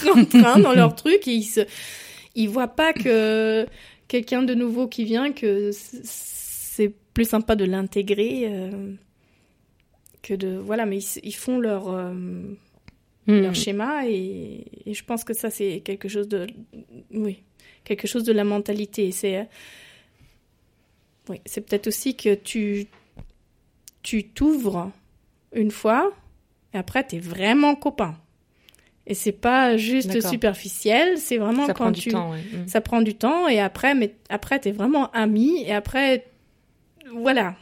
leur 0.05 0.29
train, 0.29 0.59
dans 0.61 0.73
leur 0.73 0.95
truc, 0.95 1.27
et 1.27 1.33
ils 1.33 1.43
se, 1.43 1.63
ils 2.35 2.49
voient 2.49 2.69
pas 2.69 2.93
que 2.93 3.67
quelqu'un 4.09 4.43
de 4.43 4.55
nouveau 4.55 4.89
qui 4.89 5.05
vient, 5.05 5.33
que 5.33 5.71
c'est 5.73 6.93
plus 7.15 7.29
sympa 7.29 7.57
de 7.57 7.65
l'intégrer 7.65 8.45
euh, 8.47 8.95
que 10.23 10.35
de, 10.35 10.57
voilà, 10.57 10.87
mais 10.87 10.99
ils, 11.23 11.35
font 11.35 11.59
leur, 11.59 11.89
euh, 11.89 12.13
leur 13.27 13.53
hmm. 13.53 13.55
schéma 13.55 14.07
et, 14.07 14.65
je 14.87 15.05
pense 15.05 15.25
que 15.25 15.35
ça 15.35 15.51
c'est 15.51 15.81
quelque 15.81 16.09
chose 16.09 16.29
de 16.29 16.47
oui 17.13 17.43
quelque 17.85 18.07
chose 18.07 18.25
de 18.25 18.33
la 18.33 18.45
mentalité 18.45 19.13
c'est 19.13 19.49
oui 21.29 21.41
c'est 21.45 21.61
peut-être 21.61 21.87
aussi 21.87 22.17
que 22.17 22.35
tu 22.35 22.87
tu 24.03 24.25
t'ouvres 24.25 24.91
une 25.55 25.71
fois 25.71 26.13
et 26.75 26.79
après 26.79 27.07
tu 27.07 27.17
es 27.17 27.19
vraiment 27.19 27.75
copain 27.75 28.17
et 29.07 29.15
c'est 29.15 29.33
pas 29.33 29.77
juste 29.77 30.21
superficiel 30.29 31.19
c'est 31.19 31.39
vraiment 31.39 31.67
ça 31.67 31.75
quand 31.75 31.85
prend 31.85 31.93
tu 31.93 32.09
du 32.09 32.15
temps, 32.15 32.33
hmm. 32.33 32.67
ça 32.69 32.81
prend 32.81 33.03
du 33.03 33.15
temps 33.15 33.49
et 33.49 33.61
après 33.61 33.95
mais 33.95 34.15
après 34.29 34.61
tu 34.61 34.69
es 34.69 34.73
vraiment 34.73 35.11
ami 35.13 35.63
et 35.65 35.73
après 35.73 36.27
voilà 37.15 37.55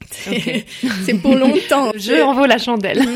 c'est 0.10 1.14
pour 1.20 1.34
longtemps. 1.36 1.92
Je 1.96 2.22
en 2.22 2.34
vaut 2.34 2.46
la 2.46 2.58
chandelle. 2.58 3.02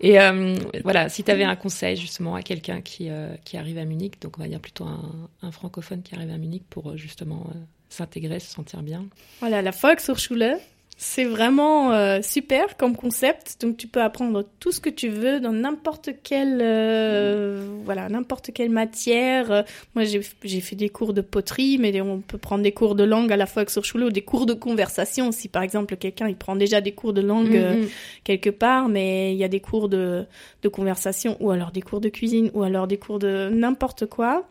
Et 0.00 0.20
euh, 0.20 0.54
voilà, 0.82 1.08
si 1.08 1.24
tu 1.24 1.30
avais 1.30 1.44
un 1.44 1.56
conseil 1.56 1.96
justement 1.96 2.34
à 2.34 2.42
quelqu'un 2.42 2.82
qui, 2.82 3.08
euh, 3.08 3.34
qui 3.44 3.56
arrive 3.56 3.78
à 3.78 3.86
Munich, 3.86 4.20
donc 4.20 4.38
on 4.38 4.42
va 4.42 4.48
dire 4.48 4.60
plutôt 4.60 4.84
un, 4.84 5.30
un 5.40 5.50
francophone 5.50 6.02
qui 6.02 6.14
arrive 6.14 6.30
à 6.30 6.36
Munich 6.36 6.64
pour 6.68 6.90
euh, 6.90 6.96
justement 6.98 7.46
s'intégrer, 7.88 8.38
se 8.38 8.52
sentir 8.52 8.82
bien. 8.82 9.06
Voilà, 9.40 9.62
la 9.62 9.70
Volkshochschule, 9.70 10.58
c'est 10.96 11.24
vraiment 11.24 11.92
euh, 11.92 12.20
super 12.22 12.76
comme 12.76 12.96
concept. 12.96 13.60
Donc 13.60 13.76
tu 13.76 13.88
peux 13.88 14.00
apprendre 14.00 14.44
tout 14.60 14.70
ce 14.70 14.80
que 14.80 14.90
tu 14.90 15.08
veux 15.08 15.40
dans 15.40 15.52
n'importe 15.52 16.10
quelle 16.22 16.60
euh, 16.62 17.66
voilà 17.84 18.08
n'importe 18.08 18.52
quelle 18.52 18.70
matière. 18.70 19.64
Moi 19.94 20.04
j'ai 20.04 20.60
fait 20.60 20.76
des 20.76 20.88
cours 20.88 21.12
de 21.12 21.20
poterie, 21.20 21.78
mais 21.78 22.00
on 22.00 22.20
peut 22.20 22.38
prendre 22.38 22.62
des 22.62 22.72
cours 22.72 22.94
de 22.94 23.02
langue 23.02 23.32
à 23.32 23.36
la 23.36 23.46
fois 23.46 23.66
sur 23.66 23.84
Schule 23.84 24.04
ou 24.04 24.10
des 24.10 24.22
cours 24.22 24.46
de 24.46 24.54
conversation. 24.54 25.32
Si 25.32 25.48
par 25.48 25.62
exemple 25.62 25.96
quelqu'un 25.96 26.28
il 26.28 26.36
prend 26.36 26.54
déjà 26.54 26.80
des 26.80 26.92
cours 26.92 27.12
de 27.12 27.20
langue 27.20 27.50
mm, 27.50 27.56
euh, 27.56 27.84
quelque 28.22 28.50
part, 28.50 28.88
mais 28.88 29.32
il 29.32 29.38
y 29.38 29.44
a 29.44 29.48
des 29.48 29.60
cours 29.60 29.88
de 29.88 30.24
de 30.62 30.68
conversation 30.68 31.36
ou 31.40 31.50
alors 31.50 31.72
des 31.72 31.82
cours 31.82 32.00
de 32.00 32.08
cuisine 32.08 32.50
ou 32.54 32.62
alors 32.62 32.86
des 32.86 32.98
cours 32.98 33.18
de 33.18 33.50
n'importe 33.52 34.06
quoi. 34.06 34.44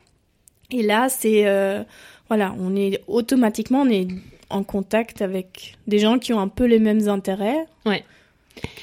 Et 0.72 0.84
là 0.84 1.08
c'est 1.08 1.46
voilà, 2.28 2.54
on 2.60 2.76
est 2.76 3.02
automatiquement 3.08 3.82
on 3.82 3.90
est 3.90 4.08
en 4.54 4.64
contact 4.64 5.22
avec 5.22 5.76
des 5.88 6.00
gens 6.00 6.20
qui 6.20 6.34
ont 6.34 6.40
un 6.40 6.48
peu 6.48 6.66
les 6.66 6.80
mêmes 6.80 7.08
intérêts. 7.10 7.66
Ouais. 7.86 8.04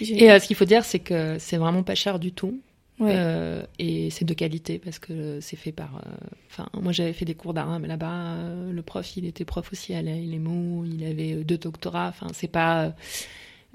Et 0.00 0.30
euh, 0.30 0.38
ce 0.38 0.46
qu'il 0.46 0.56
faut 0.56 0.64
dire, 0.64 0.84
c'est 0.84 0.98
que 0.98 1.38
c'est 1.38 1.56
vraiment 1.56 1.82
pas 1.82 1.94
cher 1.94 2.18
du 2.18 2.32
tout. 2.32 2.60
Euh, 3.02 3.62
et 3.78 4.10
c'est 4.10 4.26
de 4.26 4.34
qualité 4.34 4.78
parce 4.78 4.98
que 4.98 5.40
c'est 5.40 5.56
fait 5.56 5.72
par. 5.72 5.96
Euh, 5.96 6.10
enfin, 6.50 6.68
moi 6.74 6.92
j'avais 6.92 7.14
fait 7.14 7.24
des 7.24 7.34
cours 7.34 7.54
d'arabe 7.54 7.86
là-bas. 7.86 8.36
le 8.70 8.82
prof, 8.82 9.16
il 9.16 9.24
était 9.24 9.46
prof 9.46 9.72
aussi 9.72 9.94
à 9.94 10.02
mots. 10.02 10.84
Il 10.84 11.04
avait 11.04 11.42
deux 11.44 11.56
doctorats. 11.56 12.08
Enfin, 12.08 12.26
c'est 12.34 12.48
pas 12.48 12.92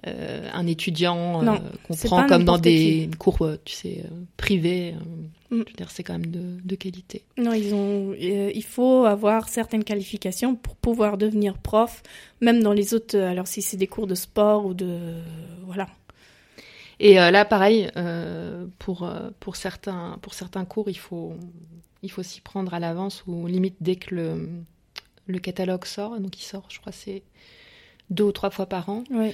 euh, 0.08 0.50
un 0.54 0.68
étudiant 0.68 1.44
euh, 1.44 1.58
qu'on 1.88 1.96
prend 1.96 2.28
comme 2.28 2.44
dans 2.44 2.58
des 2.58 3.10
cours, 3.18 3.42
euh, 3.42 3.60
tu 3.66 3.74
sais, 3.74 4.04
privés. 4.38 4.94
Mm. 5.50 5.56
Je 5.58 5.58
veux 5.58 5.78
dire, 5.78 5.92
c'est 5.92 6.04
quand 6.04 6.14
même 6.14 6.28
de, 6.28 6.60
de, 6.64 6.76
qualité. 6.76 7.24
Non, 7.38 7.54
ils 7.54 7.74
ont, 7.74 8.14
il 8.18 8.64
faut 8.64 9.06
avoir 9.06 9.50
certaines 9.50 9.84
qualifications 9.84 10.56
pour 10.56 10.76
pouvoir 10.76 11.18
devenir 11.18 11.58
prof, 11.58 12.04
même 12.42 12.62
dans 12.62 12.74
les 12.74 12.94
autres. 12.94 13.18
Alors, 13.18 13.48
si 13.48 13.62
c'est 13.62 13.78
des 13.78 13.88
cours 13.88 14.08
de 14.08 14.16
sport 14.16 14.66
ou 14.66 14.74
de, 14.74 14.98
voilà. 15.66 15.88
Et 17.00 17.16
là, 17.16 17.44
pareil, 17.44 17.90
pour 18.80 19.10
pour 19.42 19.56
certains 19.58 20.18
pour 20.22 20.34
certains 20.34 20.64
cours, 20.64 20.90
il 20.90 20.98
faut 20.98 21.34
il 22.04 22.10
faut 22.10 22.24
s'y 22.24 22.40
prendre 22.40 22.74
à 22.74 22.80
l'avance 22.80 23.24
ou 23.28 23.48
limite 23.48 23.76
dès 23.82 23.98
que 23.98 24.16
le 24.16 24.50
le 25.28 25.40
catalogue 25.40 25.86
sort. 25.86 26.20
Donc, 26.20 26.40
il 26.40 26.44
sort, 26.44 26.66
je 26.70 26.80
crois, 26.80 26.92
c'est 26.92 27.24
deux 28.10 28.24
ou 28.24 28.32
trois 28.32 28.50
fois 28.50 28.66
par 28.66 28.90
an. 28.90 29.04
Oui. 29.10 29.34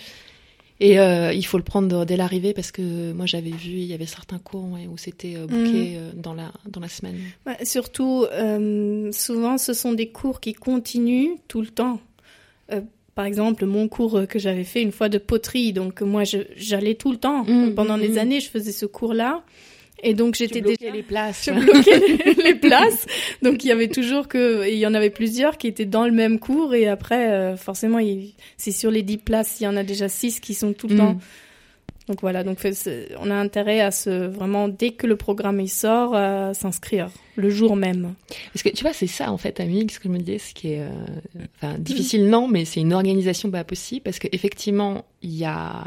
Et 0.82 0.98
euh, 0.98 1.32
il 1.32 1.46
faut 1.46 1.60
le 1.60 1.64
prendre 1.64 2.06
dès 2.06 2.18
l'arrivée 2.18 2.54
parce 2.54 2.72
que 2.72 3.14
moi 3.14 3.28
j'avais 3.28 3.52
vu, 3.52 3.70
il 3.70 3.86
y 3.86 3.94
avait 3.94 4.08
certains 4.08 4.40
cours 4.40 4.64
où 4.64 4.98
c'était 4.98 5.36
euh, 5.36 5.46
booké 5.46 5.92
mm. 5.92 5.96
euh, 5.96 6.12
dans, 6.16 6.34
la, 6.34 6.52
dans 6.68 6.82
la 6.82 6.90
semaine. 6.90 7.18
surtout, 7.62 8.26
souvent 9.12 9.60
ce 9.60 9.74
sont 9.74 9.94
des 9.94 10.10
cours 10.10 10.40
qui 10.40 10.54
continuent 10.54 11.36
tout 11.48 11.62
le 11.62 11.68
temps. 11.68 12.00
par 13.14 13.26
exemple, 13.26 13.68
mon 13.68 13.88
cours 13.88 14.22
que 14.28 14.40
j'avais 14.40 14.64
fait 14.64 14.82
une 14.82 14.92
fois 14.92 15.08
de 15.08 15.20
poterie, 15.20 15.72
donc 15.72 16.02
moi 16.02 16.24
j'allais 16.58 16.96
tout 16.96 17.12
le 17.12 17.18
temps. 17.18 17.44
Mm, 17.44 17.76
Pendant 17.76 18.00
des 18.00 18.18
années, 18.18 18.40
je 18.40 18.50
faisais 18.50 18.72
ce 18.72 18.88
cours-là. 18.88 19.44
Et 20.04 20.14
donc 20.14 20.36
j'étais 20.36 20.62
déjà 20.62 20.90
les 20.92 21.04
places. 21.04 21.44
Je 21.46 21.52
bloquais 21.52 22.34
les, 22.44 22.56
places. 22.56 23.06
Donc 23.42 23.64
il 23.64 23.68
y 23.68 23.72
avait 23.72 23.88
toujours 23.88 24.28
que 24.28 24.68
il 24.68 24.78
y 24.78 24.88
en 24.88 24.94
avait 24.94 25.10
plusieurs 25.10 25.58
qui 25.58 25.68
étaient 25.68 25.86
dans 25.86 26.06
le 26.06 26.12
même 26.12 26.40
cours 26.40 26.74
et 26.74 26.88
après 26.88 27.32
euh, 27.32 27.56
forcément 27.56 28.00
c'est 28.58 28.72
sur 28.72 28.92
les 28.92 29.04
dix 29.04 29.18
places 29.18 29.60
il 29.60 29.66
y 29.66 29.68
en 29.68 29.78
a 29.78 29.84
déjà 29.84 30.10
six 30.10 30.40
qui 30.40 30.54
sont 30.54 30.74
tout 30.74 30.88
le 30.88 30.96
mm. 30.96 30.98
temps. 30.98 31.18
Donc 32.08 32.22
voilà 32.22 32.44
donc 32.44 32.58
on 33.20 33.30
a 33.30 33.36
intérêt 33.36 33.80
à 33.80 33.92
se 33.92 34.28
vraiment 34.28 34.68
dès 34.68 34.92
que 34.92 35.06
le 35.06 35.16
programme 35.16 35.60
il 35.60 35.70
sort 35.70 36.16
à 36.16 36.54
s'inscrire 36.54 37.10
le 37.36 37.50
jour 37.50 37.76
même. 37.76 38.16
Parce 38.54 38.64
que 38.64 38.70
tu 38.70 38.84
vois 38.84 38.94
c'est 38.94 39.08
ça 39.08 39.32
en 39.32 39.38
fait 39.38 39.60
Amélie 39.60 39.88
ce 39.90 40.00
que 40.00 40.06
je 40.06 40.14
me 40.14 40.18
disais 40.18 40.40
ce 40.40 40.54
qui 40.54 40.74
est 40.74 40.82
euh, 40.82 40.90
enfin 41.56 41.78
difficile 41.78 42.28
non 42.28 42.48
mais 42.48 42.66
c'est 42.66 42.82
une 42.82 42.94
organisation 42.94 43.52
pas 43.52 43.64
possible 43.64 44.02
parce 44.02 44.20
qu'effectivement 44.20 45.06
il 45.22 45.38
y 45.38 45.46
a 45.46 45.86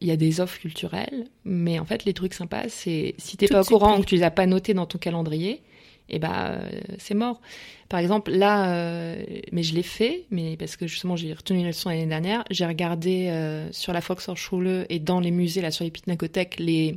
il 0.00 0.08
y 0.08 0.10
a 0.10 0.16
des 0.16 0.40
offres 0.40 0.58
culturelles, 0.58 1.26
mais 1.44 1.78
en 1.78 1.84
fait, 1.84 2.04
les 2.04 2.12
trucs 2.12 2.34
sympas, 2.34 2.68
c'est 2.68 3.14
si 3.18 3.36
t'es 3.36 3.46
pas 3.46 3.62
au 3.62 3.64
courant, 3.64 4.00
que 4.00 4.06
tu 4.06 4.16
les 4.16 4.22
as 4.22 4.30
pas 4.30 4.46
notés 4.46 4.74
dans 4.74 4.86
ton 4.86 4.98
calendrier, 4.98 5.62
et 6.08 6.16
eh 6.16 6.18
ben 6.20 6.32
euh, 6.32 6.70
c'est 6.98 7.14
mort. 7.14 7.40
Par 7.88 7.98
exemple, 7.98 8.30
là, 8.30 8.72
euh, 8.72 9.24
mais 9.50 9.64
je 9.64 9.74
l'ai 9.74 9.82
fait, 9.82 10.24
mais 10.30 10.56
parce 10.56 10.76
que 10.76 10.86
justement 10.86 11.16
j'ai 11.16 11.32
retenu 11.32 11.58
une 11.58 11.66
leçon 11.66 11.88
l'année 11.88 12.06
dernière, 12.06 12.44
j'ai 12.50 12.64
regardé 12.64 13.28
euh, 13.28 13.70
sur 13.72 13.92
la 13.92 13.98
Volkshochschule 13.98 14.86
et 14.88 15.00
dans 15.00 15.18
les 15.18 15.32
musées, 15.32 15.62
là 15.62 15.72
sur 15.72 15.84
les 15.84 15.90
pinacothèques, 15.90 16.60
les 16.60 16.96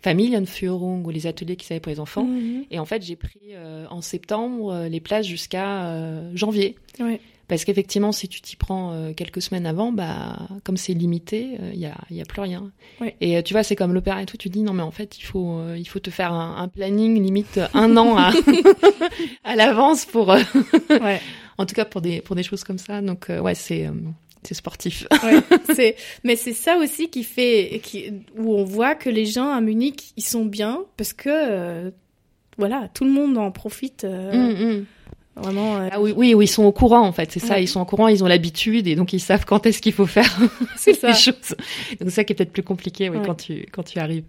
Familienführung 0.00 1.04
ou 1.06 1.10
les 1.10 1.26
ateliers 1.26 1.56
qu'ils 1.56 1.72
avaient 1.72 1.80
pour 1.80 1.90
les 1.90 2.00
enfants. 2.00 2.24
Mhm. 2.24 2.64
Et 2.70 2.78
en 2.78 2.84
fait, 2.84 3.02
j'ai 3.02 3.16
pris 3.16 3.52
en 3.90 4.00
septembre 4.00 4.86
les 4.88 5.00
places 5.00 5.26
jusqu'à 5.26 5.92
janvier. 6.34 6.76
Ouais. 7.00 7.20
Parce 7.48 7.64
qu'effectivement, 7.64 8.12
si 8.12 8.28
tu 8.28 8.42
t'y 8.42 8.56
prends 8.56 8.92
euh, 8.92 9.12
quelques 9.14 9.40
semaines 9.40 9.64
avant, 9.64 9.90
bah, 9.90 10.36
comme 10.64 10.76
c'est 10.76 10.92
limité, 10.92 11.48
il 11.52 11.64
euh, 11.64 11.74
n'y 11.74 11.86
a, 11.86 11.96
y 12.10 12.20
a 12.20 12.24
plus 12.26 12.42
rien. 12.42 12.70
Et 13.22 13.38
euh, 13.38 13.42
tu 13.42 13.54
vois, 13.54 13.62
c'est 13.62 13.74
comme 13.74 13.94
l'opéra 13.94 14.22
et 14.22 14.26
tout, 14.26 14.36
tu 14.36 14.50
dis 14.50 14.62
non, 14.62 14.74
mais 14.74 14.82
en 14.82 14.90
fait, 14.90 15.18
il 15.18 15.22
faut, 15.22 15.58
il 15.74 15.86
faut 15.86 15.98
te 15.98 16.10
faire 16.10 16.32
un, 16.32 16.68
planning 16.68 17.20
limite 17.22 17.58
un 17.72 17.96
an 17.96 18.18
à, 18.18 18.32
à 19.44 19.56
l'avance 19.56 20.04
pour. 20.04 20.28
ouais. 20.28 21.20
En 21.60 21.66
tout 21.66 21.74
cas, 21.74 21.84
pour 21.84 22.00
des, 22.00 22.20
pour 22.20 22.36
des 22.36 22.44
choses 22.44 22.62
comme 22.62 22.78
ça. 22.78 23.00
Donc, 23.00 23.26
ouais, 23.30 23.56
c'est. 23.56 23.90
c'est 24.44 24.54
sportif. 24.54 25.08
ouais, 25.24 25.40
c'est, 25.74 25.96
mais 26.22 26.36
c'est 26.36 26.52
ça 26.52 26.76
aussi 26.76 27.10
qui 27.10 27.24
fait, 27.24 27.80
qui, 27.82 28.12
où 28.36 28.54
on 28.54 28.62
voit 28.62 28.94
que 28.94 29.10
les 29.10 29.26
gens 29.26 29.50
à 29.50 29.60
Munich, 29.60 30.12
ils 30.16 30.22
sont 30.22 30.44
bien 30.44 30.84
parce 30.96 31.12
que, 31.12 31.92
voilà, 32.58 32.88
tout 32.94 33.04
le 33.04 33.10
monde 33.10 33.36
en 33.38 33.50
profite. 33.50 34.04
Hum, 34.04 34.54
hum. 34.60 34.84
Vraiment. 35.40 35.76
Euh, 35.76 35.88
ah 35.92 36.00
oui, 36.00 36.12
oui, 36.16 36.34
ils 36.40 36.48
sont 36.48 36.64
au 36.64 36.72
courant 36.72 37.06
en 37.06 37.12
fait, 37.12 37.30
c'est 37.32 37.40
ça. 37.40 37.60
Ils 37.60 37.68
sont 37.68 37.80
au 37.80 37.84
courant, 37.84 38.08
ils 38.08 38.24
ont 38.24 38.26
l'habitude 38.26 38.86
et 38.86 38.96
donc 38.96 39.12
ils 39.12 39.20
savent 39.20 39.44
quand 39.44 39.66
est-ce 39.66 39.80
qu'il 39.80 39.92
faut 39.92 40.06
faire 40.06 40.38
ces 40.76 40.94
choses. 41.14 41.54
Donc 42.00 42.04
c'est 42.04 42.10
ça 42.10 42.24
qui 42.24 42.32
est 42.32 42.36
peut-être 42.36 42.52
plus 42.52 42.62
compliqué 42.62 43.08
oui, 43.08 43.18
quand 43.24 43.34
tu 43.34 43.66
quand 43.72 43.82
tu 43.82 43.98
arrives. 43.98 44.24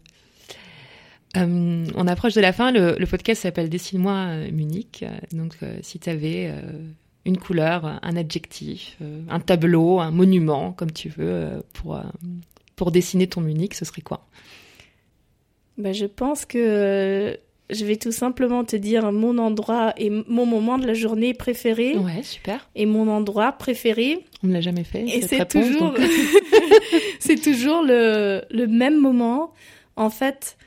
Euh, 1.38 1.86
on 1.96 2.08
approche 2.08 2.34
de 2.34 2.42
la 2.42 2.54
fin. 2.54 2.72
Le, 2.72 2.96
le 2.98 3.06
podcast 3.06 3.44
s'appelle 3.44 3.70
Dessine-moi 3.70 4.14
euh, 4.14 4.52
Munich. 4.52 5.06
Donc 5.32 5.58
si 5.82 6.00
tu 6.00 6.10
avais 6.10 6.54
une 7.26 7.38
couleur, 7.38 8.00
un 8.02 8.16
adjectif, 8.16 8.98
un 9.30 9.40
tableau, 9.40 10.00
un 10.00 10.12
monument, 10.12 10.72
comme 10.74 10.92
tu 10.92 11.10
veux, 11.10 11.64
pour 11.74 12.00
pour 12.76 12.92
dessiner 12.92 13.28
ton 13.28 13.42
Munich, 13.42 13.74
ce 13.74 13.84
serait 13.84 14.02
quoi? 14.02 14.26
Ben, 15.78 15.94
je 15.94 16.06
pense 16.06 16.46
que 16.46 17.38
je 17.70 17.86
vais 17.86 17.98
tout 17.98 18.12
simplement 18.12 18.64
te 18.64 18.76
dire 18.76 19.12
mon 19.12 19.38
endroit 19.38 19.94
et 19.98 20.10
mon 20.10 20.46
moment 20.46 20.78
de 20.78 20.88
la 20.88 20.94
journée 20.94 21.34
préféré. 21.34 21.96
Ouais, 21.98 22.24
super. 22.24 22.70
Et 22.76 22.86
mon 22.86 23.08
endroit 23.08 23.52
préféré. 23.52 24.26
On 24.44 24.48
ne 24.48 24.54
l'a 24.54 24.62
jamais 24.62 24.84
fait. 24.84 25.04
Et 25.08 25.22
c'est 25.22 25.48
toujours, 25.48 25.94
c'est 27.20 27.42
toujours 27.42 27.84
le, 27.84 28.42
le 28.50 28.68
même 28.68 28.98
moment. 28.98 29.54
En 29.96 30.10
fait, 30.10 30.58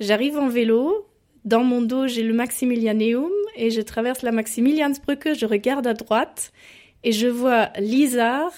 j'arrive 0.00 0.38
en 0.38 0.48
vélo. 0.48 1.06
Dans 1.44 1.62
mon 1.62 1.80
dos, 1.80 2.06
j'ai 2.08 2.22
le 2.22 2.34
Maximilianeum 2.34 3.30
et 3.56 3.70
je 3.70 3.80
traverse 3.80 4.22
la 4.22 4.32
Maximiliansbrücke. 4.32 5.34
Je 5.38 5.46
regarde 5.46 5.86
à 5.86 5.94
droite 5.94 6.52
et 7.04 7.12
je 7.12 7.28
vois 7.28 7.70
l'Isar 7.78 8.52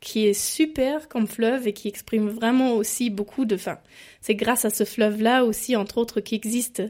qui 0.00 0.26
est 0.26 0.34
super 0.34 1.08
comme 1.08 1.26
fleuve 1.26 1.68
et 1.68 1.72
qui 1.72 1.88
exprime 1.88 2.28
vraiment 2.28 2.72
aussi 2.72 3.10
beaucoup 3.10 3.44
de... 3.44 3.54
Enfin, 3.54 3.78
c'est 4.20 4.34
grâce 4.34 4.64
à 4.64 4.70
ce 4.70 4.84
fleuve-là 4.84 5.44
aussi, 5.44 5.76
entre 5.76 5.98
autres, 5.98 6.20
qu'existe 6.20 6.82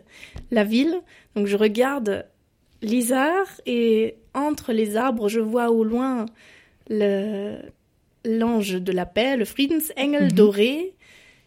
la 0.50 0.64
ville. 0.64 1.00
Donc 1.34 1.46
je 1.46 1.56
regarde 1.56 2.26
l'Isar 2.82 3.46
et 3.66 4.16
entre 4.32 4.72
les 4.72 4.96
arbres, 4.96 5.28
je 5.28 5.40
vois 5.40 5.70
au 5.70 5.84
loin 5.84 6.26
le 6.88 7.58
l'ange 8.24 8.72
de 8.74 8.92
la 8.92 9.06
paix, 9.06 9.36
le 9.36 9.46
Friedensengel 9.46 10.24
mhm. 10.24 10.32
doré, 10.32 10.94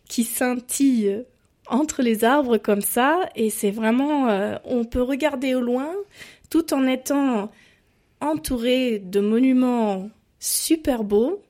qui 0.10 0.24
scintille 0.24 1.24
entre 1.68 2.02
les 2.02 2.24
arbres 2.24 2.58
comme 2.58 2.82
ça. 2.82 3.30
Et 3.36 3.50
c'est 3.50 3.72
vraiment... 3.72 4.28
Euh, 4.30 4.58
on 4.66 4.84
peut 4.84 5.02
regarder 5.02 5.56
au 5.56 5.62
loin 5.62 5.92
tout 6.50 6.74
en 6.74 6.88
étant 6.88 7.52
entouré 8.22 9.00
de 9.00 9.20
monuments 9.20 10.10
super 10.40 11.04
beaux 11.04 11.42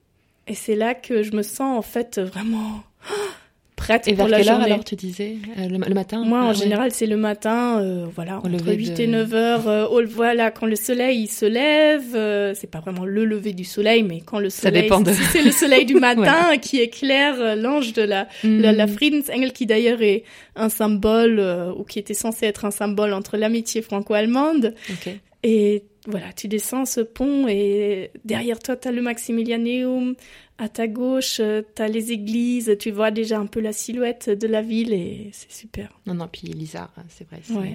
et 0.48 0.56
c'est 0.56 0.76
là 0.76 0.94
que 0.94 1.24
je 1.24 1.32
me 1.34 1.42
sens 1.42 1.78
en 1.78 1.82
fait 1.82 2.20
vraiment 2.20 2.84
prête 3.76 4.08
et 4.08 4.14
pour 4.14 4.28
la 4.28 4.38
quelle 4.38 4.48
journée. 4.48 4.62
heure 4.62 4.66
alors 4.66 4.84
tu 4.84 4.96
disais 4.96 5.38
euh, 5.58 5.68
le, 5.68 5.94
matin 5.94 6.24
Moi 6.26 6.42
en 6.42 6.50
ah 6.50 6.54
général 6.54 6.92
c'est 6.92 7.06
le 7.06 7.18
matin, 7.18 7.82
euh, 7.82 8.06
voilà 8.14 8.38
entre 8.38 8.74
8 8.74 9.00
et 9.00 9.08
9 9.08 9.34
heures. 9.34 9.68
Euh, 9.68 10.06
voilà 10.06 10.52
quand 10.52 10.66
le 10.66 10.76
soleil 10.76 11.24
il 11.24 11.28
se 11.28 11.46
lève, 11.46 12.56
c'est 12.56 12.70
pas 12.70 12.80
vraiment 12.80 13.06
le 13.06 13.26
lever 13.26 13.54
du 13.54 13.64
soleil, 13.64 14.04
mais 14.04 14.22
quand 14.22 14.40
le 14.40 14.50
soleil, 14.50 14.76
Ça 14.76 14.82
dépend 14.82 15.02
de... 15.02 15.12
c'est 15.12 15.44
le 15.44 15.52
soleil 15.52 15.86
du 15.86 15.96
matin 16.00 16.58
qui 16.58 16.80
éclaire 16.80 17.56
l'ange 17.56 17.94
de 17.94 18.04
la, 18.04 18.28
la, 18.44 18.72
la 18.72 18.86
mm. 18.86 18.90
Friedensengel 18.90 19.54
qui 19.54 19.66
d'ailleurs 19.66 20.02
est 20.02 20.24
un 20.56 20.70
symbole 20.70 21.40
ou 21.78 21.84
qui 21.84 22.00
était 22.00 22.14
censé 22.14 22.46
être 22.46 22.66
un 22.66 22.72
symbole 22.72 23.14
entre 23.14 23.38
l'amitié 23.38 23.82
franco-allemande. 23.82 24.76
Okay. 24.92 25.20
Et 25.44 25.84
voilà, 26.08 26.34
tu 26.34 26.48
descends 26.48 26.86
ce 26.86 27.02
pont 27.02 27.48
et 27.48 28.12
derrière 28.26 28.60
toi, 28.60 28.76
tu 28.76 28.88
as 28.88 28.92
le 28.92 29.02
Maximilianeum. 29.02 30.16
à 30.58 30.70
ta 30.70 30.88
gauche, 30.88 31.38
tu 31.38 31.82
as 31.82 31.88
les 31.88 32.12
églises, 32.12 32.76
tu 32.80 32.92
vois 32.92 33.12
déjà 33.12 33.40
un 33.40 33.46
peu 33.46 33.60
la 33.60 33.74
silhouette 33.74 34.30
de 34.30 34.48
la 34.48 34.62
ville 34.62 34.94
et 34.94 35.30
c'est 35.32 35.52
super. 35.52 35.98
Non, 36.06 36.14
non, 36.14 36.28
puis 36.32 36.50
Elisa, 36.52 36.92
c'est 37.10 37.28
vrai. 37.28 37.42
Ouais. 37.52 37.74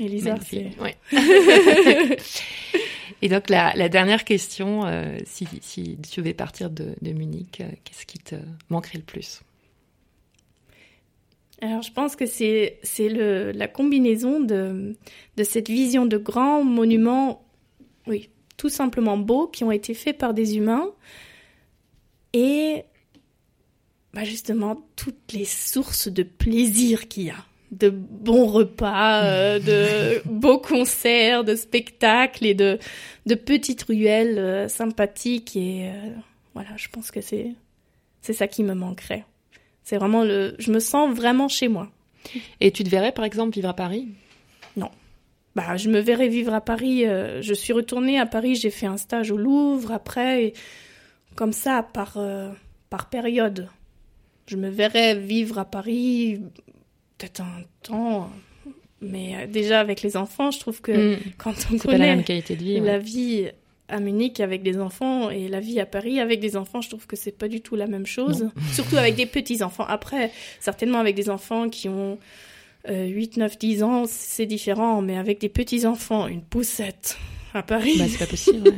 Elisa, 0.00 0.36
c'est. 0.44 0.70
Ouais. 0.80 0.96
et 3.22 3.28
donc, 3.28 3.48
la, 3.48 3.88
dernière 3.88 4.24
question, 4.24 4.82
si, 5.24 5.46
si, 5.60 5.98
tu 6.10 6.20
devais 6.20 6.34
partir 6.34 6.70
de, 6.70 6.94
de 7.00 7.12
Munich, 7.12 7.62
qu'est-ce 7.84 8.06
qui 8.06 8.18
te 8.18 8.36
manquerait 8.68 8.98
le 8.98 9.04
plus? 9.04 9.40
Alors 11.60 11.82
je 11.82 11.92
pense 11.92 12.14
que 12.14 12.26
c'est 12.26 12.78
la 12.98 13.68
combinaison 13.68 14.40
de, 14.40 14.94
de 15.36 15.44
cette 15.44 15.68
vision 15.68 16.06
de 16.06 16.16
grands 16.16 16.62
monuments, 16.62 17.42
oui, 18.08 18.30
tout 18.56 18.68
simplement 18.68 19.16
beaux, 19.16 19.46
qui 19.46 19.64
ont 19.64 19.72
été 19.72 19.94
faits 19.94 20.18
par 20.18 20.34
des 20.34 20.56
humains, 20.56 20.90
et 22.32 22.84
bah 24.14 24.24
justement 24.24 24.80
toutes 24.96 25.32
les 25.32 25.44
sources 25.44 26.08
de 26.08 26.22
plaisir 26.22 27.08
qu'il 27.08 27.24
y 27.24 27.30
a, 27.30 27.44
de 27.72 27.90
bons 27.90 28.46
repas, 28.46 29.24
euh, 29.24 29.58
de 29.58 30.22
beaux 30.28 30.58
concerts, 30.58 31.44
de 31.44 31.54
spectacles 31.54 32.46
et 32.46 32.54
de, 32.54 32.78
de 33.26 33.34
petites 33.34 33.82
ruelles 33.82 34.38
euh, 34.38 34.68
sympathiques, 34.68 35.56
et 35.56 35.90
euh, 35.90 36.10
voilà, 36.54 36.70
je 36.76 36.88
pense 36.88 37.10
que 37.10 37.20
c'est 37.20 37.54
ça 38.22 38.48
qui 38.48 38.62
me 38.62 38.74
manquerait. 38.74 39.24
C'est 39.84 39.96
vraiment 39.96 40.22
le. 40.22 40.54
Je 40.58 40.70
me 40.70 40.80
sens 40.80 41.16
vraiment 41.16 41.48
chez 41.48 41.68
moi. 41.68 41.88
Et 42.60 42.72
tu 42.72 42.84
te 42.84 42.90
verrais, 42.90 43.12
par 43.12 43.24
exemple, 43.24 43.54
vivre 43.54 43.70
à 43.70 43.74
Paris? 43.74 44.08
Non. 44.76 44.90
Bah, 45.58 45.76
je 45.76 45.88
me 45.88 45.98
verrais 45.98 46.28
vivre 46.28 46.54
à 46.54 46.60
Paris. 46.60 47.04
Euh, 47.04 47.42
je 47.42 47.52
suis 47.52 47.72
retournée 47.72 48.16
à 48.20 48.26
Paris, 48.26 48.54
j'ai 48.54 48.70
fait 48.70 48.86
un 48.86 48.96
stage 48.96 49.32
au 49.32 49.36
Louvre 49.36 49.90
après, 49.90 50.52
comme 51.34 51.52
ça, 51.52 51.82
par, 51.82 52.12
euh, 52.16 52.52
par 52.90 53.08
période. 53.08 53.68
Je 54.46 54.54
me 54.54 54.68
verrais 54.68 55.16
vivre 55.16 55.58
à 55.58 55.64
Paris 55.64 56.40
peut-être 57.18 57.40
un 57.40 57.64
temps, 57.82 58.30
mais 59.00 59.34
euh, 59.34 59.46
déjà 59.48 59.80
avec 59.80 60.02
les 60.02 60.16
enfants, 60.16 60.52
je 60.52 60.60
trouve 60.60 60.80
que 60.80 61.16
hmm. 61.16 61.18
quand 61.38 61.54
on 61.72 61.78
connaît 61.78 61.98
la, 61.98 62.14
même 62.14 62.22
qualité 62.22 62.54
de 62.54 62.62
vie, 62.62 62.78
la 62.78 63.00
vie 63.00 63.48
à 63.88 63.98
Munich 63.98 64.38
avec 64.38 64.62
des 64.62 64.78
enfants 64.78 65.28
et 65.28 65.48
la 65.48 65.58
vie 65.58 65.80
à 65.80 65.86
Paris 65.86 66.20
avec 66.20 66.38
des 66.38 66.56
enfants, 66.56 66.82
je 66.82 66.88
trouve 66.88 67.08
que 67.08 67.16
c'est 67.16 67.36
pas 67.36 67.48
du 67.48 67.62
tout 67.62 67.74
la 67.74 67.88
même 67.88 68.06
chose. 68.06 68.48
Surtout 68.74 68.96
avec 68.96 69.16
des 69.16 69.26
petits 69.26 69.64
enfants. 69.64 69.86
Après, 69.88 70.30
certainement 70.60 71.00
avec 71.00 71.16
des 71.16 71.28
enfants 71.28 71.68
qui 71.68 71.88
ont 71.88 72.16
8, 72.88 73.36
9, 73.36 73.58
10 73.58 73.82
ans, 73.82 74.04
c'est 74.06 74.46
différent, 74.46 75.02
mais 75.02 75.16
avec 75.16 75.40
des 75.40 75.48
petits 75.48 75.86
enfants, 75.86 76.26
une 76.26 76.42
poussette 76.42 77.18
à 77.54 77.62
Paris. 77.62 77.96
Bah, 77.98 78.04
c'est 78.08 78.18
pas 78.18 78.26
possible. 78.26 78.72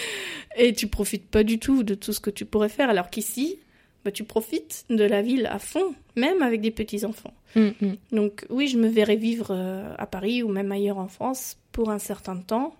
et 0.56 0.72
tu 0.72 0.86
profites 0.86 1.28
pas 1.28 1.44
du 1.44 1.58
tout 1.58 1.82
de 1.82 1.94
tout 1.94 2.12
ce 2.12 2.20
que 2.20 2.30
tu 2.30 2.44
pourrais 2.44 2.68
faire, 2.68 2.90
alors 2.90 3.10
qu'ici, 3.10 3.58
bah, 4.04 4.10
tu 4.10 4.24
profites 4.24 4.84
de 4.90 5.04
la 5.04 5.22
ville 5.22 5.46
à 5.46 5.58
fond, 5.58 5.94
même 6.16 6.42
avec 6.42 6.60
des 6.60 6.70
petits 6.70 7.04
enfants. 7.04 7.34
Mm, 7.54 7.68
mm. 7.80 7.96
Donc 8.12 8.46
oui, 8.50 8.68
je 8.68 8.78
me 8.78 8.88
verrais 8.88 9.16
vivre 9.16 9.48
euh, 9.50 9.94
à 9.98 10.06
Paris 10.06 10.42
ou 10.42 10.48
même 10.48 10.72
ailleurs 10.72 10.98
en 10.98 11.08
France 11.08 11.56
pour 11.70 11.90
un 11.90 11.98
certain 11.98 12.36
temps 12.36 12.74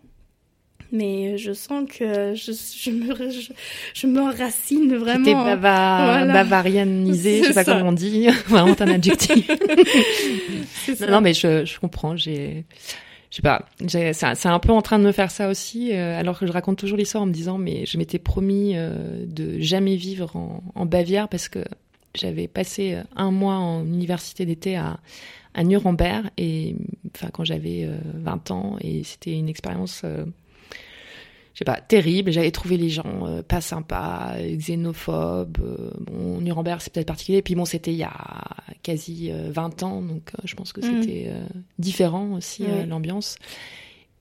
mais 0.93 1.39
je 1.39 1.53
sens 1.53 1.89
que 1.89 2.35
je, 2.35 2.53
je 2.53 2.91
me, 2.91 3.31
je, 3.31 3.53
je 3.95 4.07
m'enracine 4.07 4.95
vraiment. 4.97 5.25
T'es 5.25 5.35
bava, 5.35 6.27
bavarianisée, 6.27 7.43
je 7.43 7.49
sais 7.49 7.55
pas 7.55 7.65
comment 7.65 7.89
on 7.89 7.93
dit, 7.93 8.29
vraiment 8.47 8.77
un 8.79 8.89
adjectif. 8.89 9.49
non, 11.01 11.11
non, 11.11 11.21
mais 11.21 11.35
je, 11.35 11.65
je 11.65 11.81
comprends, 11.81 12.17
j'ai, 12.17 12.65
je 13.31 13.37
sais 13.37 13.43
pas, 13.43 13.65
c'est 13.89 14.47
un 14.47 14.59
peu 14.59 14.73
en 14.73 14.83
train 14.83 14.99
de 14.99 15.05
me 15.05 15.13
faire 15.13 15.31
ça 15.31 15.49
aussi, 15.49 15.93
euh, 15.93 16.19
alors 16.19 16.39
que 16.39 16.47
je 16.47 16.53
raconte 16.53 16.79
toujours 16.79 16.99
l'histoire 16.99 17.25
en 17.25 17.27
me 17.27 17.33
disant, 17.33 17.59
mais 17.59 17.87
je 17.87 17.97
m'étais 17.99 18.19
promis 18.19 18.73
euh, 18.77 19.25
de 19.27 19.59
jamais 19.59 19.97
vivre 19.97 20.37
en, 20.37 20.63
en 20.75 20.87
Bavière 20.87 21.29
parce 21.29 21.49
que 21.49 21.65
j'avais 22.15 22.47
passé 22.47 22.99
un 23.17 23.31
mois 23.31 23.55
en 23.55 23.87
université 23.87 24.45
d'été 24.45 24.77
à, 24.77 24.99
à 25.55 25.65
Nuremberg 25.65 26.27
et 26.37 26.77
enfin 27.15 27.29
quand 27.33 27.45
j'avais 27.45 27.89
20 28.15 28.51
euh, 28.51 28.55
ans 28.55 28.77
et 28.81 29.03
c'était 29.05 29.33
une 29.33 29.49
expérience 29.49 30.05
je 31.55 31.59
sais 31.59 31.65
pas, 31.65 31.81
terrible. 31.81 32.33
J'avais 32.33 32.51
trouvé 32.51 32.77
les 32.77 32.89
gens 32.89 33.27
euh, 33.27 33.43
pas 33.43 33.61
sympas, 33.61 34.35
xénophobes. 34.39 35.59
Euh, 35.61 35.91
bon, 36.01 36.41
Nuremberg, 36.41 36.81
c'est 36.81 36.93
peut-être 36.93 37.07
particulier. 37.07 37.43
Puis 37.43 37.55
bon, 37.55 37.65
c'était 37.65 37.93
il 37.93 37.99
y 37.99 38.05
a 38.05 38.13
quasi 38.83 39.31
20 39.31 39.83
euh, 39.83 39.87
ans, 39.87 40.03
donc 40.03 40.33
je 40.45 40.55
pense 40.55 40.73
que 40.73 40.81
mm. 40.81 41.03
c'était 41.03 41.33
différent 41.79 42.33
aussi, 42.33 42.65
l'ambiance. 42.89 43.37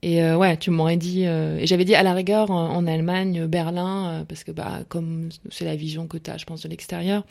Et 0.04 0.24
ouais, 0.34 0.58
tu 0.58 0.72
m'aurais 0.72 0.98
dit, 0.98 1.24
et 1.26 1.68
j'avais 1.68 1.86
dit 1.86 1.94
à 1.94 2.02
la 2.02 2.14
rigueur 2.14 2.50
en, 2.50 2.88
Allemagne, 2.88 3.46
Berlin, 3.46 4.26
parce 4.28 4.44
que 4.44 4.52
bah 4.52 4.80
comme 4.90 5.30
c'est 5.52 5.66
la 5.66 5.76
vision 5.76 6.08
que 6.08 6.18
tu 6.18 6.32
as, 6.32 6.38
je 6.38 6.46
pense, 6.46 6.64
de 6.64 6.70
l'extérieur. 6.70 7.24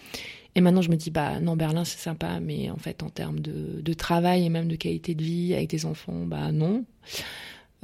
Et 0.54 0.60
maintenant, 0.60 0.82
je 0.82 0.90
me 0.90 0.96
dis, 0.96 1.10
bah 1.10 1.40
non, 1.40 1.56
Berlin, 1.56 1.84
c'est 1.84 1.98
sympa, 1.98 2.38
mais 2.40 2.70
en 2.70 2.76
fait, 2.76 3.02
en 3.02 3.08
termes 3.08 3.40
de, 3.40 3.80
de 3.80 3.92
travail 3.92 4.46
et 4.46 4.48
même 4.50 4.68
de 4.68 4.76
qualité 4.76 5.16
de 5.16 5.22
vie 5.22 5.52
avec 5.52 5.68
des 5.68 5.84
enfants, 5.84 6.26
bah 6.26 6.52
non. 6.52 6.84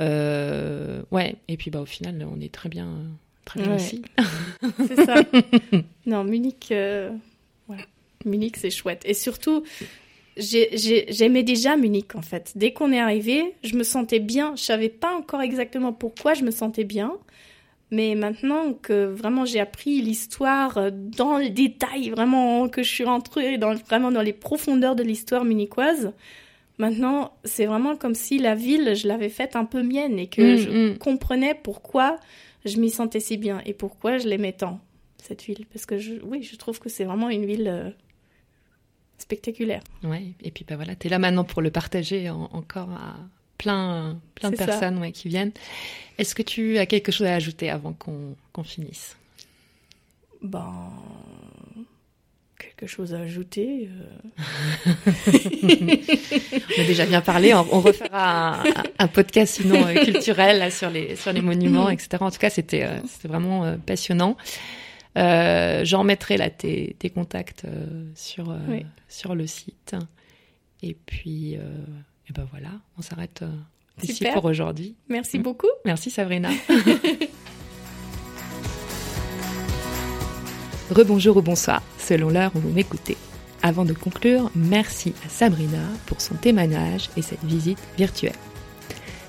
Euh, 0.01 1.03
ouais, 1.11 1.37
et 1.49 1.57
puis 1.57 1.71
bah, 1.71 1.81
au 1.81 1.87
final, 1.87 2.27
on 2.31 2.41
est 2.41 2.53
très 2.53 2.69
bien, 2.69 2.89
très 3.45 3.63
bien 3.63 3.77
ici. 3.77 4.03
c'est 4.87 5.05
ça. 5.05 5.23
non, 6.07 6.25
Munich, 6.25 6.69
euh, 6.71 7.11
Munich, 8.25 8.57
c'est 8.57 8.71
chouette. 8.71 9.03
Et 9.05 9.15
surtout, 9.15 9.63
j'aimais 10.37 11.43
déjà 11.43 11.77
Munich 11.77 12.15
en 12.15 12.23
fait. 12.23 12.53
Dès 12.57 12.73
qu'on 12.73 12.93
est 12.93 13.01
arrivé, 13.01 13.55
je 13.63 13.77
me 13.77 13.83
sentais 13.83 14.21
bien. 14.21 14.55
Je 14.57 14.63
savais 14.63 14.89
pas 14.89 15.15
encore 15.15 15.43
exactement 15.43 15.93
pourquoi 15.93 16.35
je 16.35 16.45
me 16.45 16.51
sentais 16.51 16.85
bien. 16.85 17.13
Mais 17.93 18.17
maintenant 18.17 18.73
que 18.73 19.05
vraiment 19.05 19.45
j'ai 19.45 19.61
appris 19.61 20.03
l'histoire 20.03 20.91
dans 20.91 21.39
le 21.39 21.51
détail, 21.51 22.11
vraiment 22.11 22.69
que 22.69 22.83
je 22.83 22.89
suis 22.89 23.05
rentrée 23.05 23.59
dans, 23.59 23.75
vraiment 23.75 24.11
dans 24.11 24.23
les 24.23 24.33
profondeurs 24.33 24.97
de 24.97 25.05
l'histoire 25.05 25.45
munichoise, 25.45 26.13
Maintenant, 26.79 27.33
c'est 27.45 27.67
vraiment 27.67 27.97
comme 27.97 28.15
si 28.15 28.39
la 28.39 28.55
ville, 28.55 28.95
je 28.95 29.09
l'avais 29.09 29.31
faite 29.31 29.57
un 29.57 29.65
peu 29.65 29.83
mienne 29.83 30.19
et 30.19 30.27
que 30.27 30.43
mm, 30.43 30.57
je 30.57 30.71
mm. 30.71 30.99
comprenais 30.99 31.55
pourquoi 31.55 32.19
je 32.65 32.77
m'y 32.79 32.91
sentais 32.91 33.21
si 33.21 33.37
bien 33.37 33.63
et 33.65 33.73
pourquoi 33.73 34.19
je 34.19 34.29
l'aimais 34.29 34.53
tant, 34.53 34.81
cette 35.23 35.43
ville. 35.43 35.65
Parce 35.73 35.87
que, 35.87 35.99
je, 35.99 36.15
oui, 36.23 36.43
je 36.43 36.57
trouve 36.57 36.79
que 36.79 36.89
c'est 36.89 37.05
vraiment 37.05 37.31
une 37.31 37.47
ville 37.47 37.69
euh, 37.69 37.91
spectaculaire. 39.19 39.83
Oui, 40.03 40.35
et 40.43 40.51
puis 40.51 40.65
ben 40.69 40.77
voilà, 40.77 40.95
tu 40.95 41.07
es 41.07 41.11
là 41.11 41.19
maintenant 41.19 41.45
pour 41.45 41.63
le 41.63 41.71
partager 41.71 42.29
encore 42.29 42.91
à 42.91 43.17
plein, 43.57 44.21
plein 44.35 44.51
de 44.51 44.57
personnes 44.57 44.99
ouais, 44.99 45.13
qui 45.13 45.29
viennent. 45.29 45.53
Est-ce 46.19 46.35
que 46.35 46.43
tu 46.43 46.77
as 46.77 46.87
quelque 46.87 47.11
chose 47.11 47.27
à 47.27 47.35
ajouter 47.35 47.71
avant 47.71 47.95
qu'on 47.95 48.65
finisse? 48.65 49.17
Ben 50.43 50.93
quelque 52.77 52.89
chose 52.89 53.15
à 53.15 53.21
ajouter 53.21 53.89
euh. 53.91 54.93
On 56.79 56.83
a 56.83 56.85
déjà 56.85 57.07
bien 57.07 57.21
parlé. 57.21 57.55
On, 57.55 57.81
refera 57.81 58.63
un, 58.99 59.09
podcast 59.09 59.55
sinon 59.55 59.87
euh, 59.87 60.05
culturel 60.05 60.71
sur 60.73 60.91
les 60.91 61.17
sur 61.17 61.33
les 61.33 61.43
monuments, 61.43 61.89
etc. 61.89 62.19
En 62.21 62.31
tout 62.31 62.39
cas, 62.39 62.51
c'était 62.51 62.85
euh, 62.85 62.99
c'était 63.07 63.29
vraiment 63.29 63.77
passionnant. 63.87 64.37
J'en 65.17 66.05
mettrai 66.05 66.37
là 66.37 66.51
tes, 66.51 66.97
tes 66.99 67.11
contacts 67.11 67.67
sur 68.15 68.57
sur 69.09 69.35
le 69.35 69.47
site. 69.47 69.95
Et 70.83 70.95
puis 70.95 71.55
et 71.55 72.33
ben 72.35 72.47
voilà, 72.51 72.71
on 72.99 73.03
s'arrête 73.03 73.45
ici 74.03 74.27
pour 74.33 74.45
aujourd'hui. 74.45 74.97
Merci 75.09 75.39
beaucoup. 75.39 75.71
Merci 75.85 76.11
Sabrina. 76.11 76.51
Rebonjour 80.91 81.37
ou 81.37 81.43
bonsoir, 81.43 81.83
selon 81.99 82.31
l'heure 82.31 82.53
où 82.55 82.61
vous 82.61 82.71
m'écoutez. 82.71 83.17
Avant 83.61 83.85
de 83.85 83.93
conclure, 83.93 84.53
merci 84.55 85.15
à 85.27 85.29
Sabrina 85.29 85.83
pour 86.07 86.21
son 86.21 86.37
témoignage 86.37 87.11
et 87.17 87.23
cette 87.23 87.43
visite 87.43 87.81
virtuelle. 87.99 88.37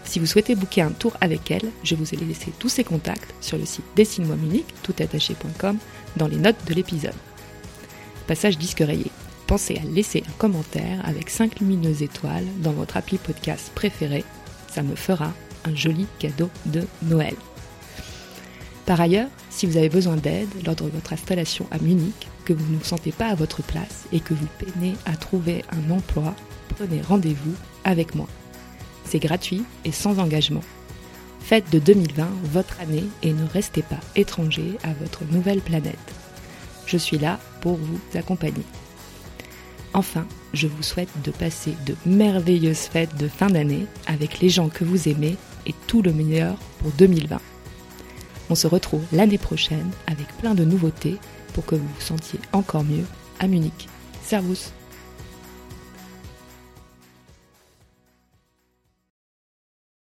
Si 0.04 0.20
vous 0.20 0.28
souhaitez 0.28 0.54
booker 0.54 0.82
un 0.82 0.92
tour 0.92 1.18
avec 1.20 1.50
elle, 1.50 1.72
je 1.84 1.96
vous 1.96 2.14
ai 2.14 2.18
laissé 2.18 2.54
tous 2.60 2.70
ses 2.70 2.84
contacts 2.84 3.34
sur 3.42 3.58
le 3.58 3.66
site 3.66 3.86
dessine-moi 3.96 4.36
Munich, 4.36 4.68
toutattaché.com, 4.84 5.78
dans 6.16 6.28
les 6.28 6.38
notes 6.38 6.64
de 6.68 6.76
l'épisode. 6.76 7.16
Passage 8.28 8.60
disque 8.60 8.84
rayé. 8.86 9.08
Pensez 9.48 9.78
à 9.78 9.86
laisser 9.86 10.24
un 10.30 10.38
commentaire 10.38 11.02
avec 11.06 11.32
5 11.32 11.60
lumineuses 11.60 12.04
étoiles 12.04 12.46
dans 12.60 12.74
votre 12.74 12.98
appli 12.98 13.18
podcast 13.18 13.72
préféré. 13.74 14.24
Ça 14.72 14.84
me 14.84 14.96
fera 14.96 15.34
un 15.66 15.76
joli 15.76 16.06
cadeau 16.20 16.52
de 16.68 16.84
Noël. 17.02 17.36
Par 18.88 19.02
ailleurs, 19.02 19.28
si 19.50 19.66
vous 19.66 19.76
avez 19.76 19.90
besoin 19.90 20.16
d'aide 20.16 20.48
lors 20.66 20.76
de 20.76 20.86
votre 20.86 21.12
installation 21.12 21.68
à 21.72 21.78
Munich, 21.78 22.30
que 22.46 22.54
vous 22.54 22.72
ne 22.72 22.78
vous 22.78 22.86
sentez 22.86 23.12
pas 23.12 23.28
à 23.28 23.36
votre 23.36 23.62
place 23.62 24.06
et 24.14 24.22
que 24.22 24.34
vous 24.34 24.48
peinez 24.58 24.94
à 25.06 25.18
trouver 25.18 25.66
un 25.74 25.92
emploi, 25.92 26.34
prenez 26.70 27.02
rendez-vous 27.02 27.54
avec 27.84 28.16
moi. 28.16 28.28
C'est 29.04 29.20
gratuit 29.20 29.64
et 29.84 29.92
sans 29.92 30.20
engagement. 30.20 30.64
Faites 31.42 31.70
de 31.70 31.80
2020 31.80 32.30
votre 32.46 32.80
année 32.80 33.04
et 33.24 33.34
ne 33.34 33.46
restez 33.46 33.82
pas 33.82 34.00
étranger 34.16 34.78
à 34.84 34.94
votre 34.94 35.26
nouvelle 35.34 35.62
planète. 35.62 35.98
Je 36.86 36.96
suis 36.96 37.18
là 37.18 37.42
pour 37.60 37.76
vous 37.76 38.00
accompagner. 38.16 38.64
Enfin, 39.94 40.26
je 40.54 40.68
vous 40.68 40.84
souhaite 40.84 41.10
de 41.26 41.32
passer 41.32 41.74
de 41.86 41.96
merveilleuses 42.06 42.88
fêtes 42.88 43.18
de 43.18 43.28
fin 43.28 43.50
d'année 43.50 43.86
avec 44.06 44.40
les 44.40 44.48
gens 44.48 44.70
que 44.70 44.86
vous 44.86 45.10
aimez 45.10 45.36
et 45.66 45.74
tout 45.88 46.02
le 46.02 46.14
meilleur 46.14 46.56
pour 46.80 46.92
2020. 46.92 47.42
On 48.50 48.56
se 48.56 48.68
retrouve 48.68 49.04
l'année 49.12 49.38
prochaine 49.38 49.90
avec 50.08 50.28
plein 50.38 50.56
de 50.56 50.64
nouveautés 50.64 51.18
pour 51.54 51.66
que 51.66 51.76
vous 51.76 51.88
vous 51.88 52.02
sentiez 52.02 52.40
encore 52.54 52.84
mieux 52.84 53.06
à 53.40 53.48
Munich. 53.48 53.88
Servus 54.24 54.72